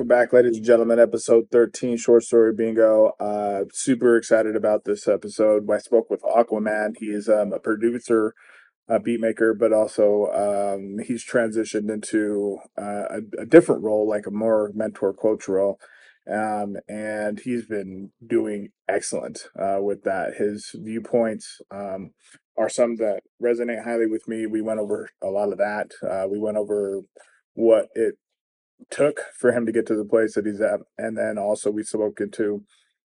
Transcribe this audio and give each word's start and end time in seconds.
welcome 0.00 0.08
back, 0.08 0.32
ladies 0.32 0.56
and 0.56 0.64
gentlemen. 0.64 0.98
Episode 0.98 1.44
13, 1.52 1.98
Short 1.98 2.22
Story 2.22 2.54
Bingo. 2.54 3.12
Uh, 3.20 3.64
super 3.70 4.16
excited 4.16 4.56
about 4.56 4.86
this 4.86 5.06
episode. 5.06 5.70
I 5.70 5.76
spoke 5.76 6.08
with 6.08 6.22
Awkwaman. 6.22 6.94
He 6.96 7.08
is 7.08 7.28
um, 7.28 7.52
a 7.52 7.58
producer, 7.58 8.32
a 8.88 8.98
beat 8.98 9.20
maker, 9.20 9.52
but 9.52 9.74
also 9.74 10.28
um, 10.32 11.04
he's 11.06 11.22
transitioned 11.22 11.92
into 11.92 12.60
uh, 12.78 13.08
a, 13.10 13.42
a, 13.42 13.44
different 13.44 13.82
role, 13.82 14.08
like 14.08 14.26
a 14.26 14.30
more 14.30 14.72
mentor 14.74 15.12
coach 15.12 15.46
role. 15.48 15.78
Um, 16.26 16.76
and 16.88 17.38
he's 17.38 17.66
been 17.66 18.12
doing 18.26 18.70
excellent 18.88 19.48
uh, 19.54 19.82
with 19.82 20.04
that. 20.04 20.36
His 20.38 20.70
viewpoints 20.76 21.60
um, 21.70 22.12
are 22.56 22.70
some 22.70 22.96
that 22.96 23.20
resonate 23.42 23.84
highly 23.84 24.06
with 24.06 24.26
me. 24.26 24.46
We 24.46 24.62
went 24.62 24.80
over 24.80 25.10
a 25.22 25.28
lot 25.28 25.52
of 25.52 25.58
that. 25.58 25.90
Uh, 26.02 26.26
we 26.26 26.38
went 26.38 26.56
over 26.56 27.02
what 27.52 27.88
it 27.94 28.14
took 28.90 29.20
for 29.38 29.52
him 29.52 29.66
to 29.66 29.72
get 29.72 29.86
to 29.86 29.96
the 29.96 30.04
place 30.04 30.34
that 30.34 30.46
he's 30.46 30.60
at. 30.60 30.80
And 30.96 31.16
then 31.16 31.38
also 31.38 31.70
we 31.70 31.82
spoke 31.82 32.20
into, 32.20 32.64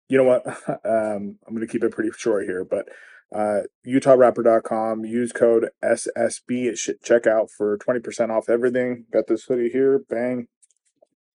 you 0.09 0.19
know 0.19 0.25
what, 0.25 0.47
um, 0.85 1.39
I'm 1.47 1.55
going 1.55 1.61
to 1.61 1.67
keep 1.67 1.85
it 1.85 1.93
pretty 1.93 2.11
short 2.17 2.45
here, 2.45 2.65
but 2.65 2.89
uh, 3.35 3.63
UtahRapper.com, 3.87 5.05
use 5.05 5.33
code 5.33 5.71
SSB 5.83 6.69
at 6.69 6.99
checkout 7.03 7.51
for 7.51 7.79
20% 7.79 8.31
off 8.31 8.49
everything. 8.49 9.07
Got 9.11 9.27
this 9.27 9.45
hoodie 9.45 9.71
here, 9.71 9.99
bang. 9.99 10.49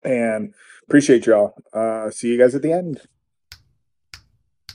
And 0.03 0.54
appreciate 0.84 1.26
y'all. 1.26 1.55
Uh, 1.73 2.09
see 2.09 2.29
you 2.29 2.38
guys 2.38 2.54
at 2.54 2.62
the 2.62 2.73
end. 2.73 3.02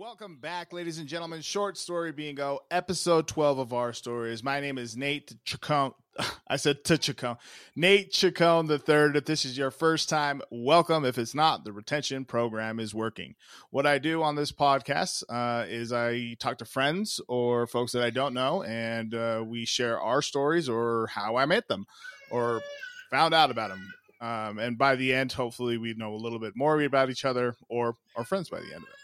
Welcome 0.00 0.36
back, 0.36 0.72
ladies 0.72 0.98
and 0.98 1.06
gentlemen. 1.06 1.42
Short 1.42 1.76
Story 1.76 2.10
Bingo, 2.10 2.60
episode 2.70 3.28
12 3.28 3.58
of 3.58 3.74
our 3.74 3.92
stories. 3.92 4.42
My 4.42 4.58
name 4.58 4.78
is 4.78 4.96
Nate 4.96 5.34
Chacon. 5.44 5.92
I 6.48 6.56
said 6.56 6.84
to 6.84 6.96
Chacon. 6.96 7.36
Nate 7.76 8.10
Chacon 8.10 8.66
the 8.66 8.78
third. 8.78 9.14
If 9.16 9.26
this 9.26 9.44
is 9.44 9.58
your 9.58 9.70
first 9.70 10.08
time, 10.08 10.40
welcome. 10.50 11.04
If 11.04 11.18
it's 11.18 11.34
not, 11.34 11.64
the 11.64 11.72
retention 11.74 12.24
program 12.24 12.80
is 12.80 12.94
working. 12.94 13.34
What 13.68 13.86
I 13.86 13.98
do 13.98 14.22
on 14.22 14.36
this 14.36 14.52
podcast 14.52 15.22
uh, 15.28 15.66
is 15.68 15.92
I 15.92 16.34
talk 16.40 16.56
to 16.58 16.64
friends 16.64 17.20
or 17.28 17.66
folks 17.66 17.92
that 17.92 18.02
I 18.02 18.08
don't 18.08 18.32
know, 18.32 18.62
and 18.62 19.14
uh, 19.14 19.44
we 19.46 19.66
share 19.66 20.00
our 20.00 20.22
stories 20.22 20.66
or 20.66 21.08
how 21.08 21.36
I 21.36 21.44
met 21.44 21.68
them 21.68 21.84
or 22.30 22.62
found 23.10 23.34
out 23.34 23.50
about 23.50 23.68
them. 23.68 23.92
Um, 24.22 24.58
and 24.58 24.78
by 24.78 24.96
the 24.96 25.12
end, 25.12 25.32
hopefully, 25.32 25.76
we 25.76 25.92
know 25.92 26.14
a 26.14 26.16
little 26.16 26.38
bit 26.38 26.56
more 26.56 26.80
about 26.80 27.10
each 27.10 27.26
other 27.26 27.54
or 27.68 27.96
are 28.16 28.24
friends 28.24 28.48
by 28.48 28.60
the 28.60 28.74
end 28.74 28.76
of 28.76 28.88
it. 28.88 28.99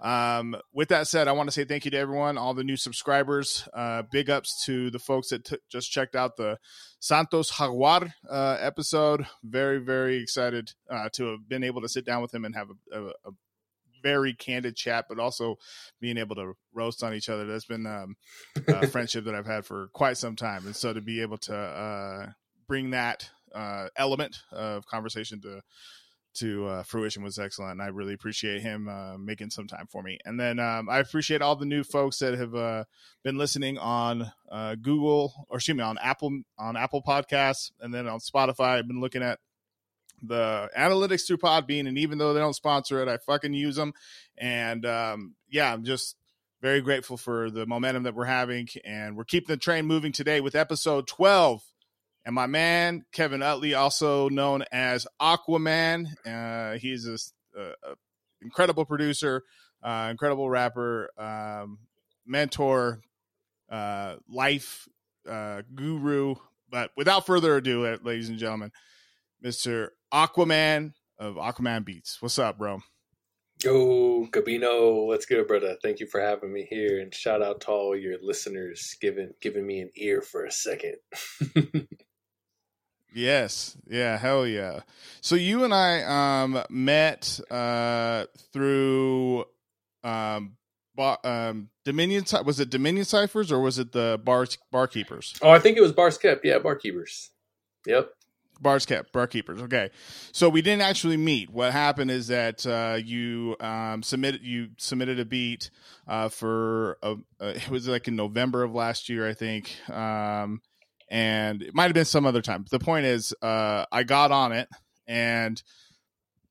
Um, 0.00 0.56
with 0.72 0.88
that 0.88 1.08
said, 1.08 1.26
I 1.28 1.32
want 1.32 1.48
to 1.48 1.52
say 1.52 1.64
thank 1.64 1.84
you 1.84 1.90
to 1.92 1.96
everyone, 1.96 2.36
all 2.36 2.54
the 2.54 2.64
new 2.64 2.76
subscribers. 2.76 3.66
Uh, 3.72 4.02
big 4.10 4.28
ups 4.28 4.64
to 4.66 4.90
the 4.90 4.98
folks 4.98 5.30
that 5.30 5.44
t- 5.44 5.58
just 5.70 5.90
checked 5.90 6.14
out 6.14 6.36
the 6.36 6.58
Santos 7.00 7.50
Jaguar 7.50 8.14
uh, 8.30 8.56
episode. 8.60 9.26
Very, 9.42 9.78
very 9.78 10.16
excited 10.16 10.72
uh, 10.90 11.08
to 11.14 11.30
have 11.30 11.48
been 11.48 11.64
able 11.64 11.80
to 11.80 11.88
sit 11.88 12.04
down 12.04 12.22
with 12.22 12.34
him 12.34 12.44
and 12.44 12.54
have 12.54 12.68
a, 12.92 12.98
a, 12.98 13.06
a, 13.08 13.30
very 14.02 14.34
candid 14.34 14.76
chat, 14.76 15.06
but 15.08 15.18
also 15.18 15.56
being 16.00 16.16
able 16.16 16.36
to 16.36 16.52
roast 16.72 17.02
on 17.02 17.12
each 17.12 17.28
other. 17.28 17.44
That's 17.44 17.64
been 17.64 17.86
um, 17.86 18.14
a 18.68 18.86
friendship 18.88 19.24
that 19.24 19.34
I've 19.34 19.46
had 19.46 19.64
for 19.64 19.88
quite 19.94 20.16
some 20.16 20.36
time. 20.36 20.64
And 20.66 20.76
so 20.76 20.92
to 20.92 21.00
be 21.00 21.22
able 21.22 21.38
to 21.38 21.56
uh, 21.56 22.26
bring 22.68 22.90
that 22.90 23.28
uh, 23.52 23.88
element 23.96 24.42
of 24.52 24.86
conversation 24.86 25.40
to 25.40 25.60
to 26.36 26.66
uh, 26.66 26.82
fruition 26.82 27.22
was 27.22 27.38
excellent. 27.38 27.72
And 27.72 27.82
I 27.82 27.86
really 27.86 28.14
appreciate 28.14 28.62
him 28.62 28.88
uh, 28.88 29.18
making 29.18 29.50
some 29.50 29.66
time 29.66 29.86
for 29.90 30.02
me. 30.02 30.18
And 30.24 30.38
then 30.38 30.58
um, 30.58 30.88
I 30.88 30.98
appreciate 30.98 31.42
all 31.42 31.56
the 31.56 31.66
new 31.66 31.84
folks 31.84 32.18
that 32.18 32.34
have 32.34 32.54
uh, 32.54 32.84
been 33.22 33.38
listening 33.38 33.78
on 33.78 34.30
uh, 34.50 34.76
Google 34.76 35.46
or 35.48 35.56
excuse 35.58 35.76
me 35.76 35.82
on 35.82 35.98
Apple 35.98 36.40
on 36.58 36.76
Apple 36.76 37.02
Podcasts 37.02 37.70
and 37.80 37.92
then 37.92 38.06
on 38.06 38.20
Spotify. 38.20 38.78
I've 38.78 38.88
been 38.88 39.00
looking 39.00 39.22
at 39.22 39.38
the 40.22 40.68
analytics 40.76 41.26
through 41.26 41.38
Podbean, 41.38 41.86
and 41.86 41.98
even 41.98 42.18
though 42.18 42.32
they 42.32 42.40
don't 42.40 42.54
sponsor 42.54 43.02
it, 43.02 43.08
I 43.08 43.18
fucking 43.18 43.52
use 43.52 43.76
them. 43.76 43.92
And 44.38 44.86
um, 44.86 45.34
yeah, 45.48 45.72
I'm 45.72 45.84
just 45.84 46.16
very 46.62 46.80
grateful 46.80 47.16
for 47.16 47.50
the 47.50 47.66
momentum 47.66 48.04
that 48.04 48.14
we're 48.14 48.24
having, 48.24 48.68
and 48.84 49.16
we're 49.16 49.24
keeping 49.24 49.52
the 49.52 49.58
train 49.58 49.86
moving 49.86 50.12
today 50.12 50.40
with 50.40 50.54
episode 50.54 51.06
12 51.06 51.62
and 52.26 52.34
my 52.34 52.46
man 52.46 53.04
Kevin 53.12 53.40
Utley, 53.40 53.74
also 53.74 54.28
known 54.28 54.64
as 54.72 55.06
Awkwaman. 55.22 56.08
Uh, 56.26 56.76
he's 56.76 57.06
a, 57.06 57.16
a, 57.58 57.62
a, 57.62 57.94
incredible 58.42 58.84
producer, 58.84 59.44
uh, 59.82 60.08
incredible 60.10 60.50
rapper, 60.50 61.08
um, 61.16 61.78
mentor, 62.26 63.00
uh, 63.70 64.16
life 64.28 64.88
uh, 65.26 65.62
guru. 65.74 66.34
But 66.68 66.90
without 66.96 67.24
further 67.24 67.56
ado, 67.56 67.96
ladies 68.02 68.28
and 68.28 68.38
gentlemen, 68.38 68.72
Mister 69.40 69.92
Awkwaman 70.12 70.94
of 71.18 71.36
Awkwaman 71.36 71.84
Beats. 71.84 72.20
What's 72.20 72.40
up, 72.40 72.58
bro? 72.58 72.80
Yo, 73.64 74.26
Gabino, 74.26 75.06
what's 75.06 75.24
good, 75.24 75.46
brother? 75.46 75.76
Thank 75.82 76.00
you 76.00 76.06
for 76.06 76.20
having 76.20 76.52
me 76.52 76.66
here, 76.68 77.00
and 77.00 77.14
shout 77.14 77.40
out 77.40 77.62
to 77.62 77.68
all 77.68 77.96
your 77.96 78.16
listeners 78.20 78.96
giving 79.00 79.30
giving 79.40 79.64
me 79.64 79.80
an 79.80 79.90
ear 79.94 80.20
for 80.20 80.44
a 80.44 80.50
second. 80.50 80.96
Yes. 83.14 83.76
Yeah. 83.88 84.18
Hell 84.18 84.46
yeah. 84.46 84.80
So 85.20 85.34
you 85.34 85.64
and 85.64 85.74
I 85.74 86.42
um, 86.42 86.62
met 86.68 87.40
uh, 87.50 88.26
through 88.52 89.44
um, 90.04 90.56
bar, 90.94 91.18
um, 91.24 91.70
Dominion. 91.84 92.24
Was 92.44 92.60
it 92.60 92.70
Dominion 92.70 93.04
Ciphers 93.04 93.50
or 93.50 93.60
was 93.60 93.78
it 93.78 93.92
the 93.92 94.20
bar 94.22 94.46
barkeepers? 94.70 95.34
Oh, 95.42 95.50
I 95.50 95.58
think 95.58 95.76
it 95.76 95.80
was 95.80 95.92
Bars 95.92 96.18
Kept. 96.18 96.44
Yeah, 96.44 96.58
barkeepers. 96.58 97.30
Yep. 97.86 98.10
Bars 98.60 98.86
kept, 98.86 99.12
barkeepers. 99.12 99.60
Okay, 99.62 99.90
so 100.32 100.48
we 100.48 100.62
didn't 100.62 100.82
actually 100.82 101.16
meet. 101.16 101.50
What 101.50 101.72
happened 101.72 102.10
is 102.10 102.28
that 102.28 102.66
uh, 102.66 102.98
you 103.02 103.56
um, 103.60 104.02
submitted 104.02 104.42
you 104.42 104.68
submitted 104.78 105.20
a 105.20 105.24
beat 105.24 105.70
uh, 106.08 106.28
for 106.28 106.98
a, 107.02 107.16
uh, 107.40 107.52
it 107.54 107.68
was 107.68 107.88
like 107.88 108.08
in 108.08 108.16
November 108.16 108.62
of 108.62 108.74
last 108.74 109.08
year, 109.08 109.28
I 109.28 109.34
think. 109.34 109.76
Um, 109.90 110.62
and 111.08 111.62
it 111.62 111.74
might 111.74 111.84
have 111.84 111.94
been 111.94 112.04
some 112.04 112.26
other 112.26 112.42
time. 112.42 112.64
The 112.70 112.78
point 112.78 113.06
is, 113.06 113.34
uh, 113.42 113.84
I 113.90 114.02
got 114.02 114.32
on 114.32 114.52
it, 114.52 114.68
and 115.06 115.62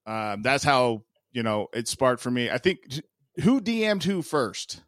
um, 0.06 0.42
that's 0.42 0.64
how 0.64 1.04
you 1.32 1.44
know 1.44 1.68
it 1.74 1.88
sparked 1.88 2.22
for 2.22 2.32
me. 2.32 2.50
I 2.50 2.58
think 2.58 2.80
who 3.42 3.62
DM'd 3.62 4.04
who 4.04 4.22
first. 4.22 4.82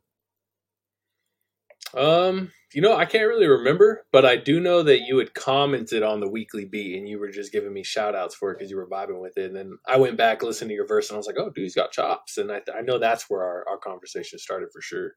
Um, 1.94 2.52
you 2.74 2.82
know, 2.82 2.96
I 2.96 3.06
can't 3.06 3.28
really 3.28 3.48
remember, 3.48 4.06
but 4.12 4.26
I 4.26 4.36
do 4.36 4.60
know 4.60 4.84
that 4.84 5.02
you 5.02 5.18
had 5.18 5.34
commented 5.34 6.04
on 6.04 6.20
the 6.20 6.30
weekly 6.30 6.66
beat 6.66 6.98
and 6.98 7.08
you 7.08 7.18
were 7.18 7.30
just 7.30 7.54
giving 7.54 7.72
me 7.72 7.84
shout 7.84 8.14
outs 8.14 8.36
for 8.36 8.52
it 8.52 8.58
because 8.58 8.70
you 8.70 8.76
were 8.76 8.90
vibing 8.90 9.22
with 9.22 9.38
it. 9.38 9.46
And 9.46 9.56
then 9.56 9.78
I 9.88 9.98
went 9.98 10.18
back, 10.18 10.44
listened 10.44 10.70
to 10.70 10.76
your 10.76 10.86
verse, 10.86 11.10
and 11.10 11.16
I 11.16 11.18
was 11.18 11.28
like, 11.28 11.38
oh, 11.40 11.50
dude's 11.50 11.76
got 11.76 11.94
chops. 11.94 12.38
And 12.38 12.52
I, 12.52 12.62
I 12.78 12.82
know 12.82 13.00
that's 13.00 13.30
where 13.30 13.42
our, 13.42 13.66
our 13.70 13.78
conversation 13.78 14.38
started 14.38 14.70
for 14.74 14.82
sure. 14.82 15.14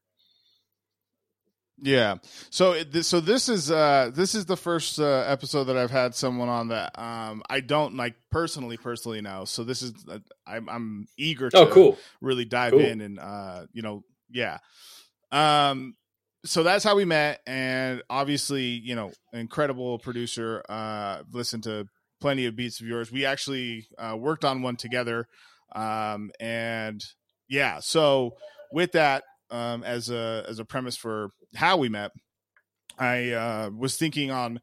Yeah. 1.81 2.17
So 2.51 2.75
so 3.01 3.19
this 3.19 3.49
is 3.49 3.71
uh 3.71 4.11
this 4.13 4.35
is 4.35 4.45
the 4.45 4.55
first 4.55 4.99
uh, 4.99 5.23
episode 5.27 5.65
that 5.65 5.77
I've 5.77 5.91
had 5.91 6.13
someone 6.13 6.47
on 6.47 6.67
that 6.67 6.97
um 6.97 7.41
I 7.49 7.59
don't 7.59 7.95
like 7.95 8.15
personally 8.29 8.77
personally 8.77 9.21
know. 9.21 9.45
So 9.45 9.63
this 9.63 9.81
is 9.81 9.93
uh, 10.07 10.19
I'm 10.45 10.69
I'm 10.69 11.07
eager 11.17 11.47
oh, 11.47 11.49
to 11.49 11.57
oh, 11.71 11.73
cool. 11.73 11.97
really 12.21 12.45
dive 12.45 12.71
cool. 12.71 12.81
in 12.81 13.01
and 13.01 13.19
uh 13.19 13.65
you 13.73 13.81
know 13.81 14.03
yeah. 14.29 14.59
Um 15.31 15.95
so 16.45 16.63
that's 16.63 16.83
how 16.83 16.95
we 16.95 17.05
met 17.05 17.41
and 17.45 18.01
obviously, 18.09 18.63
you 18.65 18.95
know, 18.95 19.11
incredible 19.33 19.97
producer 19.97 20.63
uh 20.69 21.23
listened 21.31 21.63
to 21.63 21.87
plenty 22.19 22.45
of 22.45 22.55
beats 22.55 22.79
of 22.79 22.85
yours. 22.85 23.11
We 23.11 23.25
actually 23.25 23.87
uh 23.97 24.15
worked 24.17 24.45
on 24.45 24.61
one 24.61 24.75
together 24.75 25.27
um 25.75 26.31
and 26.39 27.03
yeah. 27.49 27.79
So 27.79 28.35
with 28.71 28.91
that 28.91 29.23
um, 29.51 29.83
as 29.83 30.09
a 30.09 30.45
as 30.47 30.59
a 30.59 30.65
premise 30.65 30.95
for 30.95 31.29
how 31.55 31.77
we 31.77 31.89
met, 31.89 32.11
I 32.97 33.31
uh, 33.31 33.69
was 33.75 33.97
thinking 33.97 34.31
on 34.31 34.61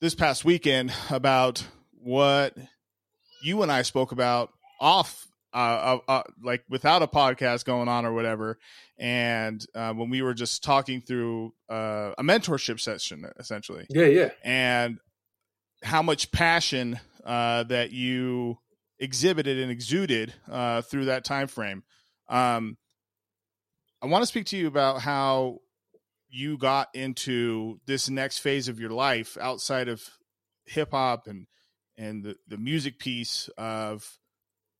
this 0.00 0.14
past 0.14 0.44
weekend 0.44 0.92
about 1.10 1.66
what 1.92 2.56
you 3.42 3.62
and 3.62 3.70
I 3.70 3.82
spoke 3.82 4.12
about 4.12 4.50
off 4.80 5.26
uh, 5.54 5.56
uh, 5.56 5.98
uh, 6.08 6.22
like 6.42 6.62
without 6.68 7.02
a 7.02 7.06
podcast 7.06 7.64
going 7.64 7.88
on 7.88 8.04
or 8.04 8.12
whatever. 8.12 8.58
And 8.98 9.64
uh, 9.74 9.92
when 9.94 10.10
we 10.10 10.22
were 10.22 10.34
just 10.34 10.62
talking 10.62 11.00
through 11.00 11.54
uh, 11.70 12.12
a 12.18 12.22
mentorship 12.22 12.80
session, 12.80 13.24
essentially. 13.38 13.86
Yeah, 13.88 14.06
yeah. 14.06 14.30
And 14.44 14.98
how 15.82 16.02
much 16.02 16.30
passion 16.32 17.00
uh, 17.24 17.64
that 17.64 17.92
you 17.92 18.58
exhibited 18.98 19.58
and 19.58 19.70
exuded 19.70 20.34
uh, 20.50 20.82
through 20.82 21.06
that 21.06 21.24
time 21.24 21.46
frame. 21.46 21.82
Um, 22.28 22.76
I 24.02 24.06
want 24.06 24.22
to 24.22 24.26
speak 24.26 24.46
to 24.46 24.56
you 24.56 24.66
about 24.66 25.00
how 25.00 25.58
you 26.28 26.58
got 26.58 26.88
into 26.94 27.80
this 27.86 28.08
next 28.08 28.38
phase 28.38 28.68
of 28.68 28.78
your 28.78 28.90
life 28.90 29.36
outside 29.40 29.88
of 29.88 30.02
hip 30.66 30.90
hop 30.90 31.26
and 31.26 31.46
and 31.96 32.22
the, 32.22 32.36
the 32.46 32.56
music 32.56 32.98
piece 32.98 33.48
of 33.58 34.18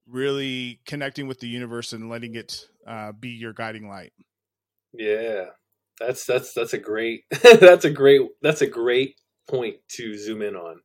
really 0.07 0.81
connecting 0.87 1.27
with 1.27 1.41
the 1.41 1.49
universe 1.49 1.93
and 1.93 2.09
letting 2.09 2.35
it 2.37 2.67
uh, 2.87 3.13
be 3.13 3.31
your 3.31 3.53
guiding 3.53 3.89
light. 3.89 4.13
Yeah, 4.93 5.47
that's 5.99 6.25
that's 6.25 6.53
that's 6.53 6.73
a 6.73 6.79
great 6.79 7.25
that's 7.61 7.85
a 7.85 7.91
great 7.91 8.23
that's 8.41 8.63
a 8.63 8.67
great 8.67 9.17
point 9.49 9.77
to 9.89 10.17
zoom 10.17 10.43
in 10.43 10.55
on, 10.55 10.81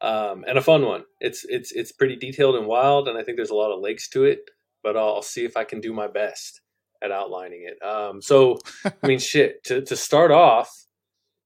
um, 0.00 0.44
and 0.46 0.58
a 0.58 0.62
fun 0.62 0.84
one. 0.86 1.04
It's 1.20 1.44
it's 1.48 1.72
it's 1.72 1.92
pretty 1.92 2.16
detailed 2.16 2.56
and 2.56 2.66
wild, 2.66 3.08
and 3.08 3.18
I 3.18 3.22
think 3.22 3.36
there's 3.36 3.50
a 3.50 3.56
lot 3.56 3.72
of 3.72 3.80
lakes 3.80 4.08
to 4.10 4.24
it. 4.24 4.50
But 4.82 4.96
I'll, 4.96 5.14
I'll 5.14 5.22
see 5.22 5.44
if 5.44 5.56
I 5.56 5.64
can 5.64 5.80
do 5.80 5.92
my 5.92 6.08
best 6.08 6.60
at 7.02 7.10
outlining 7.10 7.66
it. 7.68 7.84
Um, 7.86 8.20
so 8.22 8.58
I 8.84 9.06
mean, 9.06 9.18
shit. 9.20 9.62
To 9.64 9.82
to 9.82 9.96
start 9.96 10.30
off, 10.30 10.70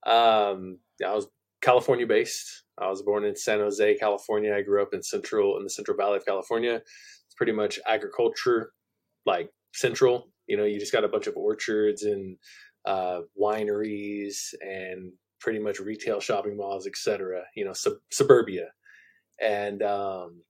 um, 0.06 0.78
I 1.04 1.14
was 1.14 1.28
California 1.62 2.06
based. 2.06 2.64
I 2.78 2.88
was 2.88 3.02
born 3.02 3.24
in 3.24 3.34
San 3.34 3.58
Jose, 3.58 3.96
California. 3.96 4.54
I 4.54 4.62
grew 4.62 4.82
up 4.82 4.94
in 4.94 5.02
central 5.02 5.56
in 5.56 5.64
the 5.64 5.70
Central 5.70 5.96
Valley 5.96 6.18
of 6.18 6.24
California. 6.24 6.74
It's 6.74 7.34
pretty 7.36 7.52
much 7.52 7.78
agriculture, 7.86 8.72
like 9.26 9.50
central. 9.74 10.30
You 10.46 10.56
know, 10.56 10.64
you 10.64 10.78
just 10.78 10.92
got 10.92 11.04
a 11.04 11.08
bunch 11.08 11.26
of 11.26 11.36
orchards 11.36 12.04
and 12.04 12.36
uh, 12.84 13.20
wineries 13.40 14.54
and 14.60 15.12
pretty 15.40 15.58
much 15.58 15.80
retail 15.80 16.20
shopping 16.20 16.56
malls, 16.56 16.86
etc. 16.86 17.42
You 17.54 17.64
know, 17.64 17.72
sub- 17.72 18.00
suburbia, 18.10 18.68
and 19.40 19.82
um, 19.82 20.42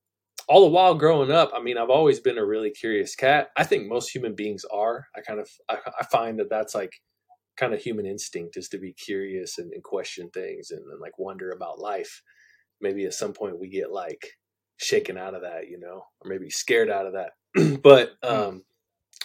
all 0.49 0.63
the 0.63 0.71
while 0.71 0.95
growing 0.95 1.31
up, 1.31 1.51
I 1.55 1.61
mean, 1.61 1.77
I've 1.77 1.91
always 1.91 2.21
been 2.21 2.39
a 2.39 2.45
really 2.45 2.71
curious 2.71 3.15
cat. 3.15 3.49
I 3.57 3.65
think 3.65 3.87
most 3.87 4.11
human 4.11 4.35
beings 4.35 4.65
are. 4.73 5.07
I 5.15 5.21
kind 5.21 5.41
of 5.41 5.49
I, 5.69 5.79
I 6.01 6.05
find 6.07 6.39
that 6.39 6.49
that's 6.49 6.75
like 6.75 6.93
kind 7.59 7.75
of 7.75 7.81
human 7.81 8.07
instinct 8.07 8.57
is 8.57 8.69
to 8.71 8.79
be 8.79 8.93
curious 8.93 9.59
and, 9.59 9.73
and 9.73 9.83
question 9.83 10.31
things 10.31 10.71
and, 10.71 10.81
and, 10.81 11.01
like 11.01 11.19
wonder 11.19 11.51
about 11.51 11.79
life. 11.79 12.23
Maybe 12.81 13.05
at 13.05 13.15
some 13.15 13.33
point 13.33 13.61
we 13.61 13.69
get 13.69 13.93
like 13.93 14.27
shaken 14.79 15.19
out 15.19 15.35
of 15.35 15.43
that, 15.43 15.69
you 15.69 15.79
know, 15.79 16.05
or 16.21 16.31
maybe 16.31 16.49
scared 16.49 16.89
out 16.89 17.07
of 17.07 17.15
that. 17.15 17.81
but 17.83 18.13
hmm. 18.25 18.35
um 18.35 18.63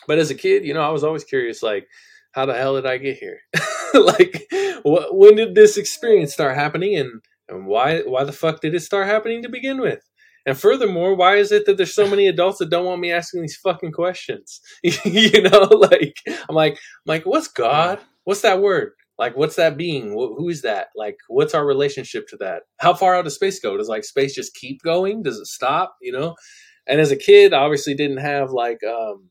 but 0.07 0.19
as 0.19 0.29
a 0.29 0.35
kid, 0.35 0.65
you 0.65 0.73
know, 0.73 0.81
I 0.81 0.89
was 0.89 1.03
always 1.03 1.23
curious 1.23 1.63
like 1.63 1.87
how 2.33 2.45
the 2.45 2.53
hell 2.53 2.75
did 2.75 2.85
I 2.85 2.97
get 2.97 3.17
here? 3.17 3.39
like 3.93 4.45
wh- 4.83 5.13
when 5.13 5.35
did 5.35 5.55
this 5.55 5.77
experience 5.77 6.33
start 6.33 6.55
happening 6.55 6.97
and 6.97 7.21
and 7.47 7.65
why 7.65 8.01
why 8.01 8.25
the 8.25 8.31
fuck 8.33 8.59
did 8.59 8.75
it 8.75 8.81
start 8.81 9.07
happening 9.07 9.43
to 9.43 9.49
begin 9.49 9.79
with? 9.79 10.01
And 10.45 10.57
furthermore, 10.57 11.15
why 11.15 11.37
is 11.37 11.51
it 11.51 11.65
that 11.65 11.77
there's 11.77 11.93
so 11.93 12.09
many 12.09 12.27
adults 12.27 12.59
that 12.59 12.69
don't 12.69 12.85
want 12.85 12.99
me 12.99 13.11
asking 13.11 13.41
these 13.41 13.55
fucking 13.55 13.93
questions? 13.93 14.59
you 14.83 15.41
know, 15.41 15.59
like 15.91 16.17
I'm 16.27 16.55
like, 16.55 16.73
I'm 16.73 16.79
like, 17.05 17.25
what's 17.25 17.47
God? 17.47 17.99
what's 18.25 18.41
that 18.41 18.61
word? 18.61 18.93
Like, 19.17 19.37
what's 19.37 19.55
that 19.57 19.77
being? 19.77 20.11
who 20.11 20.49
is 20.49 20.63
that? 20.63 20.87
Like, 20.95 21.17
what's 21.27 21.53
our 21.53 21.65
relationship 21.65 22.27
to 22.29 22.37
that? 22.37 22.63
How 22.77 22.93
far 22.93 23.15
out 23.15 23.25
does 23.25 23.35
space 23.35 23.59
go? 23.59 23.77
Does 23.77 23.87
like 23.87 24.03
space 24.03 24.33
just 24.33 24.55
keep 24.55 24.81
going? 24.81 25.21
Does 25.23 25.37
it 25.37 25.47
stop? 25.47 25.95
You 26.01 26.13
know? 26.13 26.35
And 26.87 26.99
as 26.99 27.11
a 27.11 27.15
kid, 27.15 27.53
I 27.53 27.59
obviously 27.59 27.93
didn't 27.93 28.17
have 28.17 28.51
like, 28.51 28.83
um, 28.83 29.29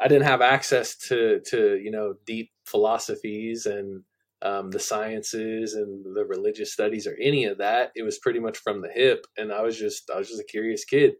I 0.00 0.08
didn't 0.08 0.26
have 0.26 0.40
access 0.40 0.96
to, 1.08 1.40
to, 1.50 1.76
you 1.76 1.90
know, 1.90 2.14
deep 2.26 2.50
philosophies 2.64 3.66
and, 3.66 4.02
um, 4.42 4.70
the 4.70 4.78
sciences 4.78 5.74
and 5.74 6.04
the 6.16 6.24
religious 6.24 6.72
studies 6.72 7.06
or 7.06 7.16
any 7.20 7.44
of 7.44 7.58
that. 7.58 7.90
It 7.94 8.02
was 8.02 8.18
pretty 8.18 8.40
much 8.40 8.58
from 8.58 8.82
the 8.82 8.90
hip. 8.92 9.26
And 9.36 9.52
I 9.52 9.62
was 9.62 9.78
just, 9.78 10.10
I 10.14 10.18
was 10.18 10.28
just 10.28 10.40
a 10.40 10.44
curious 10.44 10.84
kid. 10.84 11.14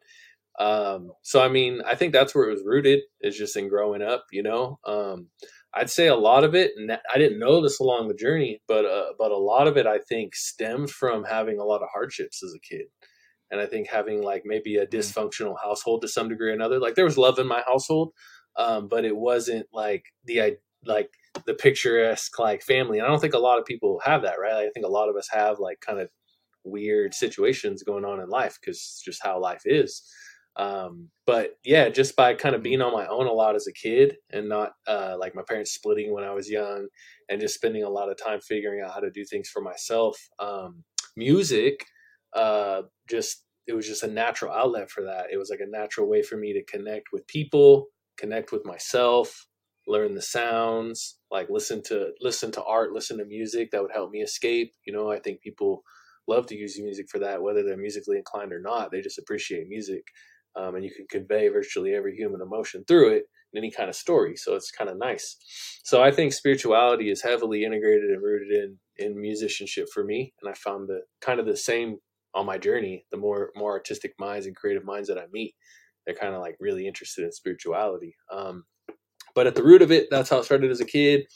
Um, 0.58 1.10
so, 1.22 1.42
I 1.42 1.48
mean, 1.48 1.82
I 1.86 1.94
think 1.94 2.12
that's 2.12 2.34
where 2.34 2.48
it 2.48 2.52
was 2.52 2.62
rooted 2.64 3.00
is 3.20 3.36
just 3.36 3.56
in 3.56 3.68
growing 3.68 4.02
up, 4.02 4.24
you 4.32 4.42
know? 4.42 4.78
Um, 4.86 5.28
I'd 5.76 5.90
say 5.90 6.06
a 6.06 6.16
lot 6.16 6.42
of 6.42 6.54
it, 6.54 6.72
and 6.76 6.90
I 6.90 7.18
didn't 7.18 7.38
know 7.38 7.60
this 7.60 7.80
along 7.80 8.08
the 8.08 8.14
journey, 8.14 8.62
but 8.66 8.86
uh, 8.86 9.12
but 9.18 9.30
a 9.30 9.36
lot 9.36 9.68
of 9.68 9.76
it 9.76 9.86
I 9.86 9.98
think 9.98 10.34
stemmed 10.34 10.90
from 10.90 11.24
having 11.24 11.58
a 11.58 11.64
lot 11.64 11.82
of 11.82 11.88
hardships 11.92 12.42
as 12.42 12.54
a 12.54 12.74
kid, 12.74 12.86
and 13.50 13.60
I 13.60 13.66
think 13.66 13.90
having 13.90 14.22
like 14.22 14.42
maybe 14.46 14.76
a 14.76 14.86
mm. 14.86 14.90
dysfunctional 14.90 15.56
household 15.62 16.00
to 16.02 16.08
some 16.08 16.30
degree 16.30 16.50
or 16.50 16.54
another. 16.54 16.78
Like 16.78 16.94
there 16.94 17.04
was 17.04 17.18
love 17.18 17.38
in 17.38 17.46
my 17.46 17.62
household, 17.66 18.12
um, 18.56 18.88
but 18.88 19.04
it 19.04 19.14
wasn't 19.14 19.66
like 19.70 20.04
the 20.24 20.56
like 20.86 21.10
the 21.44 21.54
picturesque 21.54 22.38
like 22.38 22.62
family. 22.62 22.98
And 22.98 23.06
I 23.06 23.10
don't 23.10 23.20
think 23.20 23.34
a 23.34 23.38
lot 23.38 23.58
of 23.58 23.64
people 23.64 24.00
have 24.04 24.22
that, 24.22 24.40
right? 24.40 24.54
I 24.54 24.70
think 24.72 24.86
a 24.86 24.90
lot 24.90 25.08
of 25.08 25.16
us 25.16 25.28
have 25.32 25.58
like 25.58 25.80
kind 25.80 26.00
of 26.00 26.08
weird 26.64 27.14
situations 27.14 27.82
going 27.82 28.04
on 28.04 28.20
in 28.20 28.28
life 28.28 28.58
because 28.60 28.76
it's 28.76 29.02
just 29.04 29.22
how 29.22 29.40
life 29.40 29.62
is. 29.64 30.02
Um, 30.56 31.10
but 31.26 31.58
yeah, 31.64 31.90
just 31.90 32.16
by 32.16 32.34
kind 32.34 32.54
of 32.54 32.62
being 32.62 32.80
on 32.80 32.92
my 32.92 33.06
own 33.06 33.26
a 33.26 33.32
lot 33.32 33.56
as 33.56 33.66
a 33.66 33.72
kid 33.72 34.16
and 34.32 34.48
not 34.48 34.72
uh, 34.86 35.16
like 35.18 35.34
my 35.34 35.42
parents 35.46 35.72
splitting 35.72 36.12
when 36.12 36.24
I 36.24 36.32
was 36.32 36.50
young 36.50 36.88
and 37.28 37.40
just 37.40 37.54
spending 37.54 37.84
a 37.84 37.90
lot 37.90 38.10
of 38.10 38.16
time 38.16 38.40
figuring 38.40 38.80
out 38.80 38.92
how 38.92 39.00
to 39.00 39.10
do 39.10 39.24
things 39.24 39.50
for 39.50 39.60
myself. 39.60 40.18
Um, 40.38 40.82
music, 41.16 41.84
uh, 42.34 42.82
just 43.08 43.44
it 43.66 43.74
was 43.74 43.86
just 43.86 44.02
a 44.02 44.08
natural 44.08 44.52
outlet 44.52 44.90
for 44.90 45.02
that. 45.02 45.26
It 45.30 45.36
was 45.36 45.50
like 45.50 45.60
a 45.60 45.70
natural 45.70 46.08
way 46.08 46.22
for 46.22 46.36
me 46.36 46.52
to 46.54 46.64
connect 46.64 47.08
with 47.12 47.26
people, 47.26 47.88
connect 48.16 48.52
with 48.52 48.64
myself, 48.64 49.46
learn 49.86 50.14
the 50.14 50.22
sounds, 50.22 51.15
like 51.30 51.48
listen 51.50 51.82
to 51.84 52.10
listen 52.20 52.50
to 52.52 52.62
art, 52.64 52.92
listen 52.92 53.18
to 53.18 53.24
music 53.24 53.70
that 53.70 53.82
would 53.82 53.92
help 53.92 54.10
me 54.10 54.20
escape. 54.20 54.72
You 54.86 54.92
know, 54.92 55.10
I 55.10 55.18
think 55.18 55.40
people 55.40 55.82
love 56.28 56.46
to 56.46 56.56
use 56.56 56.78
music 56.80 57.06
for 57.10 57.18
that, 57.20 57.42
whether 57.42 57.62
they're 57.62 57.76
musically 57.76 58.16
inclined 58.16 58.52
or 58.52 58.60
not. 58.60 58.90
They 58.90 59.00
just 59.00 59.18
appreciate 59.18 59.68
music 59.68 60.04
um, 60.56 60.74
and 60.74 60.84
you 60.84 60.90
can 60.90 61.06
convey 61.08 61.48
virtually 61.48 61.94
every 61.94 62.16
human 62.16 62.40
emotion 62.40 62.84
through 62.88 63.10
it 63.10 63.24
in 63.52 63.58
any 63.58 63.70
kind 63.70 63.88
of 63.88 63.94
story. 63.94 64.36
So 64.36 64.54
it's 64.54 64.70
kind 64.70 64.90
of 64.90 64.96
nice. 64.98 65.36
So 65.84 66.02
I 66.02 66.10
think 66.10 66.32
spirituality 66.32 67.10
is 67.10 67.22
heavily 67.22 67.64
integrated 67.64 68.10
and 68.10 68.22
rooted 68.22 68.50
in 68.50 68.78
in 68.98 69.20
musicianship 69.20 69.88
for 69.92 70.02
me, 70.02 70.32
and 70.40 70.50
I 70.50 70.54
found 70.54 70.88
the 70.88 71.02
kind 71.20 71.38
of 71.38 71.46
the 71.46 71.56
same 71.56 71.98
on 72.34 72.46
my 72.46 72.56
journey. 72.56 73.04
The 73.10 73.18
more 73.18 73.50
more 73.54 73.72
artistic 73.72 74.14
minds 74.18 74.46
and 74.46 74.56
creative 74.56 74.84
minds 74.84 75.08
that 75.08 75.18
I 75.18 75.26
meet, 75.30 75.54
they're 76.06 76.16
kind 76.16 76.34
of 76.34 76.40
like 76.40 76.56
really 76.60 76.86
interested 76.86 77.24
in 77.24 77.32
spirituality. 77.32 78.16
Um, 78.32 78.64
but 79.36 79.46
at 79.46 79.54
the 79.54 79.62
root 79.62 79.82
of 79.82 79.92
it, 79.92 80.08
that's 80.10 80.30
how 80.30 80.38
it 80.38 80.44
started 80.44 80.72
as 80.72 80.80
a 80.80 80.84
kid. 80.84 81.26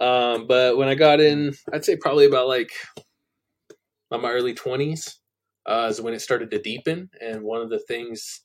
Um, 0.00 0.48
but 0.48 0.76
when 0.76 0.88
I 0.88 0.96
got 0.96 1.20
in, 1.20 1.52
I'd 1.72 1.84
say 1.84 1.96
probably 1.96 2.26
about 2.26 2.48
like 2.48 2.72
my 4.10 4.32
early 4.32 4.54
twenties 4.54 5.20
uh, 5.66 5.88
is 5.90 6.00
when 6.00 6.14
it 6.14 6.20
started 6.20 6.50
to 6.50 6.60
deepen. 6.60 7.10
And 7.20 7.42
one 7.42 7.60
of 7.60 7.70
the 7.70 7.78
things 7.78 8.40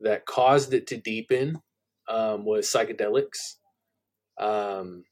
that 0.00 0.26
caused 0.26 0.72
it 0.72 0.86
to 0.88 0.96
deepen 0.96 1.60
um, 2.08 2.44
was 2.44 2.66
psychedelics. 2.66 3.58
Um, 4.40 5.04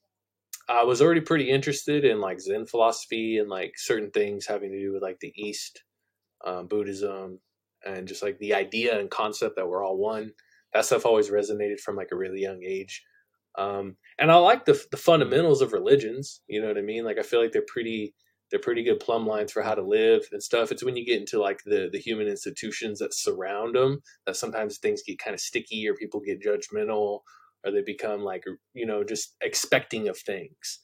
I 0.68 0.84
was 0.84 1.00
already 1.00 1.20
pretty 1.20 1.50
interested 1.50 2.04
in 2.04 2.20
like 2.20 2.40
Zen 2.40 2.66
philosophy 2.66 3.38
and 3.38 3.48
like 3.48 3.74
certain 3.76 4.10
things 4.10 4.46
having 4.46 4.72
to 4.72 4.80
do 4.80 4.92
with 4.92 5.02
like 5.02 5.18
the 5.20 5.32
East, 5.36 5.82
um, 6.44 6.66
Buddhism, 6.66 7.38
and 7.84 8.08
just 8.08 8.22
like 8.22 8.38
the 8.38 8.54
idea 8.54 8.98
and 8.98 9.10
concept 9.10 9.56
that 9.56 9.68
we're 9.68 9.84
all 9.84 9.98
one. 9.98 10.32
That 10.72 10.84
stuff 10.84 11.06
always 11.06 11.30
resonated 11.30 11.80
from 11.80 11.96
like 11.96 12.08
a 12.12 12.16
really 12.16 12.40
young 12.40 12.62
age. 12.64 13.02
Um, 13.56 13.96
and 14.18 14.30
I 14.30 14.36
like 14.36 14.64
the 14.64 14.82
the 14.90 14.96
fundamentals 14.96 15.62
of 15.62 15.72
religions. 15.72 16.42
You 16.48 16.60
know 16.60 16.68
what 16.68 16.78
I 16.78 16.82
mean? 16.82 17.04
Like 17.04 17.18
I 17.18 17.22
feel 17.22 17.40
like 17.42 17.52
they're 17.52 17.62
pretty 17.66 18.14
they're 18.50 18.60
pretty 18.60 18.84
good 18.84 19.00
plumb 19.00 19.26
lines 19.26 19.52
for 19.52 19.62
how 19.62 19.74
to 19.74 19.82
live 19.82 20.22
and 20.32 20.42
stuff. 20.42 20.70
It's 20.70 20.84
when 20.84 20.96
you 20.96 21.04
get 21.04 21.20
into 21.20 21.40
like 21.40 21.60
the 21.64 21.88
the 21.92 21.98
human 21.98 22.28
institutions 22.28 22.98
that 22.98 23.14
surround 23.14 23.74
them 23.74 24.00
that 24.26 24.36
sometimes 24.36 24.78
things 24.78 25.02
get 25.06 25.18
kind 25.18 25.34
of 25.34 25.40
sticky 25.40 25.88
or 25.88 25.94
people 25.94 26.20
get 26.20 26.42
judgmental 26.42 27.20
or 27.64 27.72
they 27.72 27.82
become 27.82 28.20
like 28.20 28.44
you 28.74 28.86
know 28.86 29.02
just 29.04 29.34
expecting 29.40 30.08
of 30.08 30.18
things. 30.18 30.78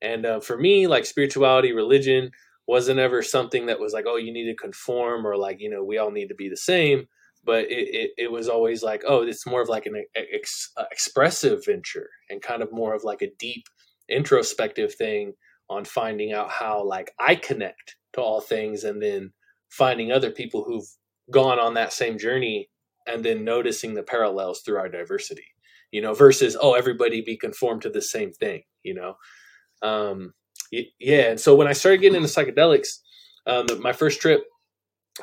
And 0.00 0.26
uh, 0.26 0.40
for 0.40 0.56
me, 0.56 0.86
like 0.86 1.06
spirituality, 1.06 1.72
religion 1.72 2.30
wasn't 2.68 3.00
ever 3.00 3.22
something 3.22 3.66
that 3.66 3.80
was 3.80 3.92
like, 3.92 4.04
oh, 4.06 4.16
you 4.16 4.32
need 4.32 4.46
to 4.46 4.54
conform 4.54 5.26
or 5.26 5.36
like 5.36 5.60
you 5.60 5.70
know 5.70 5.82
we 5.84 5.98
all 5.98 6.10
need 6.10 6.28
to 6.28 6.34
be 6.34 6.48
the 6.48 6.56
same. 6.56 7.06
But 7.48 7.64
it, 7.70 7.88
it, 7.94 8.10
it 8.18 8.30
was 8.30 8.46
always 8.46 8.82
like, 8.82 9.02
oh, 9.06 9.22
it's 9.22 9.46
more 9.46 9.62
of 9.62 9.70
like 9.70 9.86
an 9.86 10.04
ex- 10.14 10.70
expressive 10.92 11.64
venture 11.64 12.10
and 12.28 12.42
kind 12.42 12.62
of 12.62 12.70
more 12.70 12.94
of 12.94 13.04
like 13.04 13.22
a 13.22 13.32
deep 13.38 13.64
introspective 14.10 14.94
thing 14.94 15.32
on 15.70 15.86
finding 15.86 16.34
out 16.34 16.50
how 16.50 16.84
like 16.84 17.10
I 17.18 17.34
connect 17.36 17.96
to 18.12 18.20
all 18.20 18.42
things 18.42 18.84
and 18.84 19.02
then 19.02 19.32
finding 19.70 20.12
other 20.12 20.30
people 20.30 20.62
who've 20.62 20.88
gone 21.30 21.58
on 21.58 21.74
that 21.74 21.94
same 21.94 22.18
journey 22.18 22.68
and 23.06 23.24
then 23.24 23.44
noticing 23.44 23.94
the 23.94 24.02
parallels 24.02 24.60
through 24.60 24.76
our 24.76 24.88
diversity 24.90 25.46
you 25.90 26.00
know 26.02 26.14
versus 26.14 26.56
oh 26.60 26.74
everybody 26.74 27.22
be 27.22 27.36
conformed 27.36 27.82
to 27.82 27.90
the 27.90 28.02
same 28.02 28.32
thing 28.32 28.62
you 28.82 28.94
know? 28.94 29.14
Um 29.82 30.32
yeah 30.70 31.30
and 31.30 31.40
so 31.40 31.54
when 31.54 31.66
i 31.66 31.72
started 31.72 32.02
getting 32.02 32.22
into 32.22 32.28
psychedelics 32.28 32.98
um 33.46 33.66
my 33.80 33.92
first 33.92 34.20
trip 34.20 34.44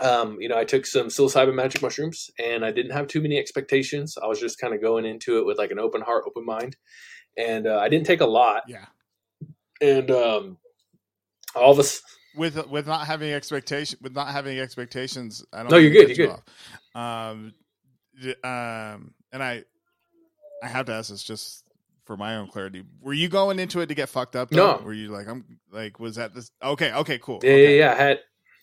um, 0.02 0.38
you 0.40 0.50
know, 0.50 0.58
I 0.58 0.66
took 0.66 0.86
some 0.86 1.08
psilocybin 1.08 1.56
magic 1.56 1.82
mushrooms, 1.82 2.30
and 2.40 2.66
I 2.66 2.72
didn't 2.72 2.92
have 2.92 3.08
too 3.08 3.22
many 3.22 3.38
expectations. 3.38 4.18
I 4.22 4.28
was 4.28 4.40
just 4.40 4.60
kind 4.60 4.74
of 4.74 4.82
going 4.82 5.06
into 5.06 5.40
it 5.40 5.46
with 5.46 5.58
like 5.58 5.72
an 5.72 5.80
open 5.80 6.02
heart, 6.02 6.24
open 6.28 6.46
mind, 6.46 6.76
and 7.38 7.68
uh, 7.68 7.80
I 7.80 7.90
didn't 7.90 8.06
take 8.06 8.22
a 8.22 8.26
lot. 8.26 8.64
Yeah. 8.68 8.86
And 9.82 10.10
um, 10.12 10.58
all 11.56 11.72
of 11.72 11.80
us, 11.80 12.02
with 12.36 12.68
with 12.68 12.88
not 12.88 13.08
having 13.08 13.32
expectation 13.32 13.98
with 14.02 14.14
not 14.14 14.28
having 14.28 14.60
expectations 14.60 15.46
i 15.54 15.58
don't 15.58 15.72
know. 15.72 15.78
No, 15.78 15.82
you're 15.82 15.92
good, 15.92 16.18
you're 16.18 16.28
you 16.28 16.34
off. 16.96 17.32
um 17.32 17.54
um 18.44 19.14
and 19.32 19.42
i 19.42 19.64
i 20.64 20.68
have 20.68 20.86
to 20.88 20.94
ask 20.94 21.10
this 21.10 21.24
just 21.24 21.64
for 22.06 22.18
my 22.18 22.36
own 22.36 22.48
clarity 22.48 22.84
were 23.02 23.14
you 23.14 23.30
going 23.30 23.58
into 23.60 23.80
it 23.80 23.88
to 23.88 23.96
get 23.96 24.10
fucked 24.10 24.36
up 24.36 24.50
though? 24.50 24.78
No. 24.78 24.84
were 24.84 24.94
you 24.94 25.10
like 25.10 25.28
i'm 25.28 25.60
like 25.72 26.00
was 26.00 26.16
that 26.16 26.34
this 26.34 26.52
okay 26.64 26.92
okay 26.94 27.20
cool 27.20 27.40
yeah, 27.44 27.56
yeah, 27.56 27.70
yeah, 27.70 27.92
I 27.92 27.96
had, 27.96 28.20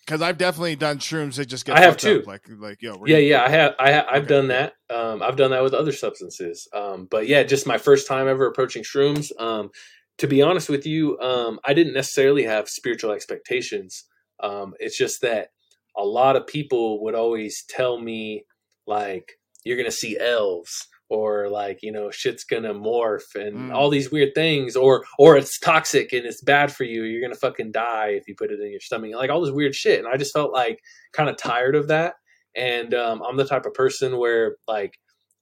because 0.07 0.23
i've 0.23 0.39
definitely 0.39 0.77
done 0.77 0.99
shrooms 0.99 1.37
that 1.37 1.47
just 1.47 1.65
get 1.65 1.79
I 1.79 1.81
have 1.81 1.97
fucked 1.97 2.05
up, 2.05 2.23
too. 2.23 2.25
like 2.25 2.43
like 2.49 2.83
yo 2.83 2.97
we're 2.97 3.09
yeah, 3.09 3.19
yeah. 3.19 3.43
I 3.45 3.49
have, 3.51 3.75
I 3.79 3.93
ha- 3.93 4.07
I've 4.11 4.23
Okay, 4.23 4.27
done 4.27 4.49
that. 4.49 4.75
Um, 4.91 5.23
I've 5.23 5.37
done 5.37 5.51
that 5.53 5.63
with 5.63 5.75
other 5.75 5.93
substances. 5.93 6.69
Um, 6.75 7.07
but 7.11 7.27
yeah, 7.29 7.43
just 7.43 7.67
my 7.67 7.79
first 7.79 8.07
time 8.07 8.29
ever 8.29 8.47
approaching 8.47 8.83
shrooms. 8.85 9.31
Um, 9.41 9.71
to 10.19 10.27
be 10.29 10.43
honest 10.43 10.69
with 10.69 10.87
you, 10.87 11.19
um, 11.21 11.59
I 11.65 11.75
didn't 11.75 11.95
necessarily 11.95 12.45
have 12.45 12.69
spiritual 12.69 13.13
expectations. 13.13 14.05
Um, 14.43 14.75
it's 14.79 14.97
just 14.97 15.23
that 15.23 15.49
a 15.97 16.05
lot 16.05 16.37
of 16.37 16.47
people 16.47 17.03
would 17.05 17.15
always 17.15 17.65
tell 17.69 17.99
me 17.99 18.45
like, 18.87 19.33
"You're 19.65 19.77
gonna 19.79 19.91
see 19.91 20.19
elves." 20.19 20.87
Or 21.13 21.51
like 21.51 21.81
you 21.83 21.93
know, 21.93 22.11
shit's 22.11 22.45
gonna 22.45 22.75
morph 22.75 23.35
and 23.37 23.71
Mm. 23.71 23.75
all 23.75 23.91
these 23.91 24.11
weird 24.13 24.35
things, 24.35 24.77
or 24.77 25.05
or 25.19 25.37
it's 25.39 25.59
toxic 25.61 26.13
and 26.15 26.27
it's 26.27 26.43
bad 26.43 26.73
for 26.73 26.85
you. 26.85 27.05
You're 27.05 27.23
gonna 27.23 27.37
fucking 27.37 27.73
die 27.73 28.11
if 28.11 28.29
you 28.29 28.35
put 28.37 28.53
it 28.53 28.61
in 28.61 28.71
your 28.73 28.81
stomach. 28.81 29.13
Like 29.17 29.31
all 29.31 29.43
this 29.43 29.53
weird 29.55 29.75
shit, 29.77 30.01
and 30.01 30.09
I 30.09 30.17
just 30.19 30.35
felt 30.35 30.53
like 30.53 30.81
kind 31.13 31.31
of 31.31 31.37
tired 31.39 31.77
of 31.77 31.89
that 31.89 32.15
and 32.57 32.95
um, 32.95 33.23
I'm 33.23 33.39
the 33.39 33.47
type 33.47 33.67
of 33.67 33.75
person 33.75 34.19
where 34.19 34.57
like 34.69 34.99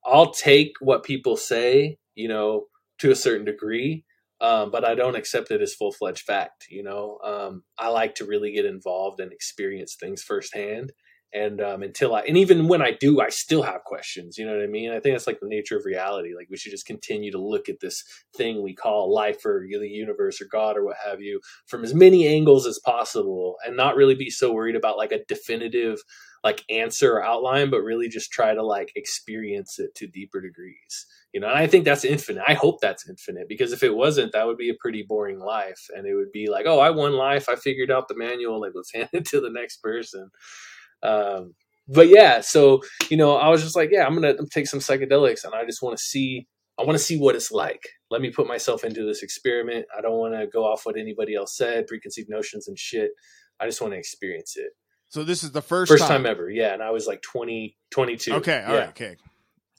I'll 0.06 0.32
take 0.32 0.72
what 0.80 1.04
people 1.04 1.36
say, 1.36 1.98
you 2.16 2.28
know, 2.28 2.66
to 3.00 3.12
a 3.12 3.16
certain 3.16 3.46
degree, 3.46 4.04
um, 4.40 4.70
but 4.72 4.84
I 4.84 4.94
don't 4.96 5.16
accept 5.16 5.50
it 5.52 5.62
as 5.62 5.74
full 5.74 5.92
fledged 5.92 6.22
fact. 6.24 6.66
You 6.70 6.84
know, 6.84 7.18
um, 7.24 7.64
I 7.78 7.88
like 7.90 8.16
to 8.16 8.26
really 8.26 8.52
get 8.52 8.66
involved 8.66 9.20
and 9.20 9.32
experience 9.32 9.96
things 10.00 10.22
firsthand. 10.22 10.92
And 11.32 11.60
um, 11.60 11.82
until 11.82 12.14
I, 12.14 12.22
and 12.22 12.36
even 12.36 12.66
when 12.66 12.82
I 12.82 12.90
do, 12.98 13.20
I 13.20 13.28
still 13.28 13.62
have 13.62 13.84
questions. 13.84 14.36
You 14.36 14.46
know 14.46 14.56
what 14.56 14.64
I 14.64 14.66
mean? 14.66 14.90
I 14.90 14.98
think 14.98 15.14
that's 15.14 15.28
like 15.28 15.38
the 15.40 15.48
nature 15.48 15.76
of 15.76 15.84
reality. 15.84 16.34
Like 16.34 16.48
we 16.50 16.56
should 16.56 16.72
just 16.72 16.86
continue 16.86 17.30
to 17.30 17.40
look 17.40 17.68
at 17.68 17.80
this 17.80 18.02
thing 18.36 18.62
we 18.62 18.74
call 18.74 19.14
life 19.14 19.44
or 19.46 19.64
the 19.68 19.88
universe 19.88 20.40
or 20.40 20.46
God 20.50 20.76
or 20.76 20.84
what 20.84 20.96
have 21.04 21.20
you 21.20 21.40
from 21.66 21.84
as 21.84 21.94
many 21.94 22.26
angles 22.26 22.66
as 22.66 22.80
possible, 22.84 23.56
and 23.64 23.76
not 23.76 23.96
really 23.96 24.16
be 24.16 24.30
so 24.30 24.52
worried 24.52 24.76
about 24.76 24.96
like 24.96 25.12
a 25.12 25.24
definitive 25.26 26.00
like 26.42 26.64
answer 26.70 27.12
or 27.12 27.24
outline, 27.24 27.70
but 27.70 27.82
really 27.82 28.08
just 28.08 28.32
try 28.32 28.54
to 28.54 28.62
like 28.62 28.92
experience 28.96 29.78
it 29.78 29.94
to 29.94 30.06
deeper 30.06 30.40
degrees. 30.40 31.06
You 31.32 31.40
know, 31.40 31.48
and 31.48 31.58
I 31.58 31.66
think 31.66 31.84
that's 31.84 32.04
infinite. 32.04 32.42
I 32.46 32.54
hope 32.54 32.80
that's 32.80 33.08
infinite 33.08 33.48
because 33.48 33.72
if 33.72 33.82
it 33.82 33.94
wasn't, 33.94 34.32
that 34.32 34.46
would 34.46 34.56
be 34.56 34.70
a 34.70 34.74
pretty 34.80 35.04
boring 35.06 35.38
life. 35.38 35.86
And 35.94 36.06
it 36.06 36.14
would 36.14 36.32
be 36.32 36.48
like, 36.48 36.66
oh, 36.66 36.80
I 36.80 36.90
won 36.90 37.12
life. 37.12 37.48
I 37.48 37.56
figured 37.56 37.90
out 37.90 38.08
the 38.08 38.16
manual. 38.16 38.60
Like, 38.60 38.72
let's 38.74 38.92
hand 38.94 39.10
it 39.12 39.26
to 39.26 39.40
the 39.40 39.50
next 39.50 39.82
person. 39.82 40.30
Um, 41.02 41.54
but 41.88 42.08
yeah, 42.08 42.40
so 42.40 42.82
you 43.08 43.16
know, 43.16 43.36
I 43.36 43.48
was 43.48 43.62
just 43.62 43.76
like, 43.76 43.90
yeah, 43.92 44.06
I'm 44.06 44.14
gonna 44.14 44.34
take 44.50 44.66
some 44.66 44.80
psychedelics, 44.80 45.44
and 45.44 45.54
I 45.54 45.64
just 45.64 45.82
want 45.82 45.96
to 45.96 46.02
see. 46.02 46.46
I 46.78 46.82
want 46.82 46.96
to 46.96 47.04
see 47.04 47.18
what 47.18 47.34
it's 47.34 47.50
like. 47.52 47.82
Let 48.10 48.22
me 48.22 48.30
put 48.30 48.46
myself 48.46 48.84
into 48.84 49.04
this 49.04 49.22
experiment. 49.22 49.84
I 49.96 50.00
don't 50.00 50.16
want 50.16 50.32
to 50.34 50.46
go 50.46 50.64
off 50.64 50.86
what 50.86 50.96
anybody 50.96 51.34
else 51.34 51.54
said, 51.54 51.86
preconceived 51.86 52.30
notions 52.30 52.68
and 52.68 52.78
shit. 52.78 53.10
I 53.60 53.66
just 53.66 53.82
want 53.82 53.92
to 53.92 53.98
experience 53.98 54.56
it. 54.56 54.70
so 55.10 55.22
this 55.22 55.42
is 55.42 55.52
the 55.52 55.60
first 55.60 55.92
First 55.92 56.06
time 56.06 56.24
ever, 56.24 56.48
yeah. 56.48 56.72
And 56.72 56.82
I 56.82 56.90
was 56.90 57.06
like 57.06 57.20
20, 57.20 57.76
22. 57.90 58.32
okay 58.36 58.64
all 58.66 58.72
yeah. 58.72 58.78
right 58.80 58.88
okay 58.90 59.16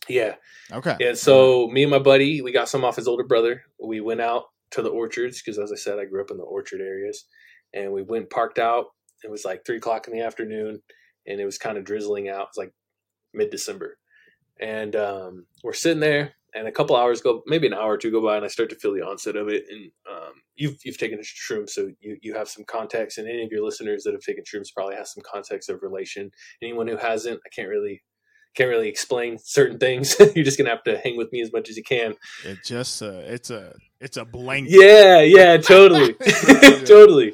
Yeah. 0.07 0.35
okay 0.71 0.95
And 1.07 1.17
so 1.17 1.67
me 1.69 1.81
and 1.81 1.89
my 1.89 1.97
buddy, 1.97 2.41
we 2.43 2.51
got 2.51 2.69
some 2.69 2.85
off 2.85 2.97
his 2.97 3.07
older 3.07 3.23
brother. 3.23 3.63
We 3.83 3.99
went 4.01 4.21
out 4.21 4.43
to 4.71 4.83
the 4.83 4.89
orchards 4.89 5.41
because, 5.41 5.57
as 5.57 5.71
I 5.71 5.75
said, 5.75 5.97
I 5.97 6.05
grew 6.05 6.21
up 6.21 6.29
in 6.29 6.37
the 6.37 6.43
orchard 6.43 6.81
areas, 6.81 7.25
and 7.73 7.91
we 7.91 8.03
went 8.03 8.29
parked 8.29 8.59
out. 8.59 8.85
It 9.23 9.31
was 9.31 9.43
like 9.43 9.65
three 9.65 9.77
o'clock 9.77 10.07
in 10.07 10.13
the 10.13 10.21
afternoon, 10.23 10.81
and 11.27 11.39
it 11.39 11.45
was 11.45 11.57
kind 11.57 11.77
of 11.77 11.83
drizzling 11.83 12.29
out. 12.29 12.41
It 12.41 12.49
was 12.49 12.57
like 12.57 12.73
mid 13.33 13.49
December, 13.49 13.97
and 14.59 14.95
um, 14.95 15.45
we're 15.63 15.73
sitting 15.73 15.99
there. 16.01 16.33
And 16.53 16.67
a 16.67 16.71
couple 16.71 16.97
hours 16.97 17.21
go, 17.21 17.43
maybe 17.45 17.65
an 17.67 17.73
hour 17.73 17.93
or 17.93 17.97
two 17.97 18.11
go 18.11 18.21
by, 18.21 18.35
and 18.35 18.43
I 18.43 18.49
start 18.49 18.69
to 18.71 18.75
feel 18.75 18.93
the 18.93 19.01
onset 19.01 19.37
of 19.37 19.47
it. 19.47 19.63
And 19.69 19.89
um, 20.11 20.33
you've 20.55 20.75
you've 20.83 20.97
taken 20.97 21.17
a 21.17 21.21
shroom, 21.21 21.69
so 21.69 21.89
you 22.01 22.17
you 22.21 22.33
have 22.33 22.49
some 22.49 22.65
context. 22.65 23.17
And 23.17 23.27
any 23.27 23.43
of 23.43 23.51
your 23.51 23.63
listeners 23.63 24.03
that 24.03 24.13
have 24.13 24.21
taken 24.21 24.43
shrooms 24.43 24.73
probably 24.75 24.95
has 24.95 25.13
some 25.13 25.23
context 25.23 25.69
of 25.69 25.81
relation. 25.81 26.29
Anyone 26.61 26.89
who 26.89 26.97
hasn't, 26.97 27.39
I 27.45 27.49
can't 27.55 27.69
really 27.69 28.01
can't 28.55 28.69
really 28.69 28.89
explain 28.89 29.37
certain 29.39 29.79
things. 29.79 30.15
You're 30.35 30.45
just 30.45 30.57
gonna 30.57 30.69
have 30.69 30.83
to 30.83 30.97
hang 30.97 31.17
with 31.17 31.31
me 31.31 31.41
as 31.41 31.51
much 31.53 31.69
as 31.69 31.77
you 31.77 31.83
can. 31.83 32.15
it 32.43 32.59
just 32.65 33.01
uh 33.01 33.21
it's 33.23 33.49
a 33.49 33.73
it's 33.99 34.17
a 34.17 34.25
blank 34.25 34.67
Yeah, 34.69 35.21
yeah, 35.21 35.57
totally, 35.57 36.13
totally. 36.85 37.33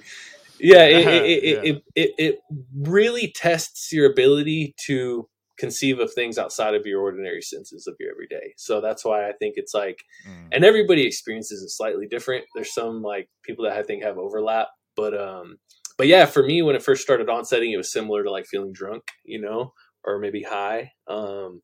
Yeah, 0.59 0.83
it, 0.85 1.07
it, 1.07 1.43
it, 1.43 1.43
Yeah. 1.43 1.71
It, 1.71 1.83
it 1.95 2.11
it 2.17 2.39
really 2.75 3.31
tests 3.35 3.91
your 3.91 4.09
ability 4.11 4.75
to 4.87 5.27
conceive 5.57 5.99
of 5.99 6.13
things 6.13 6.37
outside 6.37 6.75
of 6.75 6.85
your 6.85 7.01
ordinary 7.01 7.41
senses 7.41 7.87
of 7.87 7.95
your 7.99 8.11
everyday. 8.11 8.53
So 8.57 8.79
that's 8.79 9.03
why 9.03 9.27
I 9.27 9.33
think 9.39 9.55
it's 9.57 9.73
like, 9.73 9.97
Mm. 10.27 10.49
and 10.51 10.63
everybody 10.63 11.05
experiences 11.05 11.63
it 11.63 11.69
slightly 11.69 12.07
different. 12.07 12.45
There's 12.53 12.73
some 12.73 13.01
like 13.01 13.27
people 13.43 13.65
that 13.65 13.73
I 13.77 13.81
think 13.83 14.03
have 14.03 14.17
overlap, 14.19 14.67
but 14.95 15.19
um, 15.19 15.57
but 15.97 16.05
yeah, 16.07 16.25
for 16.25 16.43
me 16.43 16.61
when 16.61 16.75
it 16.75 16.83
first 16.83 17.01
started 17.01 17.27
onsetting, 17.29 17.71
it 17.71 17.77
was 17.77 17.91
similar 17.91 18.23
to 18.23 18.29
like 18.31 18.45
feeling 18.45 18.71
drunk, 18.71 19.03
you 19.25 19.41
know, 19.41 19.73
or 20.03 20.19
maybe 20.19 20.43
high. 20.43 20.91
Um, 21.07 21.61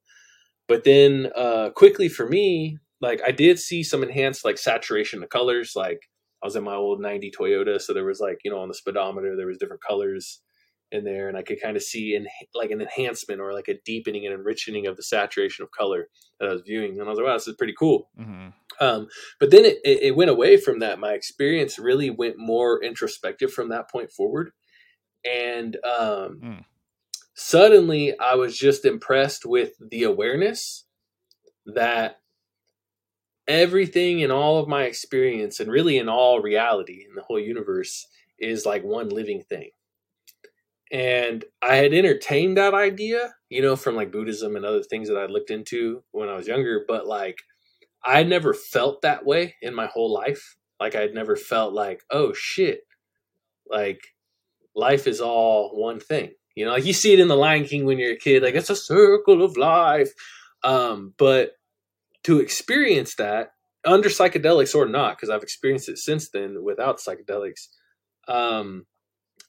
but 0.67 0.83
then 0.85 1.29
uh, 1.35 1.69
quickly 1.75 2.09
for 2.09 2.27
me, 2.27 2.79
like 3.00 3.21
I 3.25 3.31
did 3.31 3.59
see 3.59 3.83
some 3.83 4.01
enhanced 4.01 4.43
like 4.43 4.57
saturation 4.57 5.21
of 5.21 5.29
colors. 5.29 5.73
Like 5.75 6.00
I 6.43 6.47
was 6.47 6.55
in 6.57 6.63
my 6.63 6.75
old 6.75 7.00
'90 7.01 7.31
Toyota, 7.31 7.79
so 7.81 7.93
there 7.93 8.05
was 8.05 8.19
like 8.19 8.39
you 8.43 8.51
know 8.51 8.59
on 8.59 8.67
the 8.67 8.73
speedometer 8.73 9.35
there 9.35 9.47
was 9.47 9.57
different 9.57 9.81
colors 9.81 10.41
in 10.91 11.03
there, 11.05 11.27
and 11.29 11.38
I 11.38 11.41
could 11.41 11.62
kind 11.62 11.77
of 11.77 11.83
see 11.83 12.15
in 12.15 12.27
like 12.53 12.69
an 12.71 12.81
enhancement 12.81 13.41
or 13.41 13.53
like 13.53 13.67
a 13.69 13.79
deepening 13.85 14.25
and 14.25 14.35
enriching 14.35 14.85
of 14.85 14.97
the 14.97 15.03
saturation 15.03 15.63
of 15.63 15.71
color 15.71 16.09
that 16.39 16.50
I 16.50 16.53
was 16.53 16.62
viewing, 16.62 17.00
and 17.00 17.03
I 17.03 17.09
was 17.09 17.17
like, 17.17 17.25
wow, 17.27 17.33
this 17.33 17.47
is 17.47 17.55
pretty 17.55 17.73
cool. 17.79 18.09
Mhm. 18.19 18.53
Um, 18.79 19.07
but 19.39 19.51
then 19.51 19.65
it, 19.65 19.77
it, 19.85 20.01
it 20.03 20.15
went 20.15 20.31
away 20.31 20.57
from 20.57 20.79
that. 20.79 21.00
My 21.00 21.13
experience 21.13 21.77
really 21.79 22.09
went 22.09 22.38
more 22.38 22.83
introspective 22.83 23.53
from 23.53 23.69
that 23.69 23.89
point 23.89 24.12
forward. 24.12 24.51
And 25.23 25.77
um, 25.85 26.41
Mm. 26.43 26.65
suddenly 27.35 28.17
I 28.19 28.35
was 28.35 28.57
just 28.57 28.83
impressed 28.85 29.45
with 29.45 29.73
the 29.79 30.03
awareness 30.03 30.85
that 31.67 32.17
everything 33.47 34.19
in 34.19 34.31
all 34.31 34.59
of 34.59 34.67
my 34.67 34.83
experience 34.83 35.59
and 35.59 35.71
really 35.71 35.97
in 35.97 36.09
all 36.09 36.41
reality 36.41 37.05
in 37.07 37.15
the 37.15 37.21
whole 37.21 37.39
universe 37.39 38.07
is 38.39 38.65
like 38.65 38.83
one 38.83 39.09
living 39.09 39.41
thing. 39.41 39.69
And 40.91 41.43
I 41.62 41.77
had 41.77 41.93
entertained 41.93 42.57
that 42.57 42.73
idea, 42.73 43.33
you 43.50 43.62
know, 43.62 43.75
from 43.75 43.95
like 43.95 44.12
Buddhism 44.12 44.55
and 44.55 44.65
other 44.65 44.83
things 44.83 45.07
that 45.07 45.17
I 45.17 45.25
looked 45.25 45.50
into 45.50 46.03
when 46.12 46.29
I 46.29 46.35
was 46.35 46.47
younger, 46.47 46.85
but 46.88 47.07
like 47.07 47.39
I 48.05 48.23
never 48.23 48.53
felt 48.53 49.01
that 49.01 49.25
way 49.25 49.55
in 49.62 49.73
my 49.73 49.88
whole 49.88 50.13
life. 50.13 50.55
Like 50.79 50.95
I'd 50.95 51.13
never 51.13 51.35
felt 51.35 51.73
like, 51.73 52.03
oh 52.12 52.33
shit, 52.33 52.81
like 53.67 54.01
life 54.75 55.07
is 55.07 55.21
all 55.21 55.71
one 55.79 56.00
thing. 56.00 56.31
You 56.55 56.65
know, 56.65 56.71
like 56.71 56.85
you 56.85 56.93
see 56.93 57.13
it 57.13 57.19
in 57.19 57.27
the 57.27 57.35
Lion 57.35 57.65
King 57.65 57.85
when 57.85 57.97
you're 57.97 58.13
a 58.13 58.17
kid, 58.17 58.43
like 58.43 58.55
it's 58.55 58.69
a 58.69 58.75
circle 58.75 59.43
of 59.43 59.57
life. 59.57 60.12
Um, 60.63 61.13
but 61.17 61.53
to 62.24 62.39
experience 62.39 63.15
that 63.15 63.51
under 63.86 64.10
psychedelics 64.10 64.75
or 64.75 64.88
not, 64.88 65.18
because 65.18 65.30
I've 65.30 65.44
experienced 65.44 65.89
it 65.89 65.98
since 65.98 66.30
then 66.30 66.63
without 66.63 67.00
psychedelics, 67.00 67.68
um, 68.27 68.86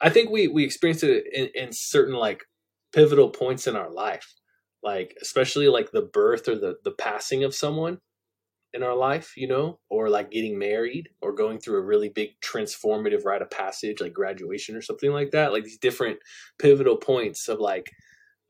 I 0.00 0.10
think 0.10 0.30
we 0.30 0.48
we 0.48 0.64
experienced 0.64 1.04
it 1.04 1.24
in, 1.32 1.48
in 1.54 1.68
certain 1.72 2.14
like 2.14 2.44
pivotal 2.92 3.30
points 3.30 3.66
in 3.66 3.76
our 3.76 3.90
life, 3.90 4.34
like 4.82 5.16
especially 5.22 5.68
like 5.68 5.92
the 5.92 6.02
birth 6.02 6.48
or 6.48 6.56
the 6.56 6.76
the 6.84 6.92
passing 6.92 7.44
of 7.44 7.54
someone 7.54 7.98
in 8.72 8.82
our 8.82 8.96
life, 8.96 9.34
you 9.36 9.46
know, 9.46 9.78
or 9.88 10.08
like 10.08 10.32
getting 10.32 10.58
married 10.58 11.08
or 11.22 11.32
going 11.32 11.60
through 11.60 11.78
a 11.78 11.84
really 11.84 12.08
big 12.08 12.30
transformative 12.44 13.24
rite 13.24 13.40
of 13.40 13.48
passage, 13.48 14.00
like 14.00 14.12
graduation 14.12 14.74
or 14.74 14.82
something 14.82 15.12
like 15.12 15.30
that. 15.30 15.52
Like 15.52 15.62
these 15.62 15.78
different 15.78 16.18
pivotal 16.58 16.96
points 16.96 17.46
of 17.46 17.60
like, 17.60 17.88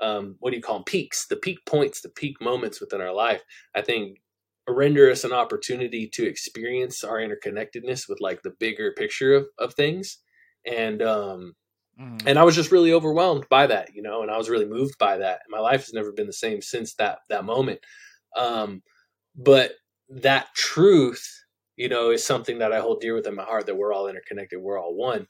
um, 0.01 0.37
what 0.41 0.51
do 0.51 0.57
you 0.57 0.63
call 0.63 0.77
them? 0.77 0.85
Peaks, 0.85 1.27
the 1.29 1.37
peak 1.37 1.59
points, 1.67 2.01
the 2.01 2.11
peak 2.11 2.41
moments 2.41 2.81
within 2.81 3.01
our 3.01 3.15
life. 3.15 3.43
I 3.75 3.83
think 3.83 4.19
render 4.69 5.11
us 5.11 5.25
an 5.25 5.33
opportunity 5.33 6.09
to 6.15 6.27
experience 6.27 7.05
our 7.05 7.19
interconnectedness 7.19 8.09
with 8.09 8.21
like 8.21 8.43
the 8.43 8.55
bigger 8.59 8.93
picture 8.97 9.35
of, 9.35 9.47
of 9.59 9.75
things. 9.75 10.19
And, 10.67 11.03
um, 11.03 11.55
Mhm. 12.01 12.27
and 12.27 12.39
I 12.39 12.45
was 12.45 12.55
just 12.55 12.73
really 12.73 12.93
overwhelmed 12.93 13.47
by 13.51 13.67
that, 13.67 13.95
you 13.95 14.03
know, 14.03 14.23
and 14.23 14.31
I 14.31 14.39
was 14.39 14.51
really 14.51 14.67
moved 14.67 14.97
by 14.99 15.19
that. 15.19 15.41
My 15.49 15.61
life 15.61 15.83
has 15.83 15.93
never 15.93 16.13
been 16.13 16.27
the 16.27 16.33
same 16.33 16.63
since 16.63 16.95
that 16.95 17.19
that 17.29 17.45
moment. 17.45 17.81
Um, 18.37 18.83
but 19.37 19.73
that 20.09 20.49
truth, 20.55 21.27
you 21.77 21.89
know, 21.89 22.11
is 22.11 22.25
something 22.25 22.59
that 22.59 22.73
I 22.73 22.81
hold 22.81 23.01
dear 23.01 23.15
within 23.15 23.35
my 23.35 23.45
heart 23.45 23.67
that 23.67 23.77
we're 23.77 23.93
all 23.93 24.09
interconnected, 24.09 24.61
we're 24.61 24.81
all 24.81 24.95
one. 24.95 25.27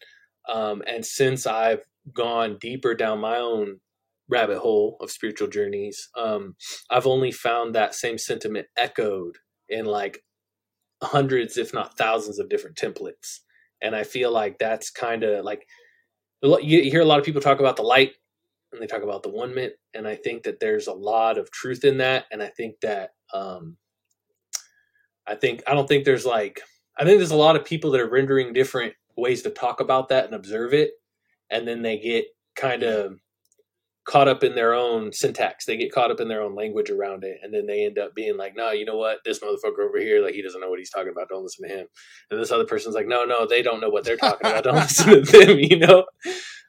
Um, 0.48 0.82
and 0.86 1.04
since 1.04 1.46
I've 1.46 1.82
gone 2.12 2.58
deeper 2.60 2.94
down 2.94 3.20
my 3.20 3.38
own 3.38 3.80
rabbit 4.28 4.58
hole 4.58 4.96
of 5.00 5.10
spiritual 5.10 5.48
journeys, 5.48 6.08
um, 6.16 6.56
I've 6.90 7.06
only 7.06 7.32
found 7.32 7.74
that 7.74 7.94
same 7.94 8.18
sentiment 8.18 8.66
echoed 8.76 9.36
in 9.68 9.84
like 9.84 10.20
hundreds, 11.02 11.56
if 11.58 11.74
not 11.74 11.96
thousands, 11.96 12.38
of 12.38 12.48
different 12.48 12.76
templates. 12.76 13.40
And 13.82 13.94
I 13.94 14.04
feel 14.04 14.32
like 14.32 14.58
that's 14.58 14.90
kind 14.90 15.24
of 15.24 15.44
like 15.44 15.66
you 16.42 16.82
hear 16.90 17.00
a 17.00 17.06
lot 17.06 17.18
of 17.18 17.24
people 17.24 17.40
talk 17.40 17.60
about 17.60 17.76
the 17.76 17.82
light 17.82 18.12
and 18.72 18.82
they 18.82 18.86
talk 18.86 19.02
about 19.02 19.22
the 19.22 19.30
one 19.30 19.54
mint, 19.54 19.72
and 19.94 20.06
I 20.06 20.16
think 20.16 20.42
that 20.44 20.60
there's 20.60 20.88
a 20.88 20.92
lot 20.92 21.38
of 21.38 21.50
truth 21.50 21.84
in 21.84 21.98
that. 21.98 22.24
And 22.32 22.42
I 22.42 22.48
think 22.48 22.80
that 22.82 23.10
um, 23.32 23.76
I 25.26 25.34
think 25.34 25.62
I 25.66 25.74
don't 25.74 25.88
think 25.88 26.04
there's 26.04 26.26
like 26.26 26.60
I 26.98 27.04
think 27.04 27.18
there's 27.18 27.30
a 27.30 27.36
lot 27.36 27.56
of 27.56 27.64
people 27.64 27.90
that 27.92 28.00
are 28.00 28.10
rendering 28.10 28.52
different 28.52 28.94
ways 29.16 29.42
to 29.42 29.50
talk 29.50 29.80
about 29.80 30.08
that 30.08 30.24
and 30.24 30.34
observe 30.34 30.74
it, 30.74 30.92
and 31.50 31.66
then 31.66 31.82
they 31.82 31.98
get 31.98 32.26
kind 32.56 32.82
of 32.82 33.18
caught 34.04 34.28
up 34.28 34.44
in 34.44 34.54
their 34.54 34.74
own 34.74 35.12
syntax. 35.12 35.64
They 35.64 35.76
get 35.76 35.92
caught 35.92 36.10
up 36.10 36.20
in 36.20 36.28
their 36.28 36.42
own 36.42 36.54
language 36.54 36.90
around 36.90 37.24
it, 37.24 37.38
and 37.42 37.52
then 37.52 37.66
they 37.66 37.84
end 37.84 37.98
up 37.98 38.14
being 38.14 38.36
like, 38.36 38.54
"No, 38.56 38.70
you 38.70 38.84
know 38.84 38.96
what? 38.96 39.18
This 39.24 39.40
motherfucker 39.40 39.88
over 39.88 39.98
here, 39.98 40.22
like, 40.22 40.34
he 40.34 40.42
doesn't 40.42 40.60
know 40.60 40.68
what 40.68 40.78
he's 40.78 40.90
talking 40.90 41.12
about. 41.12 41.28
Don't 41.28 41.42
listen 41.42 41.68
to 41.68 41.74
him." 41.74 41.86
And 42.30 42.40
this 42.40 42.52
other 42.52 42.66
person's 42.66 42.94
like, 42.94 43.06
"No, 43.06 43.24
no, 43.24 43.46
they 43.46 43.62
don't 43.62 43.80
know 43.80 43.90
what 43.90 44.04
they're 44.04 44.16
talking 44.16 44.50
about. 44.50 44.64
Don't 44.64 44.74
listen 44.76 45.08
to 45.08 45.20
them." 45.20 45.58
You 45.64 45.78
know. 45.78 46.04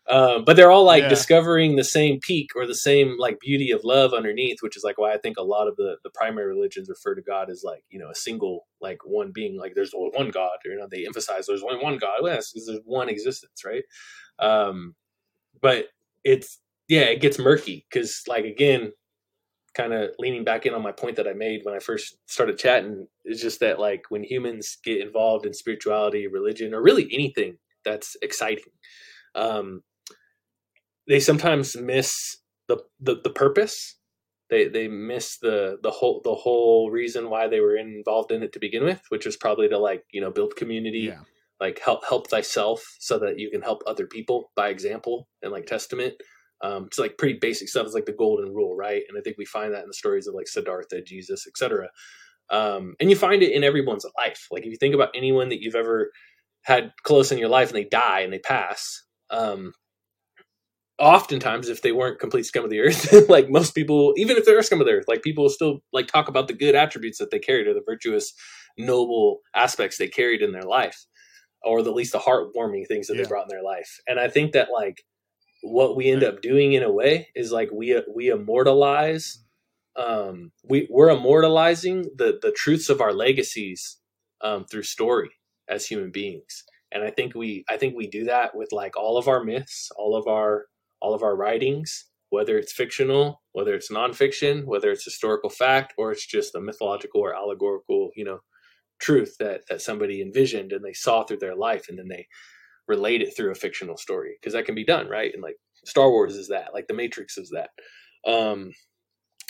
Um, 0.08 0.46
but 0.46 0.56
they're 0.56 0.72
all 0.72 0.84
like 0.84 1.04
yeah. 1.04 1.10
discovering 1.10 1.76
the 1.76 1.84
same 1.84 2.20
peak 2.20 2.52
or 2.56 2.68
the 2.68 2.76
same 2.76 3.16
like 3.18 3.40
beauty 3.40 3.72
of 3.72 3.84
love 3.84 4.14
underneath, 4.14 4.60
which 4.62 4.78
is 4.78 4.84
like 4.84 5.00
why 5.00 5.14
I 5.14 5.18
think 5.18 5.38
a 5.38 5.44
lot 5.44 5.68
of 5.68 5.76
the 5.78 5.98
the 6.04 6.12
primary 6.12 6.48
religions 6.48 6.90
refer 6.90 7.16
to 7.16 7.24
God 7.24 7.50
as 7.50 7.64
like 7.64 7.84
you 7.90 7.98
know 7.98 8.10
a 8.10 8.16
single 8.16 8.68
like 8.82 9.00
one 9.04 9.32
being 9.34 9.58
like 9.58 9.74
there's 9.74 9.94
only 9.96 10.12
one 10.14 10.30
God. 10.30 10.58
You 10.64 10.78
know 10.78 10.88
they 10.90 11.06
emphasize 11.06 11.48
there's 11.48 11.64
only 11.64 11.84
one 11.84 11.98
God. 11.98 12.20
Yes, 12.24 12.54
there's 12.54 12.80
one 12.86 13.10
existence, 13.10 13.64
right? 13.66 13.84
Um, 14.38 14.94
but 15.60 15.88
it's 16.24 16.60
yeah, 16.88 17.02
it 17.02 17.22
gets 17.22 17.40
murky 17.40 17.86
because, 17.90 18.22
like, 18.28 18.46
again, 18.46 18.92
kind 19.74 19.94
of 19.94 20.12
leaning 20.20 20.44
back 20.44 20.66
in 20.66 20.74
on 20.74 20.84
my 20.84 20.92
point 20.92 21.16
that 21.18 21.28
I 21.28 21.34
made 21.34 21.62
when 21.64 21.76
I 21.76 21.80
first 21.80 22.18
started 22.28 22.58
chatting 22.58 23.08
is 23.26 23.42
just 23.42 23.60
that, 23.60 23.80
like, 23.80 24.04
when 24.10 24.24
humans 24.24 24.78
get 24.84 25.02
involved 25.02 25.46
in 25.46 25.54
spirituality, 25.54 26.28
religion, 26.28 26.74
or 26.74 26.82
really 26.82 27.10
anything 27.12 27.58
that's 27.84 28.16
exciting, 28.22 28.72
um, 29.34 29.82
they 31.08 31.20
sometimes 31.20 31.76
miss 31.76 32.38
the, 32.68 32.78
the, 33.00 33.20
the 33.24 33.32
purpose. 33.32 33.98
They, 34.52 34.68
they 34.68 34.88
miss 34.88 35.40
the 35.40 35.78
the 35.82 35.90
whole 35.90 36.22
the 36.24 36.36
whole 36.36 36.92
reason 36.92 37.32
why 37.32 37.48
they 37.48 37.62
were 37.62 37.76
involved 37.76 38.32
in 38.32 38.44
it 38.44 38.54
to 38.54 38.60
begin 38.60 38.84
with, 38.84 39.02
which 39.10 39.26
is 39.26 39.36
probably 39.36 39.68
to 39.70 39.80
like 39.80 40.04
you 40.12 40.22
know 40.22 40.30
build 40.30 40.56
community, 40.56 41.10
yeah. 41.10 41.22
like 41.60 41.80
help 41.84 42.06
help 42.08 42.30
thyself 42.30 42.86
so 43.00 43.18
that 43.18 43.40
you 43.40 43.50
can 43.50 43.64
help 43.64 43.82
other 43.88 44.06
people 44.06 44.52
by 44.56 44.70
example 44.70 45.28
and 45.42 45.52
like 45.52 45.66
testament 45.66 46.14
um, 46.66 46.86
it's 46.86 46.98
like 46.98 47.18
pretty 47.18 47.38
basic 47.40 47.70
stuff. 47.70 47.86
It's 47.86 47.94
like 47.94 48.06
the 48.06 48.14
golden 48.14 48.54
rule, 48.54 48.76
right? 48.76 49.04
And 49.08 49.18
I 49.18 49.22
think 49.22 49.38
we 49.38 49.46
find 49.46 49.74
that 49.74 49.84
in 49.84 49.88
the 49.88 49.94
stories 49.94 50.28
of 50.28 50.34
like 50.34 50.48
Siddhartha, 50.48 51.02
Jesus, 51.02 51.46
etc. 51.48 51.90
Um, 52.50 52.96
and 53.00 53.10
you 53.10 53.16
find 53.16 53.44
it 53.44 53.52
in 53.52 53.64
everyone's 53.64 54.06
life. 54.18 54.48
Like 54.50 54.66
if 54.66 54.72
you 54.72 54.78
think 54.78 54.96
about 54.96 55.10
anyone 55.14 55.50
that 55.50 55.62
you've 55.62 55.76
ever 55.76 56.12
had 56.64 56.92
close 57.04 57.32
in 57.32 57.38
your 57.38 57.50
life 57.50 57.70
and 57.70 57.78
they 57.78 57.84
die 57.84 58.22
and 58.22 58.34
they 58.34 58.40
pass, 58.40 59.04
um, 59.30 59.74
oftentimes 60.98 61.70
if 61.70 61.82
they 61.82 61.92
weren't 61.92 62.20
complete 62.20 62.46
scum 62.46 62.64
of 62.64 62.72
the 62.72 62.80
earth, 62.80 63.14
like 63.30 63.50
most 63.50 63.76
people, 63.76 64.14
even 64.18 64.38
if 64.38 64.46
they're 64.46 64.64
scum 64.64 64.82
of 64.82 64.88
the 64.88 64.94
earth, 64.94 65.06
like 65.08 65.22
people 65.22 65.48
still 65.50 65.82
like 65.94 66.08
talk 66.08 66.28
about 66.28 66.48
the 66.48 66.54
good 66.54 66.74
attributes 66.74 67.20
that 67.20 67.30
they 67.30 67.40
carried 67.40 67.68
or 67.68 67.74
the 67.74 67.84
virtuous, 67.86 68.34
noble 68.78 69.42
aspects 69.54 69.98
they 69.98 70.08
carried 70.08 70.42
in 70.42 70.52
their 70.52 70.64
life, 70.64 71.06
or 71.64 71.80
at 71.80 71.86
least 71.86 72.14
the 72.14 72.20
heartwarming 72.20 72.88
things 72.88 73.08
that 73.08 73.16
yeah. 73.16 73.24
they 73.24 73.30
brought 73.30 73.44
in 73.44 73.56
their 73.56 73.64
life. 73.64 74.00
And 74.08 74.20
I 74.20 74.30
think 74.30 74.54
that 74.54 74.70
like 74.72 75.04
what 75.66 75.96
we 75.96 76.10
end 76.10 76.24
up 76.24 76.42
doing 76.42 76.74
in 76.74 76.84
a 76.84 76.92
way 76.92 77.30
is 77.36 77.52
like 77.52 77.70
we 77.72 78.00
we 78.14 78.30
immortalize 78.30 79.40
um 79.96 80.52
we 80.64 80.88
we're 80.92 81.10
immortalizing 81.10 82.04
the 82.16 82.40
the 82.42 82.52
truths 82.52 82.90
of 82.90 83.02
our 83.02 83.14
legacies 83.14 83.98
um 84.42 84.66
through 84.66 84.84
story 84.84 85.32
as 85.68 85.86
human 85.88 86.12
beings. 86.12 86.64
And 86.92 87.04
i 87.04 87.10
think 87.10 87.36
we 87.36 87.66
i 87.70 87.78
think 87.78 87.96
we 87.96 88.08
do 88.08 88.26
that 88.26 88.56
with 88.56 88.72
like 88.72 88.96
all 88.96 89.18
of 89.18 89.28
our 89.28 89.44
myths 89.44 89.90
all 89.98 90.16
of 90.16 90.28
our 90.28 90.66
all 91.02 91.14
of 91.16 91.24
our 91.24 91.36
writings 91.36 92.06
whether 92.30 92.58
it's 92.58 92.74
fictional 92.74 93.42
whether 93.54 93.74
it's 93.74 93.92
nonfiction 93.92 94.66
whether 94.66 94.92
it's 94.92 95.04
historical 95.04 95.50
fact 95.50 95.94
or 95.98 96.12
it's 96.12 96.26
just 96.26 96.56
a 96.56 96.62
mythological 96.62 97.22
or 97.22 97.36
allegorical 97.36 98.12
you 98.16 98.24
know 98.24 98.40
truth 99.00 99.36
that 99.40 99.62
that 99.70 99.82
somebody 99.82 100.22
envisioned 100.22 100.72
and 100.72 100.86
they 100.86 100.94
saw 100.94 101.24
through 101.24 101.38
their 101.40 101.56
life 101.56 101.88
and 101.90 102.00
then 102.00 102.08
they 102.08 102.28
relate 102.88 103.22
it 103.22 103.36
through 103.36 103.52
a 103.52 103.56
fictional 103.56 103.98
story 103.98 104.38
because 104.40 104.54
that 104.54 104.66
can 104.66 104.76
be 104.76 104.86
done 104.86 105.08
right? 105.08 105.34
And 105.34 105.44
like 105.44 105.58
star 105.86 106.10
wars 106.10 106.36
is 106.36 106.50
that 106.50 106.74
like 106.74 106.88
the 106.88 106.94
matrix 106.94 107.38
is 107.38 107.52
that. 107.52 107.70
Um 108.30 108.72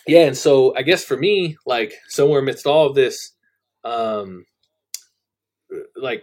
yeah 0.07 0.25
and 0.25 0.37
so 0.37 0.75
i 0.75 0.81
guess 0.81 1.03
for 1.03 1.17
me 1.17 1.57
like 1.65 1.93
somewhere 2.09 2.39
amidst 2.39 2.67
all 2.67 2.87
of 2.87 2.95
this 2.95 3.33
um 3.83 4.45
like 5.95 6.21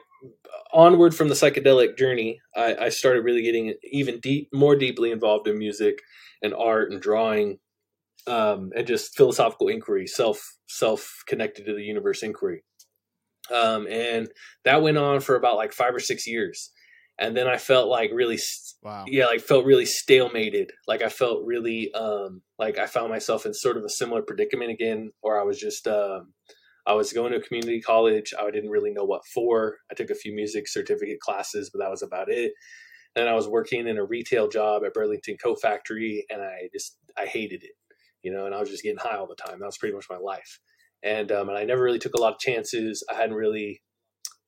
onward 0.73 1.15
from 1.15 1.29
the 1.29 1.35
psychedelic 1.35 1.99
journey 1.99 2.41
i, 2.57 2.77
I 2.83 2.89
started 2.91 3.25
really 3.25 3.43
getting 3.43 3.75
even 3.91 4.21
deep 4.21 4.49
more 4.53 4.77
deeply 4.77 5.11
involved 5.11 5.49
in 5.49 5.59
music 5.59 5.99
and 6.43 6.55
art 6.55 6.93
and 6.93 7.01
drawing 7.01 7.59
um 8.27 8.71
and 8.77 8.87
just 8.87 9.17
philosophical 9.17 9.69
inquiry 9.69 10.07
self 10.07 10.57
self 10.69 11.23
connected 11.27 11.67
to 11.67 11.75
the 11.75 11.83
universe 11.83 12.23
inquiry. 12.23 12.63
Um 13.53 13.87
and 13.89 14.31
that 14.65 14.83
went 14.83 14.99
on 14.99 15.21
for 15.21 15.35
about 15.35 15.57
like 15.57 15.73
five 15.73 15.95
or 15.95 16.01
six 16.01 16.27
years 16.27 16.71
and 17.23 17.37
then 17.37 17.47
I 17.47 17.57
felt 17.57 17.89
like 17.89 18.11
really, 18.13 18.39
wow. 18.83 19.05
yeah, 19.07 19.27
like 19.27 19.41
felt 19.41 19.65
really 19.65 19.85
stalemated. 19.85 20.71
Like 20.89 21.03
I 21.03 21.09
felt 21.09 21.45
really, 21.45 21.93
um, 21.95 22.43
like 22.59 22.79
I 22.79 22.87
found 22.87 23.11
myself 23.11 23.47
in 23.47 23.55
sort 23.55 23.77
of 23.77 23.85
a 23.85 23.89
similar 23.89 24.23
predicament 24.23 24.73
again, 24.73 25.13
or 25.23 25.41
I 25.41 25.45
was 25.45 25.61
just, 25.61 25.87
um, 25.87 26.33
I 26.85 26.95
was 26.95 27.13
going 27.13 27.31
to 27.31 27.39
a 27.39 27.43
community 27.43 27.81
college. 27.81 28.35
I 28.37 28.51
didn't 28.51 28.71
really 28.71 28.93
know 28.93 29.05
what 29.05 29.23
for. 29.33 29.77
I 29.89 29.95
took 29.95 30.11
a 30.11 30.17
few 30.17 30.35
music 30.35 30.67
certificate 30.67 31.21
classes, 31.21 31.71
but 31.73 31.79
that 31.79 31.93
was 31.93 32.03
about 32.03 32.29
it. 32.29 32.55
And 33.15 33.29
I 33.29 33.35
was 33.35 33.47
working 33.47 33.87
in 33.87 33.99
a 33.99 34.05
retail 34.05 34.49
job 34.49 34.83
at 34.85 34.93
Burlington 34.93 35.37
Coat 35.37 35.61
Factory, 35.63 36.27
and 36.29 36.43
I 36.43 36.71
just 36.73 36.97
I 37.17 37.27
hated 37.27 37.63
it, 37.63 37.77
you 38.23 38.33
know. 38.33 38.47
And 38.47 38.55
I 38.55 38.59
was 38.59 38.71
just 38.71 38.83
getting 38.83 38.99
high 38.99 39.17
all 39.17 39.29
the 39.29 39.37
time. 39.37 39.61
That 39.61 39.67
was 39.67 39.79
pretty 39.79 39.95
much 39.95 40.07
my 40.11 40.17
life. 40.17 40.59
And 41.05 41.31
um, 41.31 41.49
and 41.51 41.59
I 41.59 41.65
never 41.65 41.83
really 41.83 42.01
took 42.01 42.15
a 42.15 42.21
lot 42.21 42.33
of 42.33 42.41
chances. 42.41 43.05
I 43.09 43.15
hadn't 43.15 43.37
really 43.37 43.81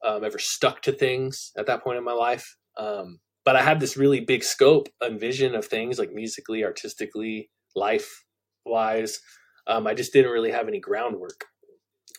um, 0.05 0.25
ever 0.25 0.39
stuck 0.39 0.83
to 0.83 0.93
things 0.93 1.53
at 1.57 1.67
that 1.67 1.85
point 1.85 1.99
in 1.99 2.05
my 2.05 2.13
life. 2.13 2.57
Um, 2.77 3.21
but 3.45 3.57
I 3.57 3.63
had 3.63 3.81
this 3.81 3.97
really 3.97 4.21
big 4.21 4.43
scope 4.43 4.89
and 5.01 5.21
vision 5.21 5.55
of 5.55 5.67
things 5.67 5.99
like 5.99 6.13
musically, 6.13 6.65
artistically, 6.65 7.51
life 7.75 8.25
wise. 8.65 9.21
Um, 9.67 9.87
I 9.87 9.95
just 9.95 10.13
didn't 10.13 10.33
really 10.33 10.51
have 10.51 10.69
any 10.69 10.81
groundwork. 10.81 11.45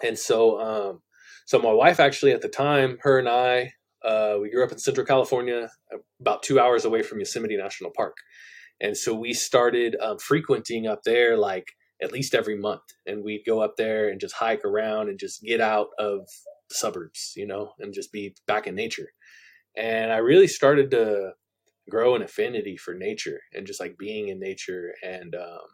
And 0.04 0.18
so, 0.18 0.60
um, 0.60 1.02
so 1.46 1.60
my 1.60 1.72
wife 1.72 2.00
actually 2.00 2.32
at 2.32 2.42
the 2.42 2.50
time, 2.50 2.98
her 3.02 3.18
and 3.18 3.30
I, 3.30 3.72
uh, 4.04 4.38
we 4.40 4.52
grew 4.52 4.64
up 4.64 4.72
in 4.72 4.78
Central 4.78 5.06
California, 5.06 5.70
about 6.20 6.44
two 6.44 6.60
hours 6.60 6.86
away 6.86 7.02
from 7.02 7.20
Yosemite 7.20 7.58
National 7.58 7.92
Park. 7.96 8.18
And 8.80 8.96
so 8.96 9.16
we 9.16 9.34
started 9.34 9.96
um, 10.02 10.20
frequenting 10.20 10.86
up 10.86 11.02
there 11.04 11.38
like 11.38 11.70
at 12.02 12.12
least 12.12 12.36
every 12.36 12.58
month. 12.58 12.84
And 13.06 13.24
we'd 13.24 13.46
go 13.46 13.62
up 13.62 13.76
there 13.78 14.10
and 14.10 14.20
just 14.20 14.36
hike 14.36 14.66
around 14.66 15.10
and 15.10 15.18
just 15.18 15.42
get 15.42 15.62
out 15.62 15.88
of 15.98 16.28
the 16.70 16.76
suburbs, 16.76 17.34
you 17.36 17.48
know, 17.48 17.72
and 17.80 17.94
just 17.94 18.12
be 18.12 18.36
back 18.48 18.68
in 18.68 18.76
nature. 18.76 19.10
And 19.78 20.12
I 20.12 20.18
really 20.18 20.48
started 20.48 20.92
to 20.92 21.32
grow 21.90 22.16
an 22.16 22.22
affinity 22.22 22.78
for 22.78 22.94
nature 22.94 23.40
and 23.54 23.68
just 23.68 23.80
like 23.80 23.98
being 23.98 24.30
in 24.30 24.40
nature. 24.40 24.94
And, 25.04 25.36
um, 25.36 25.68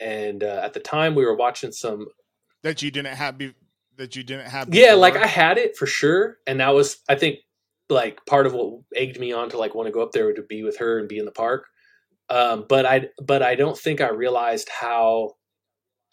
and 0.00 0.42
uh, 0.44 0.60
at 0.62 0.74
the 0.74 0.80
time 0.80 1.14
we 1.14 1.24
were 1.24 1.36
watching 1.36 1.72
some 1.72 2.06
that 2.62 2.82
you 2.82 2.90
didn't 2.90 3.14
have 3.14 3.38
be- 3.38 3.54
that 3.96 4.14
you 4.16 4.22
didn't 4.22 4.48
have 4.48 4.70
before. 4.70 4.86
yeah 4.86 4.94
like 4.94 5.16
i 5.16 5.26
had 5.26 5.58
it 5.58 5.76
for 5.76 5.86
sure 5.86 6.36
and 6.46 6.60
that 6.60 6.74
was 6.74 6.98
i 7.08 7.14
think 7.14 7.38
like 7.88 8.24
part 8.26 8.46
of 8.46 8.52
what 8.52 8.80
egged 8.94 9.18
me 9.18 9.32
on 9.32 9.48
to 9.48 9.58
like 9.58 9.74
want 9.74 9.86
to 9.86 9.92
go 9.92 10.02
up 10.02 10.12
there 10.12 10.32
to 10.32 10.42
be 10.42 10.62
with 10.62 10.78
her 10.78 10.98
and 10.98 11.08
be 11.08 11.18
in 11.18 11.24
the 11.24 11.32
park 11.32 11.66
um, 12.30 12.64
but 12.68 12.86
i 12.86 13.08
but 13.24 13.42
i 13.42 13.54
don't 13.54 13.78
think 13.78 14.00
i 14.00 14.08
realized 14.08 14.68
how 14.68 15.32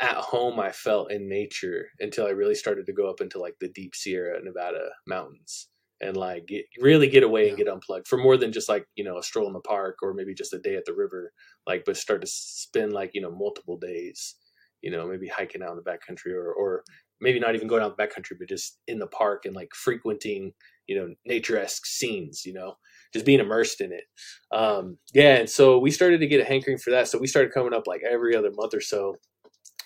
at 0.01 0.15
home 0.15 0.59
I 0.59 0.71
felt 0.71 1.11
in 1.11 1.29
nature 1.29 1.87
until 1.99 2.25
I 2.25 2.31
really 2.31 2.55
started 2.55 2.85
to 2.85 2.93
go 2.93 3.09
up 3.09 3.21
into 3.21 3.39
like 3.39 3.55
the 3.59 3.69
deep 3.69 3.95
Sierra 3.95 4.43
Nevada 4.43 4.89
mountains 5.07 5.69
and 6.01 6.17
like 6.17 6.47
get, 6.47 6.65
really 6.79 7.07
get 7.07 7.23
away 7.23 7.43
yeah. 7.43 7.49
and 7.49 7.57
get 7.57 7.67
unplugged 7.67 8.07
for 8.07 8.17
more 8.17 8.37
than 8.37 8.51
just 8.51 8.69
like 8.69 8.85
you 8.95 9.03
know 9.03 9.17
a 9.17 9.23
stroll 9.23 9.47
in 9.47 9.53
the 9.53 9.59
park 9.61 9.97
or 10.01 10.13
maybe 10.13 10.33
just 10.33 10.53
a 10.53 10.59
day 10.59 10.75
at 10.75 10.85
the 10.85 10.93
river 10.93 11.31
like 11.65 11.83
but 11.85 11.97
start 11.97 12.21
to 12.21 12.27
spend 12.27 12.93
like 12.93 13.11
you 13.13 13.21
know 13.21 13.31
multiple 13.31 13.77
days 13.77 14.35
you 14.81 14.91
know 14.91 15.07
maybe 15.07 15.27
hiking 15.27 15.63
out 15.63 15.71
in 15.71 15.77
the 15.77 15.89
backcountry 15.89 16.33
or 16.33 16.51
or 16.53 16.83
maybe 17.21 17.39
not 17.39 17.55
even 17.55 17.67
going 17.67 17.81
out 17.81 17.91
in 17.91 17.95
the 17.97 18.03
backcountry 18.03 18.37
but 18.37 18.49
just 18.49 18.79
in 18.87 18.99
the 18.99 19.07
park 19.07 19.45
and 19.45 19.55
like 19.55 19.69
frequenting 19.73 20.51
you 20.87 20.97
know 20.97 21.13
nature-esque 21.25 21.85
scenes 21.85 22.45
you 22.45 22.53
know 22.53 22.73
just 23.13 23.25
being 23.25 23.39
immersed 23.39 23.79
in 23.79 23.91
it 23.93 24.03
um 24.51 24.97
yeah 25.13 25.35
and 25.35 25.49
so 25.49 25.79
we 25.79 25.91
started 25.91 26.19
to 26.19 26.27
get 26.27 26.41
a 26.41 26.45
hankering 26.45 26.77
for 26.77 26.91
that 26.91 27.07
so 27.07 27.17
we 27.17 27.27
started 27.27 27.53
coming 27.53 27.73
up 27.73 27.87
like 27.87 28.01
every 28.09 28.35
other 28.35 28.51
month 28.51 28.73
or 28.73 28.81
so 28.81 29.15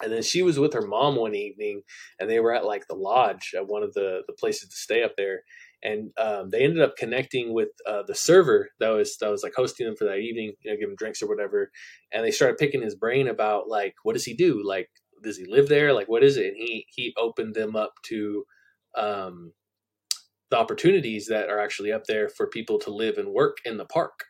and 0.02 0.12
then 0.12 0.22
she 0.22 0.42
was 0.42 0.58
with 0.58 0.74
her 0.74 0.86
mom 0.86 1.16
one 1.16 1.36
evening 1.36 1.82
and 2.20 2.30
they 2.30 2.40
were 2.40 2.54
at 2.54 2.66
like 2.66 2.88
the 2.88 2.96
lodge 2.96 3.54
at 3.56 3.68
one 3.68 3.84
of 3.84 3.94
the 3.94 4.22
the 4.28 4.34
places 4.34 4.70
to 4.70 4.76
stay 4.76 5.04
up 5.04 5.14
there 5.16 5.44
and 5.82 6.12
um, 6.18 6.50
they 6.50 6.64
ended 6.64 6.82
up 6.82 6.98
connecting 6.98 7.54
with 7.54 7.70
uh, 7.88 8.04
the 8.06 8.16
server 8.16 8.70
that 8.80 8.90
was 8.90 9.18
that 9.22 9.32
was 9.32 9.44
like 9.44 9.54
hosting 9.56 9.86
them 9.86 9.96
for 9.96 10.06
that 10.06 10.20
evening, 10.20 10.54
you 10.64 10.72
know, 10.72 10.78
give 10.78 10.90
him 10.90 10.96
drinks 10.96 11.22
or 11.22 11.28
whatever. 11.28 11.72
And 12.12 12.24
they 12.24 12.32
started 12.32 12.58
picking 12.58 12.82
his 12.82 12.96
brain 12.96 13.28
about 13.28 13.68
like, 13.68 13.94
what 14.04 14.14
does 14.14 14.26
he 14.26 14.34
do? 14.34 14.62
Like, 14.66 14.90
does 15.24 15.38
he 15.38 15.46
live 15.48 15.70
there? 15.70 15.94
Like, 15.94 16.08
what 16.08 16.24
is 16.24 16.38
it? 16.38 16.48
And 16.48 16.58
he 16.58 16.86
he 16.90 17.14
opened 17.18 17.56
them 17.56 17.76
up 17.76 17.94
to 18.08 18.44
um, 18.98 19.54
the 20.50 20.58
opportunities 20.58 21.28
that 21.28 21.50
are 21.50 21.60
actually 21.60 21.92
up 21.92 22.06
there 22.08 22.30
for 22.30 22.48
people 22.48 22.80
to 22.80 22.90
live 22.94 23.18
and 23.18 23.34
work 23.34 23.58
in 23.66 23.78
the 23.78 23.86
park. 23.86 24.26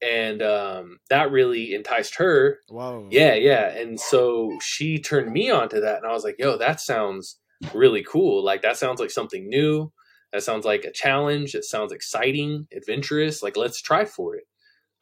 And 0.00 0.42
um, 0.42 0.98
that 1.10 1.32
really 1.32 1.74
enticed 1.74 2.16
her. 2.16 2.58
Wow. 2.70 3.08
Yeah, 3.10 3.34
yeah. 3.34 3.68
And 3.68 3.98
so 3.98 4.56
she 4.62 5.00
turned 5.00 5.32
me 5.32 5.50
on 5.50 5.68
to 5.70 5.80
that. 5.80 5.96
And 5.96 6.06
I 6.06 6.12
was 6.12 6.22
like, 6.22 6.36
yo, 6.38 6.56
that 6.56 6.80
sounds 6.80 7.40
really 7.74 8.04
cool. 8.04 8.44
Like, 8.44 8.62
that 8.62 8.76
sounds 8.76 9.00
like 9.00 9.10
something 9.10 9.48
new. 9.48 9.92
That 10.32 10.42
sounds 10.42 10.64
like 10.64 10.84
a 10.84 10.92
challenge. 10.92 11.54
It 11.54 11.64
sounds 11.64 11.92
exciting, 11.92 12.66
adventurous. 12.74 13.42
Like, 13.42 13.56
let's 13.56 13.80
try 13.80 14.04
for 14.04 14.36
it. 14.36 14.44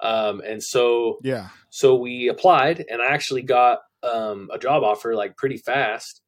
Um, 0.01 0.41
and 0.47 0.63
so, 0.63 1.19
Yeah. 1.23 1.49
so 1.71 1.97
we 1.97 2.29
applied, 2.29 2.85
and 2.89 3.01
I 3.03 3.07
actually 3.07 3.43
got 3.43 3.79
um, 4.03 4.49
a 4.53 4.59
job 4.59 4.83
offer 4.85 5.15
like 5.15 5.37
pretty 5.37 5.57
fast. 5.57 6.21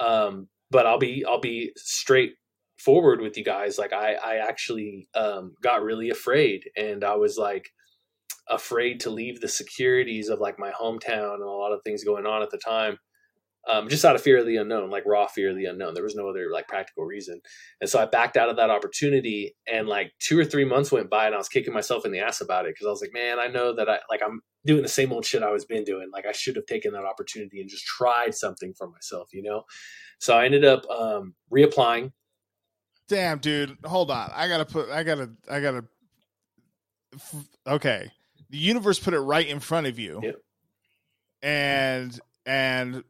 Um, 0.00 0.48
but 0.70 0.86
I'll 0.86 0.98
be 0.98 1.24
I'll 1.28 1.40
be 1.40 1.72
straight 1.76 2.32
forward 2.78 3.20
with 3.20 3.36
you 3.36 3.44
guys. 3.44 3.78
Like 3.78 3.92
I 3.92 4.14
I 4.14 4.36
actually 4.36 5.08
um, 5.14 5.54
got 5.62 5.82
really 5.82 6.10
afraid, 6.10 6.62
and 6.76 7.04
I 7.04 7.14
was 7.16 7.36
like 7.36 7.68
afraid 8.48 9.00
to 9.00 9.10
leave 9.10 9.40
the 9.40 9.48
securities 9.48 10.28
of 10.28 10.40
like 10.40 10.58
my 10.58 10.70
hometown 10.72 11.34
and 11.34 11.42
a 11.42 11.46
lot 11.46 11.72
of 11.72 11.80
things 11.84 12.02
going 12.04 12.26
on 12.26 12.42
at 12.42 12.50
the 12.50 12.58
time. 12.58 12.98
Um, 13.68 13.88
just 13.90 14.04
out 14.06 14.16
of 14.16 14.22
fear 14.22 14.38
of 14.38 14.46
the 14.46 14.56
unknown, 14.56 14.90
like 14.90 15.04
raw 15.04 15.26
fear 15.26 15.50
of 15.50 15.56
the 15.56 15.66
unknown. 15.66 15.92
There 15.92 16.02
was 16.02 16.14
no 16.14 16.28
other 16.28 16.50
like 16.50 16.66
practical 16.66 17.04
reason, 17.04 17.40
and 17.80 17.90
so 17.90 18.00
I 18.00 18.06
backed 18.06 18.38
out 18.38 18.48
of 18.48 18.56
that 18.56 18.70
opportunity. 18.70 19.54
And 19.70 19.86
like 19.86 20.12
two 20.18 20.38
or 20.38 20.44
three 20.46 20.64
months 20.64 20.90
went 20.90 21.10
by, 21.10 21.26
and 21.26 21.34
I 21.34 21.38
was 21.38 21.48
kicking 21.48 21.74
myself 21.74 22.06
in 22.06 22.12
the 22.12 22.20
ass 22.20 22.40
about 22.40 22.64
it 22.64 22.74
because 22.74 22.86
I 22.86 22.90
was 22.90 23.02
like, 23.02 23.12
"Man, 23.12 23.38
I 23.38 23.48
know 23.48 23.74
that 23.74 23.88
I 23.88 23.98
like 24.08 24.22
I'm 24.24 24.40
doing 24.64 24.82
the 24.82 24.88
same 24.88 25.12
old 25.12 25.26
shit 25.26 25.42
I 25.42 25.50
was 25.50 25.66
been 25.66 25.84
doing. 25.84 26.08
Like 26.10 26.24
I 26.26 26.32
should 26.32 26.56
have 26.56 26.64
taken 26.66 26.92
that 26.94 27.04
opportunity 27.04 27.60
and 27.60 27.68
just 27.68 27.84
tried 27.84 28.34
something 28.34 28.72
for 28.72 28.88
myself, 28.88 29.28
you 29.32 29.42
know." 29.42 29.64
So 30.20 30.34
I 30.34 30.46
ended 30.46 30.64
up 30.64 30.88
um, 30.90 31.34
reapplying. 31.52 32.12
Damn, 33.08 33.40
dude. 33.40 33.76
Hold 33.84 34.10
on. 34.10 34.30
I 34.34 34.48
gotta 34.48 34.64
put. 34.64 34.88
I 34.88 35.02
gotta. 35.02 35.30
I 35.50 35.60
gotta. 35.60 35.84
f- 37.14 37.48
Okay. 37.66 38.10
The 38.48 38.58
universe 38.58 38.98
put 38.98 39.14
it 39.14 39.20
right 39.20 39.46
in 39.46 39.60
front 39.60 39.86
of 39.86 39.98
you. 39.98 40.20
Yep. 40.22 40.36
And 41.42 42.20
and 42.46 43.04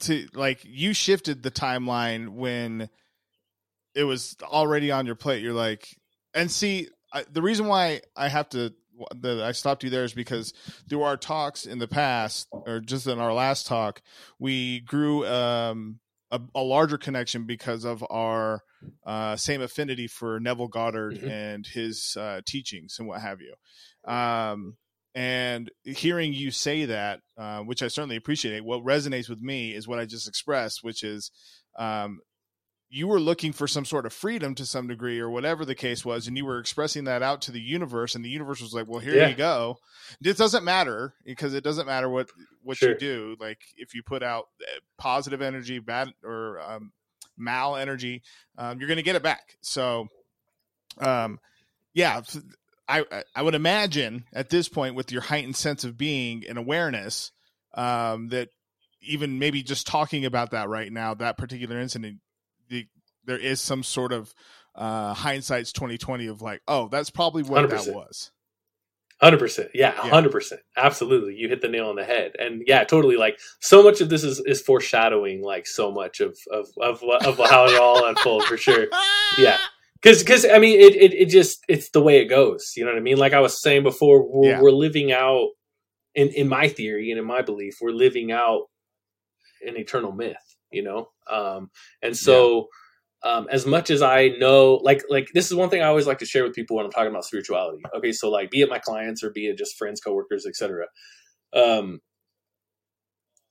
to 0.00 0.26
like 0.34 0.60
you 0.64 0.92
shifted 0.92 1.42
the 1.42 1.50
timeline 1.50 2.30
when 2.30 2.88
it 3.94 4.04
was 4.04 4.36
already 4.42 4.90
on 4.90 5.06
your 5.06 5.14
plate. 5.14 5.42
You're 5.42 5.52
like, 5.52 5.88
and 6.34 6.50
see, 6.50 6.88
I, 7.12 7.24
the 7.30 7.42
reason 7.42 7.66
why 7.66 8.00
I 8.16 8.28
have 8.28 8.48
to 8.50 8.72
that 9.20 9.42
I 9.42 9.52
stopped 9.52 9.84
you 9.84 9.90
there 9.90 10.04
is 10.04 10.12
because 10.14 10.52
through 10.88 11.02
our 11.02 11.16
talks 11.16 11.66
in 11.66 11.78
the 11.78 11.88
past, 11.88 12.46
or 12.52 12.80
just 12.80 13.06
in 13.06 13.18
our 13.18 13.32
last 13.32 13.66
talk, 13.66 14.00
we 14.38 14.80
grew 14.80 15.26
um, 15.26 15.98
a, 16.30 16.40
a 16.54 16.62
larger 16.62 16.98
connection 16.98 17.44
because 17.44 17.84
of 17.84 18.04
our 18.10 18.60
uh, 19.04 19.36
same 19.36 19.60
affinity 19.62 20.06
for 20.06 20.38
Neville 20.40 20.68
Goddard 20.68 21.14
Mhm. 21.16 21.30
and 21.30 21.66
his 21.66 22.16
uh, 22.18 22.40
teachings 22.46 22.96
and 22.98 23.08
what 23.08 23.20
have 23.20 23.40
you. 23.40 23.54
Um, 24.10 24.76
and 25.14 25.70
hearing 25.84 26.32
you 26.32 26.50
say 26.50 26.86
that, 26.86 27.20
uh, 27.36 27.60
which 27.60 27.82
I 27.82 27.88
certainly 27.88 28.16
appreciate, 28.16 28.64
what 28.64 28.84
resonates 28.84 29.28
with 29.28 29.40
me 29.40 29.74
is 29.74 29.86
what 29.86 29.98
I 29.98 30.06
just 30.06 30.26
expressed, 30.28 30.82
which 30.82 31.02
is 31.02 31.30
um, 31.78 32.20
you 32.88 33.08
were 33.08 33.20
looking 33.20 33.52
for 33.52 33.66
some 33.66 33.84
sort 33.86 34.04
of 34.04 34.12
freedom 34.12 34.54
to 34.54 34.66
some 34.66 34.86
degree 34.86 35.18
or 35.18 35.30
whatever 35.30 35.64
the 35.64 35.74
case 35.74 36.04
was 36.04 36.28
and 36.28 36.36
you 36.36 36.44
were 36.44 36.58
expressing 36.58 37.04
that 37.04 37.22
out 37.22 37.40
to 37.40 37.50
the 37.50 37.58
universe 37.60 38.14
and 38.14 38.22
the 38.22 38.28
universe 38.28 38.60
was 38.60 38.74
like 38.74 38.86
well 38.86 39.00
here 39.00 39.14
Yeah. 39.16 39.28
you 39.28 39.34
go 39.34 39.78
it 40.22 40.36
doesn't 40.36 40.62
matter 40.62 41.14
because 41.24 41.54
it 41.54 41.64
doesn't 41.64 41.86
matter 41.86 42.10
what 42.10 42.28
what 42.62 42.76
Sure. 42.76 42.90
you 42.90 42.98
do 42.98 43.36
like 43.40 43.60
if 43.78 43.94
you 43.94 44.02
put 44.02 44.22
out 44.22 44.44
uh, 44.60 44.78
positive 44.98 45.40
energy 45.40 45.78
bad 45.78 46.12
or 46.22 46.60
um, 46.60 46.92
mal 47.38 47.76
energy 47.76 48.20
um, 48.58 48.78
you're 48.78 48.88
going 48.88 48.98
to 48.98 49.02
get 49.02 49.16
it 49.16 49.22
back 49.22 49.56
so 49.62 50.06
um 50.98 51.38
yeah 51.94 52.20
I, 53.00 53.22
I- 53.34 53.42
would 53.42 53.54
imagine 53.54 54.24
at 54.32 54.50
this 54.50 54.68
point 54.68 54.94
with 54.94 55.10
your 55.12 55.22
heightened 55.22 55.56
sense 55.56 55.84
of 55.84 55.96
being 55.96 56.44
and 56.48 56.58
awareness 56.58 57.32
um, 57.74 58.28
that 58.28 58.48
even 59.00 59.38
maybe 59.38 59.62
just 59.62 59.86
talking 59.86 60.24
about 60.24 60.50
that 60.52 60.68
right 60.68 60.92
now 60.92 61.14
that 61.14 61.36
particular 61.38 61.78
incident 61.80 62.18
the, 62.68 62.86
there 63.24 63.38
is 63.38 63.60
some 63.60 63.82
sort 63.82 64.12
of 64.12 64.32
uh 64.74 65.12
hindsight's 65.12 65.72
2020 65.72 66.28
of 66.28 66.40
like 66.40 66.62
oh 66.68 66.88
that's 66.88 67.10
probably 67.10 67.42
what 67.42 67.68
that 67.68 67.80
100%. 67.80 67.94
was 67.94 68.30
Hundred 69.20 69.38
percent, 69.38 69.68
yeah, 69.72 69.92
Yeah. 70.04 70.10
hundred 70.10 70.32
percent, 70.32 70.62
absolutely. 70.76 71.36
You 71.36 71.48
hit 71.48 71.60
the 71.60 71.68
nail 71.68 71.88
on 71.90 71.94
the 71.94 72.02
head, 72.04 72.32
and 72.40 72.64
yeah, 72.66 72.82
totally. 72.82 73.14
Like 73.16 73.38
so 73.60 73.80
much 73.80 74.00
of 74.00 74.08
this 74.08 74.24
is 74.24 74.40
is 74.40 74.60
foreshadowing, 74.60 75.42
like 75.44 75.68
so 75.68 75.92
much 75.92 76.18
of 76.18 76.36
of 76.50 76.66
of, 76.80 77.02
what- 77.02 77.24
of 77.24 77.38
how 77.38 77.66
it 77.66 77.78
all 77.80 78.04
unfold 78.04 78.42
for 78.46 78.56
sure. 78.56 78.88
Yeah. 79.38 79.58
Because 80.02 80.18
because 80.22 80.44
I 80.44 80.58
mean, 80.58 80.80
it, 80.80 80.94
it 80.96 81.14
it 81.14 81.28
just 81.28 81.64
it's 81.68 81.90
the 81.90 82.02
way 82.02 82.18
it 82.18 82.26
goes. 82.26 82.72
You 82.76 82.84
know 82.84 82.90
what 82.90 82.98
I 82.98 83.02
mean? 83.02 83.18
Like 83.18 83.32
I 83.32 83.40
was 83.40 83.62
saying 83.62 83.84
before, 83.84 84.26
we're, 84.28 84.48
Yeah. 84.50 84.60
we're 84.60 84.72
living 84.72 85.12
out 85.12 85.48
in 86.14 86.28
in 86.30 86.48
my 86.48 86.68
theory 86.68 87.10
and 87.10 87.18
in 87.20 87.26
my 87.26 87.42
belief, 87.42 87.74
we're 87.80 87.90
living 87.92 88.32
out 88.32 88.62
an 89.66 89.76
eternal 89.76 90.12
myth. 90.12 90.36
You 90.70 90.82
know, 90.82 91.08
um, 91.30 91.70
and 92.02 92.16
so. 92.16 92.68
Um, 93.24 93.46
as 93.52 93.64
much 93.66 93.90
as 93.90 94.02
I 94.02 94.30
know, 94.40 94.80
like 94.82 95.04
like 95.08 95.28
this 95.32 95.46
is 95.46 95.54
one 95.54 95.70
thing 95.70 95.80
I 95.80 95.86
always 95.86 96.08
like 96.08 96.18
to 96.18 96.26
share 96.26 96.42
with 96.42 96.54
people 96.54 96.76
when 96.76 96.84
I'm 96.84 96.90
talking 96.90 97.08
about 97.12 97.24
spirituality. 97.24 97.80
Okay, 97.96 98.10
so 98.10 98.28
like 98.28 98.50
be 98.50 98.62
it 98.62 98.68
my 98.68 98.80
clients 98.80 99.22
or 99.22 99.30
be 99.30 99.46
it 99.46 99.56
just 99.56 99.76
friends, 99.78 100.00
coworkers, 100.00 100.44
etc. 100.44 100.86
Um, 101.54 102.00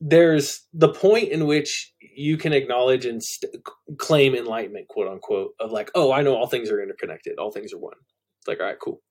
there's 0.01 0.67
the 0.73 0.89
point 0.89 1.29
in 1.29 1.47
which 1.47 1.93
you 2.01 2.37
can 2.37 2.53
acknowledge 2.53 3.05
and 3.05 3.23
st- 3.23 3.55
claim 3.99 4.35
enlightenment, 4.35 4.89
quote 4.89 5.09
unquote, 5.09 5.51
of 5.61 5.71
like, 5.71 5.91
oh, 5.95 6.11
I 6.11 6.23
know 6.23 6.35
all 6.35 6.47
things 6.47 6.71
are 6.71 6.83
interconnected, 6.83 7.39
all 7.39 7.51
things 7.51 7.73
are 7.73 7.79
one. 7.79 7.95
It's 8.41 8.49
like, 8.49 8.61
all 8.61 8.67
right, 8.67 8.79
cool. 8.83 9.01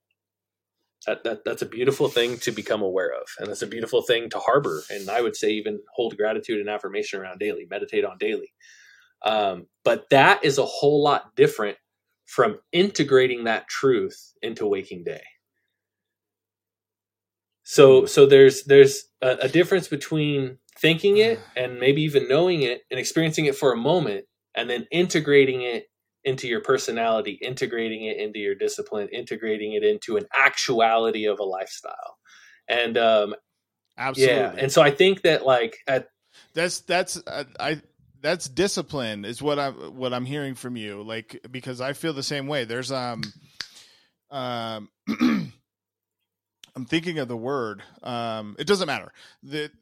That, 1.07 1.25
that 1.25 1.45
that's 1.45 1.63
a 1.63 1.67
beautiful 1.67 2.09
thing 2.09 2.39
to 2.41 2.53
become 2.53 2.83
aware 2.83 3.13
of, 3.13 3.27
and 3.39 3.49
it's 3.49 3.63
a 3.63 3.69
beautiful 3.69 4.03
thing 4.03 4.31
to 4.31 4.39
harbor, 4.39 4.83
and 4.91 5.11
I 5.11 5.23
would 5.23 5.37
say 5.37 5.51
even 5.53 5.81
hold 5.95 6.17
gratitude 6.17 6.61
and 6.61 6.69
affirmation 6.71 7.21
around 7.21 7.41
daily, 7.41 7.67
meditate 7.71 8.05
on 8.05 8.19
daily. 8.19 8.53
Um, 9.25 9.67
but 9.85 10.11
that 10.11 10.45
is 10.45 10.59
a 10.59 10.67
whole 10.67 11.03
lot 11.03 11.37
different 11.37 11.79
from 12.27 12.59
integrating 12.73 13.45
that 13.45 13.69
truth 13.69 14.35
into 14.43 14.67
waking 14.67 15.05
day. 15.05 15.23
So 17.65 18.07
so 18.07 18.27
there's 18.27 18.65
there's 18.65 19.05
a, 19.23 19.39
a 19.43 19.49
difference 19.49 19.89
between 19.89 20.59
thinking 20.81 21.19
it 21.19 21.41
and 21.57 21.79
maybe 21.79 22.03
even 22.03 22.29
knowing 22.29 22.63
it 22.63 22.83
and 22.91 22.99
experiencing 22.99 23.47
it 23.47 23.57
for 23.57 23.73
a 23.73 23.77
moment 23.77 24.25
and 24.55 24.69
then 24.69 24.87
integrating 24.91 25.63
it 25.63 25.87
into 26.25 26.47
your 26.47 26.61
personality, 26.61 27.39
integrating 27.41 28.05
it 28.05 28.19
into 28.19 28.39
your 28.39 28.55
discipline, 28.55 29.09
integrating 29.13 29.73
it 29.73 29.83
into 29.83 30.17
an 30.17 30.27
actuality 30.39 31.27
of 31.27 31.39
a 31.39 31.45
lifestyle. 31.45 32.19
And 32.69 32.99
um 32.99 33.35
absolutely. 33.97 34.37
yeah, 34.37 34.55
and 34.59 34.71
so 34.71 34.83
I 34.83 34.91
think 34.91 35.23
that 35.23 35.45
like 35.47 35.77
at 35.87 36.09
that's 36.55 36.81
that's 36.81 37.21
uh, 37.27 37.45
I 37.59 37.81
that's 38.21 38.49
discipline 38.49 39.25
is 39.25 39.41
what 39.41 39.59
I'm 39.59 39.75
what 39.97 40.13
I'm 40.13 40.25
hearing 40.25 40.55
from 40.55 40.77
you 40.77 41.03
like 41.03 41.41
because 41.51 41.81
I 41.81 41.93
feel 41.95 42.13
the 42.13 42.23
same 42.23 42.47
way. 42.47 42.65
There's 42.65 42.93
um 42.93 43.23
um 44.31 44.91
I'm 46.77 46.85
thinking 46.87 47.19
of 47.19 47.29
the 47.29 47.37
word 47.37 47.83
um 48.03 48.57
it 48.59 48.67
doesn't 48.67 48.87
matter. 48.87 49.13
That 49.45 49.73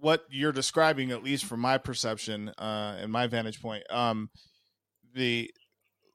what 0.00 0.24
you're 0.30 0.52
describing 0.52 1.10
at 1.10 1.22
least 1.22 1.44
from 1.44 1.60
my 1.60 1.78
perception 1.78 2.48
uh 2.58 2.96
and 3.00 3.10
my 3.10 3.26
vantage 3.26 3.60
point 3.60 3.84
um 3.90 4.28
the 5.14 5.50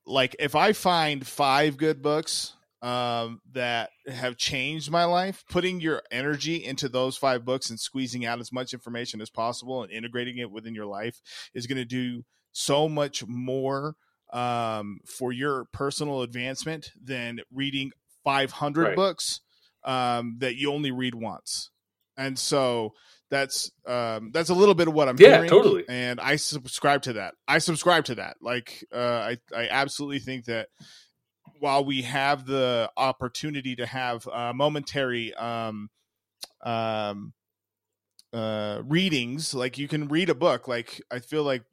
like 0.05 0.35
if 0.39 0.55
I 0.55 0.73
find 0.73 1.25
five 1.25 1.77
good 1.77 2.01
books 2.01 2.53
um, 2.81 3.39
that 3.51 3.91
have 4.07 4.37
changed 4.37 4.89
my 4.89 5.05
life, 5.05 5.43
putting 5.49 5.79
your 5.79 6.01
energy 6.11 6.55
into 6.65 6.89
those 6.89 7.15
five 7.15 7.45
books 7.45 7.69
and 7.69 7.79
squeezing 7.79 8.25
out 8.25 8.39
as 8.39 8.51
much 8.51 8.73
information 8.73 9.21
as 9.21 9.29
possible 9.29 9.83
and 9.83 9.91
integrating 9.91 10.37
it 10.39 10.49
within 10.49 10.73
your 10.73 10.87
life 10.87 11.21
is 11.53 11.67
going 11.67 11.77
to 11.77 11.85
do 11.85 12.23
so 12.51 12.89
much 12.89 13.23
more 13.27 13.95
um, 14.33 14.99
for 15.05 15.31
your 15.31 15.65
personal 15.71 16.23
advancement 16.23 16.91
than 17.01 17.39
reading 17.53 17.91
500 18.23 18.81
Right. 18.81 18.95
books 18.95 19.41
um, 19.83 20.37
that 20.39 20.55
you 20.55 20.71
only 20.71 20.91
read 20.91 21.13
once. 21.13 21.69
And 22.17 22.37
so 22.39 22.93
that's 23.31 23.71
um, 23.87 24.29
that's 24.31 24.49
a 24.49 24.53
little 24.53 24.75
bit 24.75 24.87
of 24.87 24.93
what 24.93 25.09
I'm 25.09 25.17
Yeah, 25.17 25.37
hearing. 25.37 25.49
totally. 25.49 25.85
And 25.89 26.19
I 26.19 26.35
subscribe 26.35 27.01
to 27.03 27.13
that. 27.13 27.33
I 27.47 27.57
subscribe 27.57 28.05
to 28.05 28.15
that. 28.15 28.37
Like 28.41 28.85
uh, 28.93 28.97
I 29.33 29.37
I 29.55 29.69
absolutely 29.69 30.19
think 30.19 30.45
that 30.45 30.67
while 31.59 31.83
we 31.83 32.03
have 32.03 32.45
the 32.45 32.91
opportunity 32.97 33.75
to 33.77 33.85
have 33.85 34.27
uh, 34.27 34.51
momentary 34.53 35.33
um, 35.33 35.89
um, 36.63 37.33
uh, 38.33 38.81
readings, 38.83 39.53
like 39.53 39.77
you 39.77 39.87
can 39.87 40.07
read 40.09 40.29
a 40.29 40.35
book. 40.35 40.67
Like 40.67 41.01
I 41.09 41.19
feel 41.19 41.43
like 41.43 41.63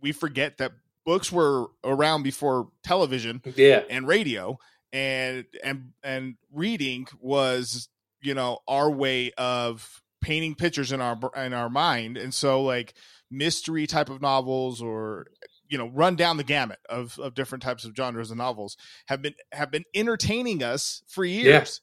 we 0.00 0.12
forget 0.12 0.58
that 0.58 0.72
books 1.04 1.32
were 1.32 1.66
around 1.82 2.22
before 2.22 2.68
television 2.84 3.42
yeah, 3.56 3.82
and 3.90 4.06
radio 4.06 4.58
and 4.92 5.44
and 5.62 5.92
and 6.04 6.36
reading 6.52 7.06
was 7.20 7.88
you 8.22 8.32
know 8.32 8.60
our 8.68 8.88
way 8.88 9.32
of 9.36 10.00
painting 10.24 10.54
pictures 10.54 10.90
in 10.90 11.00
our 11.02 11.18
in 11.36 11.52
our 11.52 11.68
mind. 11.68 12.16
And 12.16 12.32
so 12.32 12.62
like 12.62 12.94
mystery 13.30 13.86
type 13.86 14.08
of 14.08 14.22
novels 14.22 14.80
or 14.80 15.26
you 15.68 15.76
know 15.78 15.88
run 15.88 16.16
down 16.16 16.36
the 16.38 16.44
gamut 16.44 16.78
of 16.88 17.18
of 17.18 17.34
different 17.34 17.62
types 17.62 17.84
of 17.84 17.94
genres 17.96 18.30
and 18.30 18.38
novels 18.38 18.76
have 19.06 19.20
been 19.22 19.34
have 19.52 19.70
been 19.70 19.84
entertaining 19.94 20.62
us 20.62 21.02
for 21.08 21.24
years 21.24 21.80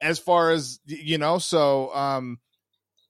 as 0.00 0.18
far 0.18 0.50
as 0.50 0.80
you 0.86 1.18
know 1.18 1.38
so 1.38 1.94
um 1.94 2.38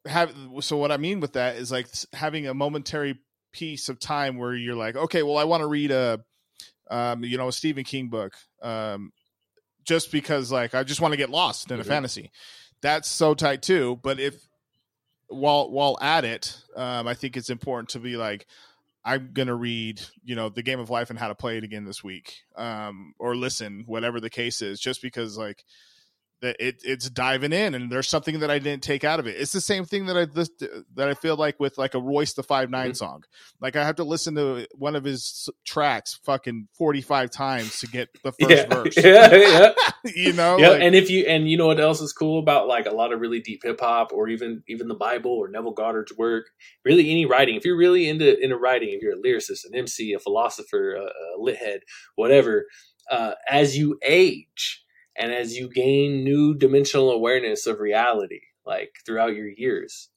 have 0.07 0.35
so 0.61 0.77
what 0.77 0.91
i 0.93 0.97
mean 0.97 1.21
with 1.21 1.35
that 1.35 1.57
is 1.57 1.71
like 1.71 1.87
having 2.13 2.47
a 2.47 2.53
momentary 2.53 3.19
piece 3.53 3.89
of 3.89 3.99
time 4.01 4.37
where 4.37 4.55
you're 4.55 4.75
like 4.75 4.97
okay 4.97 5.23
well 5.23 5.39
i 5.39 5.45
want 5.45 5.63
to 5.63 5.69
read 5.69 5.91
a 5.93 6.21
um 6.91 7.23
you 7.25 7.39
know 7.39 7.49
a 7.49 7.53
stephen 7.53 7.85
king 7.85 8.09
book 8.09 8.35
um 8.61 9.13
just 9.85 10.11
because 10.13 10.51
like 10.51 10.75
i 10.75 10.83
just 10.83 11.01
want 11.01 11.13
to 11.13 11.19
get 11.19 11.31
lost 11.31 11.71
in 11.71 11.81
a 11.81 11.85
Mhm. 11.85 11.87
fantasy. 11.87 12.31
That's 12.83 13.09
so 13.09 13.35
tight 13.35 13.63
too 13.63 14.01
but 14.03 14.19
if 14.19 14.35
while 15.33 15.71
while 15.71 15.99
at 16.01 16.25
it 16.25 16.57
um 16.77 17.07
i 17.07 17.15
think 17.15 17.37
it's 17.37 17.51
important 17.51 17.89
to 17.89 17.99
be 17.99 18.17
like 18.17 18.47
i'm 19.05 19.31
gonna 19.33 19.55
read 19.55 20.01
you 20.25 20.35
know 20.35 20.49
the 20.49 20.63
game 20.63 20.81
of 20.81 20.91
life 20.91 21.11
and 21.11 21.19
how 21.19 21.29
to 21.29 21.35
play 21.35 21.57
it 21.57 21.65
again 21.65 21.85
this 21.85 22.05
week 22.05 22.43
um 22.57 23.15
or 23.19 23.35
listen 23.35 23.85
whatever 23.87 24.21
the 24.21 24.31
case 24.31 24.63
is 24.63 24.81
just 24.81 25.03
because 25.03 25.37
like 25.37 25.65
that 26.43 26.57
it 26.59 26.83
it's 26.85 27.09
diving 27.09 27.53
in 27.53 27.75
and 27.75 27.91
there's 27.91 28.09
something 28.09 28.41
that 28.41 28.51
I 28.51 28.59
didn't 28.59 28.83
take 28.83 29.05
out 29.05 29.21
of 29.21 29.27
it. 29.27 29.37
It's 29.41 29.53
the 29.53 29.61
same 29.61 29.85
thing 29.85 30.07
that 30.07 30.17
I 30.17 30.27
that 30.27 31.09
I 31.09 31.15
feel 31.15 31.37
like 31.37 31.59
with 31.59 31.79
like 31.79 31.95
a 31.95 32.01
Royce 32.01 32.35
the 32.35 32.43
Five 32.43 32.69
Mm-hmm. 32.73 32.93
song. 32.95 33.25
Like 33.61 33.77
I 33.77 33.85
have 33.85 33.97
to 33.97 34.05
listen 34.05 34.35
to 34.35 34.67
one 34.75 34.97
of 34.97 35.05
his 35.05 35.49
tracks 35.65 36.19
fucking 36.25 36.69
45 36.75 37.31
times 37.31 37.81
to 37.81 37.87
get 37.87 38.09
the 38.23 38.33
first 38.33 38.51
yeah, 38.51 38.67
verse. 38.75 38.97
yeah, 39.03 39.35
yeah. 39.35 39.73
you 40.15 40.33
know, 40.33 40.59
yeah, 40.59 40.71
like, 40.71 40.83
and 40.83 40.95
if 40.95 41.11
you 41.11 41.25
and 41.27 41.49
you 41.49 41.57
know 41.57 41.67
what 41.67 41.81
else 41.81 42.01
is 42.01 42.13
cool 42.13 42.39
about 42.39 42.67
like 42.67 42.87
a 42.87 42.91
lot 42.91 43.13
of 43.13 43.21
really 43.21 43.41
deep 43.41 43.63
hip 43.63 43.81
hop 43.81 44.13
or 44.13 44.29
even 44.29 44.63
even 44.69 44.89
the 44.89 44.95
Bible 44.95 45.31
or 45.33 45.49
Neville 45.49 45.73
Goddard's 45.73 46.17
work, 46.17 46.47
really 46.85 47.11
any 47.11 47.27
writing. 47.27 47.55
If 47.57 47.65
you're 47.65 47.77
really 47.77 48.09
into 48.09 48.39
into 48.39 48.57
writing, 48.57 48.91
if 48.91 49.03
you're 49.03 49.15
a 49.15 49.23
lyricist, 49.23 49.65
an 49.71 49.79
MC, 49.79 50.13
a 50.13 50.19
philosopher, 50.19 50.95
a, 50.95 51.05
a 51.05 51.39
lit 51.39 51.57
head, 51.57 51.81
whatever, 52.17 52.67
uh, 53.11 53.33
as 53.49 53.77
you 53.77 53.99
age 54.05 54.83
and 55.19 55.33
as 55.33 55.57
you 55.57 55.69
gain 55.69 56.25
new 56.25 56.55
dimensional 56.55 57.11
awareness 57.11 57.67
of 57.67 57.81
reality, 57.81 58.41
like 58.67 58.91
throughout 59.07 59.35
your 59.35 59.49
years, 59.49 60.11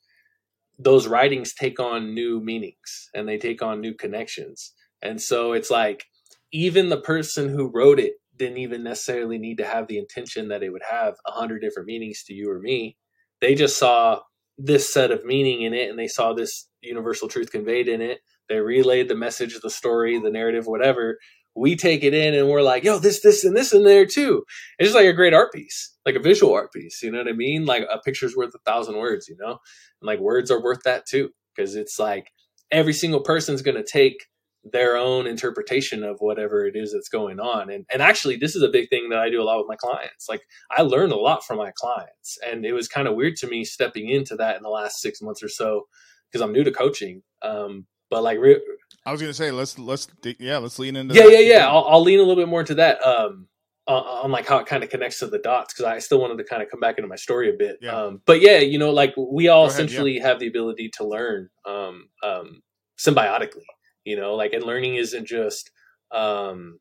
those 0.80 1.08
writings 1.08 1.54
take 1.54 1.80
on 1.80 2.14
new 2.14 2.42
meanings 2.42 3.10
and 3.14 3.28
they 3.28 3.38
take 3.38 3.62
on 3.62 3.82
new 3.82 3.94
connections. 3.94 4.74
And 5.02 5.22
so 5.22 5.54
it's 5.54 5.72
like 5.72 6.06
even 6.52 6.90
the 6.90 7.00
person 7.00 7.50
who 7.50 7.72
wrote 7.74 8.00
it 8.00 8.14
didn't 8.38 8.58
even 8.58 8.84
necessarily 8.84 9.38
need 9.38 9.58
to 9.58 9.66
have 9.66 9.88
the 9.88 9.98
intention 9.98 10.50
that 10.50 10.64
it 10.64 10.72
would 10.72 10.84
have 10.90 11.16
a 11.26 11.32
hundred 11.32 11.62
different 11.62 11.88
meanings 11.88 12.24
to 12.24 12.34
you 12.34 12.52
or 12.52 12.60
me. 12.60 12.98
They 13.42 13.56
just 13.56 13.78
saw 13.78 14.22
this 14.58 14.94
set 14.94 15.12
of 15.12 15.26
meaning 15.26 15.62
in 15.62 15.74
it 15.74 15.90
and 15.90 16.00
they 16.00 16.08
saw 16.08 16.34
this 16.34 16.68
universal 16.82 17.28
truth 17.28 17.52
conveyed 17.52 17.88
in 17.88 18.02
it. 18.02 18.20
They 18.50 18.60
relayed 18.60 19.10
the 19.10 19.16
message, 19.16 19.58
the 19.62 19.70
story, 19.70 20.20
the 20.20 20.30
narrative, 20.30 20.68
whatever. 20.68 21.18
We 21.56 21.76
take 21.76 22.04
it 22.04 22.14
in 22.14 22.34
and 22.34 22.50
we're 22.50 22.62
like, 22.62 22.84
yo, 22.84 23.00
this, 23.00 23.22
this, 23.22 23.44
and 23.44 23.56
this 23.56 23.74
in 23.74 23.84
there 23.84 24.06
too. 24.06 24.44
It's 24.78 24.88
just 24.88 24.96
like 24.96 25.08
a 25.08 25.14
great 25.14 25.34
art 25.34 25.54
piece, 25.54 25.96
like 26.06 26.16
a 26.16 26.20
visual 26.20 26.54
art 26.54 26.74
piece. 26.74 27.02
You 27.02 27.12
know 27.12 27.20
what 27.20 27.30
I 27.30 27.34
mean? 27.34 27.66
Like 27.66 27.84
a 27.92 28.00
picture's 28.00 28.36
worth 28.36 28.54
a 28.56 28.60
thousand 28.66 28.98
words, 28.98 29.28
you 29.28 29.38
know? 29.40 29.52
And 29.52 30.08
like 30.08 30.20
words 30.20 30.52
are 30.52 30.62
worth 30.62 30.82
that 30.84 31.06
too. 31.06 31.30
Cause 31.58 31.76
it's 31.76 31.98
like 31.98 32.30
every 32.72 32.92
single 32.92 33.22
person's 33.22 33.62
going 33.62 33.78
to 33.78 33.84
take 33.84 34.26
their 34.66 34.98
own 34.98 35.28
interpretation 35.28 36.04
of 36.04 36.18
whatever 36.20 36.66
it 36.66 36.76
is 36.76 36.92
that's 36.92 37.08
going 37.08 37.40
on. 37.40 37.70
And 37.70 37.86
and 37.94 38.02
actually 38.02 38.36
this 38.36 38.56
is 38.56 38.64
a 38.64 38.70
big 38.70 38.90
thing 38.90 39.10
that 39.10 39.20
I 39.20 39.30
do 39.30 39.42
a 39.42 39.44
lot 39.44 39.60
with 39.60 39.68
my 39.68 39.76
clients. 39.76 40.28
Like 40.28 40.42
I 40.76 40.82
learn 40.82 41.12
a 41.12 41.16
lot 41.16 41.46
from 41.46 41.58
my 41.58 41.72
clients. 41.78 42.38
And 42.46 42.66
it 42.66 42.74
was 42.74 42.88
kind 42.88 43.08
of 43.08 43.16
weird 43.16 43.36
to 43.38 43.48
me 43.48 43.64
stepping 43.64 44.10
into 44.10 44.36
that 44.38 44.58
in 44.58 44.64
the 44.64 44.70
last 44.70 45.02
6 45.02 45.22
months 45.22 45.44
or 45.44 45.50
so 45.50 45.84
because 46.32 46.42
I'm 46.42 46.52
new 46.52 46.64
to 46.64 46.72
coaching. 46.72 47.22
Um 47.44 47.86
but 48.10 48.24
like 48.24 48.40
re- 48.40 48.62
I 49.06 49.12
was 49.12 49.22
gonna 49.22 49.34
say 49.34 49.52
let's 49.52 49.78
let's 49.78 50.08
yeah 50.40 50.58
let's 50.58 50.80
lean 50.80 50.96
into 50.96 51.14
yeah, 51.14 51.24
that. 51.24 51.32
yeah, 51.32 51.40
yeah. 51.40 51.68
I'll, 51.68 51.86
I'll 51.86 52.02
lean 52.02 52.20
a 52.20 52.24
little 52.24 52.36
bit 52.42 52.50
more 52.50 52.62
into 52.62 52.76
that. 52.76 53.06
Um, 53.06 53.48
on, 53.88 54.04
on 54.04 54.32
like 54.32 54.48
how 54.48 54.58
it 54.58 54.66
kind 54.66 54.84
of 54.84 54.90
connects 54.90 55.20
to 55.20 55.28
the 55.28 55.38
dots 55.38 55.74
because 55.74 55.86
I 55.86 56.00
still 56.00 56.20
wanted 56.20 56.38
to 56.40 56.44
kind 56.44 56.64
of 56.64 56.70
come 56.70 56.80
back 56.80 56.98
into 56.98 57.08
my 57.08 57.16
story 57.16 57.50
a 57.50 57.54
bit. 57.54 57.78
Yeah. 57.82 57.92
Um, 57.92 58.22
but 58.26 58.42
yeah, 58.42 58.58
you 58.58 58.80
know, 58.80 58.92
like 58.92 59.14
we 59.16 59.48
all 59.48 59.66
Go 59.66 59.70
ahead, 59.70 59.80
yeah. 59.80 59.86
essentially 59.86 60.20
have 60.20 60.40
the 60.40 60.48
ability 60.48 60.90
to 60.98 61.08
learn 61.08 61.50
um, 61.68 62.10
um, 62.24 62.62
symbiotically. 62.98 63.66
You 64.06 64.16
know, 64.16 64.34
like 64.36 64.54
and 64.54 64.64
learning 64.64 64.96
isn't 64.96 65.26
just 65.26 65.72
um, 66.12 66.80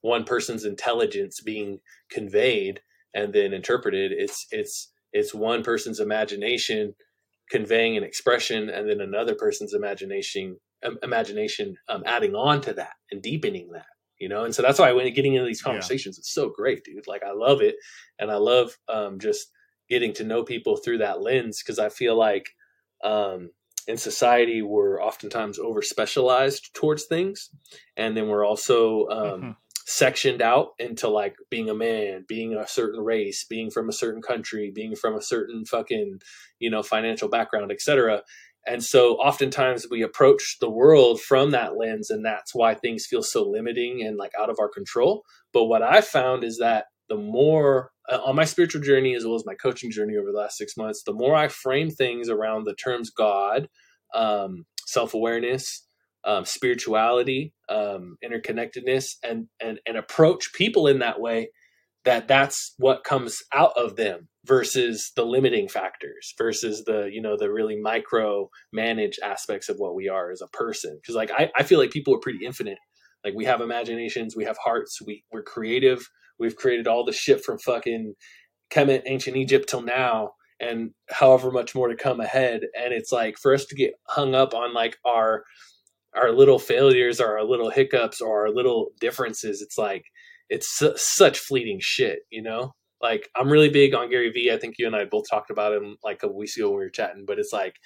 one 0.00 0.24
person's 0.24 0.64
intelligence 0.64 1.40
being 1.40 1.80
conveyed 2.10 2.80
and 3.14 3.32
then 3.32 3.52
interpreted. 3.52 4.12
It's 4.12 4.46
it's 4.50 4.90
it's 5.12 5.34
one 5.34 5.62
person's 5.62 6.00
imagination 6.00 6.94
conveying 7.50 7.96
an 7.96 8.04
expression 8.04 8.68
and 8.68 8.88
then 8.88 9.00
another 9.00 9.34
person's 9.34 9.72
imagination 9.72 10.58
imagination 11.02 11.76
um, 11.88 12.02
adding 12.06 12.34
on 12.34 12.60
to 12.62 12.72
that 12.74 12.94
and 13.10 13.22
deepening 13.22 13.70
that 13.72 13.86
you 14.20 14.28
know? 14.28 14.44
And 14.44 14.52
so 14.54 14.62
that's 14.62 14.80
why 14.80 14.88
I 14.88 14.92
when 14.92 15.12
getting 15.14 15.34
into 15.34 15.46
these 15.46 15.62
Yeah. 15.62 15.66
conversations 15.70 16.18
it's 16.18 16.32
so 16.34 16.48
great 16.50 16.84
dude. 16.84 17.06
Like 17.06 17.22
i 17.22 17.32
love 17.32 17.60
it. 17.60 17.76
And 18.18 18.30
i 18.30 18.36
love 18.36 18.76
um, 18.88 19.18
just 19.20 19.50
getting 19.88 20.12
to 20.14 20.24
know 20.24 20.42
people 20.44 20.76
through 20.76 20.98
that 20.98 21.22
lens 21.22 21.62
because 21.62 21.78
i 21.78 21.88
feel 21.88 22.16
like 22.16 22.46
um, 23.04 23.50
in 23.86 23.96
society 23.96 24.60
we're 24.60 25.02
oftentimes 25.02 25.58
over 25.58 25.82
specialized 25.82 26.74
towards 26.74 27.04
things. 27.06 27.50
And 27.96 28.16
then 28.16 28.28
we're 28.28 28.44
also 28.44 29.06
um, 29.08 29.40
Mhm. 29.42 29.56
sectioned 29.86 30.42
out 30.42 30.72
into 30.78 31.08
like 31.08 31.36
being 31.48 31.70
a 31.70 31.74
man 31.74 32.24
being 32.28 32.54
a 32.54 32.66
certain 32.68 33.00
race 33.00 33.46
being 33.48 33.70
from 33.70 33.88
a 33.88 33.92
certain 33.92 34.20
country 34.20 34.70
being 34.74 34.94
from 34.94 35.14
a 35.16 35.22
certain 35.22 35.64
fucking 35.64 36.20
you 36.58 36.68
know 36.68 36.82
financial 36.82 37.26
background 37.30 37.72
etc 37.72 38.22
and 38.68 38.84
so 38.84 39.14
oftentimes 39.16 39.86
we 39.90 40.02
approach 40.02 40.58
the 40.60 40.70
world 40.70 41.20
from 41.20 41.52
that 41.52 41.76
lens 41.76 42.10
and 42.10 42.24
that's 42.24 42.54
why 42.54 42.74
things 42.74 43.06
feel 43.06 43.22
so 43.22 43.42
limiting 43.42 44.02
and 44.02 44.16
like 44.16 44.32
out 44.38 44.50
of 44.50 44.56
our 44.60 44.68
control. 44.68 45.22
But 45.52 45.64
what 45.64 45.82
i 45.82 46.00
found 46.00 46.44
is 46.44 46.58
that 46.58 46.86
the 47.08 47.16
more 47.16 47.90
uh, 48.08 48.20
on 48.24 48.36
my 48.36 48.44
spiritual 48.44 48.82
journey 48.82 49.14
as 49.14 49.24
well 49.24 49.34
as 49.34 49.46
my 49.46 49.54
coaching 49.54 49.90
journey 49.90 50.16
over 50.16 50.30
the 50.30 50.38
last 50.38 50.56
six 50.56 50.76
months 50.76 51.02
the 51.04 51.12
more 51.12 51.34
i 51.34 51.48
frame 51.48 51.90
things 51.90 52.28
around 52.28 52.64
the 52.64 52.74
terms 52.74 53.10
god 53.10 53.68
um, 54.14 54.64
self-awareness 54.86 55.86
um, 56.24 56.44
spirituality 56.44 57.54
um, 57.68 58.16
interconnectedness 58.24 59.16
and, 59.22 59.46
and 59.60 59.80
and 59.86 59.96
approach 59.96 60.52
people 60.52 60.86
in 60.86 60.98
that 60.98 61.20
way 61.20 61.50
that 62.04 62.28
that's 62.28 62.74
what 62.78 63.04
comes 63.04 63.38
out 63.52 63.72
of 63.76 63.96
them 63.96 64.28
versus 64.46 65.12
the 65.14 65.24
limiting 65.24 65.68
factors 65.68 66.32
versus 66.38 66.84
the 66.84 67.10
you 67.12 67.20
know 67.20 67.36
the 67.36 67.50
really 67.52 67.76
micro 67.76 68.48
manage 68.72 69.18
aspects 69.22 69.68
of 69.68 69.76
what 69.76 69.94
we 69.94 70.08
are 70.08 70.30
as 70.30 70.40
a 70.40 70.48
person. 70.48 70.98
Because 71.00 71.14
like 71.14 71.30
I, 71.30 71.50
I 71.56 71.62
feel 71.62 71.78
like 71.78 71.90
people 71.90 72.14
are 72.14 72.20
pretty 72.20 72.44
infinite. 72.44 72.78
Like 73.24 73.34
we 73.34 73.44
have 73.44 73.60
imaginations 73.60 74.36
we 74.36 74.44
have 74.44 74.58
hearts 74.58 74.98
we, 75.04 75.24
we're 75.32 75.42
creative. 75.42 76.08
We've 76.38 76.56
created 76.56 76.86
all 76.86 77.04
the 77.04 77.12
shit 77.12 77.44
from 77.44 77.58
fucking 77.58 78.14
Kemet, 78.70 79.02
ancient 79.06 79.36
Egypt 79.36 79.68
till 79.68 79.82
now 79.82 80.30
and 80.60 80.90
however 81.10 81.50
much 81.50 81.74
more 81.74 81.88
to 81.88 81.96
come 81.96 82.20
ahead. 82.20 82.60
And 82.80 82.92
it's 82.92 83.12
like 83.12 83.36
for 83.38 83.52
us 83.54 83.64
to 83.66 83.74
get 83.74 83.94
hung 84.06 84.34
up 84.34 84.54
on 84.54 84.72
like 84.72 84.96
our 85.04 85.42
our 86.16 86.32
little 86.32 86.58
failures 86.58 87.20
or 87.20 87.38
our 87.38 87.44
little 87.44 87.70
hiccups 87.70 88.20
or 88.20 88.46
our 88.46 88.50
little 88.50 88.92
differences 88.98 89.60
it's 89.60 89.76
like 89.76 90.04
it's 90.50 90.68
su- 90.78 90.94
such 90.96 91.38
fleeting 91.38 91.78
shit 91.80 92.20
you 92.30 92.42
know? 92.42 92.72
Like 93.00 93.28
i'm 93.36 93.48
really 93.50 93.70
big 93.70 93.94
on 93.94 94.10
gary 94.10 94.30
vee. 94.30 94.50
I 94.52 94.58
think 94.58 94.74
you 94.78 94.86
and 94.86 94.96
i 94.96 95.04
both 95.04 95.24
talked 95.30 95.50
about 95.50 95.72
him 95.74 95.96
like 96.02 96.22
a 96.22 96.28
week 96.28 96.50
ago 96.56 96.70
when 96.70 96.78
we 96.78 96.84
were 96.86 96.90
chatting 96.90 97.24
but 97.26 97.38
it's 97.38 97.52
like 97.52 97.76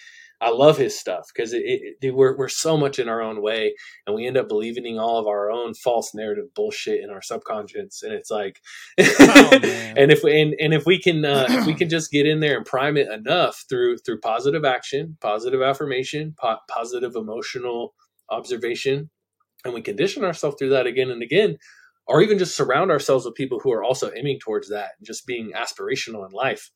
i 0.40 0.48
love 0.50 0.78
his 0.78 0.98
stuff 0.98 1.24
because 1.34 1.52
it, 1.52 1.62
it, 1.64 1.96
it- 2.00 2.14
we're, 2.14 2.36
we're 2.36 2.48
so 2.48 2.76
much 2.78 2.98
in 2.98 3.08
our 3.10 3.20
own 3.20 3.42
way 3.42 3.74
and 4.06 4.16
we 4.16 4.26
end 4.26 4.36
up 4.38 4.48
believing 4.48 4.86
in 4.86 4.98
all 4.98 5.18
of 5.18 5.26
our 5.26 5.50
own 5.50 5.74
false 5.74 6.14
narrative 6.14 6.46
bullshit 6.54 7.02
in 7.04 7.10
our 7.10 7.20
subconscious 7.22 8.02
and 8.02 8.12
it's 8.14 8.30
like 8.30 8.58
Oh, 8.98 9.50
and 9.62 10.10
if 10.10 10.22
we 10.24 10.40
and, 10.40 10.54
and 10.58 10.72
if 10.74 10.86
we 10.86 10.98
can 10.98 11.24
uh, 11.24 11.46
if 11.48 11.66
we 11.66 11.74
can 11.80 11.88
just 11.90 12.10
get 12.10 12.26
in 12.26 12.40
there 12.40 12.56
and 12.56 12.66
prime 12.66 12.96
it 12.96 13.08
enough 13.10 13.64
through 13.68 13.98
through 13.98 14.20
positive 14.20 14.64
action 14.64 15.16
positive 15.20 15.60
affirmation 15.62 16.34
po- 16.40 16.58
positive 16.70 17.16
emotional 17.16 17.94
observation 18.30 19.10
and 19.64 19.74
we 19.74 19.82
condition 19.82 20.24
ourselves 20.24 20.56
through 20.58 20.70
that 20.70 20.86
again 20.86 21.10
and 21.10 21.22
again 21.22 21.56
or 22.06 22.20
even 22.22 22.38
just 22.38 22.56
surround 22.56 22.90
ourselves 22.90 23.24
with 23.24 23.34
people 23.34 23.60
who 23.60 23.72
are 23.72 23.84
also 23.84 24.10
aiming 24.16 24.38
towards 24.40 24.68
that 24.70 24.90
and 24.98 25.06
just 25.06 25.26
being 25.26 25.52
aspirational 25.52 26.26
in 26.26 26.32
life 26.32 26.70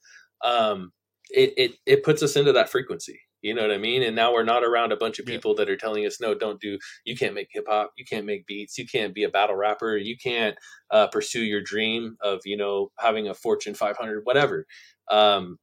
um 0.44 0.92
it 1.30 1.52
it, 1.56 1.72
it 1.86 2.04
puts 2.04 2.22
us 2.22 2.36
into 2.36 2.52
that 2.52 2.68
frequency 2.68 3.18
you 3.42 3.54
know 3.54 3.62
what 3.62 3.72
i 3.72 3.78
mean 3.78 4.02
and 4.02 4.16
now 4.16 4.32
we're 4.32 4.44
not 4.44 4.64
around 4.64 4.92
a 4.92 4.96
bunch 4.96 5.18
of 5.18 5.26
Yeah. 5.26 5.34
people 5.34 5.54
that 5.54 5.68
are 5.68 5.76
telling 5.76 6.06
us 6.06 6.20
no 6.20 6.34
don't 6.34 6.60
do 6.60 6.78
you 7.04 7.16
can't 7.16 7.34
make 7.34 7.48
hip 7.50 7.64
hop 7.68 7.92
you 7.96 8.04
can't 8.04 8.26
make 8.26 8.46
beats 8.46 8.78
you 8.78 8.86
can't 8.86 9.14
be 9.14 9.24
a 9.24 9.28
battle 9.28 9.56
rapper 9.56 9.96
you 9.96 10.16
can't 10.22 10.56
uh, 10.90 11.06
pursue 11.08 11.42
your 11.42 11.60
dream 11.62 12.16
of 12.22 12.40
you 12.44 12.56
know 12.56 12.90
having 12.98 13.28
a 13.28 13.34
fortune 13.34 13.74
500 13.74 14.22
whatever 14.24 14.66
um 15.10 15.58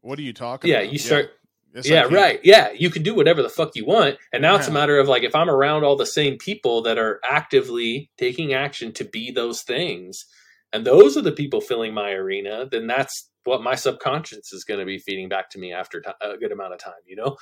What 0.00 0.18
are 0.18 0.22
you 0.22 0.32
talking 0.32 0.70
yeah 0.70 0.80
about? 0.80 0.92
you 0.92 0.98
start 0.98 1.30
It's 1.76 1.88
yeah, 1.88 2.04
like 2.04 2.12
right. 2.12 2.40
Yeah, 2.42 2.70
you 2.72 2.90
can 2.90 3.02
do 3.02 3.14
whatever 3.14 3.42
the 3.42 3.48
fuck 3.48 3.76
you 3.76 3.84
want. 3.84 4.16
And 4.32 4.42
now 4.42 4.56
it's 4.56 4.68
a 4.68 4.72
matter 4.72 4.98
of 4.98 5.08
like 5.08 5.22
if 5.22 5.34
I'm 5.34 5.50
around 5.50 5.84
all 5.84 5.96
the 5.96 6.06
same 6.06 6.38
people 6.38 6.82
that 6.82 6.98
are 6.98 7.20
actively 7.22 8.10
taking 8.16 8.54
action 8.54 8.92
to 8.94 9.04
be 9.04 9.30
those 9.30 9.62
things, 9.62 10.24
and 10.72 10.86
those 10.86 11.16
are 11.16 11.22
the 11.22 11.32
people 11.32 11.60
filling 11.60 11.92
my 11.92 12.12
arena, 12.12 12.66
then 12.70 12.86
that's 12.86 13.30
what 13.44 13.62
my 13.62 13.74
subconscious 13.74 14.52
is 14.52 14.64
going 14.64 14.80
to 14.80 14.86
be 14.86 14.98
feeding 14.98 15.28
back 15.28 15.50
to 15.50 15.58
me 15.58 15.72
after 15.72 16.00
ti 16.00 16.10
a 16.20 16.36
good 16.36 16.52
amount 16.52 16.72
of 16.72 16.78
time, 16.80 16.94
you 17.06 17.16
know? 17.16 17.36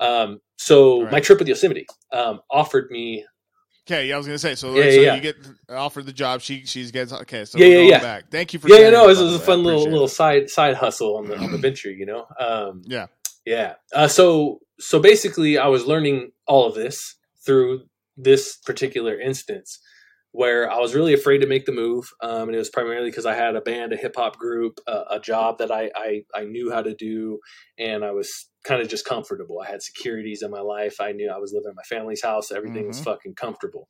Um, 0.00 0.40
so 0.56 1.06
my 1.10 1.20
trip 1.20 1.38
with 1.38 1.48
Yosemite 1.48 1.86
um, 2.12 2.40
offered 2.50 2.90
me 2.90 3.24
Okay, 3.88 4.06
yeah, 4.06 4.14
I 4.14 4.18
was 4.18 4.26
gonna 4.26 4.38
say. 4.38 4.54
So, 4.54 4.74
Yeah, 4.76 4.82
so 4.82 4.88
yeah, 4.88 5.00
yeah. 5.00 5.14
you 5.16 5.20
get 5.20 5.36
offered 5.68 6.06
the 6.06 6.12
job. 6.12 6.40
She 6.40 6.64
she's 6.66 6.92
gets 6.92 7.12
okay. 7.12 7.44
So 7.44 7.58
Yeah, 7.58 7.66
yeah, 7.66 7.80
yeah. 7.80 8.00
Back. 8.00 8.30
Thank 8.30 8.52
you 8.52 8.60
for. 8.60 8.68
yeah, 8.68 8.78
yeah, 8.78 8.90
no, 8.90 9.04
it 9.04 9.08
was, 9.08 9.20
a 9.20 9.40
fun 9.40 9.64
little 9.64 9.90
little 9.90 10.06
side 10.06 10.48
side 10.48 10.76
hustle 10.76 11.16
on 11.16 11.26
the 11.26 11.36
on 11.36 11.50
the 11.50 11.58
venture, 11.66 11.90
you 11.90 12.06
know. 12.06 12.26
Um, 12.38 12.82
Yeah. 12.84 13.06
Yeah. 13.44 13.74
Uh, 13.94 14.08
so 14.08 14.60
so 14.80 14.98
basically, 15.00 15.58
I 15.58 15.68
was 15.68 15.86
learning 15.86 16.32
all 16.46 16.66
of 16.66 16.74
this 16.74 17.16
through 17.44 17.82
this 18.16 18.56
particular 18.58 19.18
instance 19.20 19.78
where 20.34 20.70
I 20.70 20.78
was 20.78 20.94
really 20.94 21.12
afraid 21.12 21.38
to 21.38 21.46
make 21.46 21.66
the 21.66 21.72
move, 21.72 22.10
um, 22.22 22.48
and 22.48 22.54
it 22.54 22.58
was 22.58 22.70
primarily 22.70 23.10
because 23.10 23.26
I 23.26 23.34
had 23.34 23.54
a 23.54 23.60
band, 23.60 23.92
a 23.92 23.96
hip 23.96 24.14
hop 24.16 24.38
group, 24.38 24.80
uh, 24.86 25.04
a 25.10 25.20
job 25.20 25.58
that 25.58 25.70
I, 25.70 25.90
I 25.94 26.22
I 26.34 26.44
knew 26.44 26.70
how 26.72 26.82
to 26.82 26.94
do, 26.94 27.38
and 27.78 28.04
I 28.04 28.12
was 28.12 28.48
kind 28.64 28.80
of 28.80 28.88
just 28.88 29.04
comfortable. 29.04 29.60
I 29.60 29.70
had 29.70 29.82
securities 29.82 30.42
in 30.42 30.50
my 30.50 30.60
life. 30.60 31.00
I 31.00 31.12
knew 31.12 31.30
I 31.30 31.38
was 31.38 31.52
living 31.52 31.70
at 31.70 31.76
my 31.76 31.82
family's 31.82 32.22
house. 32.22 32.50
Everything 32.52 32.86
was 32.86 33.00
Mhm. 33.00 33.04
fucking 33.04 33.34
comfortable. 33.34 33.88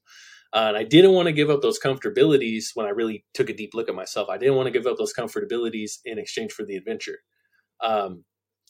Uh, 0.54 0.66
and 0.68 0.76
I 0.76 0.84
didn't 0.84 1.12
want 1.12 1.26
to 1.26 1.32
give 1.32 1.48
up 1.50 1.62
those 1.62 1.78
comfortabilities 1.78 2.66
when 2.74 2.86
I 2.86 2.90
really 2.90 3.24
took 3.34 3.48
a 3.48 3.54
deep 3.54 3.70
look 3.74 3.88
at 3.88 3.94
myself. 3.94 4.28
I 4.28 4.36
didn't 4.38 4.56
want 4.56 4.66
to 4.66 4.70
give 4.72 4.86
up 4.86 4.96
those 4.98 5.14
comfortabilities 5.14 5.92
in 6.04 6.18
exchange 6.18 6.52
for 6.52 6.64
the 6.64 6.76
adventure. 6.76 7.18
Um, 7.82 8.24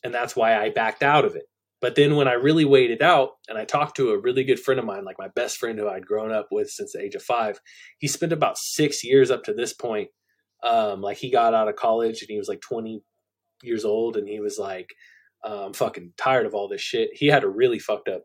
and 0.04 0.12
that's 0.14 0.36
why 0.36 0.56
I 0.56 0.70
backed 0.70 1.02
out 1.02 1.24
of 1.24 1.36
it. 1.36 1.44
But 1.80 1.96
then 1.96 2.14
when 2.14 2.28
I 2.28 2.34
really 2.34 2.64
weighed 2.64 2.92
it 2.92 3.02
out 3.02 3.30
and 3.48 3.58
I 3.58 3.64
talked 3.64 3.96
to 3.96 4.10
a 4.10 4.18
really 4.18 4.44
good 4.44 4.60
friend 4.60 4.78
of 4.78 4.86
mine, 4.86 5.04
like 5.04 5.18
my 5.18 5.28
best 5.34 5.56
friend 5.58 5.78
who 5.78 5.88
I'd 5.88 6.06
grown 6.06 6.30
up 6.30 6.46
with 6.52 6.70
since 6.70 6.92
the 6.92 7.00
age 7.02 7.16
of 7.16 7.22
five, 7.24 7.58
he 7.98 8.06
spent 8.06 8.32
about 8.32 8.56
six 8.56 9.02
years 9.02 9.32
up 9.32 9.42
to 9.44 9.52
this 9.52 9.72
point. 9.72 10.08
Um, 10.62 11.00
like 11.00 11.16
he 11.16 11.30
got 11.30 11.54
out 11.54 11.68
of 11.68 11.74
college 11.74 12.22
and 12.22 12.30
he 12.30 12.38
was 12.38 12.46
like 12.48 12.60
20 12.60 13.02
years 13.64 13.84
old 13.84 14.16
and 14.16 14.28
he 14.28 14.38
was 14.38 14.58
like, 14.60 14.90
um, 15.44 15.72
fucking 15.72 16.12
tired 16.16 16.46
of 16.46 16.54
all 16.54 16.68
this 16.68 16.80
shit. 16.80 17.10
He 17.14 17.26
had 17.26 17.42
a 17.42 17.48
really 17.48 17.80
fucked 17.80 18.08
up 18.08 18.22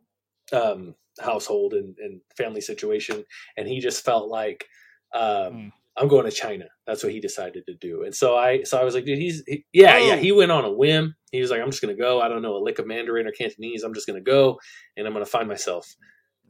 um, 0.53 0.93
household 1.19 1.73
and, 1.73 1.95
and 1.97 2.21
family 2.37 2.61
situation. 2.61 3.25
And 3.57 3.67
he 3.67 3.79
just 3.79 4.05
felt 4.05 4.29
like, 4.29 4.67
um, 5.15 5.21
Mm. 5.21 5.71
I'm 5.97 6.07
going 6.07 6.25
to 6.25 6.31
China. 6.31 6.65
That's 6.85 7.03
what 7.03 7.11
he 7.11 7.19
decided 7.19 7.63
to 7.67 7.73
do. 7.81 8.03
And 8.03 8.13
so 8.13 8.35
I, 8.37 8.63
so 8.63 8.77
I 8.79 8.83
was 8.83 8.93
like, 8.93 9.05
dude, 9.05 9.17
he's, 9.17 9.43
he, 9.47 9.65
yeah, 9.73 9.97
yeah. 9.97 10.15
He 10.15 10.31
went 10.31 10.51
on 10.51 10.63
a 10.63 10.71
whim. 10.71 11.15
He 11.31 11.41
was 11.41 11.49
like, 11.49 11.59
I'm 11.61 11.71
just 11.71 11.81
going 11.81 11.95
to 11.95 11.99
go. 12.01 12.21
I 12.21 12.27
don't 12.27 12.41
know 12.43 12.55
a 12.55 12.63
lick 12.63 12.79
of 12.79 12.85
Mandarin 12.87 13.25
or 13.27 13.31
Cantonese. 13.31 13.83
I'm 13.83 13.93
just 13.93 14.05
going 14.07 14.23
to 14.23 14.31
go 14.31 14.59
and 14.95 15.07
I'm 15.07 15.13
going 15.13 15.25
to 15.25 15.29
find 15.31 15.47
myself. 15.47 15.87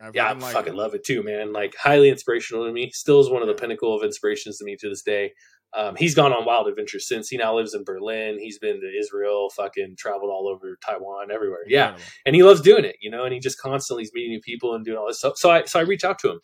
I 0.01 0.12
Yeah, 0.13 0.27
I 0.29 0.33
like 0.33 0.53
fucking 0.53 0.73
it. 0.73 0.77
love 0.77 0.93
it 0.95 1.05
too, 1.05 1.23
man. 1.23 1.53
Like 1.53 1.75
highly 1.81 2.10
inspirational 2.10 2.65
to 2.65 2.71
me. 2.73 2.91
Still 2.93 3.19
is 3.21 3.29
one 3.29 3.41
of 3.41 3.47
the 3.47 3.53
pinnacle 3.55 3.95
of 3.97 4.03
inspirations 4.03 4.57
to 4.57 4.65
me 4.65 4.75
to 4.79 4.89
this 4.89 5.01
day. 5.01 5.31
Um, 5.75 5.95
he's 5.97 6.15
gone 6.15 6.31
on 6.33 6.45
wild 6.45 6.67
adventures 6.67 7.07
since. 7.07 7.27
He 7.29 7.36
now 7.38 7.55
lives 7.55 7.73
in 7.73 7.83
Berlin. 7.83 8.38
He's 8.39 8.57
been 8.57 8.79
to 8.79 8.99
Israel, 8.99 9.49
fucking 9.55 9.95
traveled 9.97 10.29
all 10.31 10.47
over 10.47 10.77
Taiwan, 10.86 11.29
everywhere. 11.31 11.60
Yeah, 11.67 11.88
Incredible. 11.89 12.12
and 12.25 12.36
he 12.36 12.43
loves 12.43 12.62
doing 12.62 12.86
it, 12.86 12.95
you 13.01 13.12
know. 13.12 13.23
And 13.25 13.33
he 13.33 13.39
just 13.39 13.60
constantly 13.60 14.03
is 14.03 14.12
meeting 14.13 14.31
new 14.31 14.39
people 14.41 14.75
and 14.75 14.86
doing 14.86 14.97
all 14.97 15.07
this 15.07 15.19
stuff. 15.19 15.33
So 15.38 15.49
I, 15.51 15.65
so 15.65 15.79
I 15.79 15.83
reach 15.83 16.03
out 16.05 16.19
to 16.19 16.31
him. 16.31 16.39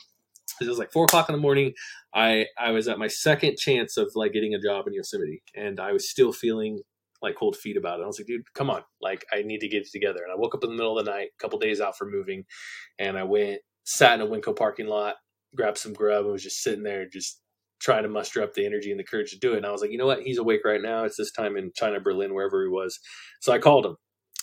It 0.62 0.68
was 0.68 0.80
like 0.80 0.92
four 0.92 1.06
o'clock 1.06 1.30
in 1.30 1.34
the 1.36 1.42
morning. 1.42 1.74
I 2.14 2.48
I 2.58 2.72
was 2.72 2.88
at 2.88 3.00
my 3.00 3.08
second 3.08 3.58
chance 3.58 3.98
of 3.98 4.12
like 4.16 4.34
getting 4.34 4.54
a 4.54 4.62
job 4.62 4.88
in 4.88 4.94
Yosemite, 4.94 5.42
and 5.56 5.80
I 5.80 5.92
was 5.92 6.10
still 6.10 6.34
feeling 6.34 6.82
like 7.22 7.36
cold 7.36 7.56
feet 7.56 7.78
about 7.78 8.00
it. 8.00 8.04
I 8.04 8.08
was 8.08 8.20
like, 8.20 8.28
dude, 8.28 8.54
come 8.54 8.70
on, 8.70 8.82
like 9.02 9.26
I 9.32 9.42
need 9.44 9.60
to 9.60 9.68
get 9.68 9.84
it 9.84 9.92
together. 9.92 10.20
And 10.24 10.32
I 10.32 10.36
woke 10.38 10.56
up 10.56 10.64
in 10.64 10.70
the 10.70 10.76
middle 10.76 10.98
of 10.98 11.06
the 11.06 11.12
night, 11.12 11.30
a 11.38 11.42
couple 11.42 11.60
days 11.60 11.82
out 11.82 11.98
from 11.98 12.12
moving, 12.12 12.44
and 13.00 13.18
I 13.18 13.24
went 13.24 13.60
sat 13.86 14.20
in 14.20 14.26
a 14.26 14.30
Winco 14.30 14.56
parking 14.56 14.88
lot, 14.88 15.16
grabbed 15.56 15.78
some 15.78 15.94
grub, 15.94 16.24
and 16.24 16.34
was 16.34 16.44
just 16.44 16.62
sitting 16.62 16.84
there, 16.84 17.08
just 17.08 17.42
trying 17.82 18.04
to 18.04 18.10
muster 18.10 18.42
up 18.42 18.54
the 18.54 18.66
energy 18.66 18.92
and 18.92 19.00
the 19.00 19.04
courage 19.04 19.32
to 19.32 19.40
do 19.40 19.54
it. 19.54 19.58
And 19.58 19.66
I 19.66 19.72
was 19.72 19.82
like, 19.82 19.92
you 19.92 19.98
know 19.98 20.06
what? 20.06 20.22
He's 20.22 20.38
awake 20.38 20.62
right 20.64 20.82
now. 20.82 21.04
It's 21.04 21.18
this 21.18 21.32
time 21.32 21.58
in 21.58 21.72
China, 21.76 22.00
Berlin, 22.00 22.34
wherever 22.34 22.64
he 22.64 22.70
was. 22.70 22.98
So 23.42 23.52
I 23.52 23.60
called 23.60 23.86
him. 23.86 23.98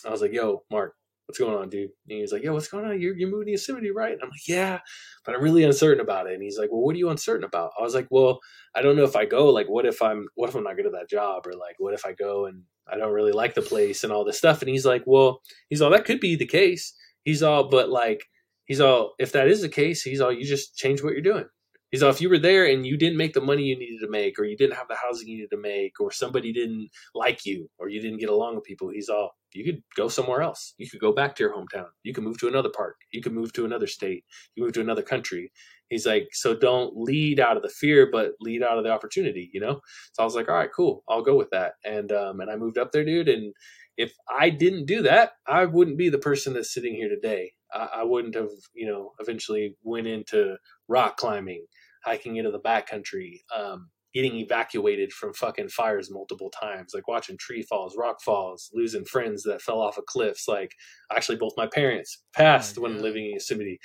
I 0.05 0.11
was 0.11 0.21
like, 0.21 0.33
yo, 0.33 0.63
Mark, 0.71 0.93
what's 1.31 1.39
going 1.39 1.55
on, 1.55 1.69
dude? 1.69 1.83
And 1.83 2.17
he 2.17 2.21
was 2.21 2.33
like, 2.33 2.43
yo, 2.43 2.53
what's 2.53 2.67
going 2.67 2.83
on? 2.83 2.99
You're, 2.99 3.15
you're 3.15 3.29
moving 3.29 3.45
to 3.45 3.51
Yosemite, 3.51 3.89
right? 3.91 4.11
And 4.11 4.21
I'm 4.21 4.29
like, 4.29 4.47
yeah, 4.49 4.79
but 5.25 5.33
I'm 5.33 5.41
really 5.41 5.63
uncertain 5.63 6.01
about 6.01 6.27
it. 6.27 6.33
And 6.33 6.43
he's 6.43 6.57
like, 6.57 6.69
well, 6.69 6.81
what 6.81 6.93
are 6.93 6.99
you 6.99 7.09
uncertain 7.09 7.45
about? 7.45 7.71
I 7.79 7.83
was 7.83 7.95
like, 7.95 8.07
well, 8.11 8.39
I 8.75 8.81
don't 8.81 8.97
know 8.97 9.05
if 9.05 9.15
I 9.15 9.23
go, 9.23 9.47
like, 9.47 9.67
what 9.67 9.85
if 9.85 10.01
I'm, 10.01 10.27
what 10.35 10.49
if 10.49 10.55
I'm 10.55 10.65
not 10.65 10.75
good 10.75 10.87
at 10.87 10.91
that 10.91 11.09
job? 11.09 11.47
Or 11.47 11.53
like, 11.53 11.75
what 11.79 11.93
if 11.93 12.05
I 12.05 12.11
go 12.11 12.47
and 12.47 12.63
I 12.91 12.97
don't 12.97 13.13
really 13.13 13.31
like 13.31 13.53
the 13.53 13.61
place 13.61 14.03
and 14.03 14.11
all 14.11 14.25
this 14.25 14.37
stuff? 14.37 14.61
And 14.61 14.67
he's 14.67 14.85
like, 14.85 15.03
well, 15.05 15.39
he's 15.69 15.81
all, 15.81 15.91
that 15.91 16.03
could 16.03 16.19
be 16.19 16.35
the 16.35 16.45
case. 16.45 16.93
He's 17.23 17.41
all, 17.41 17.69
but 17.69 17.89
like, 17.89 18.25
he's 18.65 18.81
all, 18.81 19.13
if 19.17 19.31
that 19.31 19.47
is 19.47 19.61
the 19.61 19.69
case, 19.69 20.01
he's 20.01 20.19
all, 20.19 20.33
you 20.33 20.43
just 20.43 20.75
change 20.75 21.01
what 21.01 21.13
you're 21.13 21.21
doing. 21.21 21.45
He's 21.91 22.01
all, 22.01 22.09
if 22.09 22.21
you 22.21 22.29
were 22.29 22.39
there 22.39 22.65
and 22.65 22.85
you 22.85 22.97
didn't 22.97 23.17
make 23.17 23.33
the 23.33 23.41
money 23.41 23.63
you 23.63 23.77
needed 23.77 23.99
to 24.01 24.09
make, 24.09 24.39
or 24.39 24.45
you 24.45 24.55
didn't 24.55 24.77
have 24.77 24.87
the 24.87 24.95
housing 24.95 25.27
you 25.27 25.35
needed 25.35 25.51
to 25.51 25.61
make, 25.61 25.99
or 25.99 26.11
somebody 26.11 26.53
didn't 26.53 26.89
like 27.13 27.45
you, 27.45 27.69
or 27.77 27.89
you 27.89 28.01
didn't 28.01 28.19
get 28.19 28.29
along 28.29 28.55
with 28.55 28.63
people, 28.63 28.89
he's 28.89 29.09
all, 29.09 29.31
you 29.53 29.65
could 29.65 29.83
go 29.97 30.07
somewhere 30.07 30.41
else. 30.41 30.73
You 30.77 30.89
could 30.89 31.01
go 31.01 31.11
back 31.11 31.35
to 31.35 31.43
your 31.43 31.53
hometown. 31.53 31.87
You 32.03 32.13
could 32.13 32.23
move 32.23 32.39
to 32.39 32.47
another 32.47 32.69
park. 32.73 32.95
You 33.11 33.21
could 33.21 33.33
move 33.33 33.51
to 33.53 33.65
another 33.65 33.87
state. 33.87 34.23
You 34.55 34.63
move 34.63 34.73
to 34.73 34.81
another 34.81 35.01
country. 35.01 35.51
He's 35.89 36.07
like, 36.07 36.29
so 36.31 36.55
don't 36.55 36.93
lead 36.95 37.41
out 37.41 37.57
of 37.57 37.63
the 37.63 37.69
fear, 37.69 38.07
but 38.09 38.31
lead 38.39 38.63
out 38.63 38.77
of 38.77 38.85
the 38.85 38.91
opportunity, 38.91 39.49
you 39.53 39.59
know? 39.59 39.81
So 40.13 40.23
I 40.23 40.23
was 40.23 40.35
like, 40.35 40.47
all 40.47 40.55
right, 40.55 40.69
cool. 40.73 41.03
I'll 41.09 41.21
go 41.21 41.35
with 41.35 41.49
that. 41.49 41.73
And, 41.83 42.13
um, 42.13 42.39
and 42.39 42.49
I 42.49 42.55
moved 42.55 42.77
up 42.77 42.93
there, 42.93 43.03
dude. 43.03 43.27
And 43.27 43.53
if 43.97 44.13
I 44.39 44.49
didn't 44.49 44.85
do 44.85 45.01
that, 45.01 45.33
I 45.45 45.65
wouldn't 45.65 45.97
be 45.97 46.07
the 46.07 46.17
person 46.17 46.53
that's 46.53 46.73
sitting 46.73 46.95
here 46.95 47.09
today. 47.09 47.51
I, 47.73 47.89
I 47.95 48.03
wouldn't 48.03 48.35
have, 48.35 48.51
you 48.73 48.87
know, 48.87 49.11
eventually 49.19 49.75
went 49.83 50.07
into 50.07 50.55
rock 50.87 51.17
climbing, 51.17 51.65
hiking 52.03 52.37
into 52.37 52.51
the 52.51 52.59
backcountry, 52.59 53.39
um, 53.55 53.89
getting 54.13 54.35
evacuated 54.35 55.11
from 55.13 55.33
fucking 55.33 55.69
fires 55.69 56.11
multiple 56.11 56.49
times, 56.49 56.91
like 56.93 57.07
watching 57.07 57.37
tree 57.39 57.61
falls, 57.63 57.95
rock 57.97 58.21
falls, 58.21 58.69
losing 58.73 59.05
friends 59.05 59.43
that 59.43 59.61
fell 59.61 59.79
off 59.81 59.97
of 59.97 60.05
cliffs. 60.05 60.47
Like 60.47 60.73
actually, 61.11 61.37
both 61.37 61.53
my 61.57 61.67
parents 61.67 62.23
passed 62.35 62.77
Oh, 62.77 62.81
when 62.81 63.01
living 63.01 63.25
in 63.25 63.33
Yosemite. 63.33 63.79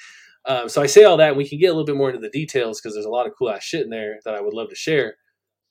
Um, 0.47 0.69
so 0.69 0.81
I 0.81 0.87
say 0.87 1.05
all 1.05 1.17
that, 1.17 1.31
and 1.31 1.37
we 1.37 1.49
can 1.49 1.59
get 1.59 1.67
a 1.67 1.73
little 1.73 1.85
bit 1.85 1.97
more 1.97 2.11
into 2.11 2.21
the 2.21 2.31
details 2.31 2.81
because 2.81 2.95
there's 2.95 3.07
a 3.07 3.11
lot 3.11 3.27
of 3.27 3.33
cool 3.39 3.51
ass 3.51 3.65
shit 3.65 3.83
in 3.83 3.91
there 3.91 4.19
that 4.25 4.35
I 4.35 4.41
would 4.41 4.55
love 4.55 4.69
to 4.71 4.77
share. 4.77 5.17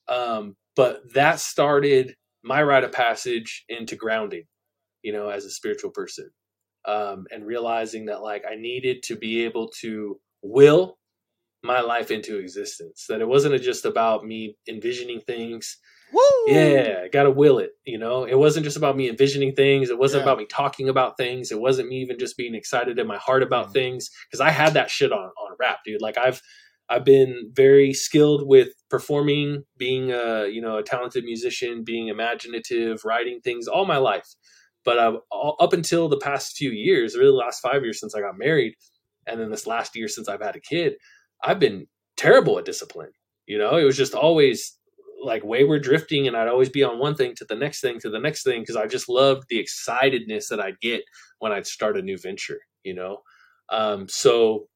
Um, 0.07 0.55
but 0.75 1.01
that 1.13 1.39
started 1.39 2.15
my 2.43 2.61
rite 2.61 2.83
of 2.83 2.91
passage 2.91 3.63
into 3.69 3.95
grounding, 3.95 4.43
you 5.01 5.13
know, 5.13 5.29
as 5.29 5.45
a 5.45 5.49
spiritual 5.49 5.91
person, 5.91 6.29
um, 6.85 7.25
and 7.31 7.45
realizing 7.45 8.05
that 8.05 8.21
like 8.21 8.43
I 8.49 8.55
needed 8.55 9.01
to 9.03 9.15
be 9.15 9.45
able 9.45 9.69
to 9.81 10.19
will 10.43 10.97
my 11.65 11.81
life 11.81 12.11
into 12.11 12.37
existence. 12.37 13.05
That 13.09 13.21
it 13.21 13.27
wasn't 13.27 13.61
just 13.61 13.85
about 13.85 14.25
me 14.25 14.57
envisioning 14.67 15.21
things. 15.21 15.77
Woo! 16.13 16.21
Yeah, 16.47 17.07
got 17.07 17.23
to 17.23 17.31
will 17.31 17.57
it. 17.59 17.71
You 17.85 17.97
know, 17.97 18.23
it 18.25 18.37
wasn't 18.37 18.63
just 18.63 18.77
about 18.77 18.95
me 18.95 19.09
envisioning 19.09 19.53
things. 19.55 19.89
It 19.89 19.97
wasn't 19.97 20.21
Yeah. 20.21 20.25
about 20.31 20.37
me 20.37 20.45
talking 20.45 20.87
about 20.87 21.17
things. 21.17 21.51
It 21.51 21.59
wasn't 21.59 21.89
me 21.89 21.97
even 22.01 22.19
just 22.19 22.37
being 22.37 22.55
excited 22.55 22.99
in 22.99 23.07
my 23.07 23.17
heart 23.17 23.43
about 23.43 23.69
Mhm. 23.69 23.73
things 23.73 24.09
because 24.27 24.39
I 24.41 24.51
had 24.51 24.73
that 24.75 24.89
shit 24.89 25.11
on 25.11 25.19
on 25.19 25.55
rap, 25.59 25.79
dude. 25.85 26.01
Like 26.01 26.17
I've 26.17 26.41
I've 26.87 27.03
been 27.03 27.49
very 27.51 27.93
skilled 27.93 28.47
with 28.47 28.69
performing, 28.91 29.63
being 29.75 30.11
a 30.11 30.45
you 30.47 30.61
know 30.61 30.77
a 30.77 30.83
talented 30.83 31.23
musician, 31.23 31.83
being 31.83 32.09
imaginative, 32.09 33.03
writing 33.03 33.41
things 33.41 33.67
all 33.67 33.85
my 33.85 33.97
life. 33.97 34.27
But 34.83 34.99
I've, 34.99 35.15
all, 35.31 35.57
up 35.59 35.73
until 35.73 36.07
the 36.09 36.19
past 36.19 36.55
few 36.55 36.69
years, 36.69 37.15
really 37.17 37.31
the 37.31 37.37
last 37.37 37.59
five 37.59 37.81
years 37.83 37.99
since 37.99 38.13
I 38.13 38.21
got 38.21 38.37
married, 38.37 38.75
and 39.25 39.41
then 39.41 39.49
this 39.49 39.65
last 39.65 39.95
year 39.95 40.07
since 40.07 40.29
I've 40.29 40.43
had 40.43 40.55
a 40.55 40.59
kid, 40.59 40.93
I've 41.45 41.59
been 41.59 41.87
terrible 42.17 42.57
at 42.57 42.65
discipline. 42.65 43.11
You 43.45 43.57
know, 43.57 43.77
it 43.77 43.83
was 43.83 43.97
just 43.97 44.15
always 44.15 44.77
like 45.23 45.43
wayward 45.43 45.83
drifting, 45.83 46.27
and 46.27 46.35
I'd 46.35 46.47
always 46.47 46.69
be 46.69 46.83
on 46.83 46.99
one 46.99 47.15
thing 47.15 47.35
to 47.35 47.45
the 47.45 47.55
next 47.55 47.81
thing 47.81 47.99
to 47.99 48.09
the 48.09 48.19
next 48.19 48.43
thing 48.43 48.61
because 48.61 48.75
I 48.75 48.87
just 48.87 49.07
loved 49.07 49.45
the 49.49 49.59
excitedness 49.59 50.49
that 50.49 50.59
I'd 50.59 50.79
get 50.81 51.03
when 51.39 51.51
I'd 51.51 51.67
start 51.67 51.97
a 51.97 52.01
new 52.01 52.17
venture. 52.17 52.59
You 52.83 52.95
know, 52.95 53.17
um, 53.69 54.07
so 54.07 54.67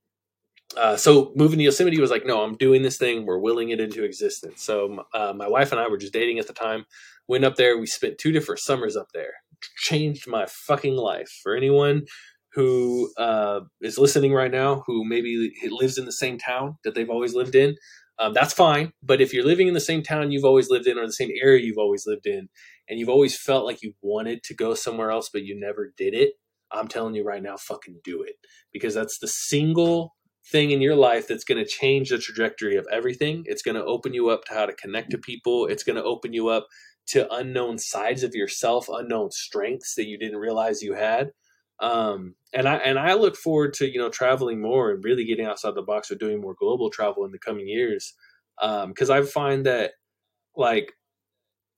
uh, 0.78 0.96
so 0.96 1.32
moving 1.36 1.58
to 1.58 1.66
Yosemite 1.66 2.00
was 2.00 2.12
like, 2.12 2.26
no, 2.26 2.44
I'm 2.44 2.56
doing 2.56 2.84
this 2.84 2.98
thing. 2.98 3.26
We're 3.26 3.40
willing 3.40 3.70
it 3.70 3.80
into 3.80 4.04
existence. 4.04 4.62
So 4.62 5.04
uh, 5.14 5.34
my 5.36 5.48
wife 5.48 5.72
and 5.72 5.82
I 5.82 5.88
were 5.88 5.98
just 5.98 6.14
dating 6.14 6.38
at 6.40 6.48
the 6.48 6.54
time. 6.54 6.86
Went 7.28 7.46
up 7.46 7.56
there. 7.56 7.78
We 7.78 7.88
spent 7.88 8.18
two 8.18 8.32
different 8.32 8.60
summers 8.60 8.96
up 8.96 9.08
there. 9.14 9.34
Changed 9.78 10.28
my 10.28 10.46
fucking 10.48 10.96
life. 10.96 11.40
For 11.42 11.56
anyone 11.56 12.06
who 12.54 13.12
uh, 13.18 13.62
is 13.82 13.98
listening 13.98 14.34
right 14.34 14.52
now, 14.52 14.84
who 14.88 15.06
maybe 15.06 15.52
lives 15.70 15.98
in 15.98 16.06
the 16.06 16.12
same 16.12 16.38
town 16.38 16.78
that 16.84 16.96
they've 16.96 17.10
always 17.10 17.34
lived 17.36 17.56
in, 17.56 17.76
um, 18.18 18.34
that's 18.34 18.54
fine. 18.54 18.92
But 19.02 19.22
if 19.22 19.34
you're 19.34 19.46
living 19.46 19.68
in 19.68 19.74
the 19.74 19.80
same 19.80 20.04
town 20.04 20.32
you've 20.32 20.46
always 20.46 20.70
lived 20.70 20.88
in, 20.88 20.98
or 20.98 21.06
the 21.06 21.14
same 21.14 21.32
area 21.42 21.64
you've 21.64 21.78
always 21.78 22.06
lived 22.06 22.26
in, 22.26 22.50
and 22.90 23.00
you've 23.00 23.10
always 23.10 23.38
felt 23.38 23.66
like 23.66 23.82
you 23.82 23.94
wanted 24.02 24.44
to 24.44 24.56
go 24.56 24.74
somewhere 24.74 25.12
else 25.12 25.30
but 25.32 25.44
you 25.44 25.58
never 25.58 25.94
did 25.98 26.14
it, 26.14 26.34
I'm 26.72 26.88
telling 26.88 27.16
you 27.16 27.24
right 27.24 27.42
now, 27.42 27.58
fucking 27.58 28.02
do 28.04 28.22
it 28.22 28.36
because 28.72 28.94
that's 28.94 29.20
the 29.20 29.28
single 29.28 30.16
thing 30.52 30.72
in 30.72 30.82
your 30.82 30.96
life 30.96 31.28
that's 31.28 31.44
going 31.44 31.64
to 31.64 31.70
change 31.70 32.10
the 32.10 32.18
trajectory 32.18 32.76
of 32.76 32.88
everything. 32.92 33.44
It's 33.46 33.62
going 33.62 33.76
to 33.76 33.86
open 33.86 34.14
you 34.14 34.30
up 34.30 34.46
to 34.46 34.54
how 34.54 34.66
to 34.66 34.74
connect 34.74 35.12
to 35.12 35.18
people. 35.18 35.68
It's 35.68 35.84
going 35.84 35.96
to 35.96 36.04
open 36.04 36.34
you 36.34 36.50
up 36.50 36.68
to 37.08 37.32
unknown 37.34 37.78
sides 37.78 38.24
of 38.24 38.36
yourself, 38.36 38.88
unknown 38.90 39.32
strengths 39.32 39.96
that 39.96 40.08
you 40.08 40.18
didn't 40.18 40.38
realize 40.38 40.82
you 40.82 40.94
had. 40.94 41.32
Um, 41.82 42.36
and 42.54 42.68
I 42.68 42.76
and 42.78 43.00
I 43.00 43.14
look 43.14 43.36
forward 43.36 43.74
to 43.76 43.90
you 43.90 44.00
know 44.00 44.10
traveling 44.10 44.62
more 44.62 44.92
and 44.92 45.04
really 45.04 45.26
getting 45.26 45.46
outside 45.46 45.76
the 45.76 45.82
box 45.82 46.12
or 46.12 46.16
doing 46.16 46.42
more 46.42 46.56
global 46.60 46.90
travel 46.90 47.26
in 47.26 47.32
the 47.32 47.40
coming 47.40 47.68
years. 47.68 48.14
Because 48.60 49.10
um, 49.10 49.18
I 49.18 49.22
find 49.22 49.66
that 49.66 49.92
like 50.56 50.94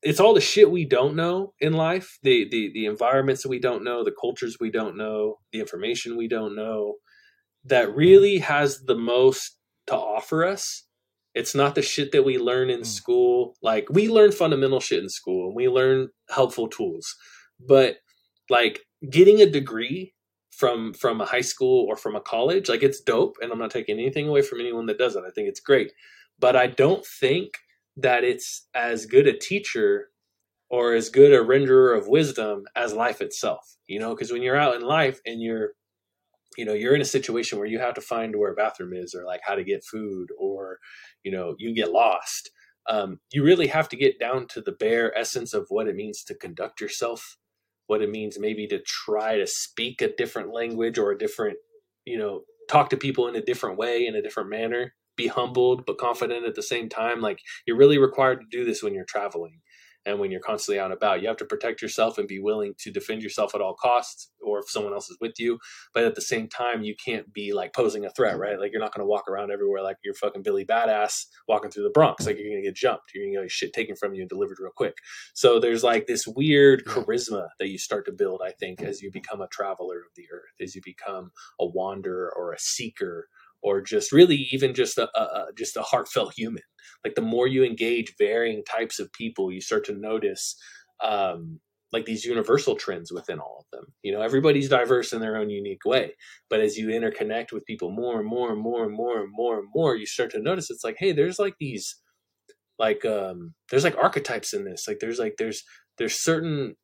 it's 0.02 0.20
all 0.20 0.34
the 0.34 0.42
shit 0.42 0.72
we 0.72 0.86
don't 0.86 1.16
know 1.16 1.54
in 1.60 1.74
life, 1.74 2.18
the 2.24 2.48
the 2.50 2.72
the 2.74 2.86
environments 2.86 3.44
that 3.44 3.50
we 3.50 3.60
don't 3.60 3.84
know, 3.84 4.04
the 4.04 4.16
cultures 4.20 4.58
we 4.60 4.72
don't 4.72 4.98
know, 4.98 5.38
the 5.52 5.60
information 5.60 6.18
we 6.18 6.28
don't 6.28 6.56
know, 6.56 6.96
that 7.66 7.96
really 7.96 8.40
has 8.40 8.82
the 8.82 8.96
most 8.96 9.58
to 9.88 9.96
offer 9.96 10.46
us. 10.46 10.86
It's 11.34 11.56
not 11.56 11.76
the 11.76 11.82
shit 11.82 12.12
that 12.12 12.26
we 12.26 12.38
learn 12.38 12.70
in 12.70 12.82
mm. 12.82 12.86
school. 12.86 13.56
Like 13.62 13.88
we 13.90 14.10
learn 14.10 14.32
fundamental 14.32 14.80
shit 14.80 15.04
in 15.04 15.10
school 15.10 15.48
and 15.48 15.56
we 15.56 15.68
learn 15.70 16.10
helpful 16.30 16.68
tools. 16.68 17.16
But 17.60 17.98
like 18.50 18.82
getting 19.10 19.42
a 19.42 19.50
degree 19.50 20.14
from 20.52 20.94
from 20.94 21.22
a 21.22 21.26
high 21.26 21.42
school 21.42 21.86
or 21.88 21.96
from 21.96 22.16
a 22.16 22.22
college, 22.22 22.70
like 22.70 22.84
it's 22.84 23.02
dope 23.02 23.38
and 23.42 23.52
I'm 23.52 23.60
not 23.60 23.72
taking 23.72 24.00
anything 24.00 24.28
away 24.28 24.42
from 24.42 24.60
anyone 24.60 24.86
that 24.88 24.98
does 24.98 25.16
it. 25.16 25.24
I 25.26 25.32
think 25.32 25.48
it's 25.48 25.60
great. 25.60 25.94
But 26.40 26.56
I 26.56 26.68
don't 26.68 27.06
think 27.06 27.54
that 27.98 28.24
it's 28.24 28.68
as 28.74 29.06
good 29.06 29.28
a 29.28 29.38
teacher 29.38 30.10
or 30.70 30.94
as 30.94 31.10
good 31.10 31.34
a 31.34 31.44
renderer 31.44 31.98
of 31.98 32.08
wisdom 32.08 32.64
as 32.76 32.94
life 32.94 33.22
itself. 33.22 33.78
You 33.88 34.00
know, 34.00 34.10
because 34.16 34.32
when 34.32 34.42
you're 34.42 34.58
out 34.58 34.76
in 34.76 34.82
life 34.82 35.20
and 35.26 35.42
you're 35.42 35.72
you 36.58 36.66
know 36.66 36.74
you're 36.74 36.96
in 36.96 37.02
a 37.02 37.06
situation 37.06 37.58
where 37.58 37.68
you 37.68 37.80
have 37.80 37.94
to 37.94 38.02
find 38.02 38.36
where 38.36 38.52
a 38.52 38.56
bathroom 38.56 38.94
is 38.94 39.14
or 39.14 39.26
like 39.26 39.42
how 39.44 39.56
to 39.56 39.64
get 39.64 39.84
food 39.84 40.30
or 40.38 40.80
you 41.24 41.32
know 41.32 41.56
you 41.58 41.74
get 41.74 41.92
lost 41.92 42.52
um, 42.90 43.20
you 43.32 43.44
really 43.44 43.68
have 43.68 43.88
to 43.90 43.96
get 43.96 44.20
down 44.20 44.48
to 44.48 44.60
the 44.60 44.72
bare 44.72 45.16
essence 45.18 45.54
of 45.54 45.68
what 45.70 45.88
it 45.88 45.96
means 45.96 46.24
to 46.24 46.36
conduct 46.36 46.82
yourself 46.82 47.38
what 47.92 48.02
it 48.02 48.10
means 48.10 48.40
maybe 48.40 48.66
to 48.68 48.80
try 48.86 49.38
to 49.38 49.46
speak 49.46 50.02
a 50.02 50.16
different 50.16 50.54
language 50.54 50.98
or 50.98 51.12
a 51.12 51.18
different 51.18 51.58
you 52.06 52.18
know 52.18 52.40
talk 52.70 52.90
to 52.90 52.96
people 52.96 53.28
in 53.28 53.36
a 53.36 53.42
different 53.42 53.78
way 53.78 54.08
in 54.08 54.16
a 54.16 54.22
different 54.22 54.50
manner 54.50 54.94
be 55.18 55.28
humbled 55.28 55.86
but 55.86 55.98
confident 55.98 56.46
at 56.46 56.56
the 56.56 56.64
same 56.64 56.90
time. 56.90 57.22
Like 57.22 57.40
you're 57.66 57.78
really 57.78 57.98
required 57.98 58.40
to 58.40 58.58
do 58.58 58.66
this 58.66 58.82
when 58.82 58.94
you're 58.94 59.06
traveling 59.06 59.60
and 60.06 60.20
when 60.20 60.32
you're 60.32 60.42
constantly 60.42 60.80
out 60.80 60.86
and 60.86 60.94
about 60.94 61.22
you 61.22 61.28
have 61.28 61.38
to 61.38 61.46
protect 61.46 61.82
yourself 61.82 62.18
and 62.18 62.28
be 62.28 62.40
willing 62.40 62.74
to 62.80 62.92
defend 62.92 63.22
yourself 63.22 63.54
at 63.56 63.62
all 63.62 63.76
costs 63.76 64.32
or 64.42 64.60
if 64.60 64.70
someone 64.70 64.94
else 64.94 65.10
is 65.10 65.18
with 65.22 65.34
you. 65.40 65.60
But 65.94 66.04
at 66.04 66.16
the 66.16 66.22
same 66.22 66.48
time 66.48 66.84
you 66.84 66.96
can't 67.04 67.32
be 67.34 67.54
like 67.54 67.74
posing 67.74 68.06
a 68.06 68.10
threat 68.12 68.38
right? 68.38 68.60
Like 68.60 68.72
you're 68.72 68.82
not 68.82 68.94
going 68.94 69.04
to 69.04 69.10
walk 69.10 69.28
around 69.28 69.52
everywhere 69.52 69.84
like 69.84 69.98
you're 70.04 70.14
fucking 70.16 70.44
billy 70.44 70.66
badass 70.66 71.26
walking 71.48 71.72
through 71.72 71.84
the 71.84 71.90
bronx. 71.90 72.26
Like 72.26 72.38
you're 72.38 72.50
going 72.50 72.62
to 72.64 72.68
get 72.68 72.76
jumped. 72.76 73.12
You're 73.14 73.26
going 73.26 73.36
to 73.36 73.42
get 73.44 73.52
shit 73.52 73.74
taken 73.74 73.96
from 73.96 74.14
you 74.14 74.22
and 74.22 74.30
delivered 74.30 74.58
real 74.60 74.72
quick. 74.76 74.96
So 75.34 75.60
there's 75.60 75.84
like 75.84 76.08
this 76.08 76.26
weird 76.28 76.86
charisma 76.86 77.48
that 77.60 77.70
you 77.70 77.78
start 77.78 78.06
to 78.06 78.12
build 78.12 78.42
i 78.46 78.52
think 78.52 78.82
as 78.82 79.02
you 79.02 79.12
become 79.12 79.42
a 79.42 79.48
traveler 79.48 79.98
of 79.98 80.12
the 80.16 80.26
earth 80.34 80.54
as 80.62 80.76
you 80.76 80.82
become 80.84 81.32
a 81.60 81.66
wanderer 81.66 82.34
or 82.36 82.54
a 82.54 82.60
seeker 82.60 83.28
or 83.64 83.82
just 83.82 84.12
really 84.12 84.48
even 84.52 84.74
just 84.74 84.98
a, 84.98 85.10
a, 85.20 85.48
just 85.58 85.78
a 85.78 85.82
heartfelt 85.82 86.34
human. 86.36 86.64
Like 87.04 87.16
the 87.16 87.22
more 87.22 87.48
you 87.48 87.64
engage 87.64 88.16
varying 88.18 88.64
types 88.64 89.00
of 89.00 89.12
people 89.14 89.52
you 89.52 89.62
start 89.62 89.86
to 89.86 89.94
notice 89.94 90.56
um, 91.04 91.60
like 91.92 92.06
these 92.06 92.26
universal 92.26 92.76
trends 92.76 93.12
within 93.12 93.40
all 93.40 93.66
of 93.66 93.78
them. 93.78 93.94
You 94.04 94.14
know 94.14 94.22
everybody's 94.22 94.70
diverse 94.70 95.14
in 95.14 95.22
their 95.22 95.38
own 95.38 95.50
unique 95.50 95.86
way 95.86 96.14
but 96.50 96.60
as 96.60 96.78
you 96.78 96.88
interconnect 96.88 97.52
with 97.52 97.66
people 97.66 97.92
more 97.92 98.20
and 98.20 98.28
more 98.28 98.52
and 98.52 98.62
more 98.62 98.84
and 98.84 98.94
more 98.94 99.22
and 99.22 99.32
more 99.32 99.60
and 99.60 99.68
more 99.74 99.96
you 99.96 100.06
start 100.06 100.32
to 100.32 100.40
notice 100.40 100.70
it's 100.70 100.84
like 100.84 100.96
hey 101.00 101.12
there's 101.12 101.40
like 101.40 101.56
these 101.60 101.98
like 102.80 103.06
um 103.06 103.54
there's 103.70 103.84
like 103.84 103.98
archetypes 103.98 104.54
in 104.54 104.66
this. 104.66 104.88
Like 104.88 104.98
there's 105.00 105.20
like 105.20 105.36
there's 105.38 105.64
there's 105.98 106.22
certain 106.22 106.76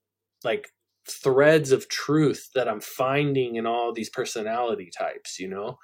like 0.43 0.67
threads 1.09 1.71
of 1.71 1.87
truth 1.87 2.49
that 2.53 2.67
i'm 2.67 2.81
finding 2.81 3.55
in 3.55 3.65
all 3.65 3.93
these 3.93 4.09
personality 4.09 4.89
types 4.95 5.39
you 5.39 5.47
know 5.47 5.77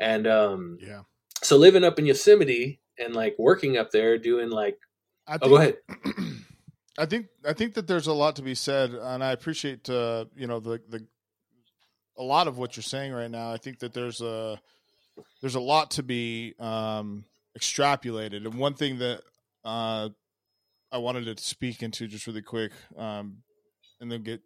and 0.00 0.26
um, 0.26 0.78
yeah. 0.80 1.02
So 1.42 1.56
living 1.56 1.84
up 1.84 1.98
in 1.98 2.06
Yosemite 2.06 2.80
and 2.98 3.14
like 3.14 3.36
working 3.38 3.76
up 3.76 3.90
there, 3.90 4.18
doing 4.18 4.50
like, 4.50 4.78
I 5.26 5.38
think, 5.38 5.42
oh, 5.44 5.48
go 5.48 5.56
ahead. 5.56 5.76
I 6.98 7.06
think 7.06 7.26
I 7.46 7.52
think 7.52 7.74
that 7.74 7.86
there's 7.86 8.08
a 8.08 8.12
lot 8.12 8.36
to 8.36 8.42
be 8.42 8.56
said, 8.56 8.90
and 8.90 9.22
I 9.22 9.30
appreciate 9.32 9.88
uh, 9.88 10.24
you 10.34 10.46
know 10.46 10.58
the 10.58 10.80
the 10.88 11.06
a 12.16 12.22
lot 12.22 12.48
of 12.48 12.58
what 12.58 12.76
you're 12.76 12.82
saying 12.82 13.12
right 13.12 13.30
now. 13.30 13.52
I 13.52 13.56
think 13.56 13.78
that 13.78 13.94
there's 13.94 14.20
a 14.20 14.60
there's 15.40 15.54
a 15.54 15.60
lot 15.60 15.92
to 15.92 16.02
be 16.02 16.54
um, 16.58 17.24
extrapolated, 17.56 18.46
and 18.46 18.54
one 18.54 18.74
thing 18.74 18.98
that 18.98 19.22
uh, 19.64 20.08
I 20.90 20.98
wanted 20.98 21.36
to 21.36 21.42
speak 21.42 21.84
into 21.84 22.08
just 22.08 22.26
really 22.26 22.42
quick, 22.42 22.72
um, 22.96 23.38
and 24.00 24.10
then 24.10 24.22
get 24.24 24.40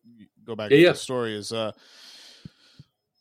go 0.44 0.54
back 0.54 0.70
yeah, 0.70 0.76
to 0.76 0.82
yeah. 0.82 0.92
the 0.92 0.98
story 0.98 1.34
is 1.34 1.52
uh, 1.52 1.72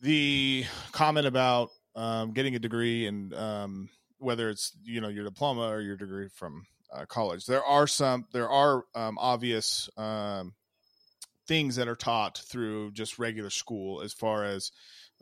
the 0.01 0.65
comment 0.91 1.25
about 1.25 1.69
um, 1.95 2.33
getting 2.33 2.55
a 2.55 2.59
degree 2.59 3.05
and 3.05 3.33
um, 3.33 3.89
whether 4.17 4.49
it's 4.49 4.71
you 4.83 5.01
know 5.01 5.09
your 5.09 5.23
diploma 5.23 5.69
or 5.69 5.81
your 5.81 5.97
degree 5.97 6.29
from 6.29 6.65
uh, 6.93 7.05
college. 7.05 7.45
There 7.45 7.63
are 7.63 7.87
some 7.87 8.25
there 8.31 8.49
are 8.49 8.83
um, 8.95 9.17
obvious 9.19 9.89
um, 9.97 10.53
things 11.47 11.75
that 11.75 11.87
are 11.87 11.95
taught 11.95 12.37
through 12.37 12.91
just 12.91 13.19
regular 13.19 13.49
school 13.49 14.01
as 14.01 14.13
far 14.13 14.45
as 14.45 14.71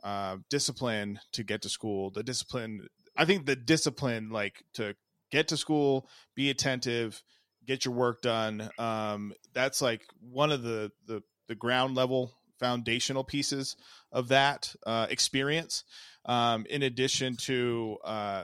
uh, 0.04 0.38
discipline 0.50 1.20
to 1.34 1.44
get 1.44 1.62
to 1.64 1.70
school. 1.70 2.12
The 2.12 2.24
discipline, 2.24 2.88
I 3.18 3.26
think, 3.26 3.46
the 3.46 3.56
discipline 3.56 4.30
like 4.30 4.64
to 4.74 4.96
get 5.32 5.48
to 5.50 5.58
school, 5.58 6.10
be 6.36 6.50
attentive, 6.50 7.22
get 7.66 7.86
your 7.86 7.94
work 7.94 8.22
done. 8.22 8.70
Um, 8.78 9.34
that's 9.54 9.82
like 9.82 10.02
one 10.20 10.52
of 10.52 10.64
the 10.64 10.92
the 11.06 11.22
the 11.48 11.56
ground 11.56 11.96
level 11.96 12.34
foundational 12.60 13.24
pieces 13.24 13.76
of 14.12 14.28
that 14.30 14.74
uh, 14.86 15.08
experience 15.10 15.84
um, 16.26 16.66
in 16.70 16.84
addition 16.84 17.36
to 17.36 17.98
uh, 18.04 18.44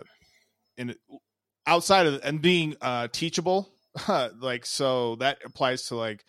in 0.77 0.95
outside 1.67 2.07
of 2.07 2.21
and 2.23 2.41
being 2.41 2.75
uh, 2.81 3.07
teachable 3.11 3.69
like 4.39 4.65
so 4.65 5.15
that 5.17 5.37
applies 5.45 5.87
to 5.87 5.95
like 5.95 6.25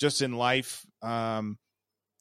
just 0.00 0.22
in 0.22 0.32
life 0.32 0.86
um, 1.02 1.58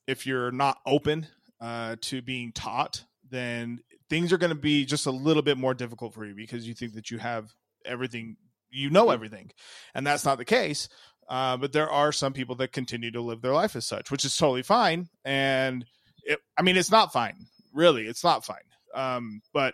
if 0.08 0.28
you're 0.28 0.52
not 0.52 0.78
open 0.86 1.28
uh, 1.62 1.96
to 2.02 2.22
being 2.22 2.52
taught 2.52 3.04
then 3.30 3.80
things 4.10 4.32
are 4.32 4.38
going 4.38 4.50
to 4.50 4.56
be 4.56 4.86
just 4.86 5.08
a 5.08 5.12
little 5.12 5.42
bit 5.42 5.58
more 5.58 5.74
difficult 5.74 6.14
for 6.14 6.26
you 6.26 6.36
because 6.36 6.68
you 6.68 6.74
think 6.74 6.94
that 6.94 7.10
you 7.10 7.18
have 7.18 7.52
everything 7.86 8.38
you 8.74 8.90
know 8.90 9.12
everything. 9.12 9.52
And 9.94 10.06
that's 10.06 10.26
not 10.26 10.38
the 10.38 10.46
case 10.46 10.90
uh, 11.30 11.58
but 11.58 11.72
there 11.72 11.90
are 11.90 12.12
some 12.12 12.34
people 12.34 12.56
that 12.56 12.72
continue 12.72 13.12
to 13.12 13.22
live 13.22 13.42
their 13.42 13.54
life 13.54 13.76
as 13.76 13.86
such 13.86 14.12
which 14.12 14.26
is 14.26 14.36
totally 14.36 14.64
fine. 14.64 15.10
And 15.26 15.86
it, 16.24 16.40
i 16.58 16.62
mean 16.62 16.78
it's 16.78 16.92
not 16.92 17.14
fine. 17.14 17.46
Really 17.74 18.08
it's 18.08 18.24
not 18.24 18.46
fine. 18.46 18.58
Um, 18.94 19.42
but 19.54 19.74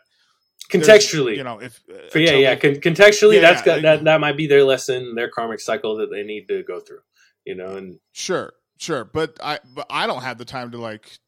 contextually, 0.70 1.36
you 1.36 1.43
know, 1.43 1.60
if 1.60 1.82
uh, 1.91 2.20
yeah, 2.20 2.32
yeah, 2.32 2.56
con- 2.56 2.76
contextually, 2.76 3.36
yeah, 3.36 3.41
that's 3.41 3.66
yeah, 3.66 3.76
got, 3.76 3.82
that 3.82 4.04
that 4.06 4.22
might 4.22 4.38
be 4.38 4.47
their 4.47 4.64
lesson, 4.64 5.16
their 5.16 5.30
karmic 5.30 5.60
cycle 5.60 5.97
that 5.97 6.12
they 6.12 6.24
need 6.24 6.47
to 6.47 6.64
go 6.64 6.80
through. 6.80 7.02
You 7.45 7.56
know, 7.56 7.76
and 7.76 8.00
sure, 8.12 8.54
sure, 8.78 9.06
but 9.06 9.38
I 9.43 9.60
but 9.74 9.88
I 9.89 10.08
don't 10.08 10.22
have 10.22 10.38
the 10.38 10.45
time 10.45 10.72
to 10.72 10.78
like 10.78 11.20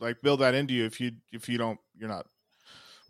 like 0.00 0.22
build 0.22 0.40
that 0.40 0.54
into 0.54 0.74
you 0.74 0.84
if 0.84 1.00
you 1.00 1.12
if 1.32 1.48
you 1.48 1.58
don't 1.58 1.78
you're 1.96 2.08
not 2.08 2.26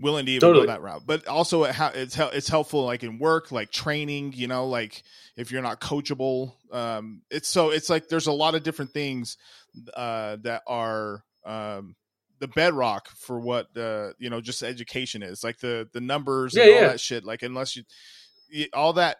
willing 0.00 0.26
to 0.26 0.32
even 0.32 0.40
totally. 0.40 0.66
go 0.66 0.72
that 0.72 0.82
route. 0.82 1.02
But 1.06 1.26
also, 1.28 1.64
it 1.64 1.74
ha- 1.74 1.92
it's 1.94 2.18
it's 2.18 2.48
helpful 2.48 2.84
like 2.84 3.02
in 3.02 3.18
work, 3.18 3.52
like 3.52 3.70
training. 3.70 4.32
You 4.34 4.48
know, 4.48 4.66
like 4.66 5.02
if 5.36 5.50
you're 5.50 5.62
not 5.62 5.80
coachable, 5.80 6.54
um, 6.72 7.22
it's 7.30 7.48
so 7.48 7.70
it's 7.70 7.90
like 7.90 8.08
there's 8.08 8.26
a 8.26 8.32
lot 8.32 8.54
of 8.54 8.62
different 8.62 8.92
things 8.92 9.36
uh, 9.94 10.36
that 10.42 10.62
are 10.66 11.24
um, 11.44 11.96
the 12.42 12.48
bedrock 12.48 13.08
for 13.10 13.38
what 13.38 13.68
uh 13.76 14.12
you 14.18 14.28
know 14.28 14.40
just 14.40 14.64
education 14.64 15.22
is 15.22 15.44
like 15.44 15.60
the 15.60 15.88
the 15.92 16.00
numbers 16.00 16.56
yeah, 16.56 16.64
and 16.64 16.72
all 16.72 16.80
yeah. 16.80 16.88
that 16.88 16.98
shit 16.98 17.24
like 17.24 17.42
unless 17.42 17.76
you, 17.76 17.84
you 18.50 18.66
all 18.74 18.94
that 18.94 19.18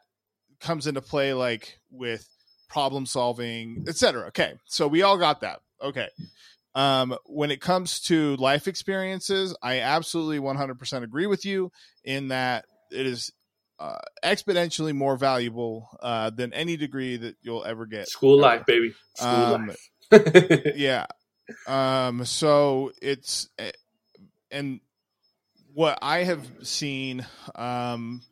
comes 0.59 0.89
into 0.89 1.01
play 1.01 1.33
like 1.33 1.79
with 1.93 2.29
problem 2.69 3.07
solving 3.07 3.85
etc 3.87 4.27
okay 4.27 4.55
so 4.65 4.89
we 4.89 5.03
all 5.03 5.17
got 5.17 5.41
that 5.43 5.61
okay 5.81 6.09
um 6.75 7.17
when 7.27 7.51
it 7.51 7.61
comes 7.61 8.01
to 8.01 8.37
life 8.37 8.67
experiences 8.67 9.55
i 9.63 9.81
absolutely 9.81 10.39
100% 10.39 11.03
agree 11.03 11.27
with 11.27 11.45
you 11.45 11.71
in 12.05 12.29
that 12.29 12.65
it 12.91 13.07
is 13.07 13.33
uh, 13.83 13.99
exponentially 14.23 14.95
more 14.95 15.17
valuable 15.17 15.89
uh, 16.01 16.31
than 16.31 16.53
any 16.53 16.77
degree 16.77 17.17
that 17.17 17.37
you'll 17.43 17.65
ever 17.65 17.85
get. 17.85 18.09
School 18.09 18.39
life, 18.39 18.65
baby. 18.65 18.95
School 19.17 19.55
um, 19.55 19.67
life. 19.67 19.91
yeah, 20.77 21.07
um, 21.67 22.25
so 22.25 22.93
it's 23.03 23.49
eh, 23.59 23.73
and 24.53 24.81
what 25.75 25.99
I 26.01 26.19
have 26.25 26.47
seen 26.63 27.27
um, 27.57 28.23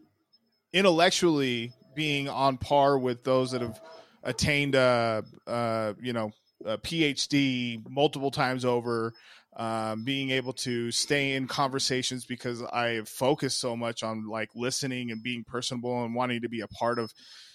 intellectually 0.73 1.73
being 1.97 2.29
on 2.29 2.57
par 2.57 2.99
with 2.99 3.25
those 3.25 3.51
that 3.51 3.63
have 3.63 3.81
attained 4.23 4.75
a, 4.77 5.25
a 5.47 5.97
you 6.01 6.13
know 6.13 6.31
a 6.65 6.79
PhD 6.79 7.83
multiple 7.89 8.31
times 8.31 8.65
over. 8.65 9.13
um, 9.57 10.05
being 10.05 10.31
able 10.31 10.53
to 10.53 10.91
stay 10.93 11.35
in 11.35 11.49
conversations 11.49 12.25
because 12.25 12.63
I 12.63 13.03
focus 13.05 13.57
so 13.57 13.77
much 13.77 14.03
on 14.03 14.29
like 14.29 14.51
listening 14.55 15.11
and 15.11 15.23
being 15.23 15.45
personable 15.45 16.05
and 16.05 16.15
wanting 16.15 16.43
to 16.43 16.49
be 16.49 16.61
a 16.61 16.69
part 16.69 16.99
of 17.01 17.13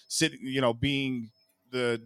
sitting, 0.08 0.40
you 0.42 0.60
know, 0.60 0.74
being 0.74 1.30
the 1.72 2.02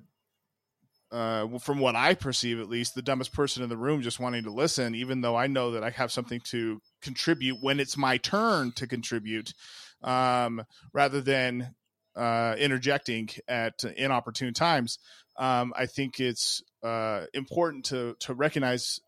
uh, 1.12 1.58
from 1.58 1.80
what 1.80 1.96
I 1.96 2.14
perceive 2.14 2.60
at 2.60 2.68
least, 2.68 2.94
the 2.94 3.02
dumbest 3.02 3.32
person 3.32 3.64
in 3.64 3.68
the 3.68 3.76
room 3.76 4.00
just 4.00 4.20
wanting 4.20 4.44
to 4.44 4.52
listen, 4.52 4.94
even 4.94 5.22
though 5.22 5.34
I 5.34 5.48
know 5.48 5.72
that 5.72 5.82
I 5.82 5.90
have 5.90 6.12
something 6.12 6.40
to 6.44 6.80
contribute 7.02 7.58
when 7.60 7.80
it's 7.80 7.96
my 7.96 8.16
turn 8.16 8.70
to 8.76 8.86
contribute, 8.86 9.52
um, 10.04 10.62
rather 10.92 11.20
than 11.20 11.74
uh, 12.14 12.54
interjecting 12.58 13.28
at 13.48 13.82
inopportune 13.96 14.54
times. 14.54 15.00
Um, 15.36 15.72
I 15.76 15.86
think 15.86 16.20
it's 16.20 16.62
uh, 16.82 17.26
important 17.34 17.86
to 17.86 18.16
to 18.20 18.34
recognize, 18.34 19.00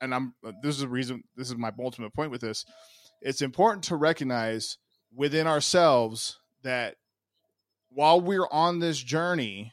and 0.00 0.14
I'm 0.14 0.34
this 0.62 0.76
is 0.76 0.80
the 0.80 0.88
reason. 0.88 1.24
This 1.36 1.48
is 1.48 1.56
my 1.56 1.72
ultimate 1.78 2.14
point 2.14 2.30
with 2.30 2.40
this. 2.40 2.64
It's 3.20 3.42
important 3.42 3.84
to 3.84 3.96
recognize 3.96 4.78
within 5.14 5.46
ourselves 5.46 6.38
that 6.62 6.96
while 7.88 8.20
we're 8.20 8.48
on 8.50 8.80
this 8.80 8.98
journey, 8.98 9.72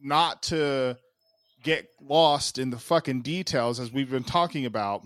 not 0.00 0.42
to 0.44 0.98
get 1.62 1.88
lost 2.00 2.58
in 2.58 2.70
the 2.70 2.78
fucking 2.78 3.22
details 3.22 3.80
as 3.80 3.92
we've 3.92 4.10
been 4.10 4.24
talking 4.24 4.66
about 4.66 5.02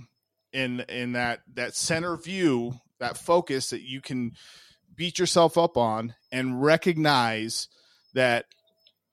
in 0.53 0.81
in 0.89 1.12
that 1.12 1.41
that 1.55 1.75
center 1.75 2.16
view 2.16 2.75
that 2.99 3.16
focus 3.16 3.71
that 3.71 3.83
you 3.83 4.01
can 4.01 4.33
beat 4.95 5.18
yourself 5.18 5.57
up 5.57 5.77
on 5.77 6.14
and 6.31 6.62
recognize 6.62 7.68
that 8.12 8.45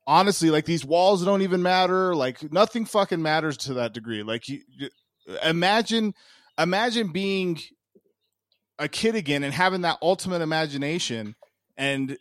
honestly 0.07 0.49
like 0.49 0.65
these 0.65 0.85
walls 0.85 1.23
don't 1.23 1.41
even 1.41 1.61
matter. 1.61 2.15
Like 2.15 2.51
nothing 2.51 2.85
fucking 2.85 3.21
matters 3.21 3.57
to 3.57 3.75
that 3.75 3.93
degree. 3.93 4.23
Like 4.23 4.47
you, 4.49 4.61
you 4.69 4.89
imagine 5.43 6.13
imagine 6.57 7.11
being 7.11 7.59
a 8.79 8.87
kid 8.87 9.15
again 9.15 9.43
and 9.43 9.53
having 9.53 9.81
that 9.81 9.97
ultimate 10.01 10.41
imagination 10.41 11.35
and 11.75 12.17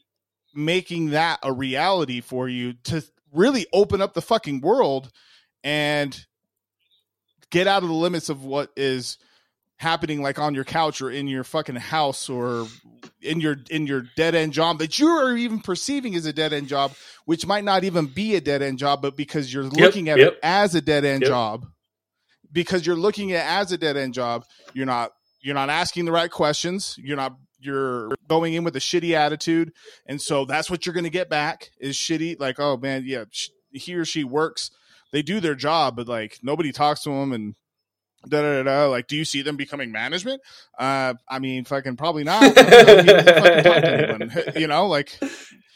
making 0.55 1.11
that 1.11 1.39
a 1.43 1.53
reality 1.53 2.21
for 2.21 2.49
you 2.49 2.75
to 2.85 3.03
really 3.33 3.67
open 3.73 4.01
up 4.01 4.15
the 4.15 4.23
fucking 4.23 4.61
world 4.61 5.11
and 5.63 6.27
get 7.51 7.67
out 7.67 7.83
of 7.83 7.89
the 7.89 7.95
limits 7.95 8.29
of 8.29 8.45
what 8.45 8.71
is 8.77 9.19
happening 9.79 10.23
like 10.23 10.39
on 10.39 10.55
your 10.55 10.65
couch 10.65 11.03
or 11.03 11.11
in 11.11 11.29
your 11.29 11.45
fucking 11.45 11.77
house 11.77 12.29
or 12.29 12.67
in 13.21 13.41
your 13.41 13.57
in 13.71 13.87
your 13.87 14.05
dead 14.17 14.35
end 14.35 14.53
job 14.53 14.79
that 14.79 14.99
you 14.99 15.07
are 15.07 15.37
even 15.37 15.61
perceiving 15.61 16.15
as 16.15 16.25
a 16.25 16.33
dead 16.33 16.53
end 16.53 16.67
job 16.67 16.93
which 17.27 17.47
might 17.47 17.65
not 17.65 17.85
even 17.85 18.07
be 18.07 18.35
a 18.37 18.41
dead 18.41 18.63
end 18.63 18.79
job 18.79 19.03
but 19.03 19.17
because 19.17 19.53
you're 19.53 19.65
looking 19.65 20.09
at 20.09 20.19
yep. 20.19 20.33
it 20.33 20.39
as 20.43 20.75
a 20.75 20.81
dead 20.81 21.05
end 21.05 21.23
Yep. 21.23 21.29
job 21.29 21.67
because 22.51 22.87
you're 22.87 22.97
looking 22.97 23.33
at 23.33 23.45
it 23.45 23.61
as 23.61 23.73
a 23.73 23.79
dead 23.79 23.97
end 23.99 24.15
job 24.15 24.45
you're 24.73 24.87
not 24.87 25.13
you're 25.43 25.55
not 25.55 25.69
asking 25.69 26.07
the 26.07 26.13
right 26.13 26.31
questions 26.31 26.97
you're 26.99 27.17
not 27.17 27.37
you're 27.59 28.15
going 28.29 28.55
in 28.55 28.65
with 28.65 28.77
a 28.77 28.81
shitty 28.81 29.13
attitude 29.13 29.73
and 30.07 30.21
so 30.23 30.45
that's 30.47 30.71
what 30.71 30.87
you're 30.87 30.95
going 30.95 31.05
to 31.05 31.11
get 31.11 31.29
back 31.29 31.71
is 31.79 31.97
shitty 31.97 32.41
like 32.41 32.59
oh 32.59 32.77
man 32.79 33.03
yeah 33.05 33.25
sh- 33.31 33.51
he 33.73 33.95
or 33.95 34.05
she 34.07 34.25
works 34.25 34.71
they 35.13 35.21
do 35.21 35.39
their 35.39 35.55
job 35.55 35.97
but 35.97 36.09
like 36.09 36.39
nobody 36.43 36.73
talks 36.73 37.03
to 37.03 37.11
them 37.11 37.33
and 37.33 37.55
da 38.29 38.43
da 38.43 38.63
da 38.63 38.87
like 38.87 39.07
do 39.07 39.17
you 39.17 39.25
see 39.25 39.43
them 39.43 39.57
becoming 39.57 39.93
management 39.93 40.41
uh 40.79 41.15
i 41.29 41.39
mean 41.39 41.65
fucking 41.65 41.97
probably 41.97 42.25
not 42.25 42.43
You 42.57 43.05
know, 43.05 43.23
fucking 43.23 44.53
you 44.61 44.67
know 44.67 44.87
like 44.87 45.19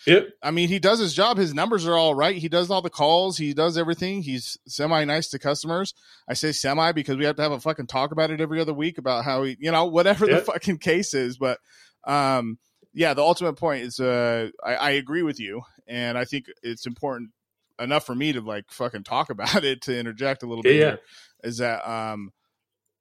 Yep. 0.06 0.28
I 0.42 0.50
mean, 0.50 0.68
he 0.68 0.78
does 0.78 0.98
his 0.98 1.12
job. 1.12 1.36
His 1.36 1.52
numbers 1.52 1.86
are 1.86 1.96
all 1.96 2.14
right. 2.14 2.36
He 2.36 2.48
does 2.48 2.70
all 2.70 2.80
the 2.80 2.90
calls. 2.90 3.36
He 3.36 3.52
does 3.52 3.76
everything. 3.76 4.22
He's 4.22 4.56
semi 4.66 5.04
nice 5.04 5.28
to 5.28 5.38
customers. 5.38 5.94
I 6.26 6.34
say 6.34 6.52
semi 6.52 6.92
because 6.92 7.16
we 7.16 7.26
have 7.26 7.36
to 7.36 7.42
have 7.42 7.52
a 7.52 7.60
fucking 7.60 7.86
talk 7.86 8.10
about 8.10 8.30
it 8.30 8.40
every 8.40 8.60
other 8.60 8.72
week 8.72 8.96
about 8.96 9.24
how 9.24 9.42
he, 9.44 9.56
you 9.60 9.70
know, 9.70 9.84
whatever 9.84 10.26
the 10.26 10.38
fucking 10.38 10.78
case 10.78 11.12
is. 11.12 11.36
But, 11.36 11.58
um, 12.04 12.58
yeah, 12.94 13.14
the 13.14 13.22
ultimate 13.22 13.54
point 13.54 13.82
is, 13.82 14.00
uh, 14.00 14.48
I, 14.64 14.74
I 14.74 14.90
agree 14.92 15.22
with 15.22 15.38
you, 15.38 15.62
and 15.86 16.16
I 16.16 16.24
think 16.24 16.46
it's 16.62 16.86
important 16.86 17.30
enough 17.78 18.04
for 18.04 18.14
me 18.14 18.32
to 18.32 18.40
like 18.40 18.64
fucking 18.70 19.04
talk 19.04 19.30
about 19.30 19.64
it 19.64 19.82
to 19.82 19.98
interject 19.98 20.42
a 20.42 20.46
little 20.46 20.62
bit 20.62 20.76
yeah. 20.76 20.88
here. 20.90 21.00
Is 21.44 21.58
that 21.58 21.88
um, 21.88 22.32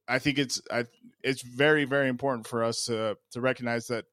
I 0.09 0.19
think 0.19 0.39
it's 0.39 0.61
I, 0.71 0.85
it's 1.23 1.41
very 1.43 1.85
very 1.85 2.09
important 2.09 2.47
for 2.47 2.63
us 2.63 2.85
to 2.85 3.17
to 3.31 3.41
recognize 3.41 3.87
that 3.87 4.05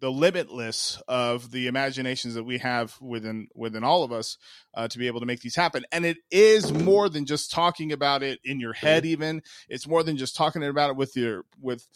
the 0.00 0.10
limitless 0.10 1.00
of 1.08 1.50
the 1.50 1.66
imaginations 1.68 2.34
that 2.34 2.44
we 2.44 2.58
have 2.58 2.94
within 3.00 3.48
within 3.54 3.84
all 3.84 4.02
of 4.02 4.12
us 4.12 4.36
uh, 4.74 4.88
to 4.88 4.98
be 4.98 5.06
able 5.06 5.20
to 5.20 5.26
make 5.26 5.40
these 5.40 5.54
happen. 5.56 5.84
And 5.92 6.04
it 6.04 6.18
is 6.30 6.72
more 6.72 7.08
than 7.08 7.26
just 7.26 7.50
talking 7.52 7.92
about 7.92 8.22
it 8.22 8.40
in 8.44 8.58
your 8.60 8.72
head 8.72 9.06
even. 9.06 9.42
It's 9.68 9.86
more 9.86 10.02
than 10.02 10.16
just 10.16 10.36
talking 10.36 10.64
about 10.64 10.90
it 10.90 10.96
with 10.96 11.16
your 11.16 11.44
with 11.60 11.86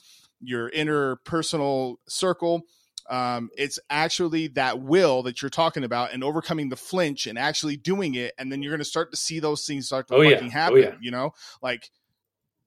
your 0.40 0.68
inner 0.68 1.16
personal 1.16 1.98
circle. 2.08 2.62
Um, 3.10 3.48
it's 3.56 3.78
actually 3.90 4.48
that 4.48 4.80
will 4.80 5.22
that 5.24 5.40
you're 5.42 5.50
talking 5.50 5.82
about 5.82 6.12
and 6.12 6.22
overcoming 6.22 6.68
the 6.68 6.76
flinch 6.76 7.26
and 7.26 7.38
actually 7.38 7.76
doing 7.76 8.14
it. 8.14 8.32
And 8.38 8.52
then 8.52 8.62
you're 8.62 8.72
going 8.72 8.78
to 8.80 8.84
start 8.84 9.10
to 9.10 9.16
see 9.16 9.40
those 9.40 9.64
things 9.66 9.86
start 9.86 10.08
to 10.08 10.14
Oh, 10.14 10.20
yeah. 10.20 10.34
fucking 10.36 10.48
Oh, 10.48 10.50
happen 10.50 10.78
yeah. 10.82 10.94
you 11.00 11.10
know? 11.10 11.32
Like 11.62 11.90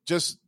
just 0.05 0.39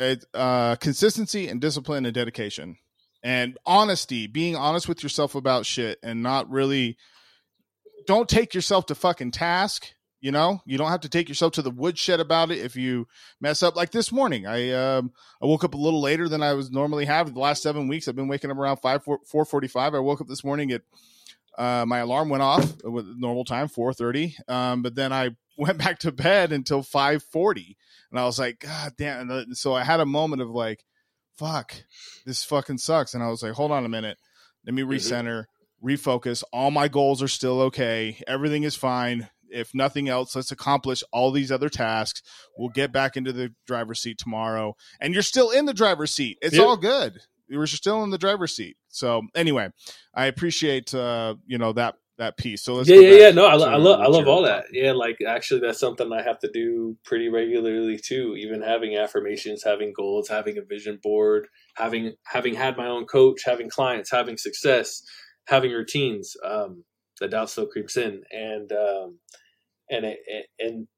uh, 0.00 0.16
uh, 0.34 0.76
consistency 0.76 1.48
and 1.48 1.60
discipline 1.60 2.06
and 2.06 2.14
dedication. 2.14 2.78
And 3.22 3.58
honesty 3.66 4.26
being 4.26 4.56
honest 4.56 4.88
with 4.88 5.02
yourself 5.02 5.34
about 5.34 5.66
shit 5.66 5.98
and 6.02 6.22
not 6.22 6.48
really 6.50 6.96
don't 8.06 8.28
take 8.28 8.54
yourself 8.54 8.86
to 8.86 8.94
fucking 8.94 9.32
task 9.32 9.92
you 10.20 10.32
know? 10.32 10.60
You 10.64 10.78
don't 10.78 10.90
have 10.90 11.02
to 11.02 11.08
take 11.08 11.28
yourself 11.28 11.52
to 11.52 11.62
the 11.62 11.70
woodshed 11.70 12.20
about 12.20 12.50
it 12.50 12.58
if 12.58 12.74
you 12.74 13.06
mess 13.40 13.62
up. 13.62 13.76
Like 13.76 13.90
this 13.90 14.10
morning 14.10 14.46
i 14.46 14.72
um 14.72 15.12
i 15.42 15.46
woke 15.46 15.64
up 15.64 15.74
a 15.74 15.78
little 15.78 16.00
later 16.00 16.28
than 16.28 16.42
i 16.42 16.52
was 16.52 16.70
normally 16.70 17.04
have. 17.04 17.32
The 17.32 17.40
last 17.40 17.62
seven 17.62 17.88
weeks 17.88 18.08
i've 18.08 18.16
been 18.16 18.28
waking 18.28 18.50
up 18.50 18.56
around 18.56 18.78
5 18.78 19.04
4 19.24 19.44
45 19.44 19.94
i 19.94 19.98
woke 19.98 20.20
up 20.20 20.26
this 20.26 20.44
morning 20.44 20.72
at 20.72 20.82
uh, 21.58 21.86
my 21.86 21.98
alarm 21.98 22.28
went 22.28 22.42
off 22.42 22.82
with 22.84 23.06
normal 23.16 23.44
time 23.44 23.68
4.30 23.68 24.50
um, 24.50 24.82
but 24.82 24.94
then 24.94 25.12
i 25.12 25.30
went 25.56 25.78
back 25.78 25.98
to 26.00 26.12
bed 26.12 26.52
until 26.52 26.82
5.40 26.82 27.76
and 28.10 28.20
i 28.20 28.24
was 28.24 28.38
like 28.38 28.60
god 28.60 28.92
damn 28.98 29.30
and 29.30 29.56
so 29.56 29.74
i 29.74 29.84
had 29.84 30.00
a 30.00 30.06
moment 30.06 30.42
of 30.42 30.50
like 30.50 30.84
fuck 31.38 31.74
this 32.24 32.44
fucking 32.44 32.78
sucks 32.78 33.14
and 33.14 33.22
i 33.22 33.28
was 33.28 33.42
like 33.42 33.52
hold 33.52 33.70
on 33.72 33.84
a 33.84 33.88
minute 33.88 34.18
let 34.64 34.74
me 34.74 34.82
recenter 34.82 35.44
refocus 35.84 36.42
all 36.52 36.70
my 36.70 36.88
goals 36.88 37.22
are 37.22 37.28
still 37.28 37.60
okay 37.62 38.20
everything 38.26 38.62
is 38.62 38.74
fine 38.74 39.28
if 39.50 39.74
nothing 39.74 40.08
else 40.08 40.34
let's 40.34 40.50
accomplish 40.50 41.04
all 41.12 41.30
these 41.30 41.52
other 41.52 41.68
tasks 41.68 42.22
we'll 42.56 42.70
get 42.70 42.92
back 42.92 43.16
into 43.16 43.32
the 43.32 43.52
driver's 43.66 44.00
seat 44.00 44.18
tomorrow 44.18 44.74
and 45.00 45.14
you're 45.14 45.22
still 45.22 45.50
in 45.50 45.66
the 45.66 45.74
driver's 45.74 46.10
seat 46.10 46.38
it's 46.40 46.58
all 46.58 46.76
good 46.76 47.18
you're 47.48 47.66
still 47.66 48.02
in 48.02 48.10
the 48.10 48.18
driver's 48.18 48.56
seat 48.56 48.76
so 48.88 49.22
anyway 49.34 49.68
i 50.14 50.26
appreciate 50.26 50.92
uh 50.94 51.34
you 51.46 51.58
know 51.58 51.72
that 51.72 51.94
that 52.18 52.36
piece 52.38 52.62
so 52.62 52.74
let's 52.74 52.88
yeah, 52.88 52.96
yeah, 53.00 53.10
yeah. 53.26 53.30
No, 53.30 53.46
I, 53.46 53.54
lo- 53.54 53.68
I 53.68 53.76
love, 53.76 54.00
I 54.00 54.06
love 54.08 54.28
all 54.28 54.42
that. 54.42 54.66
Yeah, 54.72 54.92
like 54.92 55.18
actually, 55.26 55.60
that's 55.60 55.80
something 55.80 56.12
I 56.12 56.22
have 56.22 56.38
to 56.40 56.50
do 56.52 56.96
pretty 57.04 57.28
regularly 57.28 57.98
too. 57.98 58.36
Even 58.38 58.62
having 58.62 58.96
affirmations, 58.96 59.62
having 59.64 59.92
goals, 59.96 60.28
having 60.28 60.58
a 60.58 60.62
vision 60.62 60.98
board, 61.02 61.48
having 61.76 62.14
having 62.26 62.54
had 62.54 62.76
my 62.76 62.86
own 62.86 63.06
coach, 63.06 63.42
having 63.44 63.68
clients, 63.70 64.10
having 64.10 64.36
success, 64.38 65.02
having 65.48 65.72
routines. 65.72 66.36
Um, 66.44 66.84
the 67.20 67.28
doubt 67.28 67.50
still 67.50 67.66
creeps 67.66 67.96
in, 67.96 68.22
and 68.30 68.72
um, 68.72 69.18
and 69.90 70.04
it, 70.06 70.18
it- 70.26 70.46
and 70.58 70.88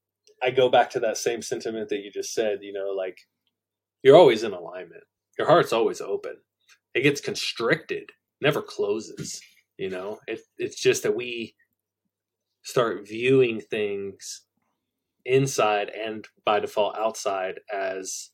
I 0.43 0.51
go 0.51 0.69
back 0.71 0.91
to 0.91 1.01
that 1.01 1.17
same 1.19 1.43
sentiment 1.43 1.89
that 1.91 1.99
you 1.99 2.11
just 2.13 2.35
said. 2.35 2.59
You 2.63 2.73
know, 2.73 2.91
like 2.97 3.19
you're 4.03 4.17
always 4.17 4.45
in 4.45 4.53
alignment. 4.55 5.05
Your 5.39 5.49
heart's 5.49 5.73
always 5.73 6.01
open. 6.01 6.37
It 6.95 7.03
gets 7.03 7.21
constricted, 7.21 8.11
never 8.43 8.63
closes. 8.63 9.41
You 9.79 9.91
know, 9.91 10.21
it, 10.27 10.41
it's 10.59 10.81
just 10.81 11.05
that 11.05 11.17
we 11.17 11.55
start 12.63 13.09
viewing 13.09 13.61
things 13.61 14.43
inside 15.25 15.91
and 15.91 16.27
by 16.45 16.61
default 16.61 16.97
outside 16.99 17.61
as 17.73 18.31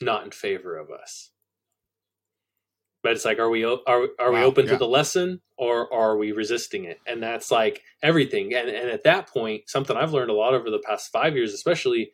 not 0.00 0.24
in 0.24 0.30
favor 0.30 0.76
of 0.78 0.88
us. 0.90 1.32
But 3.02 3.12
it's 3.12 3.24
like, 3.24 3.38
are 3.38 3.50
we 3.50 3.64
are 3.64 3.78
are 4.18 4.32
we 4.32 4.40
Wow, 4.40 4.44
open 4.44 4.66
yeah. 4.66 4.72
to 4.72 4.78
the 4.78 4.88
lesson 4.88 5.40
or 5.56 5.92
are 5.92 6.18
we 6.18 6.32
resisting 6.32 6.84
it? 6.84 6.98
And 7.06 7.22
that's 7.22 7.50
like 7.50 7.82
everything. 8.02 8.54
And 8.54 8.68
and 8.68 8.90
at 8.90 9.04
that 9.04 9.28
point, 9.28 9.64
something 9.68 9.96
I've 9.96 10.12
learned 10.12 10.30
a 10.30 10.34
lot 10.34 10.54
over 10.54 10.70
the 10.70 10.82
past 10.86 11.10
five 11.12 11.34
years, 11.34 11.54
especially, 11.54 12.12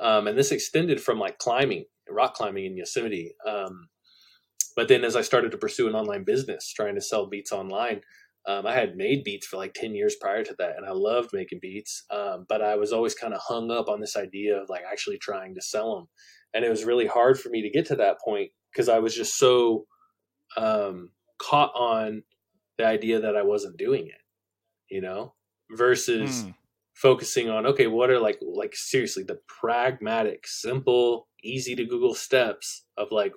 um, 0.00 0.26
and 0.26 0.36
this 0.36 0.50
extended 0.52 1.00
from 1.00 1.20
like 1.20 1.38
climbing, 1.38 1.84
rock 2.10 2.34
climbing 2.34 2.66
in 2.66 2.76
Yosemite. 2.76 3.34
Um, 3.46 3.88
but 4.76 4.88
then 4.88 5.04
as 5.04 5.16
I 5.16 5.22
started 5.22 5.52
to 5.52 5.58
pursue 5.58 5.88
an 5.88 5.94
online 5.94 6.24
business, 6.24 6.72
trying 6.72 6.94
to 6.96 7.00
sell 7.00 7.26
beats 7.28 7.52
online, 7.52 8.00
um, 8.46 8.66
I 8.66 8.72
had 8.74 8.96
made 8.96 9.24
beats 9.24 9.46
for 9.46 9.56
like 9.56 9.72
10 9.74 9.94
years 9.94 10.16
prior 10.20 10.44
to 10.44 10.54
that, 10.58 10.76
and 10.76 10.84
I 10.86 10.92
loved 10.92 11.30
making 11.32 11.60
beats. 11.62 12.04
Um, 12.10 12.44
but 12.48 12.62
I 12.62 12.76
was 12.76 12.92
always 12.92 13.14
kind 13.14 13.32
of 13.32 13.40
hung 13.42 13.70
up 13.70 13.88
on 13.88 14.00
this 14.00 14.16
idea 14.16 14.60
of 14.60 14.68
like 14.68 14.82
actually 14.90 15.18
trying 15.18 15.54
to 15.54 15.62
sell 15.62 15.94
them. 15.96 16.06
And 16.52 16.64
it 16.64 16.70
was 16.70 16.84
really 16.84 17.06
hard 17.06 17.40
for 17.40 17.48
me 17.48 17.62
to 17.62 17.70
get 17.70 17.86
to 17.86 17.96
that 17.96 18.18
point 18.24 18.50
because 18.72 18.88
I 18.88 18.98
was 18.98 19.14
just 19.14 19.38
so 19.38 19.86
um, 20.56 21.10
caught 21.38 21.72
on 21.74 22.22
the 22.78 22.86
idea 22.86 23.20
that 23.20 23.36
I 23.36 23.42
wasn't 23.42 23.76
doing 23.76 24.06
it, 24.06 24.20
you 24.90 25.00
know, 25.00 25.34
versus 25.70 26.44
Mm. 26.48 26.54
focusing 26.94 27.48
on, 27.50 27.66
okay, 27.66 27.86
what 27.86 28.10
are 28.10 28.20
like, 28.20 28.38
like 28.42 28.74
seriously, 28.74 29.24
the 29.24 29.40
pragmatic, 29.48 30.46
simple, 30.46 31.28
easy 31.42 31.74
to 31.76 31.84
Google 31.84 32.14
steps 32.14 32.86
of 32.96 33.10
like 33.10 33.34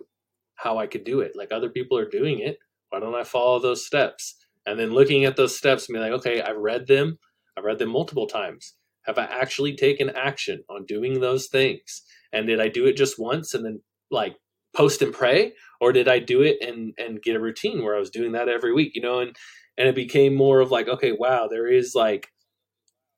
how 0.57 0.77
I 0.77 0.87
could 0.87 1.03
do 1.03 1.21
it. 1.21 1.31
Like 1.35 1.51
other 1.51 1.69
people 1.69 1.97
are 1.97 2.09
doing 2.09 2.39
it. 2.39 2.57
Why 2.89 2.99
don't 2.99 3.15
I 3.15 3.23
follow 3.23 3.59
those 3.59 3.85
steps? 3.85 4.35
And 4.65 4.77
then 4.77 4.91
looking 4.91 5.25
at 5.25 5.37
those 5.37 5.57
steps 5.57 5.87
and 5.87 5.95
be 5.95 5.99
like, 5.99 6.11
okay, 6.11 6.41
I've 6.41 6.57
read 6.57 6.87
them. 6.87 7.17
I've 7.57 7.63
read 7.63 7.79
them 7.79 7.89
multiple 7.89 8.27
times. 8.27 8.73
Have 9.05 9.17
I 9.17 9.23
actually 9.23 9.75
taken 9.75 10.09
action 10.09 10.63
on 10.69 10.85
doing 10.85 11.19
those 11.19 11.47
things? 11.47 12.01
And 12.33 12.47
did 12.47 12.59
I 12.59 12.67
do 12.67 12.85
it 12.85 12.97
just 12.97 13.17
once 13.17 13.53
and 13.53 13.63
then 13.63 13.81
like 14.11 14.35
post 14.75 15.01
and 15.01 15.13
pray? 15.13 15.53
Or 15.79 15.93
did 15.93 16.07
I 16.09 16.19
do 16.19 16.41
it 16.41 16.57
and 16.61 16.93
and 16.97 17.21
get 17.21 17.35
a 17.35 17.39
routine 17.39 17.83
where 17.83 17.95
I 17.95 17.99
was 17.99 18.09
doing 18.09 18.33
that 18.33 18.49
every 18.49 18.73
week, 18.73 18.91
you 18.95 19.01
know? 19.01 19.19
And 19.19 19.35
and 19.77 19.87
it 19.87 19.95
became 19.95 20.35
more 20.35 20.59
of 20.59 20.71
like, 20.71 20.87
okay, 20.87 21.13
wow, 21.13 21.47
there 21.47 21.67
is 21.67 21.93
like 21.95 22.27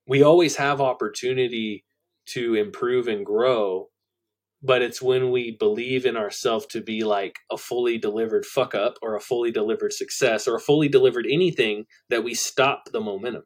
we 0.07 0.23
always 0.23 0.55
have 0.57 0.81
opportunity 0.81 1.85
to 2.27 2.55
improve 2.55 3.07
and 3.07 3.25
grow 3.25 3.87
but 4.62 4.82
it's 4.82 5.01
when 5.01 5.32
we 5.32 5.55
believe 5.57 6.05
in 6.05 6.18
ourselves 6.18 6.66
to 6.68 6.82
be 6.82 7.03
like 7.03 7.38
a 7.51 7.57
fully 7.57 7.97
delivered 7.97 8.45
fuck 8.45 8.76
up 8.76 8.95
or 9.01 9.16
a 9.16 9.22
fully 9.22 9.51
delivered 9.51 9.93
success 9.93 10.47
or 10.47 10.55
a 10.55 10.60
fully 10.60 10.89
delivered 10.89 11.26
anything 11.30 11.86
that 12.10 12.24
we 12.24 12.34
stop 12.34 12.89
the 12.91 12.99
momentum. 12.99 13.43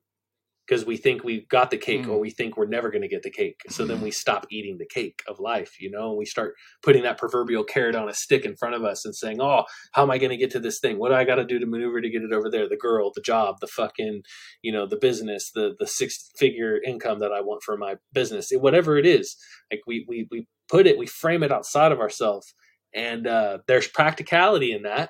Because 0.66 0.86
we 0.86 0.96
think 0.96 1.26
we've 1.26 1.48
got 1.50 1.72
the 1.72 1.78
cake 1.78 2.04
mm. 2.04 2.10
or 2.10 2.22
we 2.22 2.30
think 2.30 2.56
we're 2.56 2.66
never 2.66 2.90
going 2.90 3.02
to 3.02 3.10
get 3.10 3.22
the 3.22 3.30
cake. 3.30 3.60
So 3.68 3.86
then 3.86 4.00
we 4.00 4.12
stop 4.12 4.48
eating 4.50 4.78
the 4.78 4.88
cake 4.88 5.22
of 5.28 5.38
life 5.38 5.74
you 5.82 5.92
know 5.92 6.14
we 6.14 6.24
start 6.26 6.54
putting 6.82 7.04
that 7.04 7.18
proverbial 7.18 7.66
carrot 7.66 7.96
on 7.96 8.08
a 8.08 8.14
stick 8.14 8.46
in 8.46 8.56
front 8.56 8.74
of 8.74 8.82
us 8.86 9.04
and 9.04 9.14
saying 9.14 9.42
oh 9.42 9.66
how 9.92 10.04
am 10.04 10.10
i 10.10 10.18
going 10.18 10.30
to 10.30 10.38
get 10.38 10.52
to 10.52 10.62
this 10.62 10.80
thing? 10.80 11.00
What 11.00 11.10
do 11.10 11.16
i 11.16 11.26
got 11.26 11.36
to 11.36 11.44
do 11.44 11.60
to 11.60 11.66
maneuver 11.66 12.00
to 12.00 12.10
get 12.10 12.22
it 12.22 12.32
over 12.32 12.50
there? 12.50 12.70
The 12.70 12.78
girl 12.78 13.12
the 13.14 13.22
job 13.22 13.58
the 13.60 13.68
fucking 13.68 14.22
you 14.62 14.72
know 14.72 14.88
the 14.88 14.96
business 14.96 15.52
the 15.54 15.76
the 15.78 15.86
six 15.86 16.32
figure 16.38 16.80
income 16.82 17.20
that 17.20 17.34
i 17.34 17.42
want 17.42 17.62
for 17.62 17.76
my 17.76 17.96
business. 18.14 18.52
Whatever 18.52 18.98
it 18.98 19.06
is 19.06 19.36
like 19.70 19.82
we 19.86 20.06
we 20.08 20.28
we 20.32 20.48
put 20.70 20.88
it, 20.88 20.98
we 20.98 21.08
frame 21.08 21.44
it 21.44 21.52
outside 21.52 21.92
of 21.92 22.00
ourselves. 22.00 22.54
And 22.94 23.28
uh, 23.28 23.60
there's 23.68 23.88
practicality 23.88 24.72
in 24.72 24.84
that. 24.84 25.10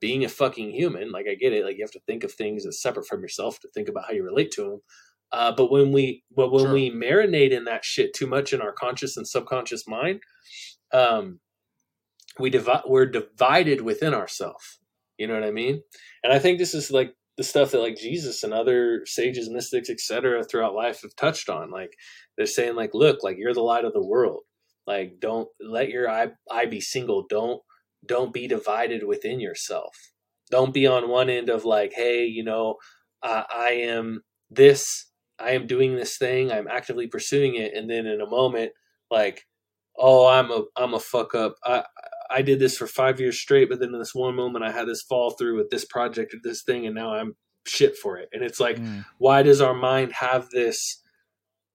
Being 0.00 0.24
a 0.24 0.28
fucking 0.28 0.72
human, 0.72 1.12
like 1.12 1.26
I 1.30 1.36
get 1.36 1.52
it, 1.52 1.64
like 1.64 1.76
you 1.76 1.84
have 1.84 1.92
to 1.92 2.00
think 2.08 2.24
of 2.24 2.32
things 2.32 2.66
as 2.66 2.82
separate 2.82 3.06
from 3.06 3.20
yourself 3.20 3.60
to 3.60 3.68
think 3.72 3.88
about 3.88 4.06
how 4.06 4.12
you 4.12 4.24
relate 4.24 4.50
to 4.52 4.62
them. 4.62 4.80
Uh, 5.30 5.52
but 5.52 5.70
when 5.70 5.92
we, 5.92 6.24
but 6.34 6.50
when 6.50 6.64
sure. 6.64 6.72
we 6.72 6.90
marinate 6.90 7.52
in 7.52 7.64
that 7.64 7.84
shit 7.84 8.12
too 8.12 8.26
much 8.26 8.52
in 8.52 8.60
our 8.60 8.72
conscious 8.72 9.16
and 9.16 9.28
subconscious 9.28 9.86
mind, 9.86 10.20
um, 10.92 11.38
we 12.38 12.50
divide, 12.50 12.82
we're 12.86 13.06
divided 13.06 13.80
within 13.82 14.12
ourselves. 14.12 14.80
You 15.18 15.28
know 15.28 15.34
what 15.34 15.44
I 15.44 15.52
mean? 15.52 15.82
And 16.24 16.32
I 16.32 16.38
think 16.38 16.58
this 16.58 16.74
is 16.74 16.90
like 16.90 17.14
the 17.36 17.44
stuff 17.44 17.70
that 17.70 17.80
like 17.80 17.96
Jesus 17.96 18.42
and 18.42 18.52
other 18.52 19.02
sages, 19.06 19.48
mystics, 19.50 19.88
etc., 19.88 20.44
throughout 20.44 20.74
life 20.74 21.02
have 21.02 21.16
touched 21.16 21.48
on. 21.48 21.70
Like 21.70 21.94
they're 22.36 22.46
saying, 22.46 22.74
like, 22.74 22.90
look, 22.92 23.22
like 23.22 23.36
you're 23.38 23.54
the 23.54 23.60
light 23.60 23.84
of 23.84 23.92
the 23.92 24.04
world. 24.04 24.40
Like 24.86 25.20
don't 25.20 25.48
let 25.60 25.88
your 25.88 26.10
eye, 26.10 26.28
eye 26.50 26.66
be 26.66 26.80
single. 26.80 27.24
Don't 27.28 27.60
don't 28.04 28.32
be 28.32 28.48
divided 28.48 29.04
within 29.06 29.40
yourself. 29.40 29.94
Don't 30.50 30.74
be 30.74 30.86
on 30.86 31.08
one 31.08 31.30
end 31.30 31.48
of 31.48 31.64
like, 31.64 31.92
hey, 31.94 32.24
you 32.24 32.44
know, 32.44 32.76
uh, 33.22 33.44
I 33.48 33.70
am 33.70 34.22
this, 34.50 35.06
I 35.38 35.52
am 35.52 35.66
doing 35.66 35.96
this 35.96 36.18
thing, 36.18 36.52
I'm 36.52 36.68
actively 36.68 37.06
pursuing 37.06 37.54
it, 37.54 37.74
and 37.74 37.88
then 37.88 38.06
in 38.06 38.20
a 38.20 38.28
moment, 38.28 38.72
like, 39.10 39.46
oh, 39.96 40.26
I'm 40.26 40.50
a 40.50 40.64
I'm 40.76 40.94
a 40.94 41.00
fuck 41.00 41.34
up. 41.34 41.54
I 41.64 41.84
I 42.30 42.42
did 42.42 42.58
this 42.58 42.76
for 42.76 42.86
five 42.86 43.20
years 43.20 43.38
straight, 43.38 43.68
but 43.68 43.78
then 43.78 43.92
in 43.92 43.98
this 43.98 44.14
one 44.14 44.34
moment, 44.34 44.64
I 44.64 44.72
had 44.72 44.88
this 44.88 45.02
fall 45.02 45.30
through 45.30 45.56
with 45.56 45.70
this 45.70 45.84
project 45.84 46.34
or 46.34 46.38
this 46.42 46.62
thing, 46.62 46.86
and 46.86 46.94
now 46.94 47.14
I'm 47.14 47.36
shit 47.66 47.96
for 47.96 48.18
it. 48.18 48.28
And 48.32 48.42
it's 48.42 48.58
like, 48.60 48.76
mm. 48.78 49.04
why 49.18 49.42
does 49.42 49.60
our 49.60 49.74
mind 49.74 50.12
have 50.12 50.48
this? 50.50 51.01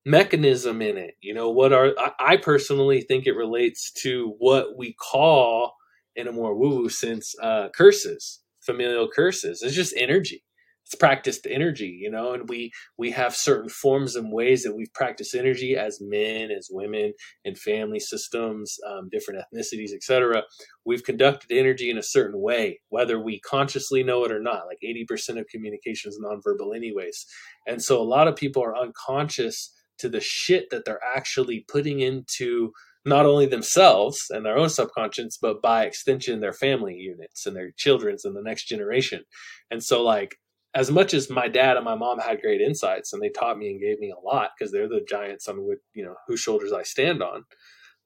Mechanism 0.07 0.81
in 0.81 0.97
it. 0.97 1.15
You 1.21 1.33
know, 1.33 1.49
what 1.49 1.73
are 1.73 1.93
I, 2.19 2.37
personally 2.37 3.01
think 3.01 3.27
it 3.27 3.33
relates 3.33 3.91
to 4.03 4.33
what 4.39 4.77
we 4.77 4.93
call 4.93 5.73
in 6.15 6.27
a 6.27 6.31
more 6.31 6.55
woo-woo 6.55 6.89
sense 6.89 7.35
uh, 7.43 7.69
curses, 7.75 8.41
familial 8.61 9.09
curses. 9.13 9.61
It's 9.61 9.75
just 9.75 9.93
energy. 9.97 10.43
It's 10.85 10.95
practiced 10.95 11.45
energy, 11.49 11.99
you 12.01 12.09
know, 12.09 12.31
and 12.31 12.47
we 12.47 12.71
we 12.97 13.11
have 13.11 13.35
certain 13.35 13.67
forms 13.67 14.15
and 14.15 14.31
ways 14.31 14.63
that 14.63 14.73
we've 14.73 14.93
practiced 14.93 15.35
energy 15.35 15.75
as 15.75 15.99
men, 15.99 16.49
as 16.49 16.69
women, 16.71 17.11
in 17.43 17.55
family 17.55 17.99
systems, 17.99 18.77
um, 18.89 19.09
different 19.11 19.41
ethnicities, 19.41 19.91
etc. 19.93 20.43
We've 20.85 21.03
conducted 21.03 21.51
energy 21.51 21.89
in 21.89 21.97
a 21.97 22.03
certain 22.03 22.39
way, 22.41 22.79
whether 22.87 23.19
we 23.19 23.41
consciously 23.41 24.01
know 24.01 24.23
it 24.23 24.31
or 24.31 24.41
not. 24.41 24.67
Like 24.67 24.79
eighty 24.81 25.03
percent 25.03 25.39
of 25.39 25.47
communication 25.47 26.07
is 26.07 26.21
nonverbal, 26.23 26.73
anyways, 26.73 27.25
and 27.67 27.83
so 27.83 28.01
a 28.01 28.07
lot 28.15 28.29
of 28.29 28.37
people 28.37 28.63
are 28.63 28.77
unconscious 28.77 29.73
to 29.99 30.09
the 30.09 30.19
shit 30.19 30.69
that 30.69 30.85
they're 30.85 31.03
actually 31.15 31.65
putting 31.67 31.99
into 31.99 32.71
not 33.05 33.25
only 33.25 33.45
themselves 33.45 34.25
and 34.29 34.45
their 34.45 34.57
own 34.57 34.69
subconscious, 34.69 35.37
but 35.41 35.61
by 35.61 35.83
extension, 35.85 36.41
their 36.41 36.53
family 36.53 36.93
units 36.95 37.45
and 37.45 37.55
their 37.55 37.71
children's 37.77 38.25
and 38.25 38.35
the 38.35 38.41
next 38.41 38.65
generation. 38.65 39.23
And 39.71 39.81
so, 39.81 40.03
like, 40.03 40.35
as 40.73 40.91
much 40.91 41.13
as 41.13 41.29
my 41.29 41.47
dad 41.47 41.77
and 41.77 41.85
my 41.85 41.95
mom 41.95 42.19
had 42.19 42.41
great 42.41 42.61
insights 42.61 43.13
and 43.13 43.21
they 43.21 43.29
taught 43.29 43.57
me 43.57 43.69
and 43.71 43.81
gave 43.81 43.99
me 43.99 44.11
a 44.11 44.25
lot 44.25 44.51
because 44.57 44.71
they're 44.71 44.89
the 44.89 45.05
giants 45.09 45.47
on 45.47 45.65
which, 45.65 45.79
you 45.93 46.03
know, 46.03 46.15
whose 46.27 46.41
shoulders 46.41 46.73
I 46.73 46.83
stand 46.83 47.23
on, 47.23 47.43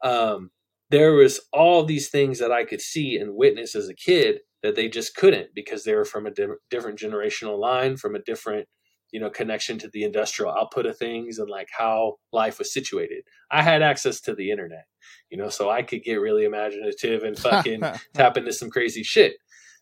um, 0.03 0.51
there 0.91 1.13
was 1.13 1.39
all 1.51 1.83
these 1.83 2.09
things 2.09 2.37
that 2.39 2.51
I 2.51 2.63
could 2.63 2.81
see 2.81 3.17
and 3.17 3.35
witness 3.35 3.75
as 3.75 3.89
a 3.89 3.95
kid 3.95 4.39
that 4.61 4.75
they 4.75 4.87
just 4.87 5.15
couldn't 5.15 5.49
because 5.55 5.83
they 5.83 5.95
were 5.95 6.05
from 6.05 6.27
a 6.27 6.31
di- 6.31 6.45
different 6.69 6.99
generational 6.99 7.59
line, 7.59 7.97
from 7.97 8.15
a 8.15 8.21
different 8.21 8.67
you 9.11 9.19
know 9.19 9.29
connection 9.29 9.77
to 9.79 9.89
the 9.89 10.03
industrial 10.03 10.51
output 10.51 10.85
of 10.85 10.97
things 10.97 11.39
and 11.39 11.49
like 11.49 11.69
how 11.77 12.15
life 12.31 12.59
was 12.59 12.73
situated. 12.73 13.23
I 13.49 13.61
had 13.61 13.81
access 13.81 14.21
to 14.21 14.35
the 14.35 14.51
internet 14.51 14.85
you 15.31 15.37
know 15.37 15.49
so 15.49 15.69
i 15.69 15.81
could 15.81 16.03
get 16.03 16.15
really 16.15 16.45
imaginative 16.45 17.23
and 17.23 17.39
fucking 17.39 17.81
tap 18.13 18.37
into 18.37 18.53
some 18.53 18.69
crazy 18.69 19.03
shit. 19.03 19.35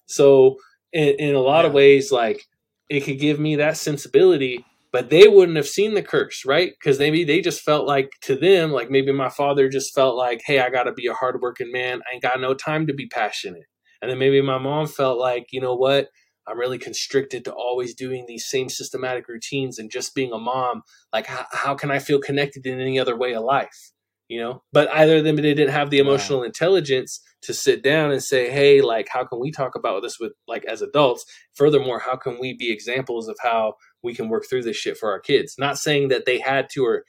So 0.05 0.57
in, 0.93 1.15
in 1.19 1.35
a 1.35 1.39
lot 1.39 1.61
yeah. 1.61 1.67
of 1.67 1.73
ways 1.73 2.11
like 2.11 2.45
it 2.89 3.01
could 3.01 3.19
give 3.19 3.39
me 3.39 3.57
that 3.57 3.77
sensibility 3.77 4.65
but 4.91 5.11
they 5.11 5.27
wouldn't 5.27 5.57
have 5.57 5.67
seen 5.67 5.93
the 5.93 6.01
curse 6.01 6.45
right? 6.45 6.71
Because 6.79 6.97
maybe 6.97 7.23
they 7.23 7.41
just 7.41 7.61
felt 7.61 7.85
like 7.85 8.09
to 8.21 8.35
them 8.35 8.71
like 8.71 8.89
maybe 8.89 9.11
my 9.11 9.29
father 9.29 9.67
just 9.69 9.93
felt 9.93 10.15
like 10.15 10.41
hey 10.45 10.59
i 10.59 10.69
gotta 10.69 10.93
be 10.93 11.07
a 11.07 11.13
hardworking 11.13 11.71
man. 11.71 12.01
I 12.09 12.13
ain't 12.13 12.23
got 12.23 12.39
no 12.39 12.53
time 12.53 12.87
to 12.87 12.93
be 12.93 13.07
passionate. 13.07 13.65
And 14.01 14.09
then 14.09 14.17
maybe 14.17 14.41
my 14.41 14.57
mom 14.57 14.87
felt 14.87 15.19
like 15.19 15.47
you 15.51 15.61
know 15.61 15.75
what 15.75 16.07
I'm 16.49 16.57
really 16.59 16.79
constricted 16.79 17.45
to 17.45 17.53
always 17.53 17.93
doing 17.93 18.25
these 18.27 18.49
same 18.49 18.69
systematic 18.69 19.27
routines 19.27 19.77
and 19.77 19.91
just 19.91 20.15
being 20.15 20.31
a 20.33 20.39
mom. 20.39 20.81
Like, 21.13 21.27
how, 21.27 21.45
how 21.51 21.75
can 21.75 21.91
I 21.91 21.99
feel 21.99 22.19
connected 22.19 22.65
in 22.65 22.79
any 22.79 22.99
other 22.99 23.17
way 23.17 23.33
of 23.33 23.43
life? 23.43 23.91
You 24.27 24.39
know, 24.41 24.63
but 24.71 24.93
either 24.93 25.17
of 25.17 25.23
them 25.23 25.37
they 25.37 25.55
didn't 25.55 25.69
have 25.73 25.89
the 25.89 25.97
emotional 25.97 26.43
intelligence 26.43 27.19
to 27.41 27.53
sit 27.53 27.81
down 27.81 28.11
and 28.11 28.21
say, 28.21 28.51
"Hey, 28.51 28.79
like, 28.79 29.07
how 29.09 29.23
can 29.25 29.39
we 29.39 29.49
talk 29.49 29.73
about 29.73 30.03
this 30.03 30.19
with 30.19 30.33
like 30.47 30.65
as 30.65 30.83
adults? 30.83 31.25
Furthermore, 31.55 31.97
how 31.97 32.15
can 32.15 32.39
we 32.39 32.55
be 32.55 32.71
examples 32.71 33.27
of 33.27 33.37
how 33.41 33.73
we 34.03 34.13
can 34.13 34.29
work 34.29 34.45
through 34.47 34.61
this 34.61 34.77
shit 34.77 34.97
for 34.97 35.11
our 35.11 35.19
kids?" 35.19 35.55
Not 35.57 35.79
saying 35.79 36.09
that 36.09 36.25
they 36.25 36.39
had 36.39 36.69
to 36.73 36.85
or 36.85 37.05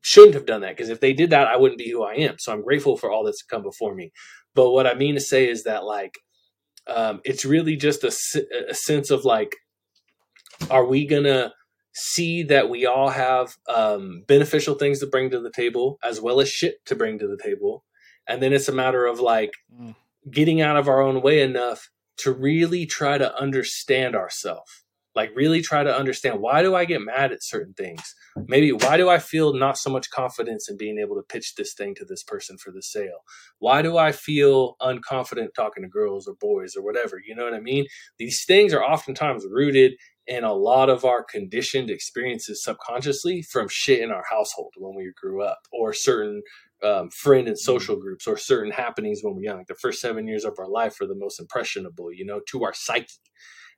shouldn't 0.00 0.34
have 0.34 0.46
done 0.46 0.62
that 0.62 0.76
because 0.76 0.90
if 0.90 0.98
they 0.98 1.12
did 1.12 1.30
that, 1.30 1.46
I 1.46 1.56
wouldn't 1.56 1.78
be 1.78 1.90
who 1.90 2.02
I 2.02 2.14
am. 2.14 2.38
So 2.38 2.52
I'm 2.52 2.62
grateful 2.62 2.96
for 2.96 3.10
all 3.10 3.24
that's 3.24 3.42
come 3.42 3.62
before 3.62 3.94
me. 3.94 4.12
But 4.54 4.70
what 4.70 4.86
I 4.86 4.94
mean 4.94 5.14
to 5.14 5.20
say 5.20 5.48
is 5.48 5.62
that 5.64 5.84
like 5.84 6.18
um, 6.86 7.20
it's 7.24 7.44
really 7.44 7.76
just 7.76 8.04
a, 8.04 8.14
a 8.68 8.74
sense 8.74 9.10
of 9.10 9.24
like, 9.24 9.56
are 10.70 10.84
we 10.84 11.06
gonna 11.06 11.52
see 11.94 12.42
that 12.44 12.68
we 12.68 12.86
all 12.86 13.10
have 13.10 13.54
um, 13.72 14.22
beneficial 14.26 14.74
things 14.74 15.00
to 15.00 15.06
bring 15.06 15.30
to 15.30 15.40
the 15.40 15.50
table 15.50 15.98
as 16.02 16.20
well 16.20 16.40
as 16.40 16.48
shit 16.48 16.84
to 16.86 16.94
bring 16.94 17.18
to 17.18 17.28
the 17.28 17.38
table, 17.42 17.84
and 18.28 18.42
then 18.42 18.52
it's 18.52 18.68
a 18.68 18.72
matter 18.72 19.06
of 19.06 19.20
like 19.20 19.52
mm. 19.72 19.94
getting 20.30 20.60
out 20.60 20.76
of 20.76 20.88
our 20.88 21.00
own 21.00 21.22
way 21.22 21.42
enough 21.42 21.90
to 22.16 22.32
really 22.32 22.86
try 22.86 23.18
to 23.18 23.36
understand 23.36 24.14
ourselves 24.14 24.83
like 25.14 25.30
really 25.34 25.62
try 25.62 25.82
to 25.82 25.96
understand 25.96 26.40
why 26.40 26.62
do 26.62 26.74
i 26.74 26.84
get 26.84 27.00
mad 27.00 27.32
at 27.32 27.42
certain 27.42 27.74
things? 27.74 28.14
Maybe 28.46 28.72
why 28.72 28.96
do 28.96 29.08
i 29.08 29.18
feel 29.18 29.54
not 29.54 29.78
so 29.78 29.90
much 29.90 30.10
confidence 30.10 30.68
in 30.68 30.76
being 30.76 30.98
able 30.98 31.16
to 31.16 31.22
pitch 31.22 31.54
this 31.54 31.74
thing 31.74 31.94
to 31.96 32.04
this 32.04 32.22
person 32.22 32.56
for 32.58 32.70
the 32.70 32.82
sale? 32.82 33.24
Why 33.58 33.82
do 33.82 33.96
i 33.96 34.12
feel 34.12 34.76
unconfident 34.80 35.54
talking 35.54 35.82
to 35.82 35.88
girls 35.88 36.26
or 36.26 36.34
boys 36.40 36.76
or 36.76 36.82
whatever? 36.82 37.20
You 37.24 37.34
know 37.34 37.44
what 37.44 37.54
i 37.54 37.60
mean? 37.60 37.86
These 38.18 38.44
things 38.44 38.72
are 38.72 38.84
oftentimes 38.84 39.46
rooted 39.48 39.94
in 40.26 40.42
a 40.42 40.52
lot 40.52 40.88
of 40.88 41.04
our 41.04 41.22
conditioned 41.22 41.90
experiences 41.90 42.64
subconsciously 42.64 43.42
from 43.42 43.68
shit 43.70 44.00
in 44.00 44.10
our 44.10 44.24
household 44.30 44.72
when 44.78 44.96
we 44.96 45.12
grew 45.20 45.42
up 45.42 45.58
or 45.72 45.92
certain 45.92 46.42
um, 46.82 47.10
friend 47.10 47.48
and 47.48 47.58
social 47.58 47.96
groups 47.96 48.26
or 48.26 48.36
certain 48.36 48.72
happenings 48.72 49.20
when 49.22 49.34
we're 49.34 49.42
young. 49.42 49.64
The 49.68 49.74
first 49.74 50.00
seven 50.00 50.26
years 50.26 50.44
of 50.44 50.54
our 50.58 50.68
life 50.68 51.00
are 51.00 51.06
the 51.06 51.14
most 51.14 51.40
impressionable, 51.40 52.12
you 52.12 52.24
know, 52.24 52.40
to 52.48 52.64
our 52.64 52.74
psyche 52.74 53.08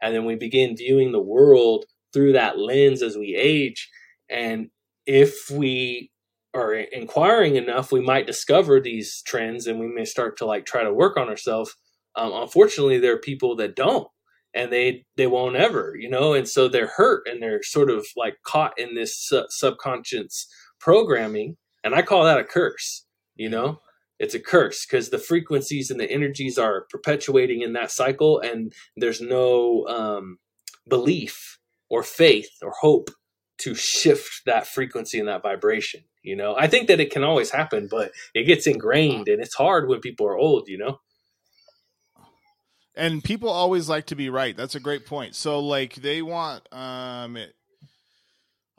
and 0.03 0.15
then 0.15 0.25
we 0.25 0.37
begin 0.37 0.77
viewing 0.77 1.13
the 1.13 1.21
world 1.21 1.85
through 2.13 2.33
that 2.33 2.59
lens 2.59 3.03
as 3.03 3.17
we 3.17 3.35
age. 3.35 3.89
And 4.31 4.71
if 5.07 5.51
we 5.51 6.11
are 6.55 6.75
inquiring 6.75 7.57
enough 7.57 7.93
we 7.93 8.01
might 8.01 8.27
discover 8.27 8.81
these 8.81 9.23
trends 9.27 9.67
and 9.67 9.79
we 9.79 9.87
may 9.89 10.07
start 10.07 10.39
to 10.39 10.47
like 10.47 10.65
try 10.65 10.83
to 10.83 10.93
work 10.93 11.17
on 11.17 11.29
ourselves. 11.29 11.75
Um, 12.15 12.33
unfortunately 12.33 12.99
there 12.99 13.13
are 13.15 13.21
people 13.21 13.57
that 13.57 13.77
don't 13.77 14.09
and 14.55 14.73
they 14.73 15.05
they 15.17 15.27
won't 15.27 15.57
ever 15.57 15.95
you 15.99 16.09
know? 16.09 16.33
And 16.33 16.49
so 16.49 16.69
they're 16.69 16.93
hurt 16.97 17.27
and 17.27 17.43
they're 17.43 17.63
sort 17.63 17.91
of 17.91 18.07
like 18.17 18.37
caught 18.45 18.79
in 18.79 18.95
this 18.95 19.19
su- 19.19 19.47
subconscious 19.51 20.47
programming. 20.81 21.57
And 21.85 21.95
i 21.95 22.03
call 22.03 22.25
that 22.25 22.41
a 22.41 22.45
curse 22.45 23.05
you 23.35 23.51
know 23.51 23.81
it's 24.19 24.35
a 24.35 24.41
curse 24.41 24.87
because 24.87 25.11
the 25.11 25.19
frequencies 25.19 25.91
and 25.91 26.01
the 26.01 26.11
energies 26.11 26.59
are 26.59 26.87
perpetuating 26.91 27.63
in 27.63 27.73
that 27.75 27.91
cycle 27.91 28.41
and 28.41 28.73
there's 28.97 29.21
no 29.21 29.87
um, 29.87 30.39
belief 30.89 31.59
or 31.89 32.03
faith 32.03 32.51
or 32.63 32.73
hope 32.81 33.11
to 33.59 33.75
shift 33.75 34.43
that 34.47 34.67
frequency 34.67 35.19
and 35.19 35.29
that 35.29 35.43
vibration 35.43 36.03
you 36.23 36.35
know? 36.35 36.57
I 36.59 36.67
think 36.67 36.89
that 36.89 37.01
it 37.01 37.11
can 37.11 37.25
always 37.25 37.51
happen 37.51 37.89
but 37.91 38.13
it 38.35 38.45
gets 38.45 38.67
ingrained 38.67 39.29
and 39.29 39.41
it's 39.43 39.55
hard 39.55 39.89
when 39.89 40.01
people 40.01 40.27
are 40.27 40.37
old 40.37 40.69
you 40.69 40.79
know? 40.79 41.01
And 42.95 43.23
people 43.23 43.51
always 43.51 43.91
like 43.91 44.07
to 44.07 44.17
be 44.17 44.31
right. 44.31 44.57
That's 44.57 44.75
a 44.75 44.81
great 44.81 45.05
point. 45.05 45.35
So 45.35 45.61
like 45.61 45.97
they 45.97 46.23
want 46.23 46.67
um 46.73 47.37
it, 47.37 47.55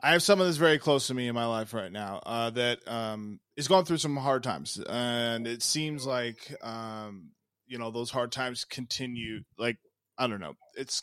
i 0.02 0.12
have 0.12 0.22
someone 0.22 0.46
that's 0.46 0.58
very 0.58 0.78
close 0.78 1.06
to 1.06 1.14
me 1.14 1.28
in 1.28 1.34
my 1.34 1.46
life 1.46 1.74
right 1.74 1.92
now 1.92 2.20
uh 2.24 2.50
that 2.50 2.86
um 2.88 3.40
is 3.56 3.68
going 3.68 3.84
through 3.84 3.98
some 3.98 4.16
hard 4.16 4.42
times 4.42 4.80
and 4.88 5.46
it 5.46 5.62
seems 5.62 6.06
like 6.06 6.54
um 6.62 7.30
you 7.66 7.78
know 7.78 7.90
those 7.90 8.10
hard 8.10 8.32
times 8.32 8.64
continue 8.64 9.40
like 9.58 9.76
i 10.18 10.26
don't 10.26 10.40
know 10.40 10.54
it's 10.76 11.02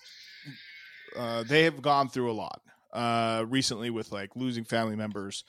uh 1.17 1.43
they 1.43 1.63
have 1.63 1.81
gone 1.81 2.09
through 2.09 2.31
a 2.31 2.33
lot 2.33 2.61
uh 2.93 3.45
recently 3.47 3.89
with 3.89 4.11
like 4.11 4.35
losing 4.35 4.63
family 4.63 4.95
members 4.95 5.43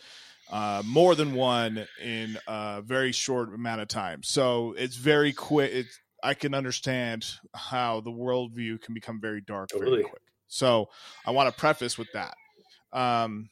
uh, 0.51 0.83
more 0.87 1.15
than 1.15 1.35
one 1.35 1.87
in 2.01 2.39
a 2.47 2.83
very 2.83 3.13
short 3.13 3.53
amount 3.53 3.81
of 3.81 3.89
time. 3.89 4.23
So 4.23 4.75
it's 4.79 4.97
very 4.97 5.33
quick. 5.33 5.73
It's 5.73 6.01
I 6.23 6.35
can 6.35 6.55
understand 6.55 7.27
how 7.55 8.01
the 8.01 8.11
worldview 8.11 8.81
can 8.81 8.95
become 8.95 9.21
very 9.21 9.41
dark 9.41 9.71
very 9.73 10.03
quick. 10.03 10.23
So 10.49 10.89
I 11.25 11.31
want 11.33 11.53
to 11.53 11.61
preface 11.61 11.99
with 11.99 12.11
that. 12.13 12.35
Um, 12.97 13.51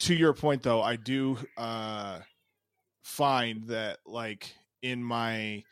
to 0.00 0.14
your 0.14 0.34
point, 0.34 0.62
though, 0.62 0.82
I 0.82 0.96
do 0.96 1.38
uh, 1.56 2.18
find 3.02 3.68
that 3.68 3.98
like 4.04 4.54
in 4.82 5.02
my 5.02 5.62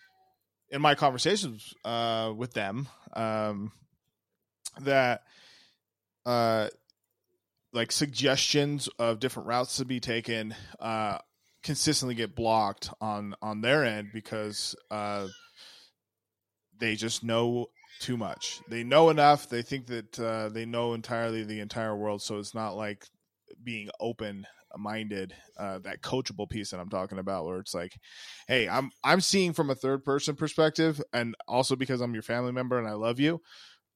in 0.71 0.81
my 0.81 0.95
conversations 0.95 1.75
uh, 1.85 2.33
with 2.35 2.53
them 2.53 2.89
um, 3.13 3.73
that 4.81 5.23
uh, 6.25 6.69
like 7.73 7.93
suggestions 7.93 8.89
of 8.99 9.21
different 9.21 9.49
routes 9.49 9.77
to 9.77 9.85
be 9.85 10.01
taken 10.01 10.55
uh, 10.81 11.19
consistently 11.63 12.15
get 12.15 12.35
blocked 12.35 12.91
on 13.01 13.35
on 13.43 13.61
their 13.61 13.85
end 13.85 14.11
because 14.13 14.77
uh, 14.91 15.27
they 16.79 16.95
just 16.95 17.25
know 17.25 17.67
too 18.01 18.17
much. 18.17 18.61
They 18.69 18.85
know 18.85 19.11
enough. 19.11 19.49
They 19.49 19.63
think 19.63 19.87
that 19.87 20.19
uh, 20.19 20.49
they 20.49 20.67
know 20.67 20.95
entirely 20.95 21.45
the 21.45 21.61
entire 21.61 21.97
world. 21.97 22.23
So 22.23 22.39
it's 22.39 22.55
not 22.55 22.77
like 22.77 23.07
being 23.63 23.91
open 24.01 24.47
minded 24.79 25.35
uh, 25.59 25.79
that 25.79 26.03
coachable 26.03 26.49
piece 26.49 26.71
that 26.71 26.81
i'm 26.81 26.89
talking 26.89 27.19
about 27.19 27.47
where 27.47 27.59
it's 27.59 27.75
like 27.75 27.97
hey 28.49 28.69
i'm 28.69 28.91
i'm 29.05 29.21
seeing 29.21 29.53
from 29.53 29.71
a 29.71 29.75
third 29.75 30.05
person 30.05 30.35
perspective 30.35 31.01
and 31.13 31.35
also 31.49 31.77
because 31.77 32.01
i'm 32.01 32.15
your 32.15 32.23
family 32.23 32.53
member 32.53 32.79
and 32.79 32.89
i 32.89 32.93
love 32.93 33.19
you 33.19 33.41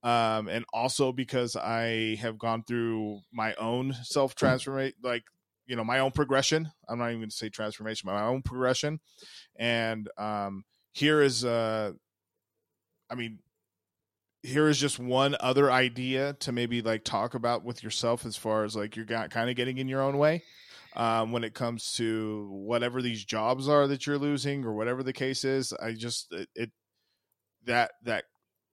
um 0.02 0.48
and 0.48 0.64
also 0.72 1.12
because 1.12 1.56
i 1.56 2.16
have 2.20 2.38
gone 2.38 2.62
through 2.66 3.20
my 3.32 3.54
own 3.54 3.94
self 4.02 4.34
transformation 4.34 4.94
like 5.02 5.24
you 5.66 5.76
know 5.76 5.84
my 5.84 5.98
own 5.98 6.10
progression 6.10 6.70
i'm 6.88 6.98
not 6.98 7.08
even 7.08 7.18
going 7.20 7.30
to 7.30 7.36
say 7.36 7.48
transformation 7.48 8.06
but 8.06 8.14
my 8.14 8.26
own 8.26 8.40
progression 8.42 8.98
and 9.56 10.08
um 10.16 10.64
here 10.92 11.20
is 11.20 11.44
uh 11.44 11.92
i 13.10 13.14
mean 13.14 13.38
here 14.42 14.68
is 14.68 14.78
just 14.78 14.98
one 14.98 15.36
other 15.40 15.70
idea 15.70 16.34
to 16.40 16.52
maybe 16.52 16.82
like 16.82 17.04
talk 17.04 17.34
about 17.34 17.64
with 17.64 17.82
yourself 17.82 18.24
as 18.24 18.36
far 18.36 18.64
as 18.64 18.74
like 18.74 18.96
you're 18.96 19.06
kind 19.06 19.50
of 19.50 19.56
getting 19.56 19.78
in 19.78 19.88
your 19.88 20.02
own 20.02 20.18
way 20.18 20.42
um, 20.96 21.32
when 21.32 21.44
it 21.44 21.54
comes 21.54 21.94
to 21.94 22.48
whatever 22.50 23.02
these 23.02 23.24
jobs 23.24 23.68
are 23.68 23.86
that 23.86 24.06
you're 24.06 24.18
losing 24.18 24.64
or 24.64 24.72
whatever 24.74 25.02
the 25.02 25.12
case 25.12 25.44
is. 25.44 25.72
I 25.72 25.92
just 25.92 26.32
it, 26.32 26.48
it 26.54 26.70
that 27.66 27.92
that 28.04 28.24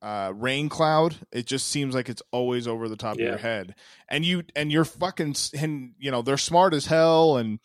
uh, 0.02 0.32
rain 0.36 0.70
cloud. 0.70 1.16
It 1.32 1.46
just 1.46 1.68
seems 1.68 1.94
like 1.94 2.10
it's 2.10 2.24
always 2.32 2.68
over 2.68 2.88
the 2.88 2.98
top 2.98 3.16
of 3.16 3.20
your 3.20 3.38
head, 3.38 3.76
and 4.10 4.24
you 4.24 4.44
and 4.56 4.72
you're 4.72 4.86
fucking 4.86 5.36
and 5.60 5.94
you 5.98 6.12
know 6.12 6.22
they're 6.22 6.38
smart 6.38 6.74
as 6.74 6.86
hell 6.86 7.38
and 7.38 7.60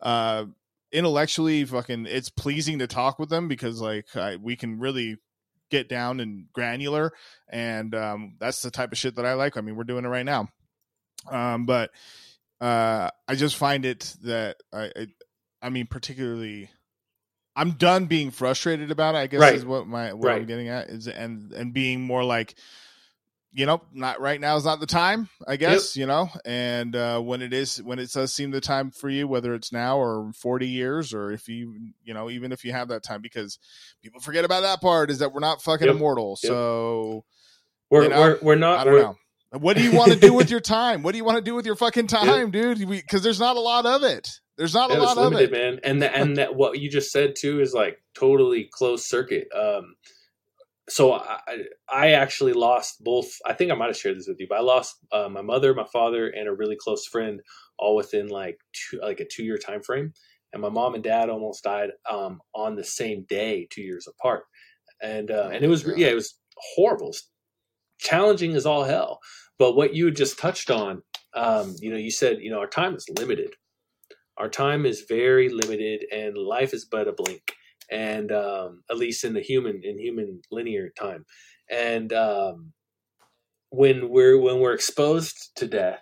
uh 0.00 0.44
intellectually 0.92 1.64
fucking 1.64 2.06
it's 2.06 2.28
pleasing 2.28 2.78
to 2.78 2.86
talk 2.86 3.18
with 3.18 3.28
them 3.28 3.48
because 3.48 3.80
like 3.80 4.14
I, 4.14 4.36
we 4.36 4.56
can 4.56 4.78
really 4.78 5.16
get 5.70 5.88
down 5.88 6.20
and 6.20 6.46
granular 6.52 7.12
and 7.48 7.94
um 7.94 8.34
that's 8.38 8.62
the 8.62 8.70
type 8.70 8.92
of 8.92 8.98
shit 8.98 9.16
that 9.16 9.26
I 9.26 9.34
like. 9.34 9.56
I 9.56 9.60
mean, 9.60 9.76
we're 9.76 9.84
doing 9.84 10.04
it 10.04 10.08
right 10.08 10.24
now. 10.24 10.48
Um 11.30 11.66
but 11.66 11.90
uh 12.60 13.10
I 13.28 13.34
just 13.34 13.56
find 13.56 13.84
it 13.84 14.14
that 14.22 14.56
I 14.72 14.84
I, 14.96 15.06
I 15.62 15.68
mean 15.70 15.86
particularly 15.86 16.70
I'm 17.54 17.72
done 17.72 18.04
being 18.06 18.30
frustrated 18.30 18.90
about 18.90 19.14
it, 19.14 19.18
I 19.18 19.26
guess 19.28 19.40
Right. 19.40 19.54
is 19.54 19.64
what 19.64 19.86
my 19.86 20.12
what 20.12 20.28
I'm 20.32 20.46
getting 20.46 20.68
at 20.68 20.88
is 20.88 21.08
and 21.08 21.52
and 21.52 21.72
being 21.72 22.02
more 22.02 22.22
like 22.22 22.54
you 23.56 23.64
know, 23.64 23.80
not 23.94 24.20
right 24.20 24.38
now 24.38 24.56
is 24.56 24.66
not 24.66 24.80
the 24.80 24.86
time, 24.86 25.30
I 25.48 25.56
guess, 25.56 25.96
you 25.96 26.04
know. 26.04 26.28
And 26.44 26.94
uh, 26.94 27.20
when 27.20 27.40
it 27.40 27.54
is, 27.54 27.82
when 27.82 27.98
it 27.98 28.12
does 28.12 28.30
seem 28.34 28.50
the 28.50 28.60
time 28.60 28.90
for 28.90 29.08
you, 29.08 29.26
whether 29.26 29.54
it's 29.54 29.72
now 29.72 29.96
or 29.98 30.30
forty 30.34 30.68
years, 30.68 31.14
or 31.14 31.32
if 31.32 31.48
you, 31.48 31.74
you 32.04 32.12
know, 32.12 32.28
even 32.28 32.52
if 32.52 32.66
you 32.66 32.72
have 32.72 32.88
that 32.88 33.02
time, 33.02 33.22
because 33.22 33.58
people 34.02 34.20
forget 34.20 34.44
about 34.44 34.60
that 34.60 34.82
part 34.82 35.10
is 35.10 35.20
that 35.20 35.32
we're 35.32 35.40
not 35.40 35.62
fucking 35.62 35.86
Yep. 35.86 35.96
immortal. 35.96 36.38
Yep. 36.42 36.50
So 36.50 37.24
we're 37.88 38.02
You 38.02 38.08
know, 38.10 38.20
we're, 38.20 38.38
we're 38.42 38.64
I 38.66 38.84
don't 38.84 38.92
we're, 38.92 39.00
know. 39.00 39.16
What 39.52 39.78
do 39.78 39.82
you 39.82 39.92
want 39.96 40.12
to 40.12 40.18
do 40.18 40.34
with 40.34 40.50
your 40.50 40.60
time? 40.78 41.02
What 41.02 41.12
do 41.12 41.16
you 41.18 41.24
want 41.24 41.38
to 41.38 41.42
do 41.42 41.54
with 41.54 41.64
your 41.64 41.76
fucking 41.76 42.08
time, 42.08 42.50
dude? 42.50 42.86
Because 42.86 43.22
there's 43.22 43.40
not 43.40 43.56
a 43.56 43.60
lot 43.60 43.86
of 43.86 44.02
it. 44.02 44.28
There's 44.58 44.74
not 44.74 44.90
Yeah, 44.90 44.98
a 44.98 45.00
lot 45.00 45.16
of 45.18 45.32
it. 45.32 45.50
man. 45.50 45.80
And 45.82 46.02
the, 46.02 46.14
and 46.14 46.36
that 46.36 46.54
what 46.56 46.78
you 46.78 46.90
just 46.90 47.10
said 47.10 47.36
too 47.38 47.60
is 47.60 47.72
like 47.72 48.02
totally 48.14 48.68
closed 48.70 49.04
circuit. 49.06 49.48
Um, 49.54 49.94
so 50.88 51.14
I, 51.14 51.40
I- 51.48 52.12
actually 52.12 52.54
lost 52.54 53.04
both. 53.04 53.30
I 53.46 53.54
think 53.54 53.72
I 53.72 53.76
might 53.76 53.88
have 53.88 53.98
shared 53.98 54.18
this 54.18 54.28
with 54.28 54.40
you, 54.40 54.46
but 54.48 54.58
I 54.58 54.62
lost 54.62 54.96
uh, 55.12 55.28
my 55.30 55.42
mother, 55.42 55.74
my 55.74 55.86
father, 55.92 56.28
and 56.28 56.48
a 56.48 56.54
really 56.54 56.76
close 56.80 57.06
friend 57.06 57.40
all 57.78 57.96
within 57.96 58.28
like 58.28 58.58
two, 58.74 59.00
like 59.02 59.20
a 59.20 59.26
two 59.26 59.44
year 59.44 59.58
time 59.58 59.82
frame. 59.82 60.14
And 60.54 60.62
my 60.62 60.70
mom 60.70 60.94
and 60.94 61.04
dad 61.04 61.30
almost 61.30 61.64
died 61.64 61.90
um, 62.10 62.40
on 62.54 62.76
the 62.76 62.84
same 62.84 63.26
day, 63.28 63.68
two 63.70 63.82
years 63.82 64.08
apart. 64.08 64.44
And 65.02 65.30
uh, 65.30 65.50
and 65.52 65.64
it 65.64 65.68
was 65.68 65.84
yeah, 65.96 66.08
it 66.08 66.16
was 66.16 66.38
horrible, 66.76 67.14
challenging 68.00 68.54
as 68.56 68.66
all 68.66 68.84
hell. 68.84 69.20
But 69.58 69.76
what 69.76 69.94
you 69.94 70.10
just 70.12 70.38
touched 70.38 70.70
on, 70.70 71.02
um, 71.34 71.76
you 71.80 71.90
know, 71.90 71.98
you 71.98 72.10
said 72.12 72.38
you 72.40 72.50
know 72.50 72.60
our 72.60 72.68
time 72.68 72.96
is 72.96 73.06
limited 73.18 73.50
our 74.38 74.48
time 74.48 74.84
is 74.84 75.04
very 75.08 75.48
limited 75.48 76.04
and 76.12 76.36
life 76.36 76.74
is 76.74 76.84
but 76.84 77.08
a 77.08 77.12
blink 77.12 77.42
and 77.90 78.32
um, 78.32 78.82
at 78.90 78.98
least 78.98 79.24
in 79.24 79.34
the 79.34 79.40
human 79.42 79.80
in 79.84 79.98
human 79.98 80.40
linear 80.50 80.90
time. 80.98 81.24
And 81.70 82.12
um, 82.12 82.72
when 83.70 84.10
we're 84.10 84.40
when 84.40 84.60
we're 84.60 84.74
exposed 84.74 85.52
to 85.56 85.66
death 85.68 86.00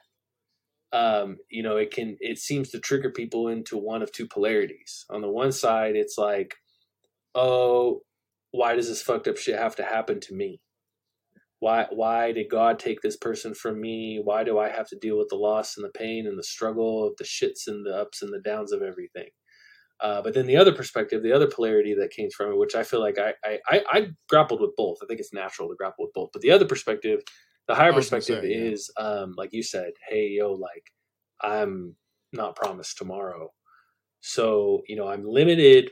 um, 0.93 1.39
you 1.51 1.63
know 1.63 1.79
it 1.79 1.93
can 1.93 2.19
it 2.21 2.39
seems 2.41 2.71
to 2.71 2.81
trigger 2.81 3.11
people 3.13 3.49
into 3.49 3.79
one 3.79 4.03
of 4.03 4.13
two 4.13 4.29
polarities. 4.29 5.07
On 5.11 5.23
the 5.23 5.31
one 5.31 5.53
side 5.53 5.97
it's 5.97 6.19
like 6.19 6.55
oh 7.35 8.03
why 8.53 8.75
does 8.77 8.89
this 8.89 9.03
fucked 9.03 9.29
up 9.29 9.39
shit 9.39 9.59
have 9.59 9.77
to 9.77 9.85
happen 9.85 10.21
to 10.21 10.35
me? 10.35 10.61
Why 11.61 11.87
why 11.91 12.33
did 12.33 12.51
god 12.51 12.79
take 12.79 13.03
this 13.03 13.17
person 13.17 13.55
from 13.55 13.81
me? 13.81 14.21
Why 14.25 14.45
do 14.45 14.59
i 14.59 14.69
have 14.71 14.89
to 14.91 14.99
deal 14.99 15.19
with 15.19 15.29
the 15.31 15.37
loss 15.37 15.77
and 15.77 15.85
the 15.85 15.91
pain 15.99 16.27
and 16.27 16.39
the 16.39 16.45
struggle 16.45 17.07
of 17.07 17.15
the 17.19 17.25
shits 17.25 17.69
and 17.69 17.87
the 17.87 17.93
ups 17.97 18.23
and 18.23 18.33
the 18.33 18.41
downs 18.43 18.73
of 18.73 18.83
everything 18.83 19.31
uh, 20.01 20.21
but 20.23 20.35
then 20.35 20.47
the 20.47 20.57
other 20.57 20.73
perspective 20.73 21.23
the 21.23 21.33
other 21.33 21.47
polarity 21.49 21.95
that 21.95 22.11
came 22.11 22.29
from 22.31 22.53
it 22.53 22.59
which 22.59 22.75
i 22.75 22.83
feel 22.83 23.01
like 23.01 23.19
I, 23.19 23.35
I 23.45 23.59
i 23.69 23.85
i 23.93 24.07
grappled 24.29 24.61
with 24.61 24.77
both. 24.77 24.99
I 25.03 25.07
think 25.07 25.21
it's 25.21 25.33
natural 25.33 25.69
to 25.69 25.75
grapple 25.77 26.05
with 26.05 26.13
both. 26.15 26.31
But 26.33 26.43
the 26.43 26.51
other 26.51 26.67
perspective 26.67 27.21
the 27.69 27.75
higher 27.75 27.93
I 27.93 27.97
was 27.97 28.11
gonna 28.11 28.21
perspective 28.21 28.45
say, 28.45 28.51
yeah. 28.51 28.71
is 28.73 28.91
um 28.99 29.35
like 29.37 29.51
you 29.53 29.63
said 29.63 29.93
hey 30.09 30.29
yo 30.39 30.53
like 30.53 30.85
i'm 31.43 31.97
not 32.33 32.57
promised 32.57 32.99
tomorrow. 32.99 33.51
So 34.21 34.83
you 34.89 34.97
know 34.97 35.09
i'm 35.09 35.25
limited 35.27 35.91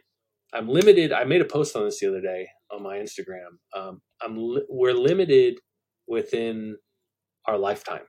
i'm 0.53 0.69
limited 0.69 1.13
i 1.13 1.25
made 1.25 1.41
a 1.41 1.47
post 1.47 1.77
on 1.77 1.85
this 1.85 2.01
the 2.01 2.09
other 2.09 2.21
day 2.21 2.49
on 2.71 2.83
my 2.83 2.99
instagram. 2.99 3.59
Um 3.77 4.01
i'm 4.23 4.37
li- 4.37 4.67
we're 4.69 4.95
limited 4.95 5.59
within 6.09 6.77
our 7.47 7.59
lifetime. 7.59 8.03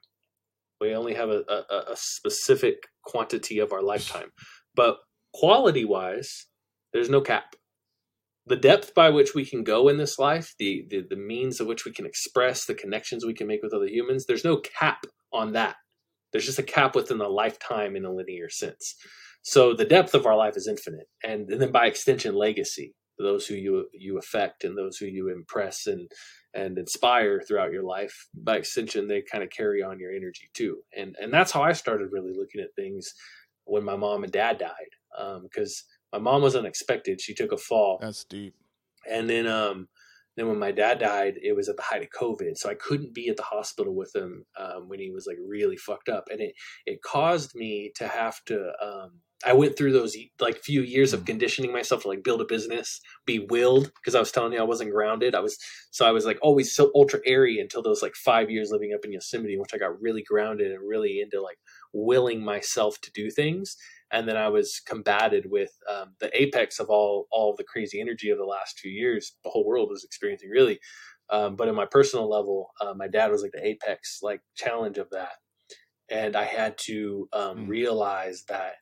We 0.81 0.95
only 0.95 1.13
have 1.13 1.29
a, 1.29 1.43
a, 1.49 1.91
a 1.91 1.95
specific 1.95 2.75
quantity 3.05 3.59
of 3.59 3.71
our 3.71 3.81
lifetime. 3.81 4.31
But 4.75 4.97
quality 5.33 5.85
wise 5.85 6.45
there's 6.93 7.09
no 7.09 7.21
cap. 7.21 7.55
The 8.45 8.55
depth 8.55 8.93
by 8.93 9.09
which 9.09 9.33
we 9.33 9.45
can 9.45 9.63
go 9.63 9.87
in 9.87 9.97
this 9.97 10.19
life 10.19 10.53
the, 10.59 10.85
the 10.89 11.05
the 11.09 11.15
means 11.15 11.59
of 11.59 11.67
which 11.67 11.85
we 11.85 11.91
can 11.91 12.05
express 12.05 12.65
the 12.65 12.75
connections 12.75 13.25
we 13.25 13.33
can 13.33 13.47
make 13.47 13.63
with 13.63 13.73
other 13.73 13.87
humans 13.87 14.25
there's 14.25 14.45
no 14.45 14.57
cap 14.57 15.05
on 15.31 15.53
that. 15.53 15.75
There's 16.31 16.45
just 16.45 16.59
a 16.59 16.63
cap 16.63 16.95
within 16.95 17.17
the 17.17 17.27
lifetime 17.27 17.95
in 17.95 18.05
a 18.05 18.11
linear 18.11 18.49
sense. 18.49 18.95
So 19.43 19.73
the 19.73 19.85
depth 19.85 20.13
of 20.13 20.25
our 20.25 20.37
life 20.37 20.55
is 20.55 20.67
infinite 20.67 21.07
and, 21.23 21.49
and 21.49 21.61
then 21.61 21.71
by 21.71 21.87
extension 21.87 22.35
legacy 22.35 22.93
those 23.19 23.45
who 23.45 23.55
you 23.55 23.87
you 23.93 24.17
affect 24.17 24.63
and 24.63 24.77
those 24.77 24.97
who 24.97 25.05
you 25.05 25.29
impress 25.29 25.87
and 25.87 26.09
and 26.53 26.77
inspire 26.77 27.41
throughout 27.41 27.71
your 27.71 27.83
life 27.83 28.27
by 28.35 28.57
extension 28.57 29.07
they 29.07 29.23
kind 29.31 29.43
of 29.43 29.49
carry 29.49 29.81
on 29.81 29.99
your 29.99 30.11
energy 30.11 30.49
too. 30.53 30.81
And 30.95 31.15
and 31.19 31.33
that's 31.33 31.51
how 31.51 31.61
i 31.61 31.71
started 31.73 32.09
really 32.11 32.33
looking 32.35 32.61
at 32.61 32.75
things 32.75 33.13
when 33.65 33.83
my 33.83 33.95
mom 33.95 34.23
and 34.23 34.33
dad 34.33 34.57
died 34.57 34.93
because 35.43 35.83
My 36.11 36.19
mom 36.19 36.41
was 36.43 36.55
unexpected. 36.55 37.21
She 37.21 37.33
took 37.33 37.51
a 37.51 37.57
fall. 37.57 37.97
That's 38.01 38.23
deep. 38.25 38.53
And 39.09 39.29
then 39.29 39.47
um 39.47 39.87
then 40.35 40.47
when 40.47 40.57
my 40.57 40.71
dad 40.71 40.97
died, 40.97 41.35
it 41.43 41.55
was 41.55 41.69
at 41.69 41.75
the 41.75 41.83
height 41.83 42.01
of 42.01 42.09
COVID, 42.09 42.57
so 42.57 42.67
I 42.67 42.73
couldn't 42.73 43.13
be 43.13 43.29
at 43.29 43.37
the 43.37 43.43
hospital 43.43 43.93
with 43.93 44.15
him 44.15 44.45
um, 44.59 44.89
when 44.89 44.99
he 44.99 45.11
was 45.11 45.27
like 45.27 45.37
really 45.47 45.77
fucked 45.77 46.09
up, 46.09 46.25
and 46.31 46.41
it 46.41 46.53
it 46.87 47.01
caused 47.03 47.53
me 47.55 47.91
to 47.97 48.07
have 48.07 48.43
to. 48.45 48.71
Um, 48.81 49.21
I 49.45 49.53
went 49.53 49.77
through 49.77 49.91
those 49.91 50.15
like 50.39 50.57
few 50.57 50.81
years 50.81 51.13
of 51.13 51.21
Mm. 51.21 51.25
conditioning 51.27 51.71
myself 51.73 52.03
to 52.03 52.07
like 52.07 52.23
build 52.23 52.41
a 52.41 52.45
business, 52.45 52.99
be 53.27 53.39
willed 53.39 53.91
because 53.95 54.15
I 54.15 54.19
was 54.19 54.31
telling 54.31 54.53
you 54.53 54.59
I 54.59 54.63
wasn't 54.63 54.91
grounded. 54.91 55.35
I 55.35 55.41
was 55.41 55.57
so 55.91 56.05
I 56.07 56.11
was 56.11 56.25
like 56.25 56.39
always 56.41 56.73
so 56.73 56.91
ultra 56.95 57.19
airy 57.27 57.59
until 57.59 57.83
those 57.83 58.01
like 58.01 58.15
five 58.15 58.49
years 58.49 58.71
living 58.71 58.93
up 58.95 59.05
in 59.05 59.11
Yosemite, 59.11 59.53
in 59.53 59.59
which 59.59 59.73
I 59.73 59.77
got 59.77 60.01
really 60.01 60.23
grounded 60.23 60.71
and 60.71 60.87
really 60.87 61.19
into 61.21 61.41
like 61.41 61.59
willing 61.93 62.43
myself 62.43 62.99
to 63.01 63.11
do 63.11 63.29
things 63.29 63.77
and 64.13 64.29
then 64.29 64.37
I 64.37 64.49
was 64.49 64.81
combated 64.87 65.47
with 65.51 65.71
um, 65.93 66.15
the 66.21 66.31
apex 66.41 66.79
of 66.79 66.89
all 66.89 67.27
all 67.31 67.55
the 67.57 67.65
crazy 67.65 68.01
energy 68.01 68.31
of 68.31 68.39
the 68.39 68.45
last 68.45 68.79
two 68.79 68.89
years. 68.91 69.37
The 69.45 69.51
whole 69.51 69.65
world 69.65 69.89
was 69.91 70.05
experiencing 70.05 70.51
really, 70.51 70.79
um, 71.31 71.57
but 71.57 71.69
in 71.69 71.75
my 71.75 71.87
personal 71.87 72.29
level, 72.29 72.71
uh, 72.81 72.95
my 72.95 73.09
dad 73.09 73.31
was 73.31 73.43
like 73.43 73.53
the 73.53 73.67
apex 73.67 74.19
like 74.23 74.41
challenge 74.55 74.99
of 74.99 75.09
that, 75.11 75.33
and 76.09 76.35
I 76.35 76.45
had 76.45 76.77
to 76.87 77.29
um, 77.33 77.57
Mm. 77.59 77.67
realize 77.67 78.45
that 78.49 78.73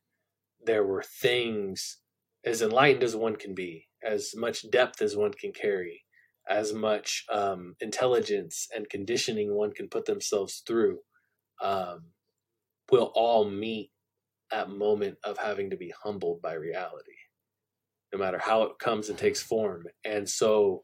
there 0.66 0.86
were 0.86 1.04
things 1.04 2.00
as 2.46 2.64
enlightened 2.64 3.04
as 3.04 3.16
one 3.18 3.38
can 3.38 3.56
be, 3.56 3.88
as 4.04 4.34
much 4.36 4.70
depth 4.72 5.02
as 5.04 5.18
one 5.18 5.34
can 5.34 5.54
carry, 5.54 6.04
as 6.50 6.74
much 6.74 7.26
um, 7.32 7.76
intelligence 7.82 8.68
and 8.76 8.90
conditioning 8.90 9.56
one 9.56 9.74
can 9.74 9.90
put 9.90 10.06
themselves 10.06 10.64
through, 10.68 11.00
um, 11.62 12.06
will 12.92 13.12
all 13.16 13.50
meet 13.50 13.92
that 14.52 14.70
moment 14.70 15.18
of 15.24 15.38
having 15.38 15.70
to 15.70 15.78
be 15.78 15.94
humbled 16.04 16.42
by 16.42 16.54
reality, 16.54 17.18
no 18.14 18.20
matter 18.20 18.40
how 18.40 18.64
it 18.64 18.80
comes 18.80 19.10
and 19.10 19.18
takes 19.18 19.42
form. 19.42 19.86
And 20.06 20.28
so, 20.28 20.84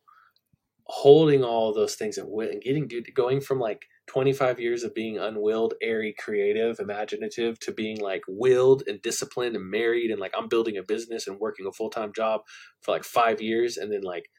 holding 0.86 1.44
all 1.44 1.74
those 1.74 1.96
things 1.96 2.18
and 2.18 2.62
getting 2.62 2.90
going 3.14 3.42
from 3.42 3.60
like 3.60 3.82
25 4.08 4.60
years 4.60 4.84
of 4.84 4.96
being 4.96 5.18
unwilled, 5.18 5.74
airy, 5.82 6.16
creative, 6.18 6.80
imaginative 6.80 7.60
to 7.60 7.74
being 7.74 8.00
like 8.00 8.22
willed 8.28 8.84
and 8.88 9.02
disciplined 9.02 9.56
and 9.56 9.70
married 9.70 10.12
and 10.12 10.20
like 10.20 10.34
I'm 10.38 10.48
building 10.48 10.78
a 10.78 10.84
business 10.84 11.28
and 11.28 11.40
working 11.40 11.68
a 11.68 11.74
full 11.74 11.90
time 11.90 12.14
job 12.16 12.42
for 12.82 12.94
like 12.94 13.04
five 13.04 13.42
years 13.42 13.76
and 13.76 13.92
then 13.92 14.02
like 14.02 14.30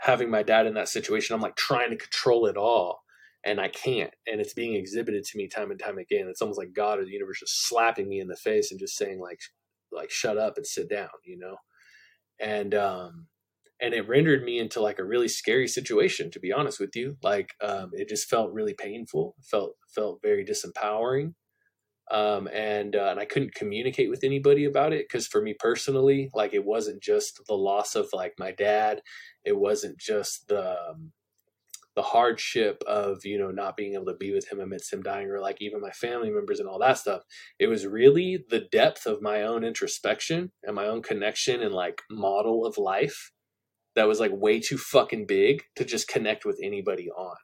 having 0.00 0.30
my 0.30 0.42
dad 0.42 0.66
in 0.66 0.74
that 0.74 0.88
situation, 0.88 1.34
I'm 1.34 1.42
like 1.42 1.56
trying 1.56 1.90
to 1.90 1.96
control 1.96 2.46
it 2.46 2.56
all 2.56 3.03
and 3.44 3.60
I 3.60 3.68
can't. 3.68 4.12
And 4.26 4.40
it's 4.40 4.54
being 4.54 4.74
exhibited 4.74 5.24
to 5.24 5.38
me 5.38 5.48
time 5.48 5.70
and 5.70 5.78
time 5.78 5.98
again. 5.98 6.26
It's 6.28 6.40
almost 6.40 6.58
like 6.58 6.72
God 6.72 6.98
or 6.98 7.04
the 7.04 7.10
universe 7.10 7.40
just 7.40 7.68
slapping 7.68 8.08
me 8.08 8.20
in 8.20 8.28
the 8.28 8.36
face 8.36 8.70
and 8.70 8.80
just 8.80 8.96
saying 8.96 9.20
like, 9.20 9.40
like 9.92 10.10
shut 10.10 10.38
up 10.38 10.56
and 10.56 10.66
sit 10.66 10.88
down, 10.88 11.08
you 11.24 11.38
know. 11.38 11.56
And 12.40 12.74
um, 12.74 13.26
and 13.80 13.92
it 13.94 14.08
rendered 14.08 14.44
me 14.44 14.58
into 14.58 14.80
like 14.80 14.98
a 14.98 15.04
really 15.04 15.28
scary 15.28 15.68
situation, 15.68 16.30
to 16.30 16.40
be 16.40 16.52
honest 16.52 16.80
with 16.80 16.96
you. 16.96 17.16
Like 17.22 17.50
um, 17.62 17.90
it 17.92 18.08
just 18.08 18.28
felt 18.28 18.52
really 18.52 18.74
painful. 18.74 19.36
felt 19.42 19.74
felt 19.94 20.20
very 20.22 20.44
disempowering. 20.44 21.34
Um, 22.10 22.48
and 22.48 22.96
uh, 22.96 23.08
and 23.10 23.20
I 23.20 23.24
couldn't 23.24 23.54
communicate 23.54 24.10
with 24.10 24.24
anybody 24.24 24.64
about 24.64 24.92
it 24.92 25.06
because 25.08 25.26
for 25.26 25.40
me 25.40 25.54
personally, 25.58 26.30
like 26.34 26.54
it 26.54 26.64
wasn't 26.64 27.02
just 27.02 27.40
the 27.46 27.54
loss 27.54 27.94
of 27.94 28.08
like 28.12 28.34
my 28.38 28.52
dad, 28.52 29.00
it 29.44 29.56
wasn't 29.56 29.98
just 29.98 30.48
the 30.48 30.76
um, 30.90 31.12
the 31.96 32.02
hardship 32.02 32.82
of 32.86 33.24
you 33.24 33.38
know 33.38 33.50
not 33.50 33.76
being 33.76 33.94
able 33.94 34.06
to 34.06 34.14
be 34.16 34.32
with 34.32 34.50
him 34.52 34.60
amidst 34.60 34.92
him 34.92 35.02
dying 35.02 35.30
or 35.30 35.40
like 35.40 35.58
even 35.60 35.80
my 35.80 35.90
family 35.90 36.30
members 36.30 36.60
and 36.60 36.68
all 36.68 36.78
that 36.80 36.98
stuff 36.98 37.22
it 37.58 37.68
was 37.68 37.86
really 37.86 38.44
the 38.50 38.60
depth 38.72 39.06
of 39.06 39.22
my 39.22 39.42
own 39.42 39.64
introspection 39.64 40.52
and 40.64 40.76
my 40.76 40.86
own 40.86 41.02
connection 41.02 41.62
and 41.62 41.74
like 41.74 42.02
model 42.10 42.66
of 42.66 42.78
life 42.78 43.32
that 43.96 44.08
was 44.08 44.20
like 44.20 44.32
way 44.34 44.60
too 44.60 44.78
fucking 44.78 45.26
big 45.26 45.62
to 45.76 45.84
just 45.84 46.08
connect 46.08 46.44
with 46.46 46.60
anybody 46.62 47.10
on 47.10 47.36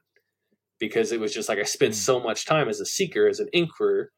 because 0.79 1.11
it 1.11 1.19
was 1.19 1.33
just 1.33 1.49
like 1.49 1.59
i 1.59 1.63
spent 1.63 1.93
Mm. 1.93 1.97
so 1.97 2.19
much 2.19 2.45
time 2.45 2.69
as 2.69 2.79
a 2.79 2.85
seeker 2.85 3.27
as 3.27 3.39
an 3.39 3.49
inquirer 3.53 4.11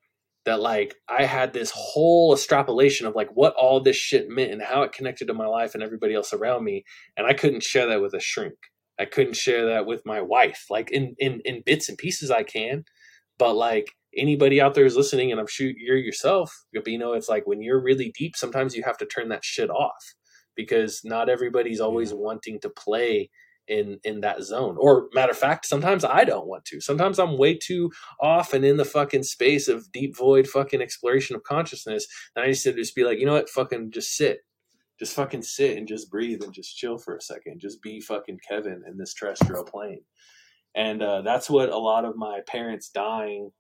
that 0.46 0.62
like 0.62 0.96
i 1.10 1.26
had 1.26 1.54
this 1.54 1.72
whole 1.76 2.34
extrapolation 2.34 3.08
of 3.08 3.16
like 3.16 3.30
what 3.34 3.54
all 3.56 3.82
this 3.82 3.98
shit 3.98 4.30
meant 4.30 4.52
and 4.52 4.62
how 4.64 4.84
it 4.84 4.94
connected 4.94 5.28
to 5.28 5.34
my 5.34 5.48
life 5.48 5.74
and 5.76 5.84
everybody 5.84 6.14
else 6.16 6.34
around 6.34 6.64
me 6.64 6.84
and 7.18 7.28
i 7.28 7.34
couldn't 7.34 7.64
share 7.64 7.88
that 7.88 8.02
with 8.02 8.14
a 8.14 8.20
shrink 8.22 8.56
I 9.00 9.06
couldn't 9.06 9.36
share 9.36 9.66
that 9.68 9.86
with 9.86 10.06
my 10.06 10.22
wife. 10.22 10.66
Like 10.70 10.92
in 10.92 11.16
in 11.20 11.42
in 11.46 11.64
bits 11.66 11.90
and 11.90 11.98
pieces, 11.98 12.32
I 12.32 12.44
can, 12.44 12.86
but 13.38 13.56
like 13.56 13.92
anybody 14.16 14.62
out 14.62 14.76
there 14.76 14.86
is 14.86 14.96
listening, 14.96 15.32
and 15.32 15.40
I'm 15.40 15.48
sure 15.48 15.72
you're 15.76 15.98
yourself. 15.98 16.54
But 16.74 16.88
you 16.88 16.98
know, 16.98 17.14
it's 17.14 17.30
like 17.30 17.48
when 17.48 17.62
you're 17.62 17.82
really 17.82 18.14
deep, 18.18 18.36
sometimes 18.36 18.76
you 18.76 18.84
have 18.84 18.98
to 19.00 19.06
turn 19.06 19.30
that 19.30 19.44
shit 19.46 19.70
off 19.70 20.14
because 20.56 21.02
not 21.04 21.30
everybody's 21.30 21.80
always 21.80 22.14
wanting 22.14 22.60
to 22.62 22.70
play 22.70 23.30
in 23.68 24.00
in 24.04 24.22
that 24.22 24.44
zone. 24.44 24.76
Or 24.80 25.10
matter 25.14 25.32
of 25.32 25.38
fact, 25.38 25.66
sometimes 25.66 26.06
I 26.06 26.24
don't 26.26 26.48
want 26.48 26.66
to. 26.66 26.82
Sometimes 26.82 27.20
I'm 27.20 27.38
way 27.38 27.56
too 27.58 27.92
off 28.20 28.54
and 28.54 28.66
in 28.66 28.78
the 28.78 28.86
fucking 28.86 29.24
space 29.24 29.68
of 29.68 29.92
deep 29.92 30.16
void 30.16 30.48
fucking 30.48 30.82
exploration 30.82 31.36
of 31.36 31.44
consciousness. 31.44 32.06
And 32.36 32.46
I 32.46 32.50
used 32.50 32.64
to 32.64 32.74
just 32.74 32.96
be 32.96 33.04
like, 33.04 33.20
you 33.20 33.26
know 33.26 33.34
what, 33.34 33.50
fucking 33.50 33.92
just 33.92 34.16
sit 34.16 34.40
just 35.00 35.16
fucking 35.16 35.42
sit 35.42 35.78
and 35.78 35.88
just 35.88 36.10
breathe 36.10 36.44
and 36.44 36.54
just 36.54 36.78
chill 36.78 36.98
for 36.98 37.16
a 37.16 37.22
second. 37.22 37.60
Just 37.60 37.82
be 37.82 38.00
fucking 38.00 38.40
Kevin 38.48 38.84
in 38.88 38.98
this 38.98 39.14
terrestrial 39.14 39.64
plane. 39.64 40.02
And 40.76 41.02
uh, 41.02 41.22
that's 41.22 41.50
what 41.50 41.70
a 41.70 41.78
lot 41.78 42.06
of 42.06 42.16
my 42.16 42.40
parents 42.48 42.90
dying 42.90 43.52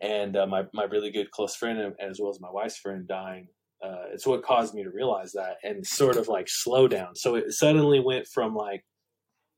and 0.00 0.36
uh, 0.36 0.46
my, 0.46 0.64
my 0.72 0.84
really 0.84 1.10
good 1.10 1.30
close 1.30 1.56
friend, 1.56 1.94
as 2.00 2.20
well 2.20 2.30
as 2.30 2.40
my 2.40 2.50
wife's 2.50 2.78
friend 2.78 3.06
dying, 3.08 3.48
uh, 3.82 4.04
it's 4.12 4.26
what 4.26 4.42
caused 4.42 4.74
me 4.74 4.82
to 4.82 4.90
realize 4.90 5.32
that 5.32 5.56
and 5.62 5.86
sort 5.86 6.16
of 6.16 6.28
like 6.28 6.48
slow 6.48 6.88
down. 6.88 7.14
So 7.14 7.36
it 7.36 7.52
suddenly 7.52 8.00
went 8.00 8.26
from 8.26 8.54
like 8.54 8.84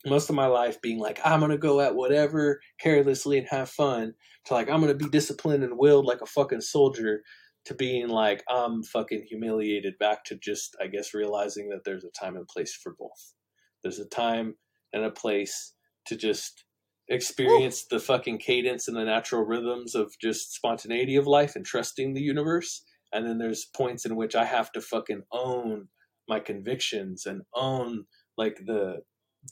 most 0.07 0.29
of 0.29 0.37
my 0.37 0.47
life 0.47 0.81
being 0.81 0.99
like, 0.99 1.21
I'm 1.25 1.41
going 1.41 1.51
to 1.51 1.59
go 1.59 1.81
at 1.81 1.95
whatever 1.95 2.61
carelessly 2.81 3.39
and 3.39 3.47
have 3.49 3.69
fun 3.69 4.13
to 4.47 4.55
like, 4.55 4.69
I'm 4.69 4.81
going 4.81 4.97
to 4.97 5.05
be 5.05 5.11
disciplined 5.11 5.65
and 5.65 5.79
willed 5.79 6.07
like 6.07 6.21
a 6.23 6.27
fucking 6.27 6.61
soldier 6.63 7.23
to 7.67 7.75
being 7.75 8.09
like 8.09 8.43
I'm 8.49 8.83
fucking 8.83 9.27
humiliated 9.29 9.99
back 9.99 10.25
to 10.25 10.37
just 10.37 10.77
I 10.81 10.87
guess 10.87 11.15
realizing 11.15 11.69
that 11.71 11.85
there's 11.85 12.05
a 12.05 12.11
time 12.11 12.37
and 12.37 12.47
place 12.49 12.75
for 12.75 12.95
both. 12.99 13.35
There's 13.83 13.99
a 13.99 14.09
time 14.09 14.57
and 14.93 15.05
a 15.05 15.11
place 15.11 15.75
to 16.07 16.17
just 16.17 16.65
experience 17.09 17.87
the 17.87 17.99
fucking 17.99 18.39
cadence 18.39 18.87
and 18.89 18.97
the 18.97 19.05
natural 19.05 19.45
rhythms 19.45 19.95
of 19.95 20.13
just 20.21 20.55
spontaneity 20.55 21.17
of 21.17 21.27
life 21.27 21.57
and 21.57 21.65
trusting 21.65 22.15
the 22.15 22.21
universe. 22.21 22.85
And 23.13 23.27
then 23.27 23.39
there's 23.39 23.67
points 23.75 24.07
in 24.07 24.15
which 24.17 24.37
I 24.37 24.45
have 24.45 24.71
to 24.73 24.81
fucking 24.81 25.23
own 25.33 25.89
my 26.29 26.39
convictions 26.39 27.27
and 27.27 27.43
own 27.55 28.05
like 28.39 28.61
the 28.65 29.01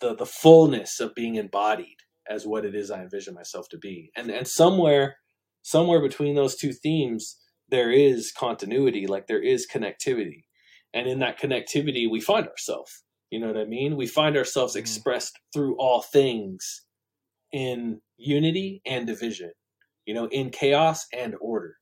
the 0.00 0.14
the 0.14 0.26
fullness 0.26 1.00
of 1.00 1.14
being 1.14 1.34
embodied 1.34 1.96
as 2.30 2.46
what 2.46 2.64
it 2.64 2.74
is 2.74 2.90
I 2.90 3.02
envision 3.02 3.34
myself 3.34 3.68
to 3.70 3.78
be. 3.78 4.10
And 4.16 4.30
and 4.30 4.46
somewhere 4.46 5.16
somewhere 5.62 6.00
between 6.00 6.34
those 6.36 6.56
two 6.56 6.72
themes 6.72 7.36
there 7.70 7.90
is 7.90 8.32
continuity, 8.32 9.06
like 9.06 9.26
there 9.26 9.42
is 9.42 9.66
connectivity. 9.72 10.44
And 10.94 11.06
in 11.06 11.18
that 11.20 11.38
connectivity, 11.40 12.10
we 12.10 12.20
find 12.20 12.48
ourselves. 12.48 13.04
You 13.30 13.40
know 13.40 13.48
what 13.48 13.58
I 13.58 13.64
mean? 13.66 13.96
We 13.96 14.06
find 14.06 14.36
ourselves 14.36 14.74
Mhm. 14.74 14.80
expressed 14.80 15.38
through 15.52 15.76
all 15.78 16.02
things 16.02 16.84
in 17.52 18.00
unity 18.16 18.82
and 18.86 19.06
division, 19.06 19.52
you 20.06 20.14
know, 20.14 20.26
in 20.28 20.50
chaos 20.50 21.06
and 21.12 21.34
order. 21.40 21.76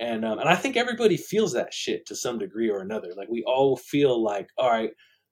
And 0.00 0.24
um, 0.24 0.38
and 0.38 0.48
I 0.48 0.56
think 0.56 0.76
everybody 0.76 1.16
feels 1.16 1.52
that 1.52 1.74
shit 1.74 2.06
to 2.06 2.16
some 2.16 2.38
degree 2.38 2.70
or 2.70 2.80
another. 2.80 3.08
Like 3.16 3.28
we 3.28 3.44
all 3.44 3.76
feel 3.76 4.22
like, 4.22 4.48
all 4.56 4.70
right, 4.70 4.90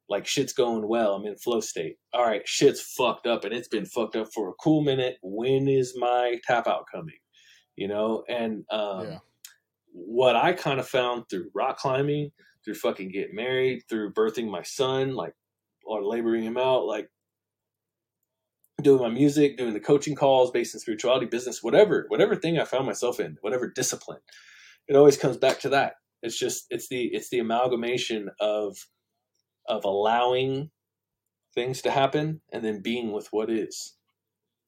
like 0.08 0.26
shit's 0.26 0.52
going 0.52 0.86
well. 0.86 1.14
I'm 1.14 1.26
in 1.26 1.36
flow 1.38 1.60
state. 1.60 1.96
All 2.12 2.24
right, 2.24 2.46
shit's 2.46 2.80
fucked 2.80 3.26
up 3.26 3.44
and 3.44 3.54
it's 3.54 3.68
been 3.68 3.86
fucked 3.86 4.16
up 4.16 4.28
for 4.34 4.48
a 4.48 4.54
cool 4.54 4.82
minute. 4.82 5.16
When 5.22 5.68
is 5.68 5.96
my 5.96 6.38
tap 6.46 6.66
out 6.66 6.84
coming? 6.92 7.18
You 7.76 7.88
know, 7.88 8.24
and 8.28 8.64
um, 8.70 9.06
Yeah. 9.06 9.18
What 9.92 10.36
I 10.36 10.52
kind 10.52 10.80
of 10.80 10.88
found 10.88 11.24
through 11.28 11.50
rock 11.54 11.78
climbing, 11.78 12.32
through 12.64 12.74
fucking 12.74 13.10
getting 13.10 13.34
married, 13.34 13.82
through 13.88 14.12
birthing 14.12 14.50
my 14.50 14.62
son, 14.62 15.14
like 15.14 15.34
or 15.84 16.04
laboring 16.04 16.44
him 16.44 16.58
out, 16.58 16.84
like 16.84 17.08
doing 18.82 19.02
my 19.02 19.08
music, 19.08 19.56
doing 19.56 19.74
the 19.74 19.80
coaching 19.80 20.14
calls 20.14 20.50
based 20.50 20.74
in 20.74 20.80
spirituality, 20.80 21.26
business, 21.26 21.62
whatever, 21.62 22.04
whatever 22.08 22.36
thing 22.36 22.58
I 22.58 22.64
found 22.64 22.86
myself 22.86 23.18
in, 23.18 23.36
whatever 23.40 23.68
discipline, 23.68 24.20
it 24.86 24.96
always 24.96 25.16
comes 25.16 25.36
back 25.36 25.60
to 25.60 25.68
that. 25.70 25.94
It's 26.22 26.38
just 26.38 26.66
it's 26.70 26.88
the 26.88 27.04
it's 27.06 27.30
the 27.30 27.38
amalgamation 27.38 28.30
of 28.40 28.76
of 29.66 29.84
allowing 29.84 30.70
things 31.54 31.82
to 31.82 31.90
happen 31.90 32.40
and 32.52 32.64
then 32.64 32.82
being 32.82 33.12
with 33.12 33.28
what 33.30 33.50
is 33.50 33.97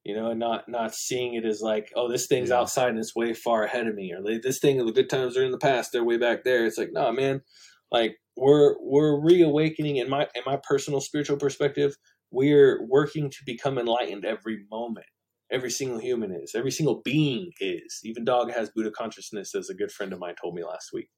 you 0.05 0.15
know, 0.17 0.31
and 0.31 0.41
not 0.41 0.69
not 0.69 0.95
seeing 0.95 1.35
it 1.35 1.45
as 1.45 1.61
like, 1.63 1.93
oh, 1.97 2.09
this 2.11 2.27
thing's 2.27 2.51
Yeah. 2.51 2.57
outside 2.57 2.91
and 2.91 2.99
it's 2.99 3.15
way 3.17 3.35
far 3.35 3.65
ahead 3.65 3.87
of 3.87 3.95
me, 3.95 4.13
or 4.13 4.21
like, 4.23 4.43
this 4.43 4.59
thing, 4.61 4.85
the 4.85 4.93
good 4.93 5.11
times 5.11 5.37
are 5.37 5.45
in 5.45 5.53
the 5.53 5.59
past, 5.59 5.93
they're 5.93 6.05
way 6.05 6.17
back 6.19 6.45
there. 6.45 6.67
It's 6.67 6.79
like, 6.79 6.93
no, 6.93 7.13
man, 7.13 7.43
like 7.93 8.17
we're 8.37 8.77
we're 8.81 9.21
reawakening 9.21 9.97
in 9.97 10.09
my 10.11 10.29
in 10.35 10.43
my 10.47 10.59
personal 10.63 11.01
spiritual 11.01 11.37
perspective. 11.39 11.97
We're 12.31 12.87
working 12.87 13.31
to 13.31 13.39
become 13.47 13.79
enlightened 13.79 14.25
every 14.25 14.65
moment. 14.71 15.07
Every 15.53 15.71
single 15.71 15.99
human 15.99 16.33
is. 16.33 16.55
Every 16.55 16.71
single 16.71 17.03
being 17.05 17.51
is. 17.61 18.01
Even 18.05 18.25
dog 18.25 18.53
has 18.53 18.71
Buddha 18.71 18.91
consciousness, 18.93 19.55
as 19.55 19.69
a 19.71 19.75
good 19.75 19.91
friend 19.93 20.13
of 20.13 20.21
mine 20.21 20.35
told 20.41 20.55
me 20.55 20.65
last 20.65 20.91
week. 20.93 21.09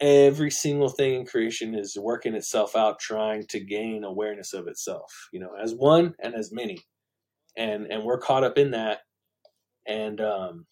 every 0.00 0.50
single 0.50 0.88
thing 0.88 1.14
in 1.14 1.26
creation 1.26 1.74
is 1.74 1.96
working 1.98 2.34
itself 2.34 2.76
out, 2.76 2.98
trying 3.00 3.46
to 3.48 3.60
gain 3.60 4.04
awareness 4.04 4.52
of 4.54 4.66
itself, 4.66 5.28
you 5.32 5.40
know, 5.40 5.52
as 5.62 5.74
one 5.74 6.14
and 6.22 6.34
as 6.34 6.50
many. 6.52 6.78
And 7.56 7.86
and 7.86 8.04
we're 8.04 8.18
caught 8.18 8.44
up 8.44 8.58
in 8.58 8.72
that. 8.72 9.00
And 9.86 10.20
um 10.20 10.66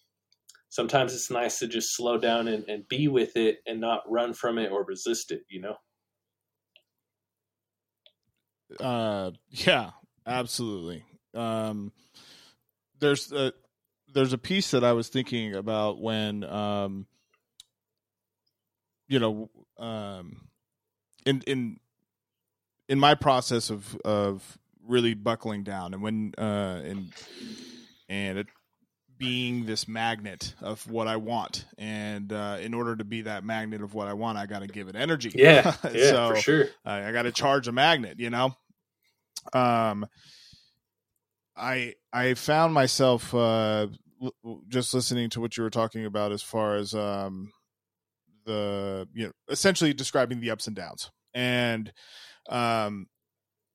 sometimes 0.69 1.13
it's 1.13 1.31
nice 1.31 1.59
to 1.59 1.67
just 1.67 1.95
slow 1.95 2.17
down 2.17 2.47
and, 2.47 2.63
and 2.69 2.87
be 2.87 3.07
with 3.07 3.35
it 3.35 3.57
and 3.65 3.81
not 3.81 4.03
run 4.09 4.33
from 4.33 4.57
it 4.57 4.71
or 4.71 4.83
resist 4.83 5.31
it, 5.31 5.43
you 5.49 5.61
know? 5.61 5.75
Uh 8.79 9.31
yeah, 9.49 9.91
absolutely. 10.25 11.03
Um 11.33 11.91
there's 12.99 13.31
a 13.31 13.53
there's 14.13 14.33
a 14.33 14.37
piece 14.37 14.71
that 14.71 14.83
I 14.83 14.93
was 14.93 15.09
thinking 15.09 15.55
about 15.55 16.01
when 16.01 16.43
um 16.43 17.07
you 19.07 19.19
know 19.19 19.49
um 19.77 20.49
in 21.25 21.41
in 21.47 21.79
in 22.87 22.99
my 22.99 23.15
process 23.15 23.69
of 23.69 23.95
of 24.05 24.57
really 24.89 25.13
buckling 25.13 25.63
down 25.63 25.93
and 25.93 26.01
when 26.01 26.33
uh 26.37 26.81
and 26.83 27.13
and 28.09 28.37
it 28.39 28.47
being 29.17 29.65
this 29.65 29.87
magnet 29.87 30.53
of 30.61 30.89
what 30.89 31.07
I 31.07 31.17
want 31.17 31.65
and 31.77 32.31
uh 32.33 32.57
in 32.61 32.73
order 32.73 32.95
to 32.95 33.03
be 33.03 33.21
that 33.23 33.43
magnet 33.43 33.81
of 33.81 33.93
what 33.93 34.07
I 34.07 34.13
want 34.13 34.37
I 34.37 34.45
got 34.45 34.59
to 34.59 34.67
give 34.67 34.87
it 34.87 34.95
energy 34.95 35.31
Yeah, 35.35 35.75
yeah, 35.93 36.11
so 36.11 36.27
for 36.29 36.35
sure. 36.35 36.69
I, 36.85 37.09
I 37.09 37.11
got 37.11 37.23
to 37.23 37.31
charge 37.31 37.67
a 37.67 37.71
magnet, 37.71 38.19
you 38.19 38.29
know. 38.29 38.55
Um, 39.53 40.05
I 41.55 41.95
I 42.13 42.33
found 42.33 42.73
myself 42.73 43.33
uh, 43.33 43.87
l- 44.21 44.61
just 44.67 44.93
listening 44.93 45.29
to 45.31 45.41
what 45.41 45.57
you 45.57 45.63
were 45.63 45.69
talking 45.69 46.05
about 46.05 46.31
as 46.31 46.41
far 46.41 46.75
as 46.75 46.93
um, 46.93 47.51
the 48.45 49.07
you 49.13 49.27
know 49.27 49.31
essentially 49.49 49.93
describing 49.93 50.39
the 50.39 50.51
ups 50.51 50.67
and 50.67 50.75
downs 50.75 51.11
and 51.33 51.91
um, 52.49 53.07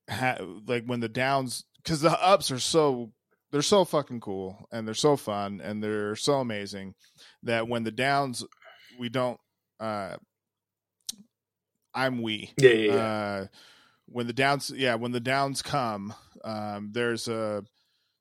ha- 0.08 0.38
like 0.66 0.84
when 0.84 1.00
the 1.00 1.08
downs 1.08 1.64
because 1.82 2.00
the 2.00 2.10
ups 2.22 2.50
are 2.50 2.58
so 2.58 3.12
they're 3.50 3.62
so 3.62 3.84
fucking 3.84 4.20
cool 4.20 4.66
and 4.72 4.86
they're 4.86 4.94
so 4.94 5.16
fun 5.16 5.60
and 5.62 5.82
they're 5.82 6.16
so 6.16 6.34
amazing 6.34 6.94
that 7.42 7.68
when 7.68 7.84
the 7.84 7.90
downs 7.92 8.44
we 8.98 9.08
don't 9.08 9.38
uh 9.80 10.16
I'm 11.94 12.22
we 12.22 12.52
Yeah, 12.56 12.70
yeah, 12.70 12.92
yeah. 12.92 13.00
uh, 13.00 13.46
when 14.06 14.26
the 14.26 14.32
downs 14.32 14.72
yeah 14.74 14.96
when 14.96 15.12
the 15.12 15.20
downs 15.20 15.62
come 15.62 16.14
um, 16.44 16.90
there's 16.92 17.28
a 17.28 17.62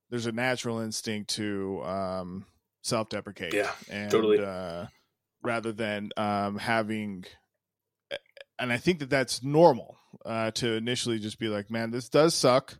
there's 0.10 0.28
a 0.28 0.32
natural 0.32 0.80
instinct 0.80 1.32
to 1.32 1.82
um, 1.84 2.46
self-deprecate 2.84 3.54
Yeah, 3.54 3.72
and 3.90 4.12
totally. 4.12 4.40
uh, 4.44 4.86
rather 5.42 5.72
than 5.72 6.12
um, 6.16 6.58
having 6.60 7.26
and 8.60 8.72
i 8.72 8.78
think 8.78 9.00
that 9.00 9.10
that's 9.10 9.44
normal 9.44 9.93
uh, 10.26 10.52
to 10.52 10.74
initially 10.74 11.20
just 11.20 11.40
be 11.40 11.48
like 11.48 11.70
man 11.72 11.92
this 11.92 12.10
does 12.10 12.36
suck. 12.36 12.78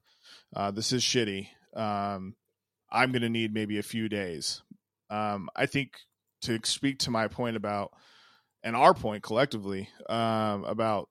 Uh, 0.56 0.72
this 0.72 0.92
is 0.92 1.02
shitty. 1.04 1.48
Um, 1.76 2.36
i'm 2.92 3.12
gonna 3.12 3.30
need 3.30 3.54
maybe 3.54 3.80
a 3.80 3.84
few 3.84 4.08
days. 4.10 4.62
Um, 5.10 5.50
i 5.56 5.66
think 5.66 5.94
to 6.42 6.60
speak 6.64 7.00
to 7.00 7.12
my 7.12 7.28
point 7.28 7.56
about 7.56 7.92
and 8.64 8.76
our 8.76 8.94
point 8.94 9.24
collectively 9.24 9.90
um, 10.10 10.64
about 10.66 11.10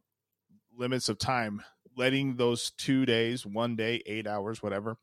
limits 0.77 1.09
of 1.09 1.19
time 1.19 1.63
letting 1.97 2.37
those 2.37 2.71
two 2.79 3.05
days 3.05 3.45
one 3.45 3.77
day 3.77 4.03
eight 4.07 4.27
hours 4.27 4.63
whatever 4.63 4.97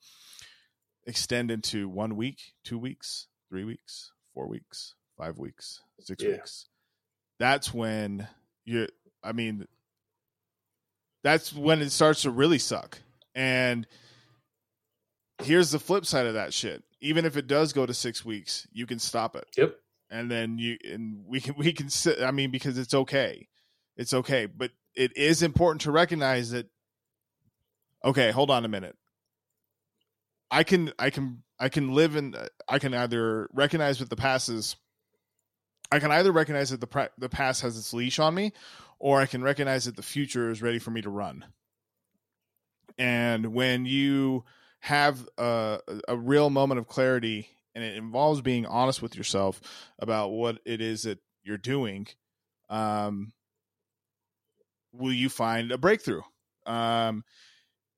extend 1.05 1.51
into 1.51 1.88
one 1.89 2.15
week 2.15 2.53
two 2.63 2.78
weeks 2.78 3.28
three 3.49 3.63
weeks 3.63 4.11
four 4.34 4.47
weeks 4.47 4.95
five 5.17 5.38
weeks 5.38 5.82
six 5.99 6.24
Yeah. 6.24 6.32
weeks. 6.32 6.67
That's 7.39 7.74
when 7.74 8.28
you're, 8.65 8.88
i 9.24 9.32
mean 9.32 9.67
that's 11.24 11.53
when 11.53 11.82
it 11.82 11.91
starts 11.91 12.22
to 12.24 12.32
really 12.32 12.59
suck. 12.59 12.99
And 13.36 13.86
here's 15.41 15.72
the 15.72 15.80
flip 15.80 16.05
side 16.05 16.26
of 16.26 16.34
that 16.34 16.53
shit. 16.53 16.84
Even 17.01 17.26
if 17.26 17.38
it 17.38 17.47
does 17.47 17.72
go 17.74 17.86
to 17.86 17.93
six 17.93 18.26
weeks 18.26 18.67
you 18.72 18.86
can 18.86 18.99
stop 18.99 19.36
it. 19.36 19.47
Yep. 19.57 19.76
and 20.09 20.30
then 20.30 20.57
you 20.57 20.78
and 20.84 21.24
we 21.28 21.39
can 21.39 21.55
we 21.57 21.72
can 21.72 21.89
sit 21.89 22.22
i 22.22 22.32
mean 22.32 22.51
because 22.51 22.78
it's 22.78 22.93
okay. 22.93 23.47
It's 23.95 24.13
okay. 24.13 24.45
But 24.45 24.72
it 24.95 25.15
is 25.17 25.43
important 25.43 25.82
to 25.82 25.91
recognize 25.91 26.51
that 26.51 26.67
okay 28.03 28.32
hold 28.32 28.49
on 28.51 28.65
a 28.65 28.70
minute. 28.70 28.95
I 30.51 30.63
can 30.63 30.91
i 30.99 31.09
can 31.09 31.43
i 31.59 31.70
can 31.70 31.93
live 31.93 32.15
in 32.15 32.36
i 32.67 32.80
can 32.80 32.93
either 32.93 33.49
recognize 33.53 33.99
what 33.99 34.09
the 34.09 34.15
passes. 34.15 34.76
i 35.91 35.99
can 35.99 36.11
either 36.11 36.32
recognize 36.32 36.72
that 36.72 36.82
the 36.82 37.09
the 37.17 37.30
past 37.30 37.61
has 37.61 37.78
its 37.78 37.93
leash 37.93 38.20
on 38.20 38.34
me 38.34 38.51
or 39.00 39.20
i 39.20 39.26
can 39.26 39.41
recognize 39.41 39.86
that 39.86 39.95
the 39.95 40.02
future 40.02 40.50
is 40.50 40.62
ready 40.62 40.80
for 40.80 40.91
me 40.91 41.02
to 41.02 41.10
run. 41.10 41.45
And 42.97 43.54
when 43.54 43.86
you 43.86 44.43
have 44.82 45.26
a, 45.38 45.80
a 46.08 46.18
real 46.18 46.50
moment 46.50 46.80
of 46.80 46.88
clarity 46.88 47.47
and 47.74 47.84
it 47.84 47.95
involves 47.95 48.41
being 48.41 48.66
honest 48.66 49.02
with 49.02 49.16
yourself 49.16 49.62
about 50.00 50.32
what 50.32 50.60
it 50.66 50.82
is 50.82 51.04
that 51.04 51.20
you're 51.43 51.58
doing 51.58 52.08
um, 52.70 53.32
will 54.93 55.14
you 55.14 55.30
find 55.30 55.72
a 55.72 55.78
breakthrough? 55.78 56.22
Um, 56.66 57.24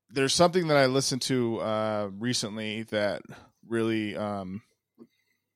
there's 0.10 0.34
something 0.34 0.68
that 0.68 0.78
i 0.78 0.86
listened 0.88 1.22
to 1.22 1.60
uh, 1.60 2.10
recently 2.20 2.84
that 2.84 3.22
really 3.68 4.16
um, 4.16 4.62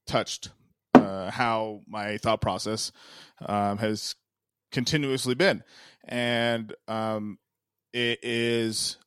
touched 0.07 0.49
uh, 0.93 1.29
how 1.29 1.81
my 1.87 2.17
thought 2.17 2.41
process 2.41 2.91
um, 3.45 3.77
has 3.77 4.15
continuously 4.75 5.33
been. 5.35 5.63
And 6.03 6.75
um, 6.87 7.39
it 7.93 8.19
is 8.21 8.97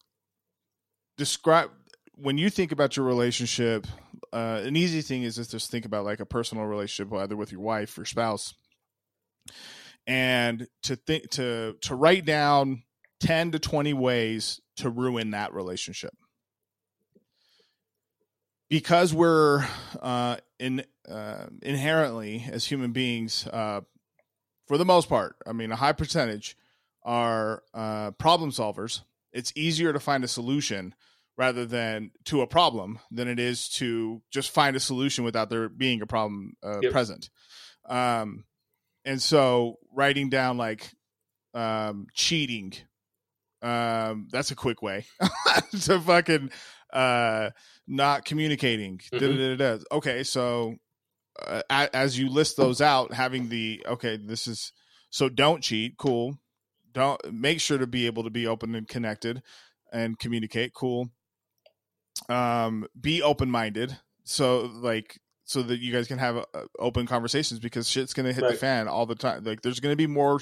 describe 1.17 1.71
when 2.15 2.39
you 2.39 2.49
think 2.51 2.73
about 2.73 2.97
your 2.97 3.07
relationship 3.07 3.87
uh, 4.33 4.61
an 4.65 4.77
easy 4.77 5.01
thing 5.01 5.23
is 5.23 5.37
just 5.37 5.51
to 5.51 5.59
think 5.59 5.85
about 5.85 6.05
like 6.05 6.21
a 6.21 6.27
personal 6.27 6.65
relationship 6.65 7.13
either 7.15 7.37
with 7.37 7.53
your 7.53 7.61
wife 7.61 7.97
or 7.99 8.05
spouse. 8.05 8.55
And 10.07 10.67
to 10.85 10.97
think 10.97 11.31
to 11.33 11.77
to 11.83 11.95
write 11.95 12.25
down 12.25 12.83
10 13.21 13.53
to 13.53 13.59
20 13.59 13.93
ways 13.93 14.61
to 14.77 14.91
ruin 14.91 15.31
that 15.33 15.53
relationship. 15.53 16.15
Because 18.71 19.15
we're 19.15 19.67
uh, 20.01 20.37
in 20.59 20.85
uh, 21.09 21.47
inherently 21.63 22.45
as 22.51 22.67
human 22.67 22.93
beings 22.93 23.47
uh, 23.47 23.81
for 24.69 24.79
the 24.79 24.85
most 24.85 25.09
part 25.09 25.35
i 25.47 25.53
mean 25.53 25.73
a 25.73 25.77
high 25.77 25.93
percentage 25.93 26.57
are 27.03 27.63
uh, 27.75 28.11
problem 28.13 28.51
solvers 28.51 29.01
it's 29.33 29.53
easier 29.57 29.93
to 29.93 30.01
find 30.01 30.23
a 30.25 30.29
solution 30.29 30.95
rather 31.37 31.65
than 31.65 32.11
to 32.25 32.41
a 32.43 32.47
problem 32.47 32.99
than 33.11 33.29
it 33.29 33.39
is 33.39 33.69
to 33.69 34.21
just 34.31 34.51
find 34.51 34.75
a 34.75 34.81
solution 34.81 35.23
without 35.25 35.49
there 35.49 35.69
being 35.69 36.03
a 36.03 36.07
problem 36.07 36.55
uh, 36.65 36.81
Yep. 36.81 36.93
present. 36.93 37.31
Um, 37.89 38.45
and 39.05 39.23
so 39.23 39.79
writing 39.95 40.31
down 40.31 40.59
like 40.59 40.91
um, 41.55 42.09
cheating, 42.13 42.75
um, 43.63 44.27
that's 44.33 44.51
a 44.51 44.57
quick 44.57 44.83
way 44.83 45.07
to 45.83 46.01
fucking 46.01 46.51
uh, 46.93 47.51
not 47.87 48.25
communicating. 48.25 48.99
Mhm. 49.13 49.85
Okay, 49.93 50.25
so 50.25 50.75
uh, 51.47 51.63
as 51.93 52.19
you 52.19 52.29
list 52.29 52.57
those 52.57 52.81
out, 52.81 53.13
having 53.13 53.49
the 53.49 53.85
okay, 53.87 54.17
this 54.17 54.47
is 54.47 54.73
so 55.11 55.29
don't 55.29 55.63
cheat. 55.63 55.97
Cool. 55.97 56.39
Don't 56.93 57.21
make 57.33 57.61
sure 57.61 57.79
to 57.79 57.87
be 57.87 58.07
able 58.07 58.25
to 58.25 58.31
be 58.31 58.47
open 58.47 58.75
and 58.75 58.89
connected 58.89 59.43
and 59.93 60.19
communicate. 60.19 60.75
Cool 60.75 61.11
um 62.29 62.87
be 63.01 63.23
open-minded 63.23 63.97
so 64.25 64.71
like 64.75 65.19
so 65.45 65.63
that 65.63 65.81
you 65.81 65.93
guys 65.93 66.07
can 66.07 66.19
have 66.19 66.37
uh, 66.37 66.45
open 66.79 67.07
conversations 67.07 67.61
because 67.61 67.89
shit's 67.89 68.13
gonna 68.13 68.33
hit 68.33 68.47
the 68.47 68.55
fan 68.55 68.89
all 68.89 69.07
the 69.07 69.15
time 69.15 69.45
like 69.45 69.63
there's 69.63 69.81
gonna 69.81 69.97
be 69.97 70.07
more 70.07 70.41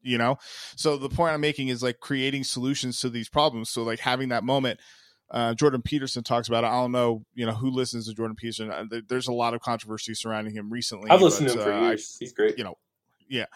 you 0.00 0.18
know 0.18 0.36
so 0.76 0.96
the 0.96 1.08
point 1.08 1.34
i'm 1.34 1.40
making 1.40 1.68
is 1.68 1.82
like 1.82 2.00
creating 2.00 2.44
solutions 2.44 3.00
to 3.00 3.08
these 3.08 3.28
problems 3.28 3.70
so 3.70 3.82
like 3.82 4.00
having 4.00 4.30
that 4.30 4.44
moment 4.44 4.80
uh, 5.30 5.54
Jordan 5.54 5.82
Peterson 5.82 6.22
talks 6.22 6.48
about 6.48 6.64
it. 6.64 6.68
I 6.68 6.80
don't 6.80 6.92
know, 6.92 7.24
you 7.34 7.44
know, 7.46 7.52
who 7.52 7.70
listens 7.70 8.06
to 8.08 8.14
Jordan 8.14 8.36
Peterson. 8.36 8.70
Uh, 8.70 8.84
there- 8.90 9.02
There's 9.06 9.28
a 9.28 9.32
lot 9.32 9.54
of 9.54 9.60
controversy 9.60 10.14
surrounding 10.14 10.54
him 10.54 10.70
recently. 10.70 11.10
I've 11.10 11.20
listened 11.22 11.48
to 11.50 11.54
him 11.58 11.62
for 11.62 11.72
uh, 11.72 11.80
I- 11.80 11.88
years. 11.90 12.16
He's 12.18 12.32
great. 12.32 12.56
you 12.58 12.64
know, 12.64 12.76
yeah, 13.28 13.46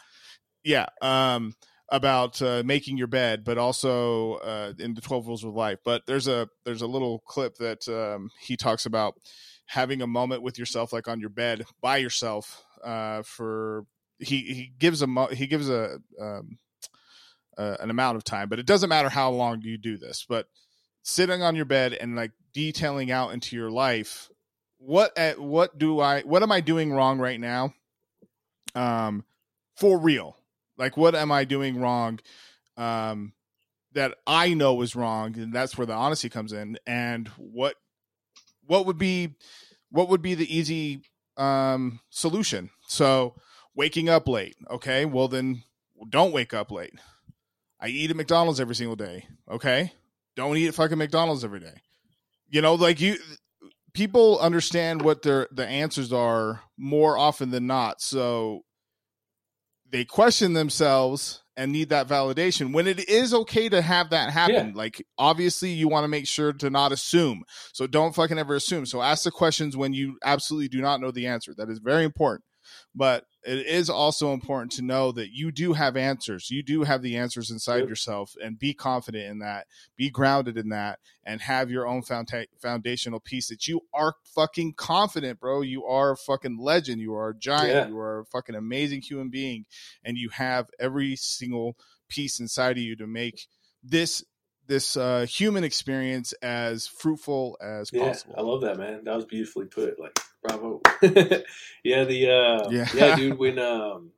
yeah, 0.64 0.86
um, 1.00 1.54
about 1.88 2.40
uh, 2.42 2.62
making 2.64 2.96
your 2.98 3.06
bed, 3.06 3.42
but 3.44 3.58
also 3.58 4.34
uh, 4.34 4.72
in 4.78 4.94
the 4.94 5.00
Twelve 5.00 5.26
Rules 5.26 5.44
of 5.44 5.54
Life. 5.54 5.78
But 5.84 6.02
there's 6.06 6.28
a 6.28 6.48
there's 6.64 6.82
a 6.82 6.86
little 6.86 7.20
clip 7.20 7.56
that 7.56 7.86
um, 7.88 8.30
he 8.40 8.56
talks 8.56 8.86
about 8.86 9.14
having 9.66 10.02
a 10.02 10.06
moment 10.06 10.42
with 10.42 10.58
yourself, 10.58 10.92
like 10.92 11.08
on 11.08 11.20
your 11.20 11.30
bed 11.30 11.64
by 11.80 11.96
yourself. 11.98 12.64
Uh, 12.84 13.22
for 13.22 13.84
he 14.18 14.36
he 14.54 14.72
gives 14.78 15.02
a 15.02 15.06
mo- 15.06 15.28
he 15.28 15.46
gives 15.46 15.68
a 15.70 15.98
um, 16.20 16.58
uh, 17.58 17.76
an 17.80 17.90
amount 17.90 18.16
of 18.16 18.24
time, 18.24 18.48
but 18.48 18.58
it 18.58 18.66
doesn't 18.66 18.88
matter 18.88 19.08
how 19.08 19.30
long 19.30 19.60
you 19.62 19.76
do 19.78 19.96
this. 19.98 20.24
But 20.28 20.46
sitting 21.02 21.42
on 21.42 21.56
your 21.56 21.64
bed 21.64 21.92
and 21.92 22.16
like 22.16 22.32
detailing 22.52 23.10
out 23.10 23.32
into 23.32 23.56
your 23.56 23.70
life 23.70 24.28
what 24.78 25.16
at 25.16 25.38
what 25.38 25.78
do 25.78 26.00
I 26.00 26.22
what 26.22 26.42
am 26.42 26.50
I 26.50 26.60
doing 26.60 26.92
wrong 26.92 27.18
right 27.18 27.38
now? 27.38 27.72
Um 28.74 29.24
for 29.76 29.98
real. 29.98 30.36
Like, 30.76 30.96
what 30.96 31.14
am 31.14 31.30
I 31.30 31.44
doing 31.44 31.78
wrong? 31.78 32.20
Um, 32.76 33.32
that 33.92 34.14
I 34.26 34.54
know 34.54 34.80
is 34.82 34.96
wrong, 34.96 35.38
and 35.38 35.52
that's 35.52 35.76
where 35.76 35.86
the 35.86 35.92
honesty 35.92 36.28
comes 36.28 36.52
in. 36.52 36.78
And 36.86 37.28
what 37.36 37.76
what 38.66 38.86
would 38.86 38.98
be 38.98 39.34
what 39.90 40.08
would 40.08 40.22
be 40.22 40.34
the 40.34 40.56
easy 40.56 41.02
um, 41.36 42.00
solution? 42.10 42.70
So 42.86 43.34
waking 43.74 44.08
up 44.08 44.28
late. 44.28 44.56
Okay, 44.70 45.04
well 45.04 45.28
then 45.28 45.62
don't 46.08 46.32
wake 46.32 46.54
up 46.54 46.70
late. 46.70 46.94
I 47.78 47.88
eat 47.88 48.10
at 48.10 48.16
McDonald's 48.16 48.60
every 48.60 48.74
single 48.74 48.96
day. 48.96 49.26
Okay, 49.50 49.92
don't 50.36 50.56
eat 50.56 50.68
at 50.68 50.74
fucking 50.74 50.98
McDonald's 50.98 51.44
every 51.44 51.60
day. 51.60 51.74
You 52.48 52.62
know, 52.62 52.74
like 52.74 53.00
you 53.00 53.16
people 53.94 54.38
understand 54.40 55.02
what 55.02 55.22
their 55.22 55.48
the 55.52 55.66
answers 55.66 56.12
are 56.12 56.60
more 56.76 57.16
often 57.16 57.50
than 57.50 57.66
not. 57.66 58.00
So 58.00 58.62
they 59.90 60.04
question 60.04 60.54
themselves 60.54 61.42
and 61.56 61.70
need 61.70 61.90
that 61.90 62.08
validation 62.08 62.72
when 62.72 62.86
it 62.86 63.08
is 63.08 63.34
okay 63.34 63.68
to 63.68 63.82
have 63.82 64.10
that 64.10 64.30
happen. 64.30 64.68
Yeah. 64.68 64.72
Like 64.74 65.04
obviously 65.18 65.70
you 65.70 65.88
want 65.88 66.04
to 66.04 66.08
make 66.08 66.26
sure 66.26 66.52
to 66.54 66.70
not 66.70 66.92
assume. 66.92 67.44
So 67.72 67.86
don't 67.86 68.14
fucking 68.14 68.38
ever 68.38 68.54
assume. 68.54 68.86
So 68.86 69.02
ask 69.02 69.24
the 69.24 69.30
questions 69.30 69.76
when 69.76 69.92
you 69.92 70.16
absolutely 70.24 70.68
do 70.68 70.80
not 70.80 71.00
know 71.00 71.10
the 71.10 71.26
answer. 71.26 71.52
That 71.56 71.68
is 71.68 71.78
very 71.78 72.04
important. 72.04 72.44
But 72.94 73.26
it 73.44 73.66
is 73.66 73.88
also 73.90 74.32
important 74.34 74.70
to 74.72 74.82
know 74.82 75.10
that 75.12 75.32
you 75.32 75.50
do 75.50 75.72
have 75.72 75.96
answers. 75.96 76.50
You 76.50 76.62
do 76.62 76.82
have 76.84 77.02
the 77.02 77.16
answers 77.16 77.50
inside 77.50 77.78
Yep. 77.78 77.88
yourself 77.88 78.34
and 78.42 78.58
be 78.58 78.74
confident 78.74 79.24
in 79.30 79.38
that. 79.38 79.66
Be 79.96 80.10
grounded 80.10 80.56
in 80.58 80.68
that 80.68 81.00
and 81.24 81.40
have 81.40 81.70
your 81.70 81.86
own 81.86 82.02
founda- 82.02 82.46
foundational 82.60 83.18
piece 83.18 83.48
that 83.48 83.66
you 83.66 83.80
are 83.94 84.14
fucking 84.34 84.74
confident, 84.74 85.40
bro. 85.40 85.62
You 85.62 85.84
are 85.86 86.12
a 86.12 86.16
fucking 86.16 86.58
legend. 86.58 87.00
You 87.00 87.14
are 87.14 87.30
a 87.30 87.36
giant. 87.38 87.74
Yeah. 87.74 87.88
You 87.88 87.98
are 87.98 88.20
a 88.20 88.24
fucking 88.26 88.54
amazing 88.54 89.00
human 89.00 89.30
being 89.30 89.64
and 90.04 90.16
you 90.18 90.28
have 90.28 90.68
every 90.78 91.16
single 91.16 91.76
piece 92.08 92.38
inside 92.40 92.72
of 92.76 92.84
you 92.84 92.94
to 92.96 93.06
make 93.06 93.46
this 93.82 94.22
this 94.68 94.96
uh 94.96 95.26
human 95.28 95.64
experience 95.64 96.32
as 96.34 96.86
fruitful 96.86 97.56
as 97.60 97.90
Yeah, 97.92 98.04
possible. 98.04 98.34
I 98.38 98.42
love 98.42 98.60
that, 98.60 98.78
man. 98.78 99.02
That 99.04 99.16
was 99.16 99.24
beautifully 99.24 99.66
put. 99.66 99.98
Like, 99.98 100.16
bravo. 100.42 100.80
yeah, 101.84 102.04
the 102.04 102.30
uh, 102.30 102.70
Yeah. 102.70 102.88
yeah. 102.92 103.14
dude. 103.16 103.38
When 103.38 103.58
um, 103.58 104.12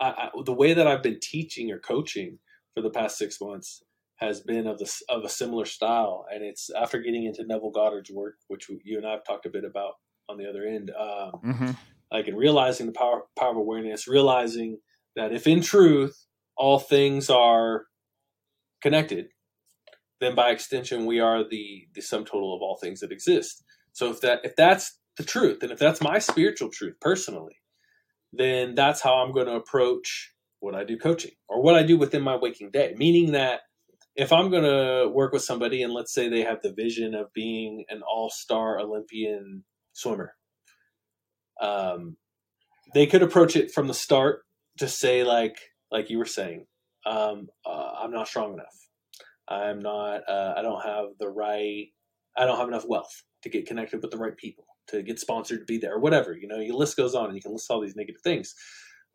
I, 0.00 0.06
I, 0.08 0.30
the 0.44 0.52
way 0.54 0.74
that 0.74 0.86
I've 0.86 1.02
been 1.02 1.20
teaching 1.20 1.70
or 1.72 1.78
coaching 1.78 2.38
for 2.74 2.82
the 2.82 2.90
past 2.90 3.18
six 3.18 3.40
months 3.40 3.82
has 4.16 4.40
been 4.40 4.66
of 4.66 4.78
this 4.78 5.02
of 5.08 5.24
a 5.24 5.28
similar 5.28 5.64
style, 5.66 6.26
and 6.32 6.44
it's 6.44 6.70
after 6.70 7.00
getting 7.00 7.24
into 7.24 7.44
Neville 7.46 7.70
Goddard's 7.72 8.10
work, 8.10 8.36
which 8.48 8.70
you 8.84 8.98
and 8.98 9.06
I 9.06 9.12
have 9.12 9.24
talked 9.24 9.46
a 9.46 9.50
bit 9.50 9.64
about 9.64 9.94
on 10.28 10.38
the 10.38 10.48
other 10.48 10.64
end. 10.64 10.90
Um, 10.98 11.32
hmm 11.42 11.70
like 12.12 12.28
in 12.28 12.36
realizing 12.36 12.86
the 12.86 12.92
power 12.92 13.22
power 13.38 13.50
of 13.52 13.56
awareness, 13.58 14.08
realizing 14.08 14.78
that 15.16 15.32
if 15.32 15.46
in 15.46 15.62
truth 15.62 16.26
all 16.56 16.78
things 16.78 17.30
are 17.30 17.86
connected, 18.82 19.28
then 20.20 20.34
by 20.34 20.50
extension 20.50 21.06
we 21.06 21.20
are 21.20 21.44
the 21.48 21.86
the 21.94 22.02
sum 22.02 22.24
total 22.24 22.54
of 22.54 22.62
all 22.62 22.78
things 22.80 23.00
that 23.00 23.12
exist. 23.12 23.64
So 23.92 24.10
if 24.10 24.20
that 24.22 24.40
if 24.44 24.56
that's 24.56 24.98
the 25.16 25.24
truth, 25.24 25.62
and 25.62 25.72
if 25.72 25.78
that's 25.78 26.00
my 26.00 26.18
spiritual 26.18 26.70
truth 26.70 26.96
personally, 27.00 27.56
then 28.32 28.74
that's 28.74 29.00
how 29.00 29.14
I'm 29.14 29.32
going 29.32 29.46
to 29.46 29.54
approach 29.54 30.32
what 30.60 30.74
I 30.74 30.84
do 30.84 30.96
coaching 30.96 31.32
or 31.48 31.62
what 31.62 31.74
I 31.74 31.82
do 31.82 31.98
within 31.98 32.22
my 32.22 32.36
waking 32.36 32.70
day. 32.70 32.94
Meaning 32.96 33.32
that 33.32 33.60
if 34.16 34.32
I'm 34.32 34.50
going 34.50 34.64
to 34.64 35.08
work 35.08 35.32
with 35.32 35.42
somebody 35.42 35.82
and 35.82 35.92
let's 35.92 36.12
say 36.12 36.28
they 36.28 36.42
have 36.42 36.62
the 36.62 36.72
vision 36.72 37.14
of 37.14 37.32
being 37.32 37.84
an 37.88 38.02
all-star 38.02 38.80
Olympian 38.80 39.64
swimmer, 39.92 40.34
um, 41.60 42.16
they 42.94 43.06
could 43.06 43.22
approach 43.22 43.56
it 43.56 43.70
from 43.72 43.88
the 43.88 43.94
start 43.94 44.42
to 44.78 44.88
say 44.88 45.24
like 45.24 45.58
like 45.90 46.10
you 46.10 46.18
were 46.18 46.24
saying, 46.24 46.66
um, 47.06 47.48
uh, 47.64 47.92
I'm 48.00 48.10
not 48.10 48.26
strong 48.26 48.54
enough. 48.54 48.88
I'm 49.46 49.78
not. 49.78 50.22
Uh, 50.28 50.54
I 50.56 50.62
don't 50.62 50.82
have 50.84 51.06
the 51.20 51.28
right. 51.28 51.86
I 52.36 52.46
don't 52.46 52.58
have 52.58 52.68
enough 52.68 52.86
wealth 52.88 53.22
to 53.42 53.48
get 53.48 53.66
connected 53.66 54.02
with 54.02 54.10
the 54.10 54.16
right 54.16 54.36
people 54.36 54.64
to 54.88 55.02
get 55.02 55.18
sponsored 55.18 55.60
to 55.60 55.64
be 55.64 55.78
there 55.78 55.94
or 55.94 56.00
whatever. 56.00 56.34
You 56.34 56.48
know, 56.48 56.58
your 56.58 56.76
list 56.76 56.96
goes 56.96 57.14
on, 57.14 57.26
and 57.26 57.34
you 57.34 57.42
can 57.42 57.52
list 57.52 57.70
all 57.70 57.80
these 57.80 57.96
negative 57.96 58.22
things. 58.22 58.54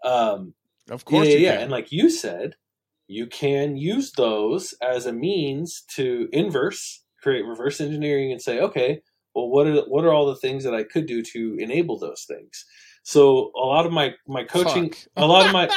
Um, 0.03 0.53
Of 0.89 1.05
course 1.05 1.27
yeah, 1.27 1.35
yeah, 1.35 1.53
can. 1.53 1.63
and 1.63 1.71
like 1.71 1.91
you 1.91 2.09
said, 2.09 2.55
you 3.07 3.27
can 3.27 3.75
use 3.75 4.11
those 4.11 4.73
as 4.81 5.05
a 5.05 5.13
means 5.13 5.83
to 5.95 6.29
inverse, 6.31 7.03
create 7.21 7.45
reverse 7.45 7.81
engineering, 7.81 8.31
and 8.31 8.41
say, 8.41 8.59
okay, 8.59 9.01
well, 9.35 9.49
what 9.49 9.67
are 9.67 9.81
what 9.87 10.05
are 10.05 10.13
all 10.13 10.27
the 10.27 10.35
things 10.35 10.63
that 10.63 10.75
I 10.75 10.83
could 10.83 11.05
do 11.05 11.21
to 11.21 11.57
enable 11.59 11.97
those 11.97 12.25
things? 12.27 12.65
So 13.03 13.51
a 13.55 13.65
lot 13.65 13.85
of 13.85 13.91
my 13.91 14.13
my 14.27 14.43
coaching, 14.43 14.93
a 15.15 15.25
lot 15.25 15.45
of 15.45 15.53
my 15.53 15.69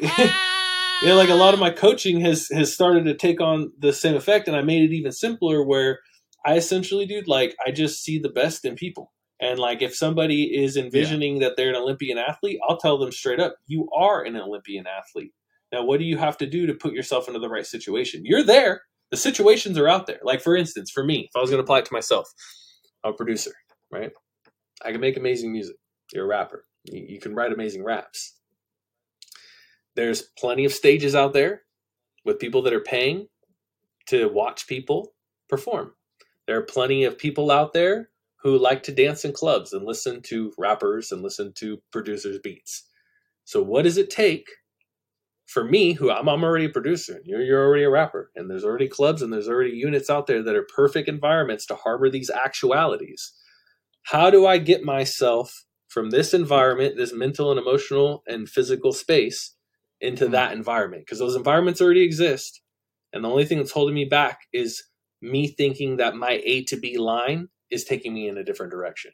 yeah, 1.02 1.14
like 1.14 1.28
a 1.28 1.34
lot 1.34 1.54
of 1.54 1.60
my 1.60 1.70
coaching 1.70 2.20
has 2.20 2.48
has 2.52 2.72
started 2.72 3.04
to 3.04 3.14
take 3.14 3.40
on 3.40 3.72
the 3.78 3.92
same 3.92 4.14
effect, 4.14 4.48
and 4.48 4.56
I 4.56 4.62
made 4.62 4.82
it 4.82 4.94
even 4.94 5.12
simpler. 5.12 5.64
Where 5.64 6.00
I 6.44 6.56
essentially, 6.56 7.06
dude, 7.06 7.28
like 7.28 7.54
I 7.66 7.70
just 7.70 8.02
see 8.02 8.18
the 8.18 8.28
best 8.28 8.64
in 8.64 8.74
people, 8.74 9.11
and 9.42 9.60
like 9.60 9.82
if 9.82 9.94
somebody 9.94 10.44
is 10.44 10.78
envisioning 10.78 11.40
that 11.40 11.58
they're 11.58 11.70
an 11.70 11.76
Olympian 11.76 12.18
athlete, 12.18 12.60
I'll 12.68 12.78
tell 12.78 12.98
them 12.98 13.12
straight 13.12 13.40
up, 13.40 13.56
you 13.68 13.90
are 13.94 14.24
an 14.24 14.36
Olympian 14.36 14.86
athlete. 14.86 15.34
Now, 15.72 15.84
what 15.84 16.00
do 16.00 16.06
you 16.06 16.18
have 16.18 16.38
to 16.38 16.46
do 16.46 16.66
to 16.66 16.74
put 16.74 16.94
yourself 16.94 17.28
into 17.28 17.40
the 17.40 17.50
right 17.50 17.66
situation? 17.66 18.22
You're 18.24 18.44
there. 18.44 18.82
The 19.10 19.18
situations 19.18 19.78
are 19.78 19.88
out 19.88 20.06
there. 20.08 20.20
Like 20.24 20.42
for 20.42 20.56
instance, 20.56 20.90
for 20.90 21.04
me, 21.04 21.28
if 21.28 21.36
I 21.36 21.40
was 21.40 21.50
going 21.50 21.60
to 21.60 21.64
apply 21.64 21.80
it 21.80 21.86
to 21.86 21.94
myself, 21.94 22.30
I'm 23.04 23.14
a 23.14 23.16
producer, 23.16 23.52
right? 23.92 24.12
I 24.84 24.92
can 24.92 25.02
make 25.02 25.18
amazing 25.18 25.52
music. 25.52 25.76
You're 26.14 26.26
a 26.26 26.28
rapper. 26.28 26.66
You, 26.84 27.04
you 27.08 27.20
can 27.20 27.34
write 27.34 27.52
amazing 27.52 27.84
raps 27.84 28.34
there's 29.96 30.22
plenty 30.38 30.66
of 30.66 30.72
stages 30.72 31.16
out 31.16 31.34
there 31.34 31.62
with 32.24 32.40
people 32.40 32.62
that 32.62 32.74
are 32.74 32.80
paying 32.80 33.28
to 34.08 34.28
watch 34.28 34.68
people 34.68 35.14
perform. 35.50 35.92
There 36.48 36.58
are 36.58 36.64
plenty 36.64 37.04
of 37.04 37.18
people 37.18 37.52
out 37.52 37.74
there 37.74 38.10
who 38.42 38.58
like 38.58 38.82
to 38.84 38.92
dance 38.92 39.24
in 39.24 39.32
clubs 39.32 39.72
and 39.72 39.84
listen 39.84 40.20
to 40.22 40.52
rappers 40.58 41.12
and 41.12 41.22
listen 41.22 41.52
to 41.56 41.80
producers' 41.92 42.38
beats. 42.42 42.84
So, 43.44 43.62
what 43.62 43.82
does 43.82 43.96
it 43.96 44.10
take 44.10 44.48
for 45.46 45.64
me, 45.64 45.92
who 45.92 46.10
I'm, 46.10 46.28
I'm 46.28 46.44
already 46.44 46.66
a 46.66 46.70
producer, 46.70 47.16
and 47.16 47.26
you're, 47.26 47.42
you're 47.42 47.64
already 47.64 47.84
a 47.84 47.90
rapper, 47.90 48.30
and 48.34 48.50
there's 48.50 48.64
already 48.64 48.88
clubs 48.88 49.20
and 49.22 49.32
there's 49.32 49.48
already 49.48 49.72
units 49.72 50.08
out 50.08 50.26
there 50.26 50.42
that 50.42 50.54
are 50.56 50.66
perfect 50.74 51.08
environments 51.08 51.66
to 51.66 51.74
harbor 51.74 52.08
these 52.08 52.30
actualities? 52.30 53.32
How 54.04 54.30
do 54.30 54.46
I 54.46 54.58
get 54.58 54.84
myself 54.84 55.64
from 55.88 56.10
this 56.10 56.32
environment, 56.32 56.96
this 56.96 57.12
mental 57.12 57.50
and 57.50 57.60
emotional 57.60 58.22
and 58.26 58.48
physical 58.48 58.92
space, 58.92 59.54
into 60.02 60.26
Mm. 60.26 60.32
that 60.32 60.52
environment 60.52 61.02
because 61.06 61.20
those 61.20 61.36
environments 61.36 61.80
already 61.80 62.02
exist 62.02 62.60
and 63.12 63.24
the 63.24 63.28
only 63.30 63.44
thing 63.44 63.58
that's 63.58 63.70
holding 63.70 63.94
me 63.94 64.04
back 64.04 64.40
is 64.52 64.82
me 65.22 65.46
thinking 65.46 65.96
that 65.96 66.16
my 66.16 66.40
a 66.44 66.64
to 66.64 66.76
b 66.76 66.98
line 66.98 67.48
is 67.72 67.84
taking 67.84 68.14
me 68.14 68.28
in 68.28 68.38
a 68.38 68.44
different 68.44 68.72
direction. 68.72 69.12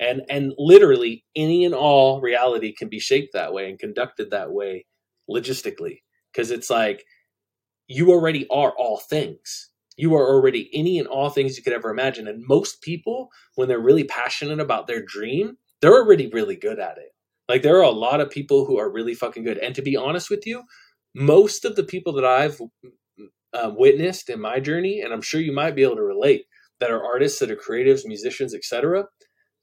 And 0.00 0.22
and 0.30 0.52
literally 0.58 1.24
any 1.34 1.64
and 1.64 1.74
all 1.74 2.20
reality 2.20 2.72
can 2.72 2.88
be 2.88 3.00
shaped 3.00 3.32
that 3.32 3.52
way 3.52 3.68
and 3.68 3.78
conducted 3.78 4.30
that 4.30 4.52
way 4.52 4.86
logistically. 5.28 5.98
Because 6.32 6.50
it's 6.50 6.70
like 6.70 7.04
you 7.88 8.10
already 8.10 8.46
are 8.50 8.72
all 8.78 8.98
things. 8.98 9.70
You 9.96 10.14
are 10.14 10.28
already 10.28 10.70
any 10.72 11.00
and 11.00 11.08
all 11.08 11.30
things 11.30 11.56
you 11.56 11.64
could 11.64 11.72
ever 11.72 11.90
imagine. 11.90 12.28
And 12.28 12.44
most 12.46 12.82
people 12.82 13.28
when 13.56 13.68
they're 13.68 13.80
really 13.80 14.04
passionate 14.04 14.60
about 14.60 14.86
their 14.86 15.04
dream 15.04 15.56
they're 15.80 15.94
already 15.94 16.28
really 16.28 16.56
good 16.56 16.78
at 16.78 16.98
it. 16.98 17.12
Like 17.48 17.62
there 17.62 17.78
are 17.78 17.82
a 17.82 17.90
lot 17.90 18.20
of 18.20 18.30
people 18.30 18.64
who 18.64 18.78
are 18.78 18.90
really 18.90 19.14
fucking 19.14 19.44
good. 19.44 19.58
And 19.58 19.74
to 19.74 19.82
be 19.82 19.96
honest 19.96 20.30
with 20.30 20.46
you, 20.46 20.62
most 21.14 21.64
of 21.64 21.76
the 21.76 21.84
people 21.84 22.12
that 22.14 22.24
I've 22.24 22.60
uh, 23.54 23.72
witnessed 23.74 24.28
in 24.28 24.40
my 24.40 24.60
journey, 24.60 25.00
and 25.00 25.12
I'm 25.12 25.22
sure 25.22 25.40
you 25.40 25.52
might 25.52 25.74
be 25.74 25.82
able 25.82 25.96
to 25.96 26.02
relate, 26.02 26.44
that 26.80 26.90
are 26.90 27.04
artists, 27.04 27.38
that 27.40 27.50
are 27.50 27.56
creatives, 27.56 28.04
musicians, 28.04 28.54
etc., 28.54 29.06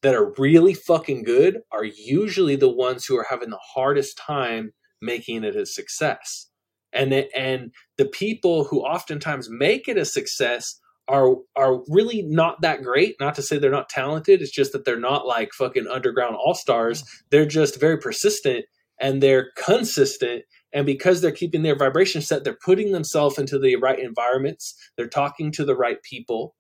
that 0.02 0.14
are 0.14 0.34
really 0.38 0.74
fucking 0.74 1.24
good, 1.24 1.62
are 1.72 1.86
usually 1.86 2.56
the 2.56 2.72
ones 2.72 3.06
who 3.06 3.18
are 3.18 3.26
having 3.30 3.50
the 3.50 3.60
hardest 3.74 4.18
time 4.18 4.72
making 5.02 5.44
it 5.44 5.56
a 5.56 5.66
success. 5.66 6.48
And 6.94 7.12
the, 7.12 7.36
and 7.36 7.72
the 7.98 8.06
people 8.06 8.66
who 8.66 8.82
oftentimes 8.82 9.50
make 9.50 9.88
it 9.88 9.98
a 9.98 10.06
success 10.06 10.80
are 11.08 11.36
are 11.56 11.82
really 11.90 12.24
not 12.24 12.62
that 12.62 12.82
great. 12.82 13.16
Not 13.20 13.36
to 13.36 13.42
say 13.42 13.58
they're 13.58 13.72
not 13.72 13.90
talented. 13.90 14.42
It's 14.42 14.52
just 14.52 14.72
that 14.72 14.86
they're 14.86 15.00
not 15.00 15.28
like 15.28 15.54
fucking 15.54 15.88
underground 15.88 16.36
all 16.36 16.56
stars 16.56 17.02
mm-hmm. 17.02 17.18
they're 17.32 17.46
just 17.46 17.80
very 17.80 17.98
persistent 17.98 18.66
and 19.00 19.22
they're 19.22 19.52
consistent 19.58 20.44
and 20.74 20.86
because 20.86 21.22
they're 21.22 21.32
keeping 21.32 21.64
their 21.64 21.78
vibration 21.78 22.22
set 22.22 22.44
they're 22.44 22.58
putting 22.64 22.92
themselves 22.92 23.38
into 23.38 23.60
the 23.60 23.76
right 23.76 24.00
environments 24.00 24.74
they're 24.98 25.08
talking 25.08 25.52
to 25.52 25.66
the 25.66 25.76
right 25.76 26.02
people 26.04 26.56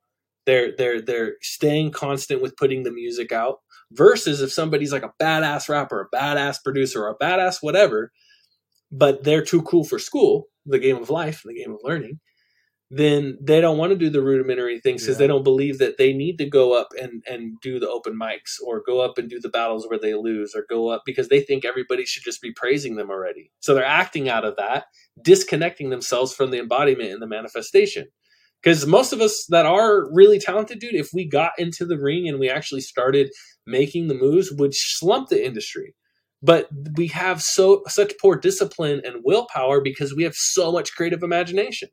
they're 0.46 0.76
they're 0.78 1.02
they're 1.02 1.34
staying 1.42 1.92
constant 1.92 2.42
with 2.42 2.56
putting 2.58 2.84
the 2.84 2.92
music 2.92 3.32
out 3.32 3.60
versus 3.92 4.42
if 4.42 4.52
somebody's 4.52 4.92
like 4.92 5.04
a 5.04 5.14
badass 5.22 5.70
rapper 5.70 6.10
a 6.12 6.16
badass 6.16 6.58
producer 6.64 7.04
or 7.04 7.10
a 7.10 7.18
badass 7.24 7.58
whatever 7.62 8.12
but 8.92 9.24
they're 9.24 9.44
too 9.44 9.62
cool 9.64 9.84
for 9.84 10.00
school 10.00 10.46
the 10.66 10.80
game 10.80 10.98
of 10.98 11.10
life 11.10 11.42
the 11.46 11.54
game 11.54 11.72
of 11.72 11.80
learning 11.84 12.20
then 12.92 13.36
they 13.42 13.60
don't 13.62 13.80
want 13.80 13.92
to 13.92 13.98
do 13.98 14.12
the 14.12 14.22
rudimentary 14.22 14.80
things 14.80 15.02
because 15.02 15.16
Yeah. 15.16 15.22
they 15.22 15.28
don't 15.28 15.44
believe 15.44 15.80
that 15.80 15.98
they 15.98 16.14
need 16.14 16.38
to 16.38 16.46
go 16.48 16.74
up 16.80 16.90
and, 17.02 17.24
and 17.28 17.60
do 17.62 17.80
the 17.80 17.90
open 17.90 18.18
mics 18.18 18.54
or 18.64 18.84
go 18.86 19.00
up 19.02 19.18
and 19.18 19.28
do 19.28 19.40
the 19.40 19.50
battles 19.50 19.88
where 19.90 19.98
they 20.00 20.14
lose 20.14 20.54
or 20.56 20.66
go 20.70 20.90
up 20.90 21.02
because 21.04 21.28
they 21.28 21.42
think 21.42 21.66
everybody 21.66 22.06
should 22.06 22.24
just 22.24 22.42
be 22.44 22.54
praising 22.54 22.96
them 22.96 23.10
already. 23.10 23.52
So 23.60 23.74
they're 23.74 23.84
acting 23.84 24.30
out 24.30 24.46
of 24.46 24.56
that, 24.58 24.86
disconnecting 25.20 25.90
themselves 25.90 26.34
from 26.34 26.52
the 26.52 26.60
embodiment 26.60 27.12
and 27.12 27.22
the 27.22 27.28
manifestation. 27.28 28.06
Because 28.66 28.88
most 28.88 29.14
of 29.14 29.22
us 29.22 29.46
that 29.52 29.68
are 29.68 30.12
really 30.14 30.40
talented, 30.40 30.80
dude, 30.80 30.96
if 30.96 31.12
we 31.14 31.26
got 31.30 31.54
into 31.60 31.86
the 31.86 32.00
ring 32.00 32.28
and 32.28 32.40
we 32.40 32.50
actually 32.50 32.82
started 32.82 33.32
making 33.68 34.10
the 34.10 34.16
moves, 34.16 34.52
would 34.54 34.74
slump 34.76 35.30
the 35.30 35.46
industry. 35.46 35.96
But 36.44 36.70
we 36.98 37.08
have 37.10 37.42
so 37.44 37.84
such 37.88 38.14
poor 38.22 38.36
discipline 38.38 39.02
and 39.06 39.24
willpower 39.24 39.82
because 39.82 40.16
we 40.16 40.24
have 40.24 40.36
so 40.36 40.72
much 40.74 40.96
creative 40.96 41.24
imagination 41.24 41.90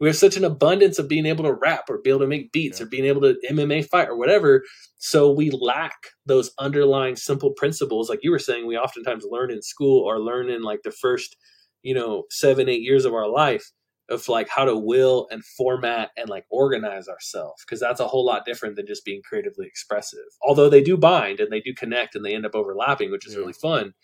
we 0.00 0.08
have 0.08 0.16
such 0.16 0.36
an 0.36 0.44
abundance 0.44 0.98
of 0.98 1.08
being 1.08 1.26
able 1.26 1.44
to 1.44 1.54
rap 1.54 1.84
or 1.88 1.98
be 1.98 2.10
able 2.10 2.20
to 2.20 2.26
make 2.26 2.52
beats 2.52 2.80
Yeah. 2.80 2.86
or 2.86 2.88
being 2.88 3.06
able 3.06 3.22
to 3.22 3.36
MMA 3.50 3.82
fight 3.82 4.08
or 4.08 4.16
whatever. 4.16 4.62
So 4.98 5.30
we 5.30 5.50
lack 5.50 5.94
those 6.26 6.52
underlying 6.58 7.16
simple 7.16 7.52
principles, 7.52 8.10
like 8.10 8.20
you 8.22 8.30
were 8.30 8.38
saying, 8.38 8.66
we 8.66 8.76
oftentimes 8.76 9.24
learn 9.30 9.50
in 9.50 9.62
school 9.62 10.02
or 10.02 10.20
learn 10.20 10.50
in 10.50 10.62
like 10.62 10.82
the 10.82 10.90
first, 10.90 11.36
you 11.82 11.94
know, 11.94 12.24
seven, 12.30 12.68
eight 12.68 12.82
years 12.82 13.04
of 13.04 13.14
our 13.14 13.28
life 13.28 13.70
of 14.10 14.28
like 14.28 14.48
how 14.48 14.64
to 14.64 14.76
will 14.76 15.26
and 15.30 15.44
format 15.44 16.10
and 16.16 16.28
like 16.28 16.44
organize 16.50 17.08
ourselves. 17.08 17.64
Cause 17.64 17.80
that's 17.80 18.00
a 18.00 18.06
whole 18.06 18.24
lot 18.24 18.44
different 18.44 18.76
than 18.76 18.86
just 18.86 19.04
being 19.04 19.22
creatively 19.26 19.66
expressive. 19.66 20.26
Although 20.42 20.68
they 20.68 20.82
do 20.82 20.96
bind 20.96 21.40
and 21.40 21.50
they 21.50 21.60
do 21.60 21.72
connect 21.74 22.14
and 22.14 22.24
they 22.24 22.34
end 22.34 22.44
up 22.46 22.54
overlapping, 22.54 23.10
which 23.10 23.26
is 23.26 23.32
Yeah. 23.34 23.40
really 23.40 23.54
fun. 23.54 23.94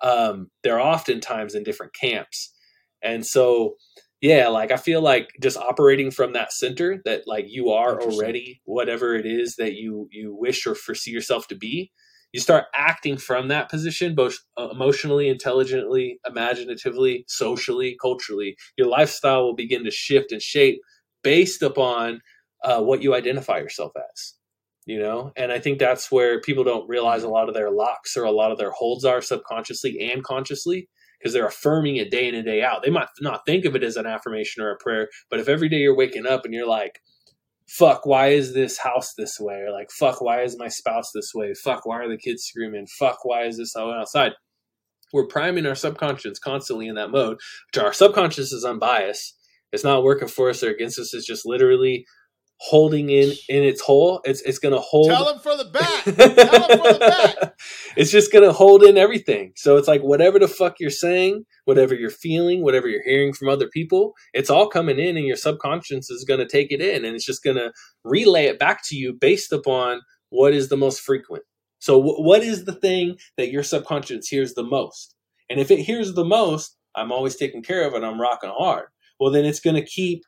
Um, 0.00 0.50
they're 0.62 0.80
oftentimes 0.80 1.54
in 1.54 1.62
different 1.64 1.94
camps. 1.94 2.52
And 3.02 3.26
so 3.26 3.76
yeah 4.22 4.46
like 4.48 4.70
i 4.70 4.76
feel 4.76 5.02
like 5.02 5.30
just 5.42 5.56
operating 5.56 6.10
from 6.10 6.32
that 6.32 6.52
center 6.52 7.02
that 7.04 7.22
like 7.26 7.46
you 7.48 7.70
are 7.70 8.00
already 8.00 8.60
whatever 8.64 9.16
it 9.16 9.26
is 9.26 9.56
that 9.56 9.74
you 9.74 10.08
you 10.12 10.32
wish 10.38 10.64
or 10.66 10.74
foresee 10.76 11.10
yourself 11.10 11.48
to 11.48 11.56
be 11.56 11.90
you 12.32 12.40
start 12.40 12.64
acting 12.74 13.16
from 13.16 13.48
that 13.48 13.68
position 13.68 14.14
both 14.14 14.38
uh, 14.56 14.68
emotionally 14.70 15.28
intelligently 15.28 16.18
imaginatively 16.26 17.24
socially 17.28 17.96
culturally 18.00 18.56
your 18.76 18.88
lifestyle 18.88 19.44
will 19.44 19.54
begin 19.54 19.84
to 19.84 19.90
shift 19.90 20.32
and 20.32 20.42
shape 20.42 20.80
based 21.22 21.62
upon 21.62 22.20
uh, 22.64 22.80
what 22.80 23.02
you 23.02 23.14
identify 23.14 23.58
yourself 23.58 23.92
as 24.12 24.34
you 24.86 24.98
know 24.98 25.32
and 25.36 25.52
i 25.52 25.58
think 25.58 25.78
that's 25.78 26.10
where 26.10 26.40
people 26.40 26.64
don't 26.64 26.88
realize 26.88 27.22
a 27.22 27.28
lot 27.28 27.48
of 27.48 27.54
their 27.54 27.70
locks 27.70 28.16
or 28.16 28.24
a 28.24 28.30
lot 28.30 28.52
of 28.52 28.58
their 28.58 28.70
holds 28.70 29.04
are 29.04 29.20
subconsciously 29.20 30.10
and 30.12 30.24
consciously 30.24 30.88
because 31.22 31.32
they're 31.32 31.46
affirming 31.46 31.96
it 31.96 32.10
day 32.10 32.26
in 32.26 32.34
and 32.34 32.44
day 32.44 32.62
out. 32.62 32.82
They 32.82 32.90
might 32.90 33.06
not 33.20 33.46
think 33.46 33.64
of 33.64 33.76
it 33.76 33.84
as 33.84 33.96
an 33.96 34.06
affirmation 34.06 34.62
or 34.62 34.72
a 34.72 34.76
prayer, 34.76 35.08
but 35.30 35.38
if 35.38 35.48
every 35.48 35.68
day 35.68 35.76
you're 35.76 35.96
waking 35.96 36.26
up 36.26 36.44
and 36.44 36.52
you're 36.52 36.66
like, 36.66 37.00
fuck, 37.78 38.04
why 38.04 38.28
is 38.28 38.52
this 38.52 38.78
house 38.78 39.14
this 39.16 39.40
way? 39.40 39.54
Or 39.54 39.72
like, 39.72 39.90
fuck, 39.90 40.20
why 40.20 40.42
is 40.42 40.58
my 40.58 40.68
spouse 40.68 41.10
this 41.14 41.32
way? 41.34 41.54
Fuck, 41.54 41.86
why 41.86 42.00
are 42.00 42.08
the 42.08 42.18
kids 42.18 42.44
screaming? 42.44 42.86
Fuck, 42.86 43.24
why 43.24 43.44
is 43.44 43.56
this 43.56 43.74
all 43.74 43.92
outside? 43.92 44.32
We're 45.12 45.26
priming 45.26 45.66
our 45.66 45.74
subconscious 45.74 46.38
constantly 46.38 46.86
in 46.86 46.96
that 46.96 47.10
mode, 47.10 47.38
which 47.72 47.82
our 47.82 47.92
subconscious 47.92 48.52
is 48.52 48.64
unbiased. 48.64 49.36
It's 49.72 49.84
not 49.84 50.04
working 50.04 50.28
for 50.28 50.50
us 50.50 50.62
or 50.62 50.70
against 50.70 50.98
us. 50.98 51.14
It's 51.14 51.26
just 51.26 51.46
literally 51.46 52.04
holding 52.64 53.10
in 53.10 53.32
in 53.48 53.64
its 53.64 53.80
hole. 53.80 54.20
It's 54.24 54.40
it's 54.42 54.58
gonna 54.60 54.78
hold 54.78 55.10
Tell 55.10 55.28
him 55.28 55.40
for 55.40 55.56
the 55.56 55.64
back. 55.64 56.04
Tell 56.04 56.68
him 56.68 56.78
for 56.78 56.92
the 56.92 56.98
back. 57.00 57.54
it's 57.96 58.12
just 58.12 58.32
gonna 58.32 58.52
hold 58.52 58.84
in 58.84 58.96
everything. 58.96 59.52
So 59.56 59.76
it's 59.76 59.88
like 59.88 60.02
whatever 60.02 60.38
the 60.38 60.46
fuck 60.46 60.78
you're 60.78 60.90
saying, 60.90 61.44
whatever 61.64 61.92
you're 61.94 62.08
feeling, 62.10 62.62
whatever 62.62 62.88
you're 62.88 63.02
hearing 63.02 63.32
from 63.32 63.48
other 63.48 63.68
people, 63.68 64.14
it's 64.32 64.48
all 64.48 64.68
coming 64.68 65.00
in, 65.00 65.16
and 65.16 65.26
your 65.26 65.36
subconscious 65.36 66.08
is 66.08 66.24
gonna 66.24 66.46
take 66.46 66.70
it 66.70 66.80
in, 66.80 67.04
and 67.04 67.16
it's 67.16 67.26
just 67.26 67.42
gonna 67.42 67.72
relay 68.04 68.44
it 68.46 68.60
back 68.60 68.82
to 68.86 68.96
you 68.96 69.12
based 69.12 69.52
upon 69.52 70.00
what 70.30 70.54
is 70.54 70.68
the 70.68 70.76
most 70.76 71.00
frequent. 71.00 71.42
So 71.80 72.00
wh- 72.00 72.20
what 72.20 72.42
is 72.42 72.64
the 72.64 72.74
thing 72.74 73.16
that 73.36 73.50
your 73.50 73.64
subconscious 73.64 74.28
hears 74.28 74.54
the 74.54 74.62
most? 74.62 75.16
And 75.50 75.58
if 75.58 75.72
it 75.72 75.80
hears 75.80 76.14
the 76.14 76.24
most, 76.24 76.76
I'm 76.94 77.10
always 77.10 77.34
taking 77.34 77.62
care 77.64 77.86
of 77.86 77.94
it. 77.94 78.04
I'm 78.04 78.20
rocking 78.20 78.52
hard. 78.56 78.86
Well, 79.18 79.32
then 79.32 79.44
it's 79.44 79.60
gonna 79.60 79.84
keep 79.84 80.22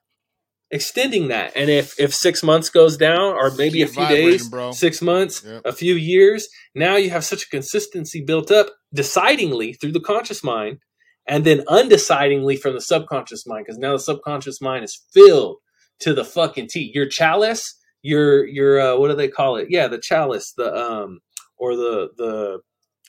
extending 0.75 1.29
that. 1.29 1.53
And 1.57 1.71
if 1.71 1.99
if 1.99 2.13
six 2.13 2.43
months 2.43 2.69
goes 2.69 2.97
down, 2.97 3.35
or 3.35 3.51
maybe 3.57 3.83
a 3.83 3.87
few 3.87 4.07
days, 4.09 4.49
bro. 4.49 4.73
six 4.73 5.01
months, 5.01 5.43
Yep. 5.45 5.63
a 5.65 5.73
few 5.73 5.95
years, 5.95 6.49
now 6.75 6.97
you 6.97 7.11
have 7.11 7.25
such 7.25 7.45
a 7.45 7.49
consistency 7.49 8.21
built 8.23 8.51
up 8.51 8.67
decidingly 8.95 9.73
through 9.75 9.93
the 9.93 10.01
conscious 10.01 10.43
mind 10.43 10.79
and 11.27 11.45
then 11.45 11.61
undecidingly 11.69 12.59
from 12.59 12.75
the 12.75 12.81
subconscious 12.81 13.47
mind 13.47 13.65
because 13.65 13.79
now 13.79 13.93
the 13.93 13.99
subconscious 14.01 14.61
mind 14.61 14.85
is 14.85 15.01
filled 15.15 15.57
to 16.01 16.13
the 16.13 16.25
fucking 16.25 16.69
T. 16.71 16.91
Your 16.95 17.07
chalice, 17.09 17.63
your 18.03 18.45
your 18.47 18.81
uh, 18.81 18.97
what 18.99 19.09
do 19.09 19.15
they 19.17 19.29
call 19.29 19.57
it? 19.57 19.69
Yeah, 19.71 19.87
the 19.87 19.99
chalice, 19.99 20.53
the 20.57 20.75
um 20.75 21.21
or 21.57 21.77
the 21.77 22.09
the 22.17 22.59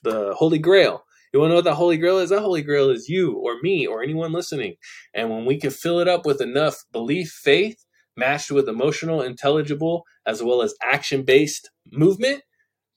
the 0.03 0.33
holy 0.35 0.59
grail. 0.59 1.03
You 1.35 1.41
want 1.41 1.49
to 1.49 1.51
know 1.51 1.55
what 1.57 1.65
that 1.65 1.75
holy 1.75 1.97
grail 1.97 2.19
is? 2.19 2.29
That 2.29 2.39
holy 2.39 2.61
grail 2.61 2.89
is 2.89 3.09
you 3.09 3.33
or 3.33 3.59
me 3.61 3.85
or 3.85 4.01
anyone 4.01 4.31
listening. 4.31 4.75
And 5.13 5.29
when 5.29 5.43
we 5.43 5.59
can 5.59 5.69
fill 5.69 5.99
it 5.99 6.07
up 6.07 6.25
with 6.25 6.39
enough 6.39 6.85
belief, 6.93 7.29
faith, 7.29 7.83
matched 8.15 8.51
with 8.51 8.69
emotional, 8.69 9.21
intelligible, 9.21 10.05
as 10.25 10.41
well 10.41 10.61
as 10.61 10.75
action 10.81 11.23
based 11.23 11.71
movement, 11.91 12.41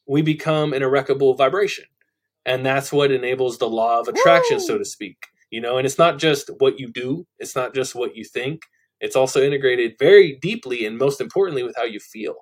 we 0.06 0.22
become 0.22 0.72
an 0.72 0.84
irreparable 0.84 1.34
vibration. 1.34 1.86
And 2.46 2.64
that's 2.64 2.92
what 2.92 3.10
enables 3.10 3.58
the 3.58 3.68
law 3.68 3.98
of 3.98 4.06
attraction, 4.06 4.60
so 4.60 4.78
to 4.78 4.84
speak. 4.84 5.16
You 5.50 5.60
know, 5.60 5.76
and 5.76 5.84
it's 5.84 5.98
not 5.98 6.20
just 6.20 6.48
what 6.60 6.78
you 6.78 6.92
do, 6.92 7.26
it's 7.40 7.56
not 7.56 7.74
just 7.74 7.96
what 7.96 8.14
you 8.14 8.22
think, 8.22 8.62
it's 9.00 9.16
also 9.16 9.42
integrated 9.42 9.96
very 9.98 10.38
deeply 10.40 10.86
and 10.86 10.96
most 10.96 11.20
importantly 11.20 11.64
with 11.64 11.74
how 11.76 11.82
you 11.82 11.98
feel. 11.98 12.36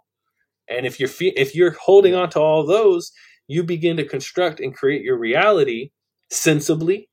And 0.68 0.84
if 0.84 1.00
you're 1.00 1.08
fe- 1.08 1.32
if 1.36 1.54
you're 1.54 1.76
holding 1.80 2.14
on 2.14 2.28
to 2.30 2.40
all 2.40 2.66
those, 2.66 3.12
you 3.48 3.62
begin 3.62 3.96
to 3.96 4.04
construct 4.04 4.60
and 4.60 4.74
create 4.74 5.02
your 5.02 5.18
reality 5.18 5.90
sensibly, 6.30 7.08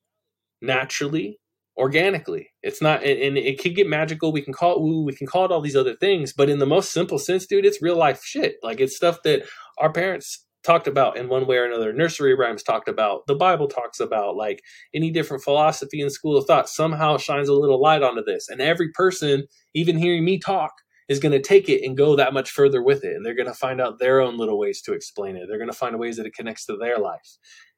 naturally, 0.61 1.39
organically. 1.77 2.49
It's 2.61 2.81
not, 2.81 3.03
and, 3.03 3.37
it 3.37 3.61
could 3.61 3.75
get 3.75 3.87
magical. 3.87 4.31
We 4.31 4.41
can 4.41 4.53
call 4.53 4.75
it 4.75 4.81
woo, 4.81 5.03
we 5.03 5.15
can 5.15 5.27
call 5.27 5.45
it 5.45 5.51
all 5.51 5.61
these 5.61 5.75
other 5.75 5.95
things, 5.95 6.33
but 6.33 6.49
in 6.49 6.59
the 6.59 6.65
most 6.65 6.91
simple 6.91 7.17
sense, 7.17 7.45
dude, 7.45 7.65
it's 7.65 7.81
real 7.81 7.97
life 7.97 8.23
shit. 8.23 8.55
Like 8.63 8.79
it's 8.79 8.95
stuff 8.95 9.23
that 9.23 9.43
our 9.77 9.91
parents 9.91 10.45
talked 10.63 10.87
about 10.87 11.17
in 11.17 11.27
one 11.27 11.45
way 11.45 11.57
or 11.57 11.65
another. 11.65 11.91
Nursery 11.91 12.35
rhymes 12.35 12.63
talked 12.63 12.87
about. 12.87 13.27
The 13.27 13.35
Bible 13.35 13.67
talks 13.67 13.99
about. 13.99 14.35
Like 14.35 14.61
any 14.93 15.11
different 15.11 15.43
philosophy 15.43 16.01
and 16.01 16.11
school 16.11 16.37
of 16.37 16.45
thought 16.45 16.69
somehow 16.69 17.17
shines 17.17 17.49
a 17.49 17.53
little 17.53 17.81
light 17.81 18.01
onto 18.01 18.23
this. 18.23 18.47
And 18.49 18.61
every 18.61 18.89
person, 18.93 19.43
even 19.73 19.97
hearing 19.97 20.23
me 20.23 20.39
talk, 20.39 20.71
is 21.13 21.19
going 21.19 21.31
to 21.31 21.41
take 21.41 21.69
it 21.69 21.85
and 21.85 21.95
go 21.95 22.15
that 22.15 22.33
much 22.33 22.49
further 22.49 22.81
with 22.81 23.03
it. 23.03 23.15
And 23.15 23.25
they're 23.25 23.35
going 23.35 23.47
to 23.47 23.53
find 23.53 23.79
out 23.79 23.99
their 23.99 24.19
own 24.19 24.37
little 24.37 24.59
ways 24.59 24.81
to 24.81 24.93
explain 24.93 25.37
it. 25.37 25.45
They're 25.47 25.57
going 25.57 25.69
to 25.69 25.77
find 25.77 25.97
ways 25.99 26.17
that 26.17 26.25
it 26.25 26.33
connects 26.33 26.65
to 26.65 26.75
their 26.75 26.97
life. 26.97 27.37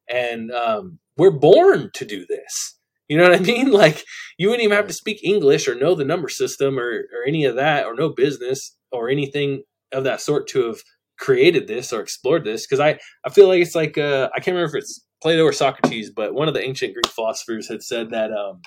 And 0.10 0.52
um, 0.52 1.00
we're 1.18 1.32
born 1.32 1.92
to 1.94 2.06
do 2.06 2.26
this. 2.26 2.80
You 3.08 3.18
know 3.18 3.30
what 3.30 3.40
I 3.40 3.44
mean? 3.44 3.72
Like 3.72 4.04
you 4.38 4.48
wouldn't 4.48 4.64
even 4.64 4.76
have 4.76 4.88
to 4.88 4.94
speak 4.94 5.24
English 5.24 5.68
or 5.68 5.76
know 5.76 5.94
the 5.94 6.06
number 6.06 6.30
system 6.30 6.80
or, 6.80 6.90
or 6.90 7.28
any 7.28 7.46
of 7.46 7.56
that 7.56 7.86
or 7.86 7.94
know 7.96 8.10
business 8.10 8.76
or 8.92 9.10
anything 9.10 9.64
of 9.92 10.04
that 10.06 10.22
sort 10.22 10.48
to 10.50 10.68
have 10.68 10.80
created 11.20 11.68
this 11.68 11.94
or 11.94 12.02
explored 12.02 12.44
this. 12.44 12.66
Cause 12.66 12.80
I, 12.80 13.00
I 13.26 13.30
feel 13.30 13.48
like 13.48 13.62
it's 13.62 13.76
like, 13.76 13.98
uh, 13.98 14.30
I 14.36 14.40
can't 14.40 14.56
remember 14.56 14.78
if 14.78 14.84
it's 14.84 15.06
Plato 15.22 15.44
or 15.44 15.54
Socrates, 15.54 16.12
but 16.12 16.34
one 16.34 16.48
of 16.48 16.54
the 16.54 16.64
ancient 16.64 16.94
Greek 16.94 17.08
philosophers 17.08 17.70
had 17.70 17.84
said 17.84 18.10
that, 18.12 18.32
um, 18.32 18.62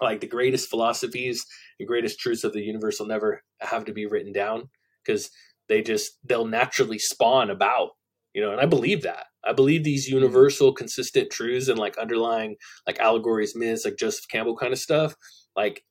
like 0.00 0.20
the 0.20 0.26
greatest 0.26 0.68
philosophies 0.68 1.44
and 1.78 1.88
greatest 1.88 2.18
truths 2.18 2.44
of 2.44 2.52
the 2.52 2.62
universe 2.62 2.98
will 2.98 3.06
never 3.06 3.42
have 3.60 3.84
to 3.84 3.92
be 3.92 4.06
written 4.06 4.32
down 4.32 4.68
because 5.04 5.30
they 5.68 5.82
just 5.82 6.18
they'll 6.24 6.46
naturally 6.46 6.98
spawn 6.98 7.50
about 7.50 7.90
you 8.34 8.42
know 8.42 8.52
and 8.52 8.60
i 8.60 8.66
believe 8.66 9.02
that. 9.02 9.26
I 9.46 9.52
believe 9.52 9.84
these 9.84 10.06
hmm. 10.06 10.14
universal 10.14 10.72
consistent 10.72 11.30
truths 11.30 11.68
and 11.68 11.78
like 11.78 11.98
underlying 11.98 12.56
like 12.86 12.98
allegories 12.98 13.54
myths 13.54 13.84
like 13.84 13.96
joseph 13.98 14.28
campbell 14.30 14.56
kind 14.56 14.72
of 14.72 14.78
stuff 14.78 15.14
like 15.56 15.82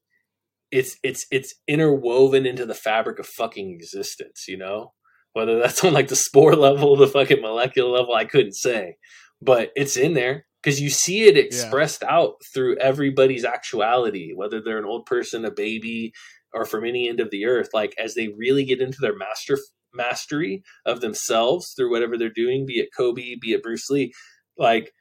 it's 0.71 0.97
it's 1.03 1.25
it's 1.31 1.53
interwoven 1.67 2.45
into 2.45 2.65
the 2.65 2.73
fabric 2.73 3.19
of 3.19 3.27
fucking 3.27 3.71
existence 3.71 4.45
you 4.47 4.57
know? 4.57 4.93
Whether 5.33 5.57
that's 5.57 5.83
on 5.83 5.93
like 5.93 6.09
the 6.09 6.15
spore 6.15 6.55
level 6.67 6.95
the 6.95 7.07
fucking 7.07 7.41
molecular 7.41 7.89
level 7.89 8.13
i 8.13 8.25
couldn't 8.25 8.55
say 8.55 8.97
but 9.41 9.71
it's 9.75 9.97
in 9.97 10.13
there 10.13 10.45
because 10.63 10.79
you 10.79 10.89
see 10.89 11.23
it 11.23 11.37
expressed 11.37 12.03
out 12.03 12.35
through 12.53 12.77
everybody's 12.77 13.45
actuality 13.45 14.33
whether 14.33 14.61
they're 14.61 14.79
an 14.79 14.85
old 14.85 15.05
person 15.05 15.45
a 15.45 15.51
baby 15.51 16.13
or 16.53 16.65
from 16.65 16.85
any 16.85 17.09
end 17.09 17.19
of 17.19 17.29
the 17.31 17.45
earth 17.45 17.69
like 17.73 17.93
as 17.99 18.15
they 18.15 18.29
really 18.29 18.63
get 18.63 18.81
into 18.81 18.97
their 19.01 19.15
master 19.15 19.57
mastery 19.93 20.63
of 20.85 21.01
themselves 21.01 21.73
through 21.75 21.91
whatever 21.91 22.17
they're 22.17 22.29
doing 22.29 22.65
be 22.65 22.79
it 22.79 22.89
kobe 22.95 23.35
be 23.39 23.53
it 23.53 23.61
bruce 23.61 23.89
lee 23.89 24.11
like 24.57 24.91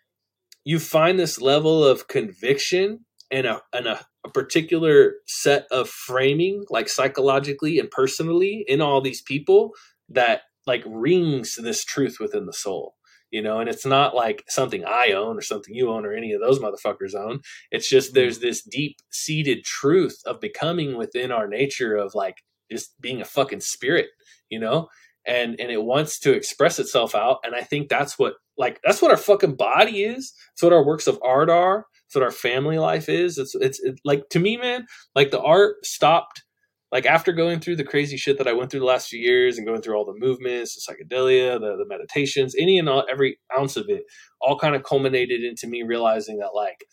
you 0.65 0.79
find 0.79 1.19
this 1.19 1.41
level 1.41 1.85
of 1.85 2.09
conviction 2.09 3.01
and 3.31 3.47
a, 3.47 3.61
and 3.73 3.87
a, 3.87 4.01
a 4.25 4.31
particular 4.31 5.15
set 5.27 5.67
of 5.71 5.89
framing 5.89 6.65
like 6.69 6.89
psychologically 6.89 7.79
and 7.79 7.91
personally 7.91 8.65
in 8.69 8.81
all 8.81 9.01
these 9.01 9.23
people 9.23 9.71
that 10.09 10.43
like 10.67 10.85
rings 10.87 11.55
this 11.61 11.85
truth 11.85 12.19
within 12.21 12.47
the 12.47 12.53
soul 12.53 12.95
you 13.33 13.43
know, 13.43 13.61
and 13.61 13.71
it's 13.71 13.87
not 13.87 14.15
like 14.17 14.45
something 14.49 14.85
I 14.87 15.13
own 15.13 15.39
or 15.39 15.43
something 15.43 15.75
you 15.75 15.91
own 15.91 16.07
or 16.07 16.15
any 16.15 16.33
of 16.35 16.43
those 16.43 16.61
motherfuckers 16.61 17.17
own. 17.17 17.41
It's 17.73 17.91
just 17.91 18.15
Mm-hmm. 18.15 18.21
there's 18.21 18.41
this 18.41 18.63
deep 18.63 18.99
seated 19.13 19.65
truth 19.65 20.19
of 20.27 20.41
becoming 20.41 20.97
within 20.99 21.33
our 21.33 21.49
nature 21.49 21.97
of 21.97 22.15
like 22.15 22.37
just 22.73 23.01
being 23.01 23.23
a 23.23 23.27
fucking 23.27 23.63
spirit, 23.63 24.09
you 24.51 24.61
know, 24.61 24.89
and 25.27 25.61
and 25.61 25.73
it 25.73 25.85
wants 25.85 26.21
to 26.21 26.35
express 26.35 26.81
itself 26.81 27.15
out. 27.17 27.39
And 27.45 27.55
I 27.57 27.63
think 27.63 27.89
that's 27.91 28.19
what 28.19 28.35
like 28.59 28.81
that's 28.85 29.03
what 29.03 29.13
our 29.13 29.19
fucking 29.19 29.57
body 29.57 30.05
is. 30.05 30.35
It's 30.55 30.63
what 30.63 30.75
our 30.75 30.85
works 30.87 31.09
of 31.09 31.21
art 31.25 31.51
are. 31.51 31.87
It's 32.07 32.17
what 32.17 32.25
our 32.25 32.33
family 32.33 32.79
life 32.79 33.09
is. 33.09 33.39
It's 33.39 33.55
it's 33.57 33.81
it, 33.83 34.01
like 34.05 34.29
to 34.31 34.41
me, 34.41 34.59
man. 34.59 34.87
Like 35.17 35.33
the 35.33 35.43
art 35.43 35.85
stopped. 35.87 36.45
Like 36.93 37.07
after 37.07 37.33
going 37.33 37.59
through 37.61 37.77
the 37.77 37.85
crazy 37.85 38.19
shit 38.19 38.37
that 38.39 38.47
I 38.47 38.53
went 38.53 38.71
through 38.71 38.81
the 38.81 38.87
last 38.87 39.09
few 39.09 39.19
years 39.19 39.57
and 39.57 39.67
going 39.67 39.81
through 39.81 39.97
all 39.97 40.05
the 40.05 40.15
movements, 40.19 40.75
the 40.75 40.93
psychedelia, 40.93 41.59
the, 41.59 41.77
the 41.79 41.87
meditations, 41.89 42.55
any 42.59 42.79
and 42.79 42.89
all, 42.89 43.05
every 43.11 43.39
ounce 43.59 43.77
of 43.79 43.87
it, 43.89 44.03
all 44.43 44.59
kind 44.59 44.77
of 44.77 44.83
culminated 44.83 45.43
into 45.43 45.67
me 45.67 45.83
realizing 45.83 46.39
that 46.39 46.51
like 46.55 46.85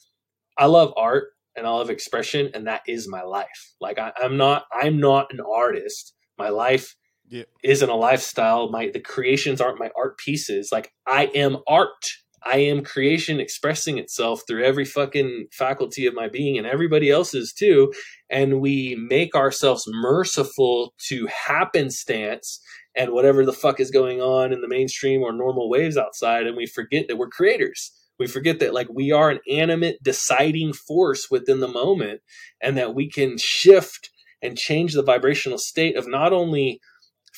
I 0.58 0.66
love 0.66 0.94
art 0.98 1.26
and 1.56 1.68
I 1.68 1.72
love 1.72 1.90
expression, 1.90 2.50
and 2.54 2.68
that 2.68 2.82
is 2.88 3.08
my 3.10 3.24
life. 3.24 3.74
Like 3.82 4.00
I, 4.00 4.14
I'm 4.18 4.38
not 4.38 4.66
I'm 4.72 5.00
not 5.00 5.34
an 5.34 5.40
artist. 5.42 6.14
My 6.38 6.50
life 6.50 6.96
Yeah. 7.28 7.44
isn't 7.64 7.90
a 7.90 7.96
lifestyle. 7.96 8.70
My 8.70 8.90
the 8.94 9.02
creations 9.02 9.60
aren't 9.60 9.80
my 9.80 9.92
art 9.98 10.18
pieces. 10.18 10.70
Like 10.72 10.94
I 11.06 11.26
am 11.36 11.58
art. 11.68 12.06
I 12.44 12.58
am 12.58 12.84
creation 12.84 13.40
expressing 13.40 13.98
itself 13.98 14.44
through 14.48 14.64
every 14.64 14.86
fucking 14.86 15.48
faculty 15.52 16.06
of 16.06 16.14
my 16.14 16.28
being 16.28 16.58
and 16.58 16.66
everybody 16.66 17.10
else's 17.10 17.54
too. 17.54 17.94
And 18.30 18.62
we 18.62 18.96
make 19.10 19.36
ourselves 19.36 19.86
merciful 19.88 20.94
to 21.08 21.28
happenstance 21.28 22.62
and 22.96 23.12
whatever 23.12 23.46
the 23.46 23.54
fuck 23.54 23.80
is 23.80 23.92
going 23.92 24.22
on 24.22 24.52
in 24.52 24.62
the 24.62 24.68
mainstream 24.68 25.22
or 25.22 25.32
normal 25.32 25.70
waves 25.70 25.98
outside. 25.98 26.48
And 26.48 26.58
we 26.58 26.66
forget 26.66 27.08
that 27.08 27.18
we're 27.18 27.30
creators. 27.30 27.92
We 28.18 28.28
forget 28.28 28.60
that 28.60 28.74
like 28.74 28.88
we 28.90 29.12
are 29.12 29.30
an 29.30 29.40
animate 29.50 30.04
deciding 30.04 30.74
force 30.74 31.28
within 31.32 31.62
the 31.62 31.68
moment 31.68 32.22
and 32.62 32.78
that 32.78 32.94
we 32.94 33.10
can 33.10 33.38
shift 33.38 34.10
and 34.42 34.58
change 34.58 34.94
the 34.94 35.04
vibrational 35.04 35.58
state 35.58 35.98
of 35.98 36.08
not 36.08 36.34
only 36.34 36.82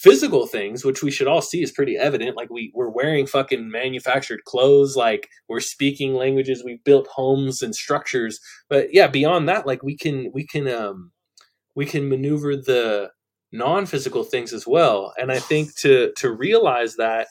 physical 0.02 0.48
things, 0.48 0.84
which 0.84 1.04
we 1.04 1.12
should 1.12 1.28
all 1.28 1.42
see 1.44 1.62
is 1.62 1.72
pretty 1.72 1.96
evident. 1.96 2.36
Like 2.36 2.50
we 2.50 2.72
we're 2.74 2.90
wearing 2.90 3.28
fucking 3.28 3.70
manufactured 3.70 4.44
clothes, 4.46 4.96
like 4.96 5.30
we're 5.48 5.60
speaking 5.60 6.16
languages, 6.16 6.64
we've 6.66 6.84
built 6.84 7.08
homes 7.08 7.62
and 7.62 7.76
structures. 7.76 8.40
But 8.68 8.94
yeah, 8.94 9.08
beyond 9.08 9.48
that, 9.48 9.68
like 9.68 9.84
we 9.84 9.96
can 9.96 10.32
we 10.34 10.46
can 10.46 10.68
um 10.68 11.12
we 11.76 11.86
can 11.86 12.10
maneuver 12.10 12.56
the 12.56 13.12
non-physical 13.52 14.24
things 14.24 14.54
as 14.54 14.66
well. 14.66 15.14
And 15.18 15.32
I 15.32 15.40
think 15.40 15.76
to 15.78 16.12
to 16.18 16.32
realize 16.32 16.96
that 16.96 17.28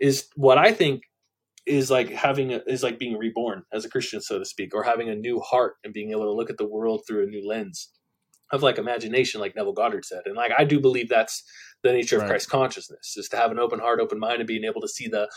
is 0.00 0.28
what 0.36 0.58
I 0.58 0.72
think 0.72 1.02
is 1.66 1.90
like 1.90 2.10
having 2.10 2.54
a, 2.54 2.62
is 2.66 2.82
like 2.82 2.98
being 2.98 3.18
reborn 3.18 3.64
as 3.72 3.84
a 3.84 3.90
Christian, 3.90 4.20
so 4.22 4.38
to 4.38 4.44
speak, 4.44 4.74
or 4.74 4.84
having 4.84 5.10
a 5.10 5.14
new 5.14 5.40
heart 5.40 5.74
and 5.84 5.92
being 5.92 6.12
able 6.12 6.24
to 6.24 6.32
look 6.32 6.48
at 6.48 6.56
the 6.56 6.68
world 6.68 7.02
through 7.06 7.24
a 7.24 7.26
new 7.26 7.46
lens 7.46 7.90
of 8.52 8.62
like 8.62 8.78
imagination, 8.78 9.40
like 9.40 9.56
Neville 9.56 9.72
Goddard 9.72 10.04
said. 10.04 10.22
And 10.24 10.36
like 10.36 10.52
I 10.56 10.64
do 10.64 10.80
believe 10.80 11.08
that's 11.08 11.42
the 11.82 11.92
nature 11.92 12.16
of 12.16 12.22
Right. 12.22 12.30
Christ 12.30 12.50
consciousness 12.50 13.16
is 13.16 13.28
to 13.28 13.36
have 13.36 13.50
an 13.50 13.58
open 13.58 13.78
heart, 13.78 14.00
open 14.00 14.18
mind, 14.18 14.40
and 14.40 14.46
being 14.46 14.64
able 14.64 14.80
to 14.80 14.88
see 14.88 15.08
the 15.08 15.28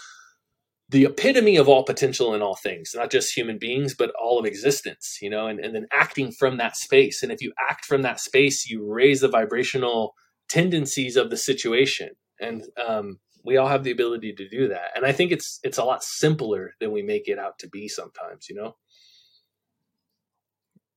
the 0.91 1.05
epitome 1.05 1.55
of 1.55 1.69
all 1.69 1.83
potential 1.83 2.33
in 2.33 2.41
all 2.41 2.55
things, 2.55 2.93
not 2.95 3.11
just 3.11 3.35
human 3.35 3.59
beings, 3.59 3.93
but 3.93 4.11
all 4.19 4.39
of 4.39 4.45
existence, 4.45 5.19
you 5.21 5.29
know, 5.29 5.45
and, 5.45 5.59
and 5.59 5.75
then 5.75 5.85
acting 5.93 6.31
from 6.31 6.57
that 6.57 6.75
space. 6.75 7.21
And 7.21 7.31
if 7.31 7.41
you 7.41 7.53
act 7.69 7.85
from 7.85 8.01
that 8.01 8.19
space, 8.19 8.67
you 8.67 8.91
raise 8.91 9.21
the 9.21 9.27
vibrational 9.27 10.15
tendencies 10.49 11.15
of 11.15 11.29
the 11.29 11.37
situation. 11.37 12.09
And 12.41 12.65
um, 12.87 13.19
we 13.45 13.57
all 13.57 13.67
have 13.67 13.83
the 13.83 13.91
ability 13.91 14.33
to 14.33 14.49
do 14.49 14.67
that. 14.69 14.91
And 14.95 15.05
I 15.05 15.11
think 15.11 15.31
it's 15.31 15.59
it's 15.61 15.77
a 15.77 15.83
lot 15.83 16.03
simpler 16.03 16.73
than 16.79 16.91
we 16.91 17.03
make 17.03 17.27
it 17.27 17.37
out 17.37 17.59
to 17.59 17.69
be 17.69 17.87
sometimes, 17.87 18.49
you 18.49 18.55
know? 18.55 18.75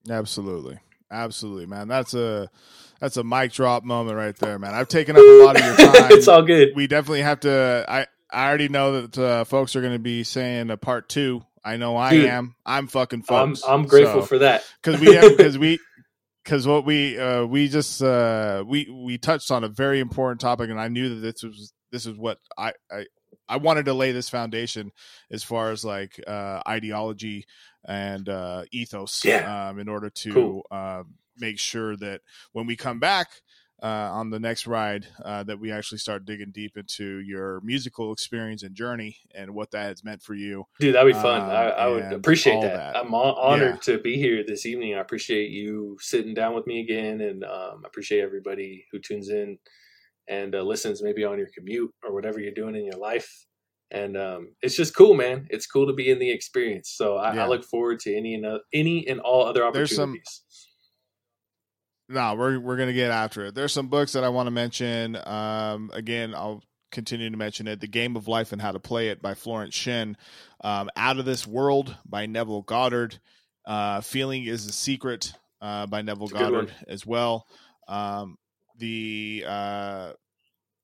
Absolutely. 0.08 0.78
Absolutely, 1.12 1.66
man. 1.66 1.86
That's 1.88 2.14
a 2.14 2.48
that's 3.00 3.16
a 3.16 3.24
mic 3.24 3.52
drop 3.52 3.84
moment 3.84 4.16
right 4.16 4.34
there, 4.36 4.58
man. 4.58 4.74
I've 4.74 4.88
taken 4.88 5.14
up 5.16 5.22
a 5.22 5.44
lot 5.44 5.60
of 5.60 5.64
your 5.64 5.76
time. 5.92 6.12
it's 6.12 6.26
all 6.28 6.42
good. 6.42 6.70
we 6.74 6.86
definitely 6.86 7.22
have 7.22 7.40
to 7.40 7.84
I 7.88 8.06
I 8.32 8.48
already 8.48 8.68
know 8.68 9.02
that 9.02 9.18
uh, 9.18 9.44
folks 9.44 9.76
are 9.76 9.80
going 9.82 9.92
to 9.92 9.98
be 9.98 10.24
saying 10.24 10.70
a 10.70 10.76
part 10.78 11.08
2. 11.10 11.42
I 11.64 11.76
know 11.76 11.96
I 11.96 12.10
Dude, 12.12 12.26
am. 12.26 12.54
I'm 12.64 12.86
fucking 12.88 13.20
I'm, 13.20 13.24
folks. 13.54 13.62
I'm 13.68 13.86
grateful 13.86 14.22
So- 14.22 14.26
for 14.26 14.38
that. 14.38 14.64
because 14.82 15.00
we 15.00 15.14
have 15.14 15.30
because 15.36 15.58
we 15.58 15.78
because 16.44 16.66
what 16.66 16.84
we 16.86 17.18
uh 17.18 17.44
we 17.44 17.68
just 17.68 18.02
uh 18.02 18.64
we 18.66 18.88
we 18.90 19.18
touched 19.18 19.50
on 19.50 19.62
a 19.64 19.68
very 19.68 20.00
important 20.00 20.40
topic 20.40 20.70
and 20.70 20.80
i 20.80 20.88
knew 20.88 21.08
that 21.10 21.14
this 21.20 21.42
was 21.44 21.72
this 21.92 22.04
is 22.04 22.16
what 22.16 22.38
i 22.58 22.72
i 22.90 23.04
i 23.48 23.56
wanted 23.56 23.84
to 23.86 23.94
lay 23.94 24.12
this 24.12 24.28
foundation 24.28 24.92
as 25.30 25.42
far 25.42 25.70
as 25.70 25.84
like 25.84 26.20
uh 26.26 26.60
ideology 26.68 27.44
and 27.84 28.28
uh 28.28 28.62
ethos 28.72 29.24
Yeah. 29.24 29.68
um 29.70 29.78
in 29.78 29.88
order 29.88 30.10
to 30.10 30.32
Cool. 30.32 30.66
uh, 30.70 31.02
make 31.38 31.58
sure 31.58 31.96
that 31.96 32.20
when 32.52 32.66
we 32.66 32.76
come 32.76 32.98
back 33.00 33.28
uh, 33.82 33.86
on 34.12 34.30
the 34.30 34.38
next 34.38 34.68
ride, 34.68 35.08
uh, 35.24 35.42
that 35.42 35.58
we 35.58 35.72
actually 35.72 35.98
start 35.98 36.24
digging 36.24 36.52
deep 36.52 36.76
into 36.76 37.18
your 37.18 37.60
musical 37.64 38.12
experience 38.12 38.62
and 38.62 38.76
journey 38.76 39.16
and 39.34 39.50
what 39.52 39.72
that 39.72 39.86
has 39.88 40.04
meant 40.04 40.22
for 40.22 40.34
you. 40.34 40.64
Dude, 40.78 40.94
that'd 40.94 41.12
be 41.12 41.20
fun. 41.20 41.40
Um, 41.40 41.50
I, 41.50 41.64
I 41.70 41.88
would 41.88 42.12
appreciate 42.12 42.60
that. 42.60 42.76
that. 42.92 42.96
I'm 42.96 43.08
hon- 43.08 43.34
honored 43.36 43.82
to 43.82 43.98
be 43.98 44.16
here 44.18 44.44
this 44.46 44.66
evening. 44.66 44.94
I 44.94 45.00
appreciate 45.00 45.50
you 45.50 45.96
sitting 46.00 46.32
down 46.32 46.54
with 46.54 46.64
me 46.68 46.78
again, 46.78 47.20
and 47.22 47.42
um, 47.42 47.82
I 47.84 47.88
appreciate 47.88 48.20
everybody 48.20 48.84
who 48.92 49.00
tunes 49.00 49.30
in 49.30 49.58
and 50.28 50.54
uh, 50.54 50.62
listens, 50.62 51.02
maybe 51.02 51.24
on 51.24 51.38
your 51.38 51.48
commute 51.56 51.90
or 52.04 52.12
whatever 52.14 52.40
you're 52.40 52.52
doing 52.52 52.74
in 52.76 52.84
your 52.84 52.98
life. 52.98 53.28
And 53.90 54.16
um, 54.16 54.54
it's 54.62 54.74
just 54.76 54.96
cool, 54.96 55.14
man. 55.14 55.46
It's 55.50 55.66
cool 55.66 55.86
to 55.86 55.92
be 55.92 56.10
in 56.10 56.18
the 56.18 56.30
experience. 56.30 56.90
So 56.96 57.16
I, 57.16 57.34
Yeah. 57.34 57.44
I 57.44 57.48
look 57.48 57.64
forward 57.64 58.00
to 58.00 58.16
any 58.16 58.34
and 58.34 58.46
uh, 58.46 58.58
any 58.72 59.06
and 59.06 59.20
all 59.20 59.44
other 59.44 59.64
opportunities. 59.64 59.96
some- 59.96 60.16
no, 62.08 62.34
we're 62.34 62.58
we're 62.60 62.76
gonna 62.76 62.92
get 62.92 63.10
after 63.10 63.46
it. 63.46 63.54
There's 63.54 63.72
some 63.72 63.88
books 63.88 64.12
that 64.12 64.24
I 64.24 64.28
want 64.28 64.46
to 64.46 64.50
mention. 64.50 65.16
Um, 65.24 65.90
again, 65.94 66.34
I'll 66.34 66.62
continue 66.90 67.30
to 67.30 67.36
mention 67.36 67.66
it. 67.66 67.80
The 67.80 67.86
Game 67.86 68.16
of 68.16 68.28
Life 68.28 68.52
and 68.52 68.60
How 68.60 68.72
to 68.72 68.80
Play 68.80 69.08
It 69.08 69.22
by 69.22 69.34
Florence 69.34 69.74
Shinn. 69.74 70.16
Um, 70.62 70.90
Out 70.96 71.18
of 71.18 71.24
This 71.24 71.46
World 71.46 71.96
by 72.04 72.26
Neville 72.26 72.62
Goddard. 72.62 73.18
Uh, 73.64 74.00
Feeling 74.02 74.44
is 74.44 74.66
a 74.66 74.72
Secret 74.72 75.32
uh, 75.62 75.86
by 75.86 76.02
Neville 76.02 76.24
It's 76.24 76.32
a 76.32 76.36
good 76.36 76.44
Goddard 76.52 76.72
as 76.88 77.06
well. 77.06 77.46
Um, 77.88 78.36
the 78.78 79.44
uh, 79.46 80.12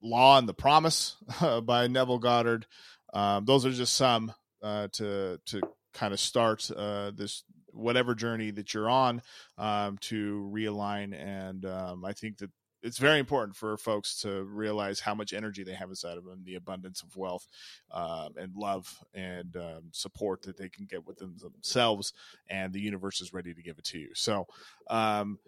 Law 0.02 0.38
and 0.38 0.48
the 0.48 0.54
Promise 0.54 1.16
by 1.62 1.86
Neville 1.86 2.18
Goddard. 2.18 2.66
Um, 3.12 3.44
those 3.44 3.64
are 3.64 3.72
just 3.72 3.94
some 3.94 4.32
uh, 4.62 4.88
to 4.92 5.40
to 5.46 5.60
kind 5.94 6.12
of 6.12 6.20
start 6.20 6.70
uh, 6.76 7.10
this 7.14 7.44
whatever 7.72 8.14
journey 8.14 8.50
that 8.50 8.74
you're 8.74 8.90
on 8.90 9.22
um, 9.56 9.98
to 9.98 10.50
realign. 10.52 11.14
And 11.14 11.64
um, 11.64 12.04
I 12.04 12.12
think 12.12 12.38
that 12.38 12.50
it's 12.82 12.98
very 12.98 13.18
important 13.18 13.56
for 13.56 13.76
folks 13.76 14.20
to 14.22 14.44
realize 14.44 15.00
how 15.00 15.14
much 15.14 15.32
energy 15.32 15.64
they 15.64 15.74
have 15.74 15.88
inside 15.88 16.16
of 16.16 16.24
them, 16.24 16.42
the 16.44 16.54
abundance 16.54 17.02
of 17.02 17.16
wealth 17.16 17.46
um, 17.90 18.34
and 18.36 18.54
love 18.54 19.02
and 19.14 19.56
um, 19.56 19.82
support 19.92 20.42
that 20.42 20.56
they 20.56 20.68
can 20.68 20.86
get 20.86 21.06
within 21.06 21.34
themselves, 21.38 22.12
and 22.48 22.72
the 22.72 22.80
universe 22.80 23.20
is 23.20 23.32
ready 23.32 23.52
to 23.52 23.62
give 23.62 23.78
it 23.78 23.84
to 23.84 23.98
you. 23.98 24.10
So, 24.14 24.46
um, 24.88 25.38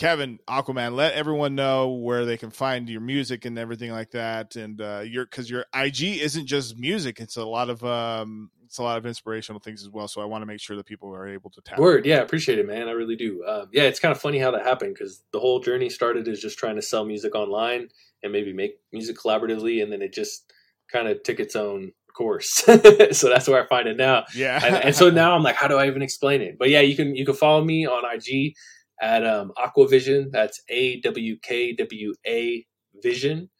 Kevin 0.00 0.38
Awkwaman, 0.48 0.94
let 0.94 1.12
everyone 1.12 1.54
know 1.54 1.90
where 1.90 2.24
they 2.24 2.38
can 2.38 2.48
find 2.48 2.88
your 2.88 3.02
music 3.02 3.44
and 3.44 3.58
everything 3.58 3.90
like 3.90 4.12
that, 4.12 4.56
and 4.56 4.80
uh, 4.80 5.02
your 5.04 5.26
because 5.26 5.50
your 5.50 5.66
IG 5.74 6.02
isn't 6.22 6.46
just 6.46 6.78
music; 6.78 7.20
it's 7.20 7.36
a 7.36 7.44
lot 7.44 7.68
of 7.68 7.84
um, 7.84 8.50
it's 8.64 8.78
a 8.78 8.82
lot 8.82 8.96
of 8.96 9.04
inspirational 9.04 9.60
things 9.60 9.82
as 9.82 9.90
well. 9.90 10.08
So 10.08 10.22
I 10.22 10.24
want 10.24 10.40
to 10.40 10.46
make 10.46 10.58
sure 10.58 10.74
that 10.78 10.86
people 10.86 11.14
are 11.14 11.28
able 11.28 11.50
to 11.50 11.60
tap. 11.60 11.78
Word, 11.78 12.06
yeah, 12.06 12.22
appreciate 12.22 12.58
it, 12.58 12.66
man. 12.66 12.88
I 12.88 12.92
really 12.92 13.14
do. 13.14 13.44
Um, 13.46 13.68
yeah, 13.74 13.82
it's 13.82 14.00
kind 14.00 14.10
of 14.10 14.18
funny 14.18 14.38
how 14.38 14.50
that 14.52 14.64
happened 14.64 14.94
because 14.94 15.22
the 15.34 15.38
whole 15.38 15.60
journey 15.60 15.90
started 15.90 16.26
as 16.28 16.40
just 16.40 16.58
trying 16.58 16.76
to 16.76 16.82
sell 16.82 17.04
music 17.04 17.34
online 17.34 17.88
and 18.22 18.32
maybe 18.32 18.54
make 18.54 18.78
music 18.94 19.18
collaboratively, 19.18 19.82
and 19.82 19.92
then 19.92 20.00
it 20.00 20.14
just 20.14 20.50
kind 20.90 21.08
of 21.08 21.22
took 21.24 21.38
its 21.40 21.54
own 21.54 21.92
course. 22.16 22.48
so 22.54 22.78
that's 22.78 23.48
where 23.48 23.62
I 23.62 23.66
find 23.66 23.86
it 23.86 23.98
now. 23.98 24.24
Yeah, 24.34 24.64
and, 24.64 24.76
and 24.76 24.96
so 24.96 25.10
now 25.10 25.34
I'm 25.34 25.42
like, 25.42 25.56
how 25.56 25.68
do 25.68 25.76
I 25.76 25.88
even 25.88 26.00
explain 26.00 26.40
it? 26.40 26.58
But 26.58 26.70
yeah, 26.70 26.80
you 26.80 26.96
can 26.96 27.14
you 27.14 27.26
can 27.26 27.34
follow 27.34 27.62
me 27.62 27.86
on 27.86 28.02
IG 28.10 28.54
at 29.00 29.26
um, 29.26 29.52
Awkwavision. 29.56 30.30
That's 30.30 30.60
A 30.68 31.00
W 31.00 31.36
K 31.42 31.74
W 31.74 32.14
A 32.26 32.66
Vision. 33.02 33.50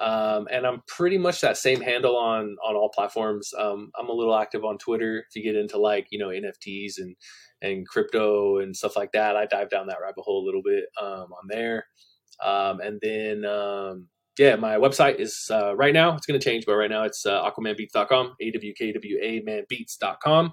Um, 0.00 0.46
and 0.52 0.64
I'm 0.64 0.82
pretty 0.86 1.18
much 1.18 1.40
that 1.40 1.56
same 1.56 1.80
handle 1.80 2.16
on 2.16 2.56
on 2.64 2.76
all 2.76 2.90
platforms. 2.94 3.52
Um, 3.58 3.90
I'm 3.98 4.08
a 4.08 4.12
little 4.12 4.36
active 4.36 4.64
on 4.64 4.78
Twitter. 4.78 5.24
If 5.28 5.34
you 5.34 5.42
get 5.42 5.58
into 5.60 5.78
like 5.78 6.06
you 6.10 6.18
know 6.18 6.28
NFTs 6.28 6.98
and 6.98 7.16
and 7.60 7.86
crypto 7.86 8.58
and 8.58 8.76
stuff 8.76 8.96
like 8.96 9.12
that, 9.12 9.36
I 9.36 9.46
dive 9.46 9.70
down 9.70 9.88
that 9.88 9.98
rabbit 10.00 10.22
hole 10.22 10.44
a 10.44 10.46
little 10.46 10.62
bit 10.62 10.84
um, 11.00 11.32
on 11.32 11.48
there. 11.48 11.86
Um, 12.44 12.80
and 12.80 13.00
then 13.02 13.44
um, 13.44 14.08
yeah, 14.38 14.54
my 14.54 14.76
website 14.76 15.18
is 15.18 15.48
uh, 15.50 15.74
right 15.74 15.92
now 15.92 16.14
it's 16.14 16.26
going 16.26 16.38
to 16.38 16.44
change, 16.44 16.64
but 16.64 16.76
right 16.76 16.90
now 16.90 17.02
it's 17.02 17.26
uh, 17.26 17.42
awkwamanbeats.com, 17.42 18.34
a 18.40 18.50
w 18.52 18.74
k 18.78 18.92
w 18.92 19.18
a 19.20 19.40
manbeats.com, 19.42 20.52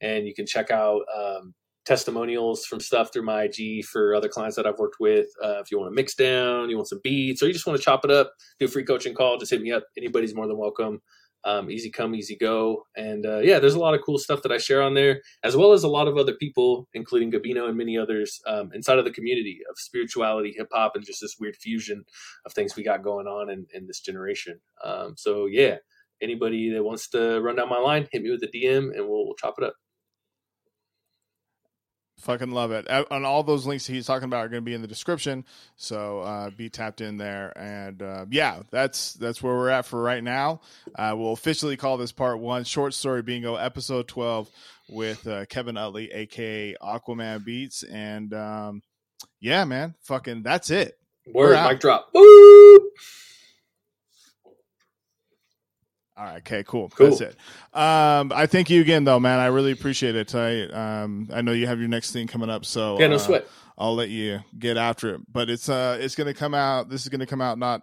and 0.00 0.26
you 0.26 0.34
can 0.34 0.46
check 0.46 0.70
out 0.70 1.02
um, 1.14 1.54
testimonials 1.86 2.66
from 2.66 2.80
stuff 2.80 3.12
through 3.12 3.22
my 3.22 3.44
IG 3.44 3.84
for 3.84 4.14
other 4.14 4.28
clients 4.28 4.56
that 4.56 4.66
I've 4.66 4.78
worked 4.78 4.96
with. 5.00 5.26
Uh, 5.42 5.60
if 5.60 5.70
you 5.70 5.78
want 5.78 5.90
to 5.90 5.94
mix 5.94 6.14
down, 6.14 6.68
you 6.68 6.76
want 6.76 6.88
some 6.88 7.00
beats, 7.02 7.42
or 7.42 7.46
you 7.46 7.52
just 7.52 7.66
want 7.66 7.78
to 7.78 7.84
chop 7.84 8.04
it 8.04 8.10
up, 8.10 8.32
do 8.58 8.66
a 8.66 8.68
free 8.68 8.84
coaching 8.84 9.14
call, 9.14 9.38
just 9.38 9.52
hit 9.52 9.62
me 9.62 9.72
up. 9.72 9.84
Anybody's 9.96 10.34
more 10.34 10.46
than 10.46 10.58
welcome. 10.58 11.00
Um, 11.44 11.70
easy 11.70 11.90
come, 11.90 12.16
easy 12.16 12.36
go, 12.36 12.86
and 12.96 13.24
uh, 13.24 13.38
yeah, 13.38 13.60
there's 13.60 13.76
a 13.76 13.78
lot 13.78 13.94
of 13.94 14.00
cool 14.04 14.18
stuff 14.18 14.42
that 14.42 14.50
I 14.50 14.58
share 14.58 14.82
on 14.82 14.94
there, 14.94 15.20
as 15.44 15.56
well 15.56 15.72
as 15.72 15.84
a 15.84 15.88
lot 15.88 16.08
of 16.08 16.16
other 16.16 16.34
people, 16.34 16.88
including 16.92 17.30
Gabino 17.30 17.68
and 17.68 17.78
many 17.78 17.96
others 17.96 18.40
um, 18.48 18.72
inside 18.74 18.98
of 18.98 19.04
the 19.04 19.12
community 19.12 19.60
of 19.70 19.78
spirituality, 19.78 20.54
hip 20.56 20.66
hop, 20.72 20.96
and 20.96 21.06
just 21.06 21.20
this 21.20 21.36
weird 21.38 21.54
fusion 21.54 22.04
of 22.46 22.52
things 22.52 22.74
we 22.74 22.82
got 22.82 23.04
going 23.04 23.28
on 23.28 23.48
in, 23.48 23.64
in 23.74 23.86
this 23.86 24.00
generation. 24.00 24.58
Um, 24.82 25.14
so 25.16 25.46
yeah, 25.46 25.76
anybody 26.20 26.70
that 26.70 26.82
wants 26.82 27.08
to 27.10 27.40
run 27.40 27.54
down 27.54 27.68
my 27.68 27.78
line, 27.78 28.08
hit 28.10 28.22
me 28.22 28.30
with 28.30 28.42
a 28.42 28.48
DM, 28.48 28.92
and 28.96 29.08
we'll, 29.08 29.26
we'll 29.26 29.36
chop 29.36 29.54
it 29.58 29.64
up. 29.64 29.74
Fucking 32.20 32.50
love 32.50 32.72
it. 32.72 32.86
And 32.88 33.26
all 33.26 33.42
those 33.42 33.66
links 33.66 33.86
he's 33.86 34.06
talking 34.06 34.24
about 34.24 34.46
are 34.46 34.48
going 34.48 34.62
to 34.62 34.64
be 34.64 34.72
in 34.72 34.80
the 34.80 34.88
description, 34.88 35.44
so 35.76 36.20
uh, 36.20 36.50
be 36.50 36.70
tapped 36.70 37.02
in 37.02 37.18
there. 37.18 37.52
And 37.56 38.02
uh, 38.02 38.24
yeah, 38.30 38.62
that's 38.70 39.12
that's 39.14 39.42
where 39.42 39.54
we're 39.54 39.68
at 39.68 39.84
for 39.84 40.00
right 40.00 40.24
now. 40.24 40.62
Uh, 40.94 41.14
we'll 41.16 41.34
officially 41.34 41.76
call 41.76 41.98
this 41.98 42.12
part 42.12 42.40
one, 42.40 42.64
short 42.64 42.94
story 42.94 43.22
bingo, 43.22 43.56
episode 43.56 44.08
twelve, 44.08 44.50
with 44.88 45.26
uh, 45.26 45.44
Kevin 45.44 45.76
Utley, 45.76 46.10
aka 46.10 46.74
Awkwaman 46.82 47.44
Beats. 47.44 47.82
And 47.82 48.32
um, 48.32 48.82
yeah, 49.38 49.64
man, 49.64 49.94
fucking 50.00 50.42
that's 50.42 50.70
it. 50.70 50.98
Word, 51.32 51.62
mic 51.68 51.80
drop. 51.80 52.08
Woo! 52.14 52.90
All 56.18 56.24
right. 56.24 56.38
Okay. 56.38 56.64
Cool. 56.64 56.88
Cool. 56.88 57.10
That's 57.10 57.20
it. 57.20 57.36
Um, 57.78 58.32
I 58.34 58.46
thank 58.46 58.70
you 58.70 58.80
again, 58.80 59.04
though, 59.04 59.20
man. 59.20 59.38
I 59.38 59.46
really 59.46 59.72
appreciate 59.72 60.16
it. 60.16 60.34
I 60.34 60.62
um, 61.02 61.28
I 61.32 61.42
know 61.42 61.52
you 61.52 61.66
have 61.66 61.78
your 61.78 61.88
next 61.88 62.12
thing 62.12 62.26
coming 62.26 62.48
up, 62.48 62.64
so 62.64 62.98
Yeah, 62.98 63.08
no 63.08 63.16
uh, 63.16 63.18
sweat. 63.18 63.46
I'll 63.76 63.94
let 63.94 64.08
you 64.08 64.40
get 64.58 64.78
after 64.78 65.16
it. 65.16 65.20
But 65.30 65.50
it's 65.50 65.68
uh, 65.68 65.98
it's 66.00 66.14
gonna 66.14 66.32
come 66.32 66.54
out. 66.54 66.88
This 66.88 67.02
is 67.02 67.08
gonna 67.10 67.26
come 67.26 67.42
out 67.42 67.58
not 67.58 67.82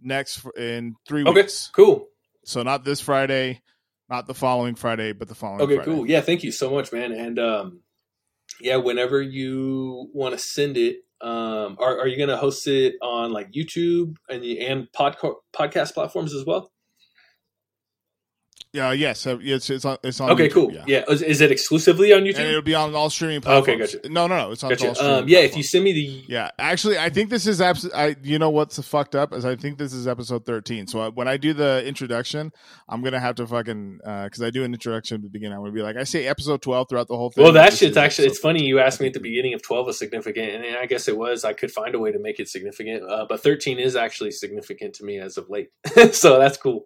next 0.00 0.44
in 0.56 0.94
three 1.06 1.22
Okay, 1.22 1.42
weeks. 1.42 1.70
cool. 1.74 2.08
So 2.44 2.62
not 2.64 2.84
this 2.84 3.00
Friday, 3.00 3.60
not 4.08 4.26
the 4.26 4.34
following 4.34 4.74
Friday, 4.74 5.12
but 5.12 5.28
the 5.28 5.34
following. 5.36 5.60
Okay, 5.60 5.76
Friday. 5.76 5.90
cool. 5.90 6.06
Yeah, 6.08 6.22
thank 6.22 6.42
you 6.42 6.50
so 6.50 6.70
much, 6.70 6.92
man. 6.92 7.12
And 7.12 7.38
um, 7.38 7.80
yeah, 8.60 8.76
whenever 8.76 9.22
you 9.22 10.10
want 10.12 10.32
to 10.32 10.38
send 10.38 10.76
it, 10.76 10.96
um, 11.20 11.76
are, 11.78 12.00
are 12.00 12.08
you 12.08 12.16
going 12.16 12.30
to 12.30 12.36
host 12.36 12.66
it 12.66 12.94
on 13.02 13.30
like 13.32 13.52
YouTube 13.52 14.16
and 14.28 14.42
and 14.42 14.88
podca- 14.96 15.34
podcast 15.54 15.92
platforms 15.94 16.34
as 16.34 16.44
well? 16.44 16.72
Yeah. 18.72 18.92
Yes. 18.92 19.26
uh, 19.26 19.36
it's 19.40 19.68
it's 19.68 19.84
on. 19.84 19.98
It's 20.04 20.20
on. 20.20 20.30
okay, 20.30 20.48
YouTube, 20.48 20.52
cool. 20.52 20.72
Yeah. 20.72 20.84
Yeah, 20.86 21.04
Is, 21.08 21.22
is 21.22 21.40
it 21.40 21.50
exclusively 21.50 22.12
on 22.12 22.20
And 22.20 22.28
YouTube? 22.28 22.40
it'll 22.48 22.62
be 22.62 22.74
on 22.74 22.94
all 22.94 23.10
streaming 23.10 23.40
platforms. 23.40 23.62
Okay, 23.68 23.76
platforms. 23.78 24.02
gotcha. 24.02 24.12
No, 24.14 24.26
no, 24.28 24.36
no. 24.36 24.52
It's 24.52 24.62
on 24.62 24.70
all 24.70 24.94
streaming. 24.94 25.16
Um, 25.16 25.28
yeah, 25.28 25.38
if 25.40 25.56
you 25.56 25.62
send 25.64 25.82
me 25.84 25.92
the 25.92 26.24
Yeah, 26.28 26.50
actually, 26.58 26.96
I 26.98 27.10
think 27.10 27.30
this 27.30 27.46
is 27.48 27.60
abs- 27.60 27.90
I 27.92 28.14
you 28.22 28.38
know 28.38 28.50
what's 28.50 28.78
fucked 28.86 29.16
up 29.16 29.32
is 29.32 29.44
I 29.44 29.56
think 29.56 29.78
this 29.78 29.92
is 29.92 30.06
episode 30.06 30.46
thirteen. 30.46 30.86
So 30.86 31.00
I, 31.00 31.08
when 31.08 31.26
I 31.26 31.36
do 31.36 31.52
the 31.52 31.84
introduction, 31.84 32.52
I'm 32.88 33.02
gonna 33.02 33.18
have 33.18 33.34
to 33.36 33.46
fucking 33.46 33.98
because 34.04 34.40
I 34.42 34.50
do 34.50 34.62
an 34.62 34.72
introduction 34.72 35.16
at 35.16 35.22
the 35.22 35.28
beginning. 35.30 35.54
I'm 35.54 35.62
gonna 35.62 35.72
be 35.72 35.82
like, 35.82 35.96
I 35.96 36.04
say 36.04 36.26
episode 36.28 36.62
twelve 36.62 36.88
throughout 36.88 37.08
the 37.08 37.16
whole 37.16 37.30
thing. 37.30 37.42
well, 37.42 37.52
that 37.54 37.72
shit's 37.72 37.96
actually 37.96 38.28
it's 38.28 38.38
funny. 38.38 38.64
You 38.64 38.78
asked 38.78 39.00
me 39.00 39.08
at 39.08 39.14
the 39.14 39.20
beginning 39.20 39.50
if 39.52 39.62
twelve 39.62 39.86
was 39.86 39.98
significant, 39.98 40.64
and 40.64 40.76
I 40.76 40.86
guess 40.86 41.08
it 41.08 41.16
was. 41.18 41.44
I 41.44 41.54
could 41.54 41.72
find 41.72 41.94
a 41.96 41.98
way 41.98 42.12
to 42.12 42.20
make 42.20 42.38
it 42.38 42.48
significant, 42.48 43.02
uh, 43.10 43.26
but 43.28 43.42
thirteen 43.42 43.80
is 43.80 43.96
actually 43.96 44.30
significant 44.30 44.94
to 44.94 45.04
me 45.04 45.18
as 45.18 45.36
of 45.38 45.50
late. 45.50 45.70
so 46.12 46.38
that's 46.38 46.56
cool. 46.56 46.84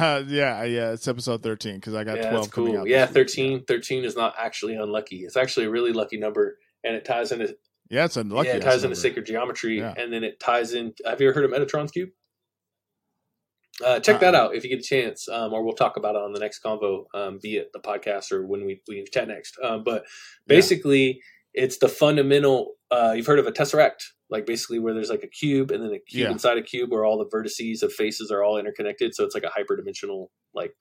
Uh, 0.00 0.24
yeah, 0.28 0.64
yeah, 0.64 0.92
it's 0.92 1.06
episode 1.08 1.42
thirteen 1.42 1.76
because 1.76 1.94
I 1.94 2.04
got 2.04 2.16
yeah, 2.16 2.30
twelve 2.30 2.44
that's 2.46 2.54
coming 2.54 2.72
cool. 2.72 2.80
out. 2.82 2.88
Yeah, 2.88 3.06
this 3.06 3.14
week. 3.14 3.28
13, 3.28 3.64
13 3.66 4.04
is 4.04 4.16
not 4.16 4.34
actually 4.38 4.74
unlucky. 4.74 5.24
It's 5.24 5.36
actually 5.36 5.66
a 5.66 5.70
really 5.70 5.92
lucky 5.92 6.16
number, 6.18 6.58
and 6.84 6.94
it 6.96 7.04
ties 7.04 7.30
into 7.32 7.56
Yeah, 7.90 8.04
it's 8.06 8.16
unlucky. 8.16 8.48
yeah, 8.48 8.56
it 8.56 8.62
ties 8.62 8.76
into 8.76 8.88
number. 8.88 8.94
sacred 8.96 9.26
geometry, 9.26 9.78
Yeah. 9.78 9.94
and 9.96 10.12
then 10.12 10.24
it 10.24 10.40
ties 10.40 10.72
in. 10.74 10.94
Have 11.04 11.20
you 11.20 11.28
ever 11.28 11.34
heard 11.40 11.44
of 11.44 11.50
Metatron's 11.50 11.90
cube? 11.92 12.10
Uh, 13.84 13.98
check 14.00 14.20
that 14.20 14.34
Uh-uh. 14.34 14.44
out 14.48 14.54
if 14.54 14.64
you 14.64 14.70
get 14.70 14.80
a 14.80 14.82
chance, 14.82 15.28
um, 15.28 15.52
or 15.52 15.62
we'll 15.64 15.74
talk 15.74 15.96
about 15.96 16.14
it 16.14 16.20
on 16.22 16.32
the 16.32 16.40
next 16.40 16.62
convo, 16.62 17.04
um, 17.14 17.38
be 17.42 17.56
it 17.56 17.70
the 17.72 17.80
podcast 17.80 18.30
or 18.30 18.46
when 18.46 18.64
we 18.66 18.80
we 18.88 19.04
chat 19.12 19.28
next. 19.28 19.58
Um, 19.62 19.82
but 19.82 20.04
basically, 20.46 21.20
it's 21.54 21.78
the 21.78 21.88
fundamental. 21.88 22.74
Uh, 22.90 23.14
you've 23.16 23.26
heard 23.26 23.38
of 23.38 23.46
a 23.46 23.52
tesseract, 23.52 24.02
like 24.32 24.46
basically 24.46 24.78
where 24.80 24.94
there's 24.94 25.10
like 25.10 25.22
a 25.22 25.28
cube 25.28 25.70
and 25.70 25.82
then 25.84 25.92
a 25.92 25.98
cube 26.00 26.22
Yeah. 26.26 26.32
inside 26.32 26.58
a 26.58 26.62
cube 26.62 26.90
where 26.90 27.04
all 27.04 27.18
the 27.18 27.28
vertices 27.36 27.82
of 27.82 27.92
faces 27.92 28.30
are 28.32 28.42
all 28.42 28.58
interconnected. 28.58 29.14
So 29.14 29.24
it's 29.24 29.34
like 29.34 29.44
a 29.44 29.52
hyperdimensional 29.56 30.28
like 30.54 30.72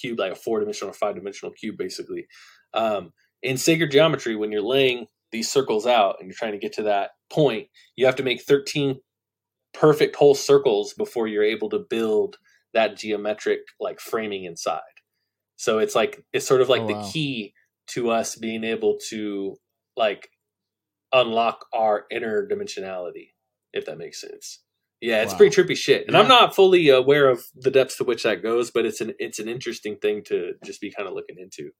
cube, 0.00 0.18
like 0.18 0.32
a 0.32 0.36
four 0.36 0.58
dimensional 0.58 0.90
or 0.90 0.94
five 0.94 1.14
dimensional 1.14 1.52
cube, 1.52 1.76
basically. 1.78 2.26
Um, 2.74 3.12
in 3.42 3.58
sacred 3.58 3.90
geometry, 3.90 4.34
when 4.36 4.50
you're 4.52 4.62
laying 4.62 5.06
these 5.32 5.50
circles 5.50 5.86
out 5.86 6.16
and 6.18 6.28
you're 6.28 6.36
trying 6.36 6.52
to 6.52 6.58
get 6.58 6.72
to 6.74 6.84
that 6.84 7.10
point, 7.30 7.68
you 7.96 8.06
have 8.06 8.16
to 8.16 8.22
make 8.22 8.42
13 8.42 8.96
perfect 9.74 10.16
whole 10.16 10.34
circles 10.34 10.94
before 10.94 11.26
you're 11.26 11.42
able 11.44 11.68
to 11.70 11.84
build 11.90 12.36
that 12.74 12.96
geometric 12.96 13.60
like 13.80 14.00
framing 14.00 14.44
inside. 14.44 14.80
So 15.56 15.78
it's 15.78 15.94
like 15.94 16.24
it's 16.32 16.46
sort 16.46 16.60
of 16.62 16.68
like 16.68 16.82
Oh, 16.82 16.86
the 16.88 16.94
wow. 16.94 17.10
key 17.12 17.54
to 17.88 18.10
us 18.10 18.36
being 18.36 18.64
able 18.64 18.98
to 19.10 19.56
like 19.96 20.28
unlock 21.12 21.66
our 21.72 22.06
inner 22.10 22.46
dimensionality, 22.46 23.30
if 23.72 23.86
that 23.86 23.98
makes 23.98 24.20
sense. 24.20 24.62
Yeah, 25.00 25.22
it's 25.22 25.32
Wow. 25.32 25.38
pretty 25.38 25.56
trippy 25.62 25.76
shit, 25.76 26.06
and 26.06 26.16
I'm 26.16 26.28
not 26.28 26.54
fully 26.54 26.88
aware 26.88 27.28
of 27.28 27.44
the 27.56 27.72
depths 27.72 27.96
to 27.96 28.04
which 28.04 28.22
that 28.22 28.42
goes, 28.42 28.70
but 28.70 28.86
it's 28.86 29.00
an 29.00 29.14
it's 29.18 29.40
an 29.40 29.48
interesting 29.48 29.96
thing 29.96 30.22
to 30.26 30.52
just 30.64 30.80
be 30.80 30.92
kind 30.92 31.08
of 31.08 31.14
looking 31.14 31.38
into. 31.38 31.70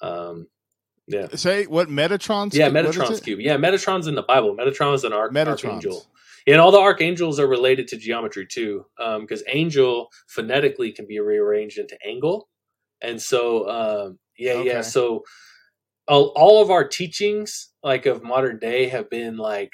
Um, 0.00 0.46
yeah, 1.08 1.26
Say 1.34 1.64
what 1.66 1.88
Metatron's? 1.88 2.56
yeah, 2.56 2.68
Metatron's 2.70 3.18
cube. 3.20 3.40
Yeah, 3.40 3.56
Metatron's 3.56 4.06
in 4.06 4.14
the 4.14 4.22
Bible. 4.22 4.54
Metatron's 4.56 5.02
an 5.04 5.12
arch- 5.12 5.32
Metatron's. 5.32 5.64
archangel. 5.64 6.06
And 6.46 6.60
all 6.60 6.70
the 6.72 6.78
archangels 6.78 7.38
are 7.40 7.46
related 7.46 7.88
to 7.88 7.96
geometry 7.96 8.46
too, 8.50 8.86
because 9.20 9.42
angel 9.48 10.08
phonetically 10.28 10.92
can 10.92 11.06
be 11.06 11.18
rearranged 11.20 11.78
into 11.78 11.96
angle, 12.06 12.48
and 13.00 13.20
so 13.20 13.68
um, 13.68 14.18
yeah, 14.38 14.60
yeah. 14.62 14.80
So 14.82 15.24
all, 16.08 16.32
all 16.36 16.62
of 16.62 16.70
our 16.70 16.86
teachings, 16.86 17.70
like 17.82 18.06
of 18.06 18.22
modern 18.22 18.58
day, 18.58 18.88
have 18.88 19.10
been 19.10 19.36
like 19.36 19.72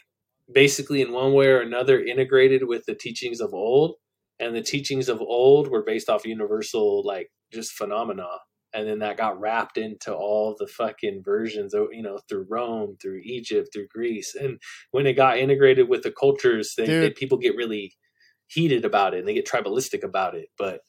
basically 0.53 1.03
in 1.03 1.13
one 1.13 1.33
way 1.33 1.49
or 1.49 1.61
another 1.61 2.01
integrated 2.01 2.67
with 2.67 2.85
the 2.87 2.95
teachings 2.95 3.41
of 3.41 3.55
old, 3.55 3.97
and 4.39 4.55
the 4.55 4.63
teachings 4.63 5.09
of 5.09 5.21
old 5.21 5.69
were 5.69 5.83
based 5.83 6.09
off 6.09 6.27
universal 6.27 7.05
like 7.05 7.31
just 7.53 7.73
phenomena 7.73 8.27
and 8.75 8.87
then 8.87 8.99
that 8.99 9.17
got 9.17 9.41
wrapped 9.41 9.79
into 9.79 10.15
all 10.15 10.55
the 10.59 10.67
fucking 10.67 11.23
versions 11.25 11.73
of 11.75 11.89
you 11.93 12.03
know 12.03 12.19
through 12.29 12.47
rome 12.49 12.97
through 13.01 13.21
egypt 13.25 13.69
through 13.73 13.87
greece 13.89 14.35
and 14.35 14.59
when 14.91 15.07
it 15.07 15.15
got 15.15 15.39
integrated 15.39 15.89
with 15.89 16.03
the 16.03 16.13
cultures 16.13 16.75
they, 16.77 16.87
they 16.87 17.11
people 17.11 17.39
get 17.39 17.57
really 17.57 17.95
heated 18.49 18.85
about 18.85 19.15
it 19.15 19.21
and 19.21 19.29
they 19.29 19.35
get 19.35 19.49
tribalistic 19.49 20.03
about 20.05 20.35
it 20.35 20.49
but 20.59 20.81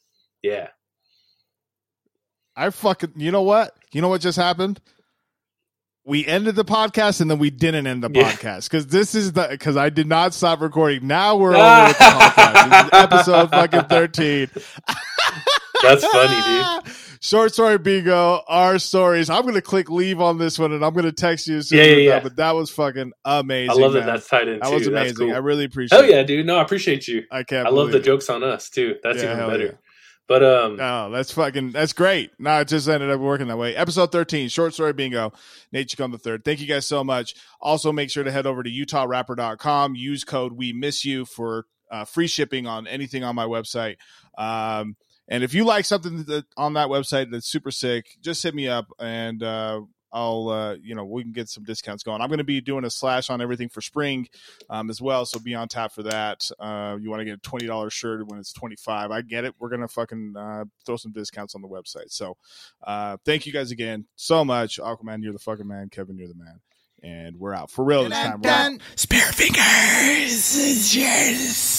yeah 0.41 0.67
I 2.55 2.71
fucking. 2.71 3.13
You 3.15 3.31
know 3.31 3.43
what? 3.43 3.73
You 3.93 4.01
know 4.01 4.09
what 4.09 4.19
just 4.19 4.37
happened? 4.37 4.81
We 6.09 6.25
ended 6.25 6.55
the 6.55 6.65
podcast 6.65 7.21
and 7.21 7.29
then 7.29 7.37
we 7.37 7.51
didn't 7.51 7.85
end 7.87 8.03
the 8.03 8.09
Yeah. 8.11 8.31
podcast 8.31 8.63
because 8.63 8.87
this 8.87 9.13
is 9.13 9.33
the 9.33 9.47
because 9.49 9.77
I 9.77 9.89
did 9.89 10.07
not 10.07 10.33
stop 10.33 10.59
recording. 10.59 11.05
Now 11.07 11.35
we're 11.35 11.55
over 11.55 11.87
with 11.87 11.97
the 11.99 12.03
podcast. 12.03 12.69
This 12.69 12.83
is 12.83 12.89
episode 12.93 13.49
fucking 13.51 13.83
thirteen. 13.83 14.49
that's 15.83 16.05
funny 16.05 16.81
dude 16.85 16.93
Short 17.21 17.53
story 17.53 17.77
bingo, 17.77 18.41
our 18.47 18.79
stories. 18.79 19.29
I'm 19.29 19.45
gonna 19.45 19.61
click 19.61 19.89
leave 19.89 20.19
on 20.21 20.37
this 20.37 20.57
one 20.57 20.71
and 20.71 20.83
I'm 20.85 20.93
gonna 20.93 21.11
text 21.11 21.47
you 21.47 21.57
as 21.57 21.67
soon 21.69 21.79
Yeah, 21.79 21.83
as 21.85 21.91
yeah, 21.91 21.97
yeah. 21.97 22.19
But 22.21 22.37
that 22.37 22.55
was 22.55 22.71
fucking 22.71 23.11
amazing. 23.25 23.69
i 23.69 23.73
love 23.73 23.93
man. 23.93 24.05
that 24.05 24.13
that's 24.13 24.27
tied 24.29 24.47
in 24.47 24.59
that 24.59 24.69
too 24.69 24.73
was 24.73 24.87
amazing. 24.87 25.15
cool 25.17 25.33
I 25.35 25.37
really 25.39 25.65
appreciate. 25.65 25.95
hell 25.99 26.09
it. 26.09 26.13
yeah 26.15 26.23
dude 26.23 26.45
no 26.45 26.57
i 26.57 26.61
appreciate 26.61 27.07
you 27.09 27.23
I 27.29 27.43
can't. 27.43 27.67
i 27.67 27.69
love 27.71 27.91
the 27.91 27.97
it. 27.97 28.03
jokes 28.05 28.29
on 28.29 28.41
us 28.43 28.69
too 28.69 28.95
that's 29.03 29.21
Yeah, 29.21 29.33
even 29.35 29.49
better. 29.49 29.79
But 30.29 30.43
um 30.43 30.77
No, 30.77 31.09
that's 31.11 31.33
fucking 31.33 31.71
that's 31.71 31.91
great. 31.91 32.31
No, 32.39 32.61
it 32.61 32.69
just 32.69 32.87
ended 32.87 33.09
up 33.09 33.19
working 33.19 33.47
that 33.47 33.57
way. 33.57 33.75
Episode 33.75 34.13
13, 34.13 34.47
short 34.47 34.73
story 34.73 34.93
bingo. 34.93 35.33
Nate 35.73 35.89
Chacon 35.89 36.11
the 36.11 36.17
third. 36.17 36.45
Thank 36.45 36.61
you 36.61 36.67
guys 36.67 36.85
so 36.85 37.03
much. 37.03 37.35
Also 37.59 37.91
make 37.91 38.09
sure 38.09 38.23
to 38.23 38.31
head 38.31 38.45
over 38.45 38.63
to 38.63 38.69
utahrapper.com. 38.69 39.95
Use 39.95 40.23
code 40.23 40.53
we 40.53 40.71
miss 40.71 41.03
you 41.03 41.25
for 41.25 41.65
uh, 41.91 42.05
free 42.05 42.27
shipping 42.27 42.67
on 42.67 42.87
anything 42.87 43.23
on 43.23 43.35
my 43.35 43.45
website. 43.45 43.97
Um, 44.37 44.95
and 45.27 45.43
if 45.43 45.53
you 45.53 45.65
like 45.65 45.85
something 45.85 46.23
that, 46.25 46.45
on 46.55 46.73
that 46.73 46.87
website 46.87 47.31
that's 47.31 47.47
super 47.47 47.71
sick, 47.71 48.05
just 48.21 48.43
hit 48.43 48.55
me 48.55 48.67
up 48.67 48.87
and 48.99 49.41
uh, 49.43 49.81
I'll 50.11 50.49
uh, 50.49 50.75
you 50.81 50.95
know 50.95 51.05
we 51.05 51.23
can 51.23 51.31
get 51.31 51.49
some 51.49 51.63
discounts 51.63 52.03
going. 52.03 52.21
I'm 52.21 52.29
going 52.29 52.39
to 52.39 52.43
be 52.43 52.61
doing 52.61 52.85
a 52.85 52.89
slash 52.89 53.29
on 53.29 53.41
everything 53.41 53.69
for 53.69 53.81
spring 53.81 54.27
um, 54.69 54.89
as 54.89 55.01
well, 55.01 55.25
so 55.25 55.39
be 55.39 55.55
on 55.55 55.67
tap 55.67 55.91
for 55.91 56.03
that. 56.03 56.49
Uh, 56.59 56.97
you 56.99 57.09
want 57.09 57.21
to 57.21 57.25
get 57.25 57.35
a 57.35 57.41
twenty 57.41 57.67
dollars 57.67 57.93
shirt 57.93 58.25
when 58.27 58.39
it's 58.39 58.53
twenty 58.53 58.75
five? 58.75 59.11
I 59.11 59.21
get 59.21 59.45
it. 59.45 59.53
We're 59.59 59.69
gonna 59.69 59.87
fucking 59.87 60.35
uh, 60.37 60.65
throw 60.85 60.97
some 60.97 61.11
discounts 61.11 61.55
on 61.55 61.61
the 61.61 61.67
website. 61.67 62.11
So 62.11 62.37
uh, 62.83 63.17
thank 63.25 63.45
you 63.45 63.53
guys 63.53 63.71
again 63.71 64.05
so 64.15 64.43
much. 64.43 64.79
Awkwaman, 64.79 65.23
you're 65.23 65.33
the 65.33 65.39
fucking 65.39 65.67
man. 65.67 65.89
Kevin, 65.89 66.17
you're 66.17 66.27
the 66.27 66.35
man. 66.35 66.59
And 67.01 67.37
we're 67.37 67.53
out 67.53 67.71
for 67.71 67.85
real 67.85 68.03
this 68.03 68.11
time. 68.13 68.41
We're 68.41 68.49
out. 68.49 68.73
Spear 68.95 69.21
fingers. 69.31 70.89
Cheers. 70.91 71.78